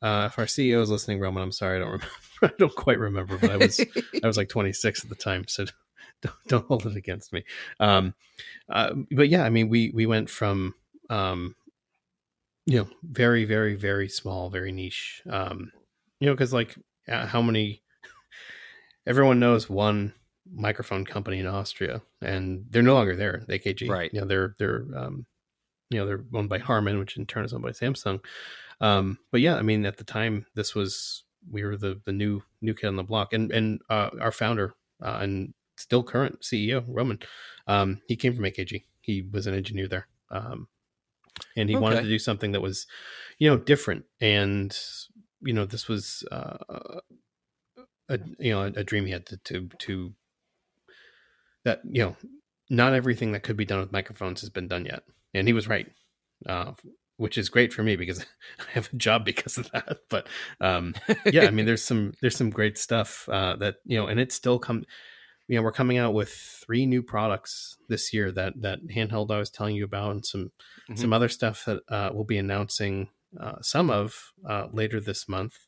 Uh, 0.00 0.26
if 0.26 0.36
our 0.36 0.46
CEO 0.46 0.82
is 0.82 0.90
listening, 0.90 1.20
Roman, 1.20 1.44
I'm 1.44 1.52
sorry, 1.52 1.76
I 1.76 1.78
don't 1.78 1.92
remember. 1.92 2.06
I 2.42 2.50
don't 2.58 2.74
quite 2.74 2.98
remember, 2.98 3.38
but 3.38 3.50
I 3.50 3.56
was 3.56 3.78
I 4.24 4.26
was 4.26 4.36
like 4.36 4.48
26 4.48 5.04
at 5.04 5.08
the 5.08 5.14
time, 5.14 5.44
so 5.46 5.64
don't, 6.22 6.34
don't 6.48 6.66
hold 6.66 6.86
it 6.86 6.96
against 6.96 7.32
me. 7.32 7.44
Um, 7.80 8.14
uh, 8.68 8.94
but 9.10 9.28
yeah, 9.28 9.44
I 9.44 9.50
mean, 9.50 9.68
we 9.68 9.90
we 9.90 10.06
went 10.06 10.30
from 10.30 10.74
um, 11.10 11.54
you 12.66 12.78
know 12.78 12.88
very 13.02 13.44
very 13.44 13.74
very 13.74 14.08
small, 14.08 14.50
very 14.50 14.72
niche. 14.72 15.22
Um, 15.28 15.72
you 16.20 16.26
know, 16.26 16.34
because 16.34 16.52
like 16.52 16.76
uh, 17.08 17.26
how 17.26 17.42
many 17.42 17.82
everyone 19.06 19.40
knows 19.40 19.68
one 19.68 20.14
microphone 20.54 21.04
company 21.04 21.38
in 21.38 21.46
Austria, 21.46 22.02
and 22.20 22.66
they're 22.70 22.82
no 22.82 22.94
longer 22.94 23.16
there. 23.16 23.44
AKG, 23.48 23.88
Right. 23.88 24.10
You 24.12 24.20
know, 24.20 24.26
they're 24.26 24.54
they're 24.58 24.86
um, 24.96 25.26
you 25.90 25.98
know 25.98 26.06
they're 26.06 26.24
owned 26.34 26.48
by 26.48 26.58
Harman, 26.58 26.98
which 26.98 27.16
in 27.16 27.26
turn 27.26 27.44
is 27.44 27.52
owned 27.52 27.62
by 27.62 27.70
Samsung. 27.70 28.20
Um, 28.80 29.18
but 29.30 29.40
yeah, 29.40 29.56
I 29.56 29.62
mean, 29.62 29.86
at 29.86 29.96
the 29.96 30.04
time, 30.04 30.46
this 30.54 30.74
was 30.74 31.24
we 31.50 31.64
were 31.64 31.76
the 31.76 32.00
the 32.04 32.12
new 32.12 32.42
new 32.60 32.74
kid 32.74 32.86
on 32.86 32.96
the 32.96 33.02
block, 33.02 33.32
and 33.32 33.50
and 33.52 33.80
uh, 33.88 34.10
our 34.20 34.32
founder 34.32 34.74
uh, 35.02 35.18
and 35.20 35.54
still 35.82 36.02
current 36.02 36.40
CEO 36.40 36.84
Roman, 36.86 37.18
um, 37.66 38.00
he 38.08 38.16
came 38.16 38.34
from 38.34 38.44
AKG. 38.44 38.84
He 39.00 39.22
was 39.22 39.46
an 39.46 39.54
engineer 39.54 39.88
there, 39.88 40.08
um, 40.30 40.68
and 41.56 41.68
he 41.68 41.76
wanted 41.76 42.02
to 42.02 42.08
do 42.08 42.18
something 42.18 42.52
that 42.52 42.60
was, 42.60 42.86
you 43.38 43.50
know, 43.50 43.56
different. 43.56 44.04
And 44.20 44.76
you 45.40 45.52
know, 45.52 45.64
this 45.64 45.88
was 45.88 46.24
uh, 46.30 47.00
a 48.08 48.18
you 48.38 48.52
know 48.52 48.62
a, 48.62 48.66
a 48.66 48.84
dream 48.84 49.06
he 49.06 49.12
had 49.12 49.26
to 49.26 49.36
to 49.38 49.68
to 49.78 50.12
that 51.64 51.80
you 51.88 52.02
know 52.02 52.16
not 52.70 52.94
everything 52.94 53.32
that 53.32 53.42
could 53.42 53.56
be 53.56 53.64
done 53.64 53.80
with 53.80 53.92
microphones 53.92 54.40
has 54.40 54.50
been 54.50 54.68
done 54.68 54.84
yet, 54.84 55.02
and 55.34 55.46
he 55.46 55.52
was 55.52 55.68
right. 55.68 55.88
Uh, 56.46 56.72
which 57.18 57.38
is 57.38 57.48
great 57.48 57.72
for 57.72 57.84
me 57.84 57.94
because 57.94 58.18
I 58.58 58.72
have 58.72 58.88
a 58.92 58.96
job 58.96 59.24
because 59.24 59.56
of 59.56 59.70
that. 59.70 59.98
But 60.08 60.26
um, 60.60 60.94
yeah, 61.26 61.44
I 61.46 61.50
mean, 61.50 61.66
there's 61.66 61.84
some 61.84 62.14
there's 62.20 62.36
some 62.36 62.50
great 62.50 62.76
stuff 62.76 63.28
uh, 63.30 63.56
that 63.56 63.76
you 63.84 63.96
know, 63.96 64.06
and 64.06 64.20
it 64.20 64.32
still 64.32 64.58
come. 64.58 64.84
You 65.52 65.58
know, 65.58 65.64
we're 65.64 65.72
coming 65.72 65.98
out 65.98 66.14
with 66.14 66.30
three 66.32 66.86
new 66.86 67.02
products 67.02 67.76
this 67.86 68.14
year. 68.14 68.32
That 68.32 68.62
that 68.62 68.86
handheld 68.86 69.30
I 69.30 69.38
was 69.38 69.50
telling 69.50 69.76
you 69.76 69.84
about, 69.84 70.12
and 70.12 70.24
some 70.24 70.50
Mhm. 70.88 70.98
some 70.98 71.12
other 71.12 71.28
stuff 71.28 71.66
that 71.66 71.82
uh, 71.90 72.08
we'll 72.14 72.24
be 72.24 72.38
announcing 72.38 73.10
uh, 73.38 73.60
some 73.60 73.90
of 73.90 74.32
uh, 74.48 74.68
later 74.72 74.98
this 74.98 75.28
month. 75.28 75.66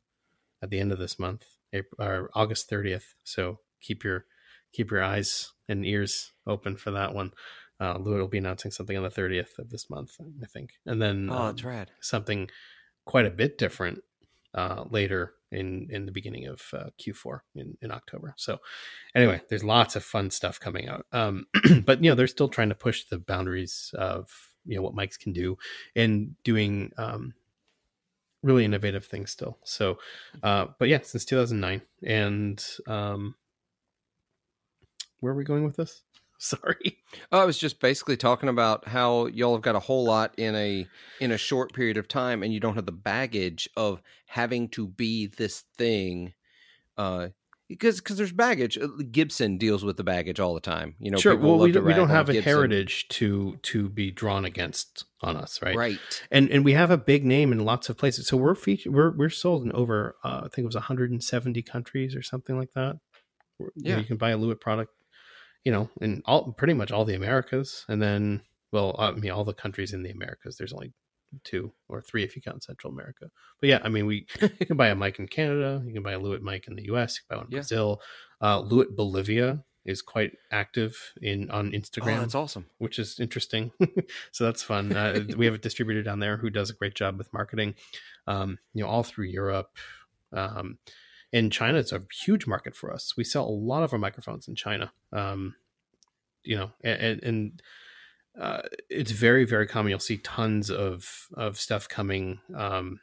at 0.62 0.70
the 0.70 0.80
end 0.80 0.90
of 0.92 0.98
this 0.98 1.18
month, 1.18 1.44
April, 1.74 2.00
or 2.08 2.30
August 2.34 2.70
30th. 2.70 3.14
So 3.24 3.60
keep 3.82 4.02
your 4.02 4.24
keep 4.72 4.90
your 4.90 5.02
eyes 5.02 5.52
and 5.68 5.84
ears 5.84 6.32
open 6.46 6.78
for 6.78 6.90
that 6.92 7.12
one. 7.14 7.32
Uh, 7.78 7.98
Lewitt 7.98 8.20
will 8.20 8.28
be 8.28 8.38
announcing 8.38 8.70
something 8.70 8.96
on 8.96 9.02
the 9.02 9.10
30th 9.10 9.58
of 9.58 9.68
this 9.68 9.90
month, 9.90 10.16
I 10.42 10.46
think, 10.46 10.70
and 10.86 11.02
then 11.02 11.28
Oh, 11.28 11.34
um, 11.34 11.46
that's 11.48 11.64
rad. 11.64 11.90
something 12.00 12.48
quite 13.04 13.26
a 13.26 13.30
bit 13.42 13.58
different 13.58 14.02
uh, 14.54 14.84
later 14.90 15.34
in 15.50 15.88
in 15.90 16.06
the 16.06 16.12
beginning 16.12 16.46
of 16.46 16.62
uh, 16.72 16.90
Q4 17.00 17.40
in, 17.54 17.76
in 17.82 17.90
October. 17.90 18.34
So 18.36 18.58
anyway, 19.14 19.42
there's 19.48 19.64
lots 19.64 19.96
of 19.96 20.04
fun 20.04 20.30
stuff 20.30 20.60
coming 20.60 20.88
out. 20.88 21.06
Um, 21.12 21.46
but 21.84 22.02
you 22.02 22.10
know, 22.10 22.14
they're 22.14 22.26
still 22.26 22.48
trying 22.48 22.68
to 22.70 22.74
push 22.74 23.04
the 23.04 23.18
boundaries 23.18 23.94
of 23.98 24.28
you 24.66 24.76
know 24.76 24.82
what 24.82 24.94
mics 24.94 25.18
can 25.18 25.32
do 25.32 25.58
and 25.94 26.34
doing 26.42 26.92
um, 26.96 27.34
really 28.42 28.64
innovative 28.64 29.06
things 29.06 29.30
still. 29.30 29.58
So, 29.64 29.98
uh, 30.42 30.66
but 30.78 30.88
yeah, 30.88 31.00
since 31.02 31.24
2009, 31.24 31.82
and 32.02 32.64
um, 32.86 33.34
where 35.20 35.32
are 35.32 35.36
we 35.36 35.44
going 35.44 35.64
with 35.64 35.76
this? 35.76 36.02
Sorry. 36.38 36.98
Oh, 37.32 37.40
I 37.40 37.44
was 37.44 37.58
just 37.58 37.80
basically 37.80 38.16
talking 38.16 38.48
about 38.48 38.88
how 38.88 39.26
y'all 39.26 39.54
have 39.54 39.62
got 39.62 39.76
a 39.76 39.80
whole 39.80 40.04
lot 40.04 40.34
in 40.38 40.54
a 40.54 40.86
in 41.20 41.32
a 41.32 41.38
short 41.38 41.72
period 41.72 41.96
of 41.96 42.08
time, 42.08 42.42
and 42.42 42.52
you 42.52 42.60
don't 42.60 42.74
have 42.74 42.86
the 42.86 42.92
baggage 42.92 43.68
of 43.76 44.02
having 44.26 44.68
to 44.70 44.86
be 44.86 45.26
this 45.26 45.64
thing. 45.78 46.34
Uh, 46.98 47.28
because 47.68 47.98
because 47.98 48.18
there's 48.18 48.30
baggage. 48.32 48.76
Uh, 48.76 48.88
Gibson 49.10 49.56
deals 49.56 49.84
with 49.84 49.96
the 49.96 50.04
baggage 50.04 50.38
all 50.38 50.52
the 50.52 50.60
time. 50.60 50.96
You 50.98 51.10
know, 51.12 51.16
sure. 51.18 51.34
Well, 51.34 51.58
we 51.58 51.72
don't, 51.72 51.84
we 51.84 51.94
don't 51.94 52.10
have 52.10 52.28
a 52.28 52.34
Gibson. 52.34 52.50
heritage 52.52 53.08
to 53.08 53.56
to 53.62 53.88
be 53.88 54.10
drawn 54.10 54.44
against 54.44 55.06
on 55.22 55.36
us, 55.36 55.62
right? 55.62 55.74
right? 55.74 55.98
and 56.30 56.50
and 56.50 56.62
we 56.64 56.72
have 56.74 56.90
a 56.90 56.98
big 56.98 57.24
name 57.24 57.52
in 57.52 57.64
lots 57.64 57.88
of 57.88 57.96
places. 57.96 58.26
So 58.26 58.36
we're 58.36 58.54
featured. 58.54 58.92
We're 58.92 59.12
we're 59.16 59.30
sold 59.30 59.64
in 59.64 59.72
over 59.72 60.14
uh, 60.22 60.42
I 60.44 60.48
think 60.48 60.58
it 60.58 60.66
was 60.66 60.74
170 60.74 61.62
countries 61.62 62.14
or 62.14 62.22
something 62.22 62.58
like 62.58 62.72
that. 62.74 62.98
Where, 63.56 63.70
you 63.76 63.84
know, 63.84 63.90
Yeah. 63.94 63.98
you 64.00 64.04
can 64.04 64.18
buy 64.18 64.30
a 64.32 64.36
Lewitt 64.36 64.60
product, 64.60 64.92
you 65.64 65.72
know, 65.72 65.88
in 66.00 66.22
all 66.26 66.52
pretty 66.52 66.74
much 66.74 66.90
all 66.92 67.04
the 67.04 67.14
Americas, 67.14 67.84
and 67.88 68.00
then 68.02 68.42
well, 68.72 68.94
I 68.98 69.12
mean 69.12 69.30
all 69.30 69.44
the 69.44 69.54
countries 69.54 69.92
in 69.92 70.02
the 70.02 70.10
Americas. 70.10 70.56
There's 70.56 70.72
only 70.72 70.92
two 71.42 71.72
or 71.88 72.00
three 72.00 72.22
if 72.22 72.36
you 72.36 72.42
count 72.42 72.62
Central 72.62 72.92
America. 72.92 73.30
But 73.60 73.68
yeah, 73.68 73.80
I 73.82 73.88
mean 73.88 74.06
we 74.06 74.26
you 74.40 74.66
can 74.66 74.76
buy 74.76 74.88
a 74.88 74.94
mic 74.94 75.18
in 75.18 75.26
Canada, 75.28 75.82
you 75.86 75.92
can 75.92 76.02
buy 76.02 76.12
a 76.12 76.20
Lewitt 76.20 76.42
mic 76.42 76.68
in 76.68 76.76
the 76.76 76.84
U.S., 76.84 77.16
you 77.16 77.22
can 77.28 77.36
buy 77.36 77.40
one 77.42 77.46
in 77.46 77.52
Yeah. 77.52 77.58
Brazil. 77.60 78.00
Uh, 78.40 78.62
Lewitt 78.62 78.94
Bolivia 78.94 79.64
is 79.84 80.00
quite 80.00 80.32
active 80.50 81.12
in 81.20 81.50
on 81.50 81.68
Oh, 81.74 81.78
Instagram 81.78 82.20
that's 82.20 82.34
awesome. 82.34 82.66
which 82.78 82.98
is 82.98 83.20
interesting. 83.20 83.70
so 84.32 84.44
that's 84.44 84.62
fun. 84.62 84.94
Uh, 84.96 85.24
we 85.36 85.44
have 85.46 85.54
a 85.54 85.58
distributor 85.58 86.02
down 86.02 86.20
there 86.20 86.36
who 86.36 86.50
does 86.50 86.70
a 86.70 86.74
great 86.74 86.94
job 86.94 87.18
with 87.18 87.32
marketing. 87.32 87.74
Um, 88.26 88.58
you 88.72 88.82
know, 88.82 88.88
all 88.88 89.02
through 89.02 89.26
Europe. 89.26 89.76
Um, 90.32 90.78
in 91.34 91.50
China, 91.50 91.78
it's 91.78 91.90
a 91.90 92.00
huge 92.24 92.46
market 92.46 92.76
for 92.76 92.92
us. 92.92 93.16
We 93.16 93.24
sell 93.24 93.44
a 93.44 93.50
lot 93.50 93.82
of 93.82 93.92
our 93.92 93.98
microphones 93.98 94.46
in 94.46 94.54
China. 94.54 94.92
Um, 95.12 95.56
you 96.44 96.56
know, 96.56 96.70
and, 96.84 97.20
and 97.24 97.62
uh, 98.40 98.62
it's 98.88 99.10
very, 99.10 99.44
very 99.44 99.66
common. 99.66 99.90
You'll 99.90 99.98
see 99.98 100.18
tons 100.18 100.70
of 100.70 101.26
of 101.34 101.58
stuff 101.58 101.88
coming 101.88 102.38
um, 102.54 103.00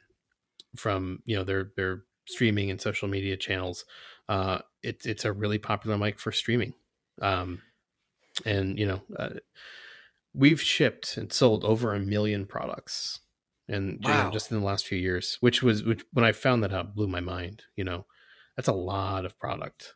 from 0.74 1.22
you 1.26 1.36
know 1.36 1.44
their 1.44 1.72
their 1.76 2.04
streaming 2.26 2.70
and 2.70 2.80
social 2.80 3.06
media 3.06 3.36
channels. 3.36 3.84
Uh, 4.30 4.60
it's 4.82 5.04
it's 5.04 5.26
a 5.26 5.32
really 5.32 5.58
popular 5.58 5.98
mic 5.98 6.18
for 6.18 6.32
streaming. 6.32 6.72
Um, 7.20 7.60
and 8.46 8.78
you 8.78 8.86
know 8.86 9.02
uh, 9.18 9.28
we've 10.32 10.62
shipped 10.62 11.18
and 11.18 11.30
sold 11.30 11.64
over 11.64 11.92
a 11.92 12.00
million 12.00 12.46
products 12.46 13.20
and 13.68 13.98
you 14.02 14.08
know, 14.08 14.30
just 14.32 14.50
in 14.50 14.58
the 14.58 14.64
last 14.64 14.86
few 14.86 14.98
years 14.98 15.36
which 15.40 15.62
was 15.62 15.84
which 15.84 16.02
when 16.12 16.24
i 16.24 16.32
found 16.32 16.64
that 16.64 16.72
out 16.72 16.94
blew 16.94 17.06
my 17.06 17.20
mind 17.20 17.62
you 17.76 17.84
know 17.84 18.06
that's 18.56 18.68
a 18.68 18.72
lot 18.72 19.24
of 19.24 19.38
product 19.38 19.94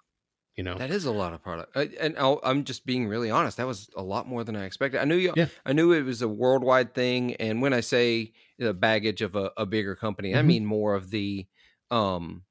you 0.56 0.64
know 0.64 0.76
That 0.76 0.90
is 0.90 1.04
a 1.06 1.12
lot 1.12 1.32
of 1.32 1.42
product, 1.42 1.76
I, 1.76 1.90
and 2.00 2.18
I'll, 2.18 2.40
I'm 2.42 2.64
just 2.64 2.84
being 2.86 3.08
really 3.08 3.30
honest. 3.30 3.56
That 3.56 3.66
was 3.66 3.88
a 3.96 4.02
lot 4.02 4.26
more 4.26 4.44
than 4.44 4.56
I 4.56 4.64
expected. 4.64 5.00
I 5.00 5.04
knew 5.04 5.16
you. 5.16 5.34
Yeah. 5.34 5.48
I 5.64 5.72
knew 5.72 5.92
it 5.92 6.02
was 6.02 6.22
a 6.22 6.28
worldwide 6.28 6.94
thing, 6.94 7.34
and 7.36 7.62
when 7.62 7.72
I 7.72 7.80
say 7.80 8.32
the 8.58 8.74
baggage 8.74 9.22
of 9.22 9.36
a, 9.36 9.52
a 9.56 9.64
bigger 9.66 9.96
company, 9.96 10.34
I 10.34 10.40
Mhm. 10.40 10.42
mean 10.42 10.66
more 10.66 10.94
of 10.94 11.10
the, 11.10 11.46
um, 11.90 12.44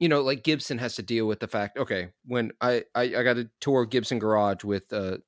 you 0.00 0.08
know, 0.08 0.22
like 0.22 0.44
Gibson 0.44 0.78
has 0.78 0.96
to 0.96 1.02
deal 1.02 1.26
with 1.26 1.40
the 1.40 1.48
fact. 1.48 1.78
Okay, 1.78 2.10
when 2.24 2.52
I 2.60 2.84
I, 2.94 3.02
I 3.04 3.22
got 3.24 3.38
a 3.38 3.50
tour 3.60 3.82
of 3.84 3.90
Gibson 3.90 4.18
Garage 4.18 4.64
with 4.64 4.92
uh, 4.92 5.18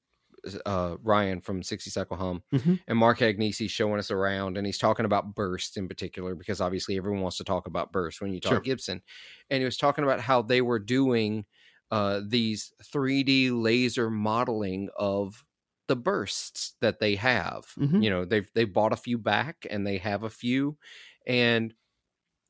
uh 0.67 0.97
Ryan 1.03 1.41
from 1.41 1.63
60 1.63 1.91
Cycle 1.91 2.17
Hum, 2.17 2.43
Mhm. 2.53 2.81
and 2.89 2.99
Mark 2.99 3.19
Agnesi 3.19 3.69
showing 3.69 3.99
us 3.99 4.11
around, 4.11 4.57
and 4.57 4.67
he's 4.67 4.79
talking 4.79 5.05
about 5.07 5.35
burst 5.35 5.77
in 5.77 5.89
particular 5.89 6.35
because 6.35 6.61
obviously 6.61 6.97
everyone 6.97 7.23
wants 7.23 7.37
to 7.39 7.45
talk 7.45 7.67
about 7.67 7.93
burst 7.93 8.21
when 8.21 8.33
you 8.33 8.41
talk 8.41 8.63
Sure. 8.63 8.65
Gibson, 8.65 9.03
and 9.51 9.61
he 9.61 9.65
was 9.65 9.77
talking 9.77 10.05
about 10.05 10.21
how 10.21 10.43
they 10.43 10.63
were 10.63 10.79
doing 10.79 11.47
uh, 11.91 12.21
these 12.27 12.73
3D 12.85 13.51
laser 13.51 14.11
modeling 14.11 14.89
of 14.97 15.45
the 15.89 15.97
bursts 15.97 16.77
that 16.81 17.01
they 17.01 17.17
have. 17.17 17.65
Mhm. 17.77 18.03
You 18.03 18.11
know, 18.11 18.25
they've 18.25 18.49
they 18.55 18.65
bought 18.65 18.93
a 18.93 18.97
few 18.97 19.19
back 19.19 19.67
and 19.69 19.85
they 19.87 19.99
have 19.99 20.23
a 20.23 20.31
few. 20.31 20.79
And 21.27 21.75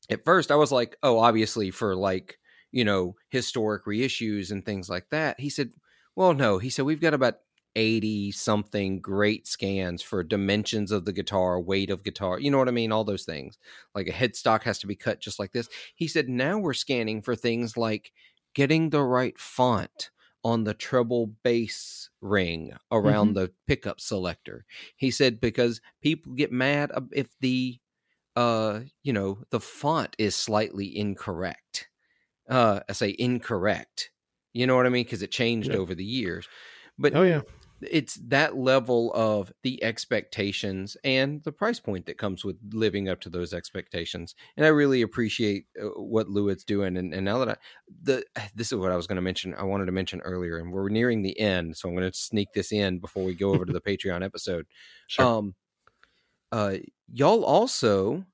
at 0.09 0.25
first 0.25 0.51
I 0.51 0.55
was 0.55 0.71
like, 0.71 0.97
oh, 1.03 1.19
obviously 1.19 1.71
for 1.71 1.95
like, 1.95 2.39
you 2.71 2.85
know, 2.85 3.15
historic 3.29 3.85
reissues 3.85 4.51
and 4.51 4.65
things 4.65 4.89
like 4.89 5.09
that. 5.09 5.39
He 5.39 5.49
said, 5.49 5.73
well, 6.15 6.33
no. 6.33 6.57
He 6.59 6.69
said, 6.69 6.85
we've 6.85 7.01
got 7.01 7.13
about 7.13 7.35
80 7.75 8.31
something 8.31 8.99
great 8.99 9.47
scans 9.47 10.01
for 10.01 10.23
dimensions 10.23 10.91
of 10.91 11.05
the 11.05 11.13
guitar, 11.13 11.59
weight 11.59 11.89
of 11.89 12.03
guitar, 12.03 12.39
you 12.39 12.51
know 12.51 12.57
what 12.57 12.67
I 12.67 12.71
mean? 12.71 12.91
All 12.91 13.03
those 13.03 13.23
things. 13.25 13.57
Like 13.95 14.07
a 14.07 14.11
headstock 14.11 14.63
has 14.63 14.79
to 14.79 14.87
be 14.87 14.95
cut 14.95 15.19
just 15.21 15.39
like 15.39 15.51
this. 15.51 15.69
He 15.95 16.07
said, 16.07 16.27
now 16.29 16.57
we're 16.57 16.73
scanning 16.73 17.21
for 17.21 17.35
things 17.35 17.77
like 17.77 18.11
getting 18.53 18.89
the 18.89 19.03
right 19.03 19.39
font 19.39 20.09
on 20.43 20.63
the 20.63 20.73
treble 20.73 21.27
bass 21.43 22.09
ring 22.19 22.73
around 22.91 23.33
the 23.33 23.51
pickup 23.67 24.01
selector. 24.01 24.65
He 24.95 25.11
said 25.11 25.39
because 25.39 25.81
people 26.01 26.33
get 26.33 26.51
mad 26.51 26.91
if 27.11 27.27
the 27.39 27.79
uh 28.35 28.79
you 29.03 29.11
know 29.13 29.43
the 29.51 29.59
font 29.59 30.15
is 30.17 30.35
slightly 30.35 30.97
incorrect. 30.97 31.89
Uh 32.49 32.79
I 32.89 32.93
say 32.93 33.15
incorrect. 33.19 34.11
You 34.53 34.65
know 34.67 34.75
what 34.75 34.85
I 34.85 34.89
mean 34.89 35.03
because 35.03 35.21
it 35.21 35.31
changed 35.31 35.69
Yeah. 35.69 35.77
over 35.77 35.93
the 35.93 36.03
years. 36.03 36.47
But 36.97 37.15
oh 37.15 37.23
yeah 37.23 37.41
it's 37.89 38.15
that 38.27 38.55
level 38.55 39.11
of 39.13 39.51
the 39.63 39.83
expectations 39.83 40.95
and 41.03 41.43
the 41.43 41.51
price 41.51 41.79
point 41.79 42.05
that 42.05 42.17
comes 42.17 42.45
with 42.45 42.57
living 42.73 43.09
up 43.09 43.19
to 43.21 43.29
those 43.29 43.53
expectations 43.53 44.35
and 44.57 44.65
i 44.65 44.69
really 44.69 45.01
appreciate 45.01 45.65
uh, 45.81 45.87
what 45.97 46.29
lewitt's 46.29 46.63
doing 46.63 46.97
and, 46.97 47.13
and 47.13 47.25
now 47.25 47.37
that 47.37 47.49
i 47.49 47.55
the 48.03 48.23
this 48.55 48.71
is 48.71 48.77
what 48.77 48.91
i 48.91 48.95
was 48.95 49.07
going 49.07 49.15
to 49.15 49.21
mention 49.21 49.53
i 49.55 49.63
wanted 49.63 49.85
to 49.85 49.91
mention 49.91 50.21
earlier 50.21 50.57
and 50.57 50.71
we're 50.71 50.89
nearing 50.89 51.21
the 51.21 51.39
end 51.39 51.75
so 51.75 51.89
i'm 51.89 51.95
going 51.95 52.09
to 52.09 52.17
sneak 52.17 52.49
this 52.53 52.71
in 52.71 52.99
before 52.99 53.23
we 53.23 53.33
go 53.33 53.53
over 53.53 53.65
to 53.65 53.73
the 53.73 53.81
patreon 53.81 54.23
episode. 54.23 54.65
Sure. 55.07 55.25
Um 55.25 55.55
uh 56.51 56.77
y'all 57.11 57.43
also 57.43 58.25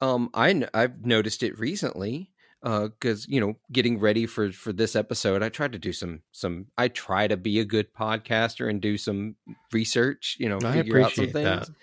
um 0.00 0.30
i 0.34 0.66
i've 0.72 1.04
noticed 1.04 1.42
it 1.42 1.58
recently 1.58 2.30
uh 2.64 2.88
because 2.88 3.28
you 3.28 3.40
know 3.40 3.54
getting 3.70 4.00
ready 4.00 4.26
for 4.26 4.50
for 4.50 4.72
this 4.72 4.96
episode 4.96 5.42
i 5.42 5.48
tried 5.48 5.72
to 5.72 5.78
do 5.78 5.92
some 5.92 6.20
some 6.32 6.66
i 6.76 6.88
try 6.88 7.28
to 7.28 7.36
be 7.36 7.60
a 7.60 7.64
good 7.64 7.94
podcaster 7.94 8.68
and 8.68 8.80
do 8.80 8.98
some 8.98 9.36
research 9.72 10.36
you 10.40 10.48
know 10.48 10.58
i 10.64 10.72
figure 10.72 11.00
out 11.00 11.12
some 11.12 11.24
appreciate 11.24 11.32
things 11.32 11.68
that 11.68 11.74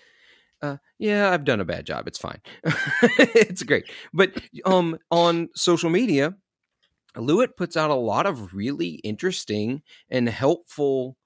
uh, 0.62 0.76
yeah, 0.98 1.30
I've 1.30 1.44
done 1.44 1.60
a 1.60 1.64
bad 1.64 1.84
job. 1.84 2.06
It's 2.06 2.18
fine. 2.18 2.40
it's 2.64 3.64
great. 3.64 3.90
But 4.14 4.40
um, 4.64 4.96
on 5.10 5.48
social 5.56 5.90
media, 5.90 6.36
Lewitt 7.16 7.56
puts 7.56 7.76
out 7.76 7.90
a 7.90 7.94
lot 7.94 8.26
of 8.26 8.54
really 8.54 9.00
interesting 9.02 9.82
and 10.08 10.28
helpful, 10.28 11.16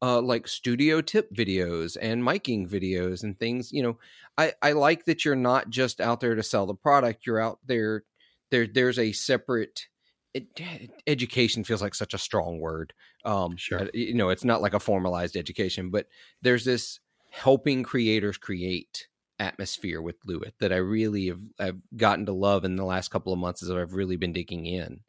uh, 0.00 0.20
like 0.22 0.48
studio 0.48 1.02
tip 1.02 1.32
videos 1.34 1.96
and 2.00 2.22
miking 2.22 2.68
videos 2.68 3.22
and 3.22 3.38
things. 3.38 3.70
You 3.70 3.82
know, 3.82 3.98
I 4.38 4.54
I 4.62 4.72
like 4.72 5.04
that 5.04 5.24
you're 5.24 5.36
not 5.36 5.68
just 5.68 6.00
out 6.00 6.20
there 6.20 6.34
to 6.34 6.42
sell 6.42 6.66
the 6.66 6.74
product. 6.74 7.26
You're 7.26 7.40
out 7.40 7.58
there. 7.66 8.04
There, 8.50 8.66
there's 8.66 8.98
a 8.98 9.12
separate. 9.12 9.88
It, 10.34 10.60
education 11.06 11.64
feels 11.64 11.80
like 11.80 11.94
such 11.94 12.12
a 12.14 12.18
strong 12.18 12.58
word. 12.60 12.92
Um, 13.24 13.56
Sure. 13.56 13.80
uh, 13.80 13.86
You 13.94 14.14
know, 14.14 14.28
it's 14.28 14.44
not 14.44 14.60
like 14.62 14.74
a 14.74 14.80
formalized 14.80 15.36
education, 15.36 15.90
but 15.90 16.08
there's 16.42 16.64
this 16.64 17.00
helping 17.30 17.82
creators 17.82 18.36
create 18.38 19.08
atmosphere 19.38 20.00
with 20.00 20.20
Lewitt 20.26 20.52
that 20.60 20.72
I 20.72 20.76
really 20.76 21.28
have, 21.28 21.40
I've 21.58 21.80
gotten 21.96 22.26
to 22.26 22.32
love 22.32 22.64
in 22.64 22.76
the 22.76 22.84
last 22.84 23.10
couple 23.10 23.32
of 23.32 23.38
months 23.38 23.62
as 23.62 23.70
I've 23.70 23.94
really 23.94 24.16
been 24.16 24.32
digging 24.32 24.66
in. 24.66 25.00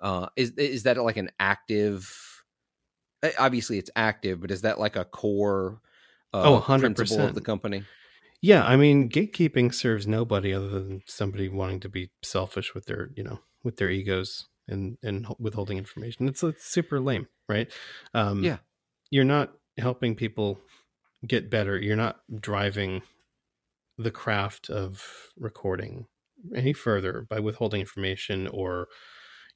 Uh, 0.00 0.28
is 0.36 0.52
is 0.52 0.84
that 0.84 0.96
like 0.98 1.16
an 1.18 1.30
active? 1.40 2.44
eh, 3.22 3.32
Obviously, 3.38 3.78
it's 3.78 3.90
active, 3.96 4.40
but 4.40 4.50
is 4.50 4.62
that 4.62 4.78
like 4.78 4.96
a 4.96 5.04
core? 5.04 5.80
Uh, 6.32 6.44
Oh, 6.46 6.52
100%. 6.54 7.08
principle 7.08 7.24
of 7.26 7.34
the 7.34 7.40
company. 7.40 7.84
Yeah 8.40 8.64
i 8.64 8.76
mean 8.76 9.08
gatekeeping 9.08 9.72
serves 9.72 10.06
nobody 10.06 10.52
other 10.52 10.68
than 10.68 11.02
somebody 11.06 11.48
wanting 11.48 11.80
to 11.80 11.88
be 11.88 12.10
selfish 12.22 12.74
with 12.74 12.86
their 12.86 13.10
you 13.14 13.22
know 13.22 13.40
with 13.64 13.76
their 13.76 13.90
egos 13.90 14.48
and 14.68 14.96
and 15.02 15.26
withholding 15.38 15.78
information. 15.78 16.28
It's, 16.28 16.42
it's 16.42 16.64
super 16.64 17.00
lame 17.00 17.26
right? 17.48 17.70
Um 18.14 18.42
Yeah. 18.44 18.58
you're 19.10 19.24
not 19.24 19.52
helping 19.78 20.14
people 20.14 20.60
get 21.26 21.50
better. 21.50 21.78
You're 21.78 21.96
not 21.96 22.20
driving 22.40 23.02
the 23.98 24.10
craft 24.10 24.70
of 24.70 25.04
recording 25.36 26.06
any 26.54 26.72
further 26.72 27.26
by 27.28 27.40
withholding 27.40 27.80
information 27.80 28.48
or 28.48 28.88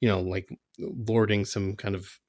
you 0.01 0.07
know 0.07 0.21
like 0.21 0.49
lording 0.79 1.45
some 1.45 1.75
kind 1.75 1.95
of 1.95 2.19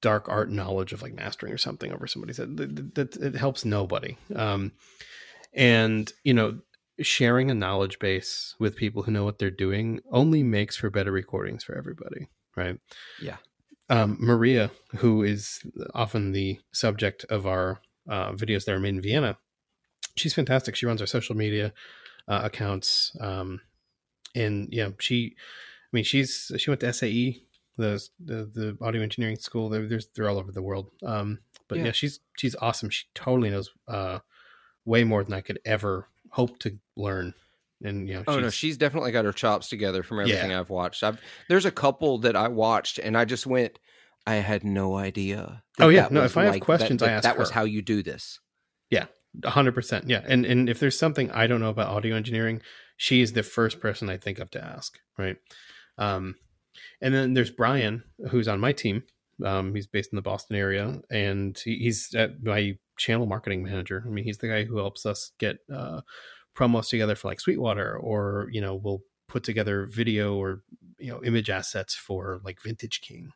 dark 0.00 0.28
art 0.28 0.50
knowledge 0.50 0.92
of 0.92 1.02
like 1.02 1.14
mastering 1.14 1.52
or 1.52 1.58
something 1.58 1.92
over 1.92 2.06
somebody's 2.06 2.38
head 2.38 2.56
that, 2.56 2.94
that 2.94 3.16
it 3.16 3.34
helps 3.34 3.64
nobody. 3.64 4.16
Um 4.34 4.72
and 5.52 6.12
you 6.24 6.34
know 6.34 6.60
sharing 7.00 7.50
a 7.50 7.54
knowledge 7.54 7.98
base 7.98 8.54
with 8.58 8.76
people 8.76 9.02
who 9.02 9.10
know 9.12 9.24
what 9.24 9.38
they're 9.38 9.50
doing 9.50 10.00
only 10.12 10.42
makes 10.42 10.76
for 10.76 10.90
better 10.90 11.10
recordings 11.10 11.64
for 11.64 11.76
everybody 11.76 12.28
right? 12.56 12.78
Yeah. 13.22 13.36
um, 13.88 14.16
maria 14.20 14.70
who 14.96 15.22
is 15.22 15.60
often 15.94 16.32
the 16.32 16.60
subject 16.72 17.24
of 17.30 17.46
our 17.46 17.80
uh, 18.08 18.32
videos 18.32 18.64
that 18.64 18.74
are 18.74 18.80
made 18.80 18.94
in 18.94 19.00
vienna 19.00 19.38
she's 20.16 20.34
fantastic. 20.34 20.76
She 20.76 20.86
runs 20.86 21.00
our 21.00 21.06
social 21.06 21.34
media 21.36 21.72
uh, 22.28 22.42
accounts 22.44 23.16
um, 23.20 23.60
and 24.34 24.68
yeah 24.70 24.90
she 24.98 25.34
i 25.36 25.90
mean 25.92 26.04
she's 26.04 26.52
she 26.58 26.70
went 26.70 26.80
to 26.80 26.92
sae 26.92 27.42
the 27.80 28.08
the, 28.24 28.50
the 28.54 28.78
audio 28.80 29.02
engineering 29.02 29.36
school 29.36 29.68
they're, 29.68 29.86
there's 29.86 30.08
they're 30.14 30.28
all 30.28 30.38
over 30.38 30.52
the 30.52 30.62
world 30.62 30.90
um, 31.04 31.38
but 31.68 31.78
yeah. 31.78 31.86
Yeah. 31.86 31.92
she's 31.92 32.20
she's 32.38 32.54
awesome 32.60 32.90
she 32.90 33.04
totally 33.14 33.50
knows 33.50 33.70
uh, 33.88 34.18
way 34.84 35.04
more 35.04 35.22
than 35.24 35.34
i 35.34 35.40
could 35.40 35.58
ever 35.64 36.08
hope 36.30 36.58
to 36.60 36.78
learn 36.96 37.34
and 37.82 38.06
you 38.08 38.14
know 38.14 38.24
Oh 38.28 38.38
no, 38.40 38.50
she's 38.50 38.76
definitely 38.76 39.10
got 39.10 39.24
her 39.24 39.32
chops 39.32 39.68
together 39.70 40.02
from 40.02 40.20
everything 40.20 40.50
Yeah. 40.50 40.60
I've 40.60 40.68
watched. 40.68 41.02
I've 41.02 41.18
there's 41.48 41.64
a 41.64 41.70
couple 41.70 42.18
that 42.18 42.36
I 42.36 42.48
watched 42.48 42.98
and 42.98 43.16
I 43.16 43.24
just 43.24 43.46
went, 43.46 43.78
I 44.26 44.34
had 44.34 44.64
no 44.64 44.96
idea. 44.98 45.62
that 45.78 45.84
Oh, 45.86 45.88
yeah. 45.88 46.02
that 46.02 46.12
No, 46.12 46.20
was 46.20 46.32
if 46.32 46.36
I 46.36 46.44
have 46.44 46.52
like- 46.56 46.62
questions, 46.62 47.00
that, 47.00 47.08
I 47.08 47.12
ask 47.12 47.22
That 47.24 47.38
was 47.38 47.48
her. 47.48 47.54
how 47.54 47.64
you 47.64 47.80
do 47.80 48.02
this. 48.02 48.38
Yeah, 48.90 49.06
hundred 49.46 49.72
percent. 49.72 50.10
Yeah. 50.10 50.22
And 50.28 50.44
and 50.44 50.68
if 50.68 50.78
there's 50.78 50.98
something 50.98 51.30
I 51.30 51.46
don't 51.46 51.60
know 51.62 51.70
about 51.70 51.88
audio 51.88 52.16
engineering, 52.16 52.60
she's 52.98 53.32
the 53.32 53.42
first 53.42 53.80
person 53.80 54.10
I 54.10 54.18
think 54.18 54.40
of 54.40 54.50
to 54.50 54.62
ask. 54.62 54.98
Right. 55.16 55.38
Um, 55.96 56.34
and 57.00 57.14
then 57.14 57.34
there's 57.34 57.50
Brian, 57.50 58.04
who's 58.30 58.48
on 58.48 58.60
my 58.60 58.72
team. 58.72 59.02
Um, 59.44 59.74
he's 59.74 59.86
based 59.86 60.12
in 60.12 60.16
the 60.16 60.22
Boston 60.22 60.56
area, 60.56 61.00
and 61.10 61.58
he, 61.58 61.76
he's 61.78 62.14
my 62.42 62.76
channel 62.98 63.26
marketing 63.26 63.62
manager. 63.62 64.04
I 64.06 64.10
mean, 64.10 64.24
he's 64.24 64.38
the 64.38 64.48
guy 64.48 64.64
who 64.64 64.76
helps 64.76 65.06
us 65.06 65.32
get 65.38 65.58
uh, 65.72 66.02
promos 66.54 66.88
together 66.88 67.14
for 67.14 67.28
like 67.28 67.40
Sweetwater, 67.40 67.96
or 67.96 68.48
you 68.52 68.60
know, 68.60 68.74
we'll 68.74 69.00
put 69.28 69.44
together 69.44 69.86
video 69.86 70.34
or 70.34 70.62
you 70.98 71.10
know 71.10 71.22
image 71.24 71.48
assets 71.48 71.94
for 71.94 72.40
like 72.44 72.60
Vintage 72.62 73.00
King. 73.00 73.30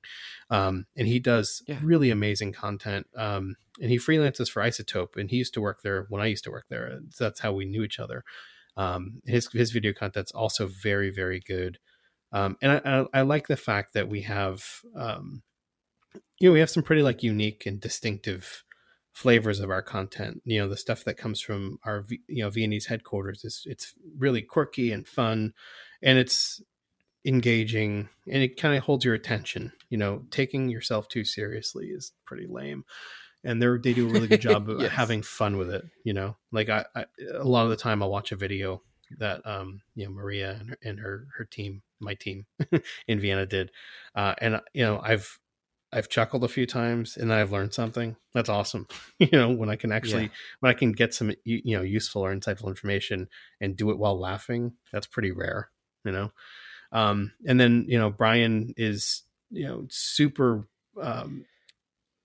Um, 0.50 0.86
and 0.96 1.06
he 1.08 1.18
does 1.18 1.62
Yeah. 1.66 1.78
really 1.82 2.10
amazing 2.10 2.52
content. 2.52 3.06
Um, 3.16 3.56
and 3.80 3.90
he 3.90 3.96
freelances 3.96 4.50
for 4.50 4.62
iZotope, 4.62 5.16
and 5.16 5.30
he 5.30 5.36
used 5.36 5.54
to 5.54 5.60
work 5.60 5.82
there 5.82 6.06
when 6.10 6.20
I 6.20 6.26
used 6.26 6.44
to 6.44 6.50
work 6.50 6.66
there. 6.68 7.00
So 7.10 7.24
that's 7.24 7.40
how 7.40 7.52
we 7.52 7.64
knew 7.64 7.82
each 7.82 7.98
other. 7.98 8.24
Um, 8.76 9.22
his 9.24 9.48
his 9.52 9.70
video 9.70 9.92
content's 9.92 10.32
also 10.32 10.66
very 10.66 11.10
very 11.10 11.40
good. 11.40 11.78
Um, 12.34 12.58
and 12.60 12.72
I, 12.72 13.00
I, 13.00 13.06
I 13.14 13.22
like 13.22 13.46
the 13.46 13.56
fact 13.56 13.94
that 13.94 14.08
we 14.10 14.22
have, 14.22 14.82
um, 14.96 15.42
you 16.40 16.48
know, 16.48 16.52
we 16.52 16.60
have 16.60 16.70
some 16.70 16.82
pretty 16.82 17.02
like 17.02 17.22
unique 17.22 17.64
and 17.64 17.80
distinctive 17.80 18.64
flavors 19.12 19.60
of 19.60 19.70
our 19.70 19.82
content. 19.82 20.42
You 20.44 20.60
know, 20.60 20.68
the 20.68 20.76
stuff 20.76 21.04
that 21.04 21.16
comes 21.16 21.40
from 21.40 21.78
our, 21.84 22.04
you 22.28 22.42
know, 22.42 22.50
Viennese 22.50 22.86
headquarters 22.86 23.44
is 23.44 23.62
it's 23.66 23.94
really 24.18 24.42
quirky 24.42 24.90
and 24.92 25.06
fun, 25.06 25.54
and 26.02 26.18
it's 26.18 26.60
engaging, 27.24 28.08
and 28.30 28.42
it 28.42 28.56
kind 28.60 28.76
of 28.76 28.82
holds 28.82 29.04
your 29.04 29.14
attention. 29.14 29.72
You 29.88 29.98
know, 29.98 30.24
taking 30.32 30.68
yourself 30.68 31.08
too 31.08 31.24
seriously 31.24 31.86
is 31.86 32.12
pretty 32.26 32.46
lame. 32.48 32.84
And 33.44 33.62
they're 33.62 33.78
they 33.78 33.94
do 33.94 34.08
a 34.08 34.10
really 34.10 34.28
good 34.28 34.40
job 34.40 34.68
of 34.70 34.80
Yes. 34.80 34.92
having 34.92 35.22
fun 35.22 35.56
with 35.56 35.70
it. 35.70 35.84
You 36.04 36.14
know, 36.14 36.36
like 36.50 36.68
I, 36.68 36.84
I 36.96 37.04
a 37.32 37.44
lot 37.44 37.64
of 37.64 37.70
the 37.70 37.76
time 37.76 38.02
I'll 38.02 38.10
watch 38.10 38.32
a 38.32 38.36
video 38.36 38.82
that 39.18 39.46
um 39.46 39.80
you 39.94 40.04
know 40.04 40.12
Maria 40.12 40.56
and 40.60 40.70
her, 40.70 40.78
and 40.82 41.00
her 41.00 41.26
her 41.36 41.44
team 41.44 41.82
my 42.00 42.14
team 42.14 42.46
in 43.08 43.20
Vienna 43.20 43.46
did. 43.46 43.70
Uh 44.14 44.34
and 44.38 44.60
you 44.72 44.84
know 44.84 45.00
I've 45.02 45.38
I've 45.92 46.08
chuckled 46.08 46.42
a 46.42 46.48
few 46.48 46.66
times 46.66 47.16
and 47.16 47.30
then 47.30 47.38
I've 47.38 47.52
learned 47.52 47.72
something. 47.72 48.16
That's 48.34 48.48
awesome. 48.48 48.86
You 49.20 49.28
know 49.32 49.50
when 49.50 49.70
I 49.70 49.76
can 49.76 49.92
actually 49.92 50.24
Yeah. 50.24 50.28
when 50.60 50.70
I 50.70 50.74
can 50.74 50.92
get 50.92 51.14
some 51.14 51.30
you 51.44 51.62
you 51.64 51.76
know 51.76 51.82
useful 51.82 52.22
or 52.22 52.34
insightful 52.34 52.68
information 52.68 53.28
and 53.60 53.76
do 53.76 53.90
it 53.90 53.98
while 53.98 54.18
laughing 54.18 54.72
that's 54.92 55.06
pretty 55.06 55.30
rare 55.30 55.70
you 56.04 56.12
know? 56.12 56.32
Um 56.92 57.32
and 57.46 57.58
then 57.60 57.86
you 57.88 57.98
know 57.98 58.10
Brian 58.10 58.74
is 58.76 59.22
you 59.50 59.66
know 59.66 59.86
super 59.88 60.66
um 61.00 61.44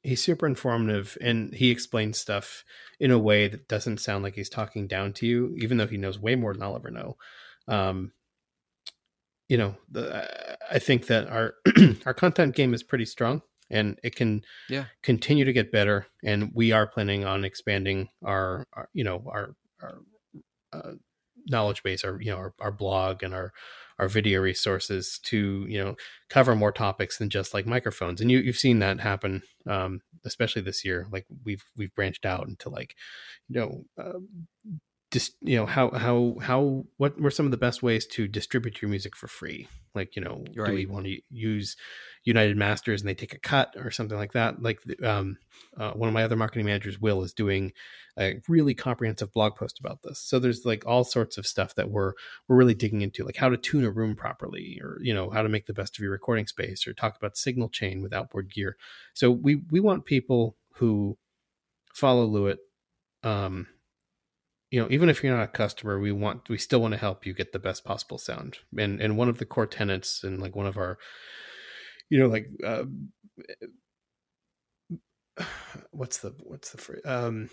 he's 0.04 0.24
super 0.24 0.46
informative 0.48 1.18
and 1.22 1.54
he 1.54 1.72
explains 1.72 2.18
stuff 2.20 2.64
in 3.00 3.12
a 3.12 3.20
way 3.20 3.48
that 3.48 3.68
doesn't 3.68 4.00
sound 4.00 4.24
like 4.24 4.36
he's 4.36 4.50
talking 4.50 4.88
down 4.88 5.14
to 5.14 5.28
you, 5.28 5.56
even 5.58 5.78
though 5.78 5.88
he 5.88 5.98
knows 5.98 6.20
way 6.20 6.36
more 6.36 6.54
than 6.54 6.64
I'll 6.64 6.76
ever 6.76 6.92
know. 6.92 7.18
Um, 7.68 8.14
you 9.48 9.58
know, 9.58 9.76
the, 9.90 10.58
I 10.72 10.80
think 10.80 11.08
that 11.08 11.28
our 11.28 11.56
our 12.06 12.14
content 12.14 12.56
game 12.56 12.74
is 12.74 12.84
pretty 12.84 13.06
strong, 13.06 13.42
and 13.70 14.00
it 14.04 14.16
can 14.16 14.44
Yeah. 14.68 14.88
continue 15.04 15.46
to 15.46 15.54
get 15.54 15.72
better. 15.72 16.08
And 16.24 16.52
we 16.54 16.72
are 16.72 16.88
planning 16.88 17.26
on 17.26 17.46
expanding 17.46 18.10
our, 18.24 18.68
our 18.74 18.90
you 18.94 19.04
know 19.04 19.24
our 19.28 19.56
our 19.82 20.00
uh, 20.74 20.94
knowledge 21.48 21.84
base, 21.84 22.04
our 22.04 22.22
you 22.22 22.32
know 22.32 22.38
our, 22.38 22.54
our 22.60 22.72
blog 22.72 23.24
and 23.24 23.34
our 23.34 23.54
our 23.98 24.08
video 24.08 24.42
resources 24.42 25.20
to 25.24 25.66
you 25.68 25.84
know 25.84 25.96
cover 26.30 26.56
more 26.56 26.72
topics 26.72 27.18
than 27.18 27.30
just 27.30 27.54
like 27.54 27.66
microphones. 27.66 28.22
And 28.22 28.32
you 28.32 28.40
you've 28.40 28.58
seen 28.58 28.80
that 28.80 29.00
happen, 29.00 29.44
um, 29.68 30.02
especially 30.26 30.62
this 30.62 30.86
year. 30.86 31.08
Like 31.12 31.26
we've 31.44 31.64
we've 31.76 31.94
branched 31.96 32.26
out 32.26 32.48
into 32.48 32.70
like 32.70 32.96
you 33.50 33.60
know. 33.60 33.86
Uh, 33.98 34.20
just 35.12 35.36
you 35.42 35.56
know 35.56 35.66
how 35.66 35.90
how 35.92 36.36
how 36.42 36.86
what 36.98 37.20
were 37.20 37.32
some 37.32 37.46
of 37.46 37.52
the 37.52 37.58
best 37.58 37.82
ways 37.82 38.06
to 38.06 38.28
distribute 38.28 38.82
your 38.82 38.90
music 38.90 39.16
for 39.16 39.28
free? 39.28 39.68
Like 39.96 40.16
you 40.16 40.22
know 40.22 40.44
do 40.54 40.62
we 40.76 40.86
want 40.86 41.06
to 41.06 41.20
use 41.32 41.76
UnitedMasters 42.28 43.00
and 43.00 43.10
they 43.10 43.16
take 43.16 43.34
a 43.34 43.40
cut 43.40 43.74
or 43.78 43.90
something 43.90 44.18
like 44.18 44.34
that? 44.34 44.62
Like 44.62 44.80
um 45.04 45.38
uh, 45.78 45.92
one 45.92 46.08
of 46.08 46.14
my 46.14 46.24
other 46.24 46.36
marketing 46.36 46.66
managers 46.66 47.00
will 47.00 47.24
is 47.24 47.34
doing 47.34 47.74
a 48.20 48.40
really 48.48 48.76
comprehensive 48.76 49.34
blog 49.34 49.56
post 49.56 49.80
about 49.80 50.04
this. 50.04 50.20
So 50.20 50.38
there's 50.38 50.66
like 50.66 50.86
all 50.86 51.04
sorts 51.04 51.38
of 51.38 51.48
stuff 51.48 51.74
that 51.76 51.90
we're 51.90 52.14
we're 52.48 52.58
really 52.58 52.76
digging 52.76 53.02
into 53.02 53.24
like 53.24 53.38
how 53.38 53.50
to 53.50 53.58
tune 53.58 53.86
a 53.86 53.92
room 53.92 54.16
properly 54.16 54.80
or 54.84 55.00
you 55.02 55.14
know 55.14 55.32
how 55.32 55.42
to 55.42 55.50
make 55.50 55.66
the 55.66 55.74
best 55.74 55.98
of 55.98 56.04
your 56.04 56.12
recording 56.12 56.46
space 56.46 56.86
or 56.86 56.94
talk 56.94 57.18
about 57.18 57.36
signal 57.36 57.70
chain 57.70 58.04
with 58.04 58.14
outboard 58.14 58.54
gear. 58.54 58.78
So 59.16 59.32
we 59.32 59.64
we 59.72 59.80
want 59.80 60.06
people 60.06 60.56
who 60.76 61.18
follow 61.96 62.28
Lewitt 62.28 62.58
um 63.24 63.68
you 64.72 64.80
know 64.82 64.88
even 64.92 65.10
if 65.10 65.24
you're 65.24 65.36
not 65.36 65.44
a 65.44 65.48
customer 65.48 66.00
we 66.00 66.12
want 66.12 66.48
we 66.50 66.58
still 66.58 66.82
want 66.82 66.92
to 66.94 66.98
help 67.00 67.26
you 67.26 67.34
get 67.34 67.52
the 67.54 67.60
best 67.60 67.84
possible 67.84 68.18
sound 68.18 68.60
and 68.78 69.02
and 69.02 69.18
one 69.18 69.30
of 69.30 69.38
the 69.38 69.46
core 69.46 69.68
tenets 69.68 70.24
and 70.24 70.40
like 70.40 70.56
one 70.56 70.68
of 70.68 70.78
our 70.78 70.98
you 72.10 72.20
know 72.20 72.28
like 72.28 72.48
uh 72.64 72.84
what's 75.92 76.20
the 76.20 76.34
what's 76.44 76.72
the 76.72 76.78
phrase 76.78 77.02
um 77.06 77.50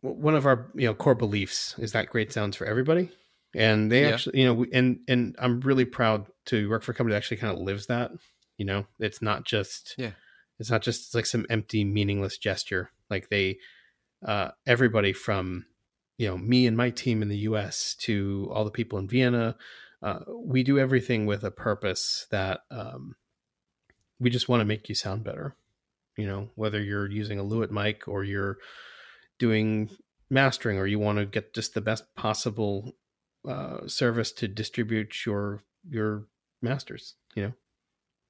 one 0.00 0.34
of 0.34 0.46
our 0.46 0.70
you 0.74 0.86
know 0.86 0.94
core 0.94 1.14
beliefs 1.14 1.74
is 1.78 1.92
that 1.92 2.08
great 2.08 2.32
sounds 2.32 2.56
for 2.56 2.64
everybody 2.66 3.10
and 3.54 3.90
they 3.90 4.02
Yeah. 4.02 4.10
actually 4.10 4.40
you 4.40 4.44
know 4.46 4.54
we- 4.54 4.72
and 4.72 5.00
and 5.08 5.34
i'm 5.38 5.60
really 5.60 5.84
proud 5.84 6.26
to 6.46 6.68
work 6.68 6.82
for 6.82 6.92
a 6.92 6.94
company 6.94 7.12
that 7.12 7.18
actually 7.18 7.38
kind 7.38 7.52
of 7.52 7.60
lives 7.62 7.86
that 7.86 8.12
you 8.56 8.64
know 8.64 8.86
it's 9.00 9.20
not 9.22 9.44
just 9.44 9.94
Yeah. 9.98 10.12
it's 10.58 10.70
not 10.70 10.82
just 10.82 11.14
like 11.14 11.26
some 11.26 11.46
empty 11.50 11.84
meaningless 11.84 12.38
gesture 12.38 12.90
like 13.10 13.28
they 13.28 13.58
uh 14.24 14.50
everybody 14.66 15.12
from 15.12 15.66
you 16.18 16.28
know 16.28 16.36
me 16.36 16.66
and 16.66 16.76
my 16.76 16.90
team 16.90 17.22
in 17.22 17.28
the 17.28 17.38
us 17.38 17.94
to 17.94 18.48
all 18.52 18.64
the 18.64 18.70
people 18.70 18.98
in 18.98 19.08
vienna 19.08 19.56
uh, 20.02 20.20
we 20.28 20.62
do 20.62 20.78
everything 20.78 21.26
with 21.26 21.42
a 21.42 21.50
purpose 21.50 22.26
that 22.30 22.60
um, 22.70 23.16
we 24.20 24.30
just 24.30 24.48
want 24.48 24.60
to 24.60 24.64
make 24.64 24.88
you 24.88 24.94
sound 24.94 25.24
better 25.24 25.56
you 26.16 26.26
know 26.26 26.50
whether 26.54 26.80
you're 26.80 27.10
using 27.10 27.38
a 27.38 27.44
Lewitt 27.44 27.70
mic 27.70 28.06
or 28.06 28.24
you're 28.24 28.58
doing 29.38 29.88
mastering 30.28 30.78
or 30.78 30.86
you 30.86 30.98
want 30.98 31.18
to 31.18 31.24
get 31.24 31.54
just 31.54 31.74
the 31.74 31.80
best 31.80 32.14
possible 32.14 32.94
uh, 33.48 33.86
service 33.86 34.32
to 34.32 34.46
distribute 34.46 35.24
your 35.24 35.62
your 35.88 36.24
masters 36.60 37.14
you 37.34 37.42
know 37.42 37.52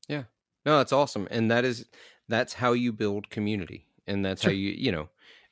Yeah. 0.08 0.24
No, 0.66 0.78
that's 0.78 0.92
awesome, 0.92 1.28
and 1.30 1.50
that 1.50 1.64
is 1.64 1.86
that's 2.28 2.52
how 2.52 2.72
you 2.72 2.92
build 2.92 3.30
community, 3.30 3.86
and 4.06 4.22
that's 4.24 4.42
how 4.42 4.50
you 4.50 4.70
you 4.70 4.92
know 4.92 5.08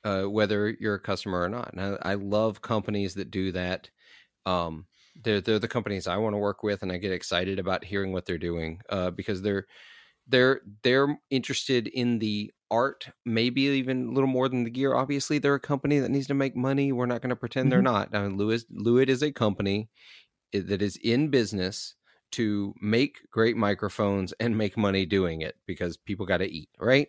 uh, 0.06 0.24
whether 0.24 0.70
you're 0.80 0.96
a 0.96 1.00
customer 1.00 1.42
or 1.42 1.50
not. 1.50 1.72
And 1.74 1.82
I, 1.82 2.12
I 2.12 2.14
love 2.16 2.62
companies 2.62 3.16
that 3.16 3.32
do 3.32 3.52
that. 3.52 3.90
Um, 4.46 4.86
they're 5.16 5.40
they're 5.42 5.58
the 5.60 5.68
companies 5.68 6.06
I 6.06 6.18
want 6.18 6.34
to 6.34 6.38
work 6.38 6.62
with, 6.62 6.82
and 6.82 6.92
I 6.92 6.98
get 6.98 7.12
excited 7.12 7.58
about 7.58 7.84
hearing 7.84 8.12
what 8.12 8.26
they're 8.26 8.38
doing 8.38 8.80
uh, 8.90 9.10
because 9.10 9.42
they're 9.42 9.66
they're 10.26 10.62
they're 10.82 11.18
interested 11.30 11.86
in 11.88 12.18
the 12.18 12.52
art, 12.70 13.08
maybe 13.24 13.62
even 13.62 14.08
a 14.08 14.12
little 14.12 14.28
more 14.28 14.48
than 14.48 14.64
the 14.64 14.70
gear. 14.70 14.94
Obviously, 14.94 15.38
they're 15.38 15.54
a 15.54 15.60
company 15.60 15.98
that 16.00 16.10
needs 16.10 16.26
to 16.28 16.34
make 16.34 16.56
money. 16.56 16.92
We're 16.92 17.06
not 17.06 17.22
going 17.22 17.30
to 17.30 17.36
pretend 17.36 17.72
they're 17.72 17.80
Mhm. 17.80 17.84
not. 17.84 18.14
I 18.14 18.22
mean, 18.22 18.36
Lewis 18.36 18.64
Lewitt 18.72 19.08
is 19.08 19.22
a 19.22 19.32
company 19.32 19.90
that 20.52 20.82
is 20.82 20.96
in 20.98 21.28
business 21.30 21.94
to 22.32 22.74
make 22.80 23.18
great 23.30 23.56
microphones 23.56 24.32
and 24.40 24.56
make 24.58 24.76
money 24.76 25.06
doing 25.06 25.42
it 25.42 25.56
because 25.66 25.96
people 25.96 26.26
got 26.26 26.38
to 26.38 26.50
eat, 26.50 26.70
right? 26.78 27.08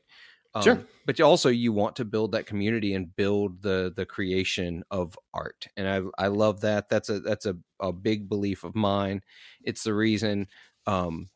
Um, 0.58 0.64
Sure. 0.64 0.86
But 1.06 1.22
also 1.22 1.50
you 1.50 1.72
want 1.72 1.96
to 1.98 2.06
build 2.06 2.34
that 2.34 2.48
community 2.48 2.94
and 2.94 3.16
build 3.16 3.62
the 3.62 3.94
the 3.96 4.06
creation 4.06 4.84
of 4.92 5.18
art, 5.34 5.68
and 5.78 5.88
I 5.88 6.02
I 6.26 6.28
love 6.28 6.62
that. 6.62 6.90
That's 6.90 7.10
a 7.10 7.20
that's 7.22 7.46
a 7.46 7.56
a 7.80 7.94
big 7.94 8.28
belief 8.28 8.64
of 8.66 8.76
mine. 8.76 9.22
It's 9.64 9.84
the 9.84 9.94
reason. 9.94 10.48
Um, 10.86 11.30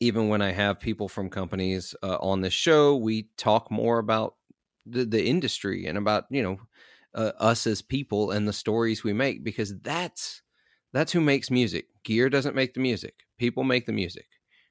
even 0.00 0.28
when 0.28 0.42
I 0.42 0.52
have 0.52 0.80
people 0.80 1.08
from 1.08 1.30
companies 1.30 1.94
uh, 2.02 2.16
on 2.20 2.40
this 2.40 2.52
show, 2.54 2.96
we 2.96 3.28
talk 3.36 3.70
more 3.70 3.98
about 3.98 4.36
the, 4.86 5.04
the 5.04 5.24
industry 5.24 5.86
and 5.86 5.98
about 5.98 6.24
you 6.30 6.42
know 6.42 6.60
uh, 7.14 7.32
us 7.38 7.66
as 7.66 7.82
people 7.82 8.30
and 8.30 8.48
the 8.48 8.52
stories 8.52 9.04
we 9.04 9.12
make 9.12 9.44
because 9.44 9.78
that's 9.80 10.42
that's 10.92 11.12
who 11.12 11.20
makes 11.20 11.50
music. 11.50 11.86
Gear 12.04 12.30
doesn't 12.30 12.56
make 12.56 12.74
the 12.74 12.80
music; 12.80 13.14
people 13.38 13.64
make 13.64 13.86
the 13.86 13.92
music. 13.92 14.26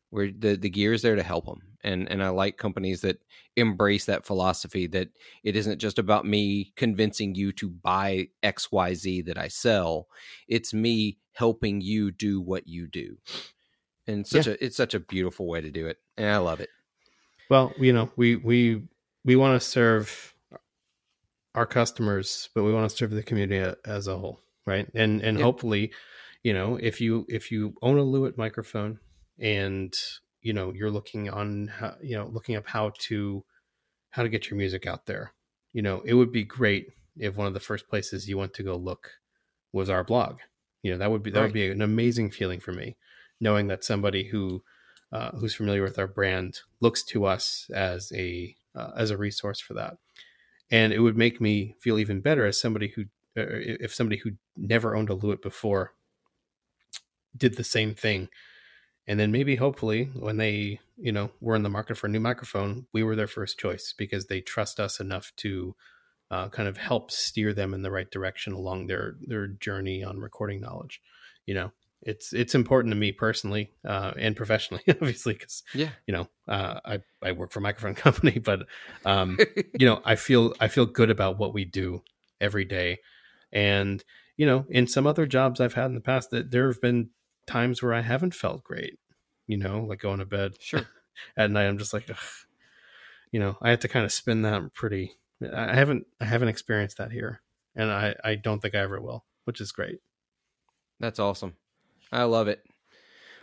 Where 0.09 0.31
the 0.31 0.55
the 0.55 0.69
gear 0.69 0.93
is 0.93 1.01
there 1.03 1.15
to 1.15 1.23
help 1.23 1.45
them, 1.45 1.77
and 1.83 2.09
and 2.09 2.23
I 2.23 2.29
like 2.29 2.57
companies 2.57 3.01
that 3.01 3.19
embrace 3.55 4.05
that 4.05 4.25
philosophy 4.25 4.87
that 4.87 5.09
it 5.43 5.55
isn't 5.55 5.79
just 5.79 5.99
about 5.99 6.25
me 6.25 6.73
convincing 6.75 7.35
you 7.35 7.51
to 7.53 7.69
buy 7.69 8.29
X 8.41 8.71
Y 8.71 8.93
Z 8.95 9.21
that 9.23 9.37
I 9.37 9.47
sell. 9.49 10.07
It's 10.47 10.73
me 10.73 11.19
helping 11.33 11.81
you 11.81 12.11
do 12.11 12.41
what 12.41 12.67
you 12.67 12.87
do, 12.87 13.17
and 14.07 14.25
such 14.25 14.47
a 14.47 14.63
it's 14.63 14.77
such 14.77 14.93
a 14.93 14.99
beautiful 14.99 15.47
way 15.47 15.61
to 15.61 15.69
do 15.71 15.87
it, 15.87 15.97
and 16.17 16.27
I 16.29 16.37
love 16.37 16.59
it. 16.59 16.69
Well, 17.49 17.73
you 17.79 17.93
know, 17.93 18.11
we 18.15 18.35
we 18.35 18.87
we 19.25 19.35
want 19.35 19.59
to 19.61 19.67
serve 19.67 20.33
our 21.55 21.65
customers, 21.65 22.49
but 22.53 22.63
we 22.63 22.73
want 22.73 22.89
to 22.89 22.95
serve 22.95 23.11
the 23.11 23.23
community 23.23 23.75
as 23.85 24.07
a 24.07 24.17
whole, 24.17 24.41
right? 24.65 24.87
And 24.93 25.21
and 25.21 25.37
Yeah. 25.37 25.43
hopefully, 25.43 25.91
you 26.43 26.53
know, 26.53 26.77
if 26.77 27.01
you 27.01 27.25
if 27.29 27.51
you 27.51 27.75
own 27.81 27.97
a 27.97 28.03
Lewitt 28.03 28.37
microphone 28.37 28.99
and 29.39 29.95
you 30.41 30.53
know 30.53 30.73
you're 30.73 30.91
looking 30.91 31.29
on 31.29 31.67
how 31.67 31.95
you 32.01 32.15
know 32.15 32.27
looking 32.27 32.55
up 32.55 32.67
how 32.67 32.91
to 32.99 33.43
how 34.11 34.23
to 34.23 34.29
get 34.29 34.49
your 34.49 34.57
music 34.57 34.87
out 34.87 35.05
there, 35.05 35.33
you 35.73 35.81
know, 35.81 36.01
it 36.01 36.13
would 36.15 36.31
be 36.31 36.43
great 36.43 36.87
if 37.17 37.35
one 37.37 37.47
of 37.47 37.53
the 37.53 37.59
first 37.59 37.87
places 37.89 38.27
you 38.29 38.37
went 38.37 38.53
to 38.55 38.63
go 38.63 38.75
look 38.75 39.13
was 39.73 39.89
our 39.89 40.03
blog. 40.03 40.39
You 40.83 40.91
know, 40.91 40.97
that 40.97 41.11
would 41.11 41.23
be 41.23 41.31
that 41.31 41.41
Right. 41.41 41.41
would 41.41 41.53
be 41.53 41.69
an 41.69 41.81
amazing 41.81 42.31
feeling 42.31 42.59
for 42.59 42.71
me, 42.71 42.97
knowing 43.39 43.67
that 43.67 43.83
somebody 43.83 44.25
who 44.29 44.63
uh, 45.11 45.31
who's 45.31 45.55
familiar 45.55 45.83
with 45.83 45.99
our 45.99 46.07
brand 46.07 46.59
looks 46.81 47.03
to 47.03 47.25
us 47.25 47.69
as 47.73 48.11
a 48.15 48.55
uh, 48.75 48.91
as 48.95 49.11
a 49.11 49.17
resource 49.17 49.59
for 49.59 49.73
that 49.73 49.97
and 50.71 50.93
it 50.93 50.99
would 50.99 51.17
make 51.17 51.41
me 51.41 51.75
feel 51.79 51.99
even 51.99 52.21
better 52.21 52.45
as 52.45 52.59
somebody 52.59 52.89
who 52.89 53.03
uh, 53.37 53.45
if 53.47 53.93
somebody 53.93 54.17
who 54.17 54.31
never 54.57 54.95
owned 54.95 55.09
a 55.09 55.15
Lewitt 55.15 55.41
before 55.41 55.93
did 57.35 57.55
the 57.55 57.63
same 57.63 57.93
thing 57.95 58.29
and 59.09 59.19
then 59.19 59.31
maybe 59.31 59.55
hopefully 59.55 60.11
when 60.13 60.37
they 60.37 60.79
you 60.97 61.11
know 61.11 61.31
were 61.41 61.55
in 61.55 61.63
the 61.63 61.69
market 61.69 61.97
for 61.97 62.07
a 62.07 62.09
new 62.09 62.19
microphone 62.19 62.85
we 62.93 63.03
were 63.03 63.15
their 63.15 63.27
first 63.27 63.59
choice 63.59 63.93
because 63.97 64.27
they 64.27 64.39
trust 64.39 64.79
us 64.79 65.01
enough 65.01 65.33
to 65.35 65.75
uh, 66.31 66.47
kind 66.49 66.69
of 66.69 66.77
help 66.77 67.09
steer 67.09 67.53
them 67.53 67.73
in 67.73 67.81
the 67.81 67.91
right 67.91 68.11
direction 68.11 68.53
along 68.53 68.87
their 68.87 69.15
their 69.21 69.47
journey 69.47 70.03
on 70.03 70.19
recording 70.19 70.61
knowledge 70.61 71.01
you 71.45 71.55
know? 71.55 71.71
It's 72.01 72.31
it's 72.31 72.55
important 72.55 72.93
to 72.93 72.95
me 72.97 73.11
personally 73.11 73.73
uh, 73.85 74.13
and 74.17 74.33
professionally 74.33 74.83
obviously 74.89 75.33
because 75.33 75.63
Yeah, 75.73 75.89
you 76.07 76.13
know 76.13 76.29
uh, 76.47 76.79
I, 76.85 76.99
I 77.21 77.33
work 77.33 77.51
for 77.51 77.59
a 77.59 77.61
microphone 77.61 77.95
company 78.05 78.39
but 78.39 78.61
um, 79.03 79.37
you 79.77 79.85
know 79.85 80.01
i 80.05 80.15
feel 80.15 80.53
i 80.61 80.69
feel 80.69 80.85
good 80.85 81.09
about 81.09 81.37
what 81.37 81.53
we 81.53 81.65
do 81.65 82.03
every 82.39 82.63
day. 82.63 82.99
And 83.51 84.01
you 84.37 84.45
know 84.45 84.65
in 84.69 84.87
some 84.87 85.05
other 85.07 85.25
jobs 85.25 85.59
i've 85.59 85.73
had 85.73 85.87
in 85.87 85.95
the 85.95 85.99
past 85.99 86.29
that 86.29 86.51
there 86.51 86.67
have 86.67 86.79
been 86.79 87.09
times 87.49 87.81
where 87.81 87.93
i 87.93 88.01
haven't 88.01 88.33
felt 88.33 88.63
great 88.63 88.99
you 89.47 89.57
know 89.57 89.81
like 89.81 89.99
going 89.99 90.19
to 90.19 90.25
bed 90.25 90.53
sure. 90.59 90.87
at 91.37 91.51
night 91.51 91.65
i'm 91.65 91.77
just 91.77 91.93
like 91.93 92.09
Ugh. 92.09 92.17
you 93.31 93.39
know 93.39 93.57
i 93.61 93.69
had 93.69 93.81
to 93.81 93.87
kind 93.87 94.05
of 94.05 94.11
spin 94.11 94.43
that 94.43 94.73
pretty 94.73 95.17
i 95.53 95.73
haven't 95.75 96.05
i 96.21 96.25
haven't 96.25 96.49
experienced 96.49 96.97
that 96.97 97.11
here 97.11 97.41
and 97.75 97.91
i 97.91 98.15
i 98.23 98.35
don't 98.35 98.61
think 98.61 98.75
i 98.75 98.79
ever 98.79 99.01
will 99.01 99.25
which 99.45 99.61
is 99.61 99.71
great 99.71 99.99
That's 100.99 101.19
awesome. 101.19 101.55
I 102.11 102.23
love 102.23 102.47
it. 102.47 102.63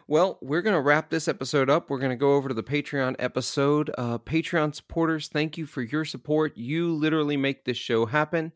Well, 0.08 0.38
we're 0.40 0.62
going 0.62 0.76
to 0.76 0.80
wrap 0.80 1.10
this 1.10 1.26
episode 1.26 1.68
up. 1.68 1.90
We're 1.90 1.98
going 1.98 2.10
to 2.10 2.16
go 2.16 2.34
over 2.34 2.48
to 2.48 2.54
the 2.54 2.62
Patreon 2.62 3.16
episode. 3.18 3.90
Uh, 3.98 4.18
Patreon 4.18 4.74
supporters, 4.74 5.28
thank 5.28 5.58
you 5.58 5.66
for 5.66 5.82
your 5.82 6.04
support. 6.04 6.56
You 6.56 6.92
literally 6.94 7.36
make 7.36 7.64
this 7.64 7.76
show 7.76 8.06
happen. 8.06 8.52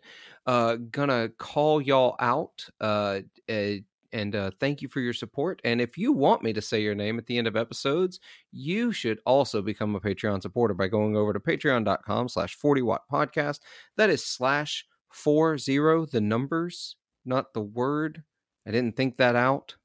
Uh, 0.47 0.77
gonna 0.77 1.29
call 1.29 1.81
y'all 1.81 2.15
out. 2.21 2.69
Uh, 2.81 3.21
uh, 3.49 3.73
and 4.13 4.35
uh, 4.35 4.51
thank 4.61 4.83
you 4.83 4.89
for 4.89 5.01
your 5.01 5.13
support. 5.13 5.61
And 5.65 5.81
if 5.81 5.97
you 5.97 6.13
want 6.13 6.43
me 6.43 6.53
to 6.53 6.63
say 6.63 6.83
your 6.83 6.95
name 6.95 7.19
at 7.19 7.27
the 7.27 7.39
end 7.39 7.47
of 7.47 7.57
episodes, 7.57 8.21
you 8.51 8.93
should 8.93 9.21
also 9.27 9.63
become 9.63 9.95
a 9.95 10.01
Patreon 10.01 10.43
supporter 10.43 10.75
by 10.75 10.89
going 10.89 11.17
over 11.17 11.33
to 11.33 11.41
patreon.com 11.41 12.29
slash 12.29 12.55
40 12.55 12.83
watt 12.83 13.03
podcast. 13.11 13.61
That 13.97 14.11
is 14.11 14.25
slash 14.25 14.85
four 15.11 15.59
zero, 15.59 16.07
the 16.07 16.21
numbers, 16.21 16.97
not 17.25 17.55
the 17.55 17.63
word. 17.63 18.23
I 18.67 18.71
didn't 18.71 18.97
think 18.97 19.17
that 19.17 19.37
out. 19.37 19.77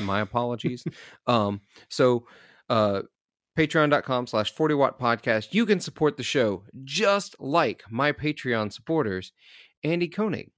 My 0.00 0.20
apologies. 0.20 0.84
um, 1.26 1.60
so 1.88 2.26
uh 2.68 3.02
patreon.com 3.58 4.26
slash 4.28 4.54
40 4.54 4.74
watt 4.74 5.00
podcast. 5.00 5.52
You 5.52 5.66
can 5.66 5.80
support 5.80 6.16
the 6.16 6.22
show 6.22 6.62
just 6.84 7.34
like 7.40 7.82
my 7.90 8.12
Patreon 8.12 8.72
supporters, 8.72 9.32
Andy 9.82 10.06
Koenig, 10.06 10.52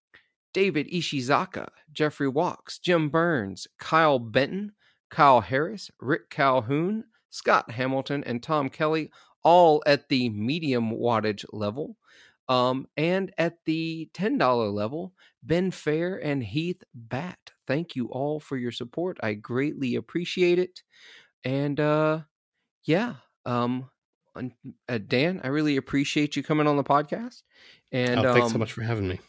David 0.52 0.89
Ishizaka, 0.89 1.68
Jeffrey 1.93 2.28
Walks, 2.28 2.78
Jim 2.78 3.09
Burns, 3.09 3.66
Kyle 3.78 4.18
Benton, 4.18 4.72
Kyle 5.10 5.40
Harris, 5.40 5.90
Rick 6.01 6.31
Calhoun, 6.31 7.05
Scott 7.31 7.70
Hamilton, 7.70 8.24
and 8.24 8.43
Tom 8.43 8.68
Kelly, 8.68 9.10
all 9.43 9.82
at 9.86 10.09
the 10.09 10.28
medium 10.31 10.90
wattage 10.90 11.44
level. 11.52 11.97
Um, 12.48 12.89
and 12.97 13.32
at 13.39 13.59
the 13.64 14.10
$10 14.12 14.74
level, 14.74 15.14
Ben 15.43 15.70
Fair 15.70 16.16
and 16.16 16.43
Heath 16.43 16.82
Bat. 16.94 17.39
Thank 17.66 17.94
you 17.94 18.06
all 18.06 18.40
for 18.40 18.56
your 18.56 18.72
support. 18.72 19.18
I 19.22 19.35
greatly 19.35 19.94
appreciate 19.94 20.59
it. 20.59 20.82
And 21.44 21.78
uh 21.78 22.20
yeah, 22.85 23.14
um 23.47 23.89
uh, 24.89 24.98
Dan, 25.06 25.40
I 25.43 25.48
really 25.48 25.77
appreciate 25.77 26.36
you 26.36 26.43
coming 26.43 26.66
on 26.66 26.77
the 26.77 26.85
podcast. 26.85 27.43
And 27.93 28.20
oh, 28.20 28.32
thanks 28.32 28.48
so 28.48 28.55
um, 28.55 28.60
much 28.60 28.72
for 28.72 28.82
having 28.82 29.09
me 29.09 29.20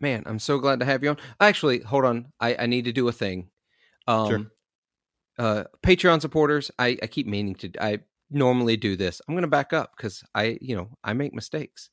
man, 0.00 0.22
I'm 0.26 0.38
so 0.38 0.58
glad 0.58 0.80
to 0.80 0.86
have 0.86 1.02
you 1.02 1.10
on. 1.10 1.18
Actually, 1.40 1.80
hold 1.80 2.04
on. 2.04 2.32
I, 2.40 2.56
I 2.60 2.66
need 2.66 2.86
to 2.86 2.92
do 2.92 3.08
a 3.08 3.12
thing. 3.12 3.50
Um 4.08 4.28
Sure. 4.28 4.46
uh 5.38 5.64
Patreon 5.82 6.20
supporters, 6.20 6.70
I, 6.78 6.98
I 7.02 7.06
keep 7.06 7.26
meaning 7.26 7.54
to 7.56 7.70
I 7.80 8.00
normally 8.30 8.76
do 8.76 8.96
this. 8.96 9.20
I'm 9.28 9.34
gonna 9.34 9.46
back 9.48 9.72
up 9.72 9.92
because 9.96 10.22
I, 10.34 10.58
you 10.60 10.74
know, 10.76 10.88
I 11.04 11.12
make 11.12 11.34
mistakes. 11.34 11.90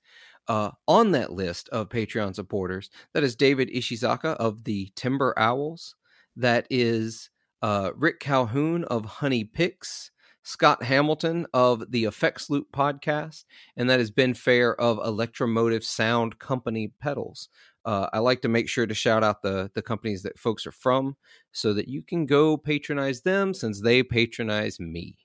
Uh, 0.48 0.72
on 0.88 1.12
that 1.12 1.34
list 1.34 1.68
of 1.70 1.90
Patreon 1.90 2.34
supporters, 2.34 2.90
that 3.14 3.22
is 3.22 3.36
David 3.36 3.70
Ishizaka 3.70 4.36
of 4.38 4.64
the 4.64 4.94
Timber 4.96 5.34
Owls. 5.38 5.96
That 6.38 6.66
is 6.70 7.30
uh, 7.62 7.92
Rick 7.98 8.22
Calhoun 8.22 8.86
of 8.86 9.04
Honey 9.04 9.44
Picks, 9.44 10.10
Scott 10.44 10.84
Hamilton 10.84 11.48
of 11.54 11.92
the 11.92 12.06
Effects 12.06 12.50
Loop 12.50 12.68
podcast, 12.72 13.44
and 13.76 13.90
that 13.90 14.00
is 14.00 14.10
Ben 14.10 14.34
Fair 14.34 14.80
of 14.80 15.00
Electromotive 15.00 15.84
Sound 15.84 16.40
Company 16.40 16.94
Pedals. 17.02 17.50
Uh, 17.88 18.10
I 18.12 18.20
like 18.20 18.42
to 18.42 18.50
make 18.50 18.68
sure 18.68 18.86
to 18.86 18.94
shout 18.94 19.24
out 19.24 19.42
the 19.42 19.72
the 19.74 19.82
companies 19.82 20.22
that 20.24 20.38
folks 20.38 20.68
are 20.68 20.74
from, 20.74 21.16
so 21.54 21.74
that 21.74 21.88
you 21.88 22.04
can 22.04 22.26
go 22.26 22.58
patronize 22.58 23.22
them 23.22 23.54
since 23.54 23.82
they 23.82 24.04
patronize 24.04 24.80
me. 24.80 25.18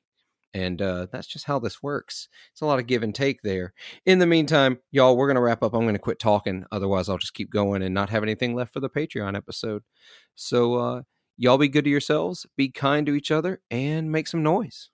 And 0.55 0.81
uh, 0.81 1.07
that's 1.11 1.27
just 1.27 1.47
how 1.47 1.59
this 1.59 1.83
works. 1.83 2.29
It's 2.53 2.61
a 2.61 2.67
lot 2.67 2.79
of 2.79 2.87
give 2.87 3.03
and 3.03 3.15
take 3.15 3.43
there. 3.43 3.73
In 4.07 4.21
the 4.21 4.27
meantime, 4.27 4.79
y'all, 4.93 5.17
we're 5.17 5.27
going 5.27 5.37
to 5.37 5.41
wrap 5.43 5.63
up. 5.63 5.75
I'm 5.75 5.83
going 5.83 5.95
to 5.95 5.99
quit 5.99 6.19
talking. 6.19 6.65
Otherwise, 6.71 7.09
I'll 7.09 7.19
just 7.19 7.35
keep 7.35 7.51
going 7.51 7.83
and 7.83 7.95
not 7.95 8.11
have 8.11 8.23
anything 8.23 8.55
left 8.55 8.73
for 8.73 8.81
the 8.81 8.91
Patreon 8.91 9.37
episode. 9.37 9.83
So, 10.35 10.75
uh, 10.75 11.03
y'all 11.37 11.59
be 11.59 11.69
good 11.69 11.85
to 11.85 11.91
yourselves, 11.91 12.47
be 12.57 12.71
kind 12.71 13.07
to 13.07 13.15
each 13.15 13.31
other, 13.31 13.61
and 13.71 14.13
make 14.13 14.29
some 14.29 14.43
noise. 14.45 14.91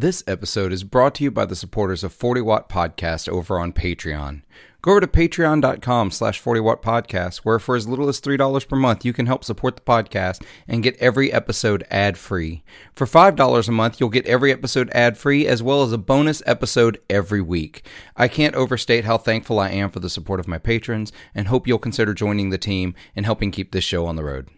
This 0.00 0.24
episode 0.26 0.72
is 0.72 0.82
brought 0.82 1.16
to 1.16 1.24
you 1.24 1.30
by 1.30 1.44
the 1.44 1.54
supporters 1.54 2.02
of 2.02 2.14
40 2.14 2.40
Watt 2.40 2.70
Podcast 2.70 3.28
over 3.28 3.58
on 3.58 3.74
Patreon. 3.74 4.40
Go 4.80 4.92
over 4.92 5.00
to 5.02 5.06
patreon.com 5.06 6.10
slash 6.10 6.40
40 6.40 6.60
watt 6.60 6.80
podcast, 6.80 7.40
where 7.40 7.58
for 7.58 7.76
as 7.76 7.86
little 7.86 8.08
as 8.08 8.18
$3 8.18 8.66
per 8.66 8.76
month, 8.76 9.04
you 9.04 9.12
can 9.12 9.26
help 9.26 9.44
support 9.44 9.76
the 9.76 9.82
podcast 9.82 10.42
and 10.66 10.82
get 10.82 10.96
every 11.00 11.30
episode 11.30 11.86
ad 11.90 12.16
free. 12.16 12.64
For 12.94 13.06
$5 13.06 13.68
a 13.68 13.72
month, 13.72 14.00
you'll 14.00 14.08
get 14.08 14.24
every 14.24 14.50
episode 14.50 14.88
ad 14.94 15.18
free 15.18 15.46
as 15.46 15.62
well 15.62 15.82
as 15.82 15.92
a 15.92 15.98
bonus 15.98 16.42
episode 16.46 16.98
every 17.10 17.42
week. 17.42 17.86
I 18.16 18.26
can't 18.26 18.54
overstate 18.54 19.04
how 19.04 19.18
thankful 19.18 19.60
I 19.60 19.68
am 19.68 19.90
for 19.90 20.00
the 20.00 20.08
support 20.08 20.40
of 20.40 20.48
my 20.48 20.56
patrons 20.56 21.12
and 21.34 21.48
hope 21.48 21.68
you'll 21.68 21.78
consider 21.78 22.14
joining 22.14 22.48
the 22.48 22.56
team 22.56 22.94
and 23.14 23.26
helping 23.26 23.50
keep 23.50 23.72
this 23.72 23.84
show 23.84 24.06
on 24.06 24.16
the 24.16 24.24
road. 24.24 24.48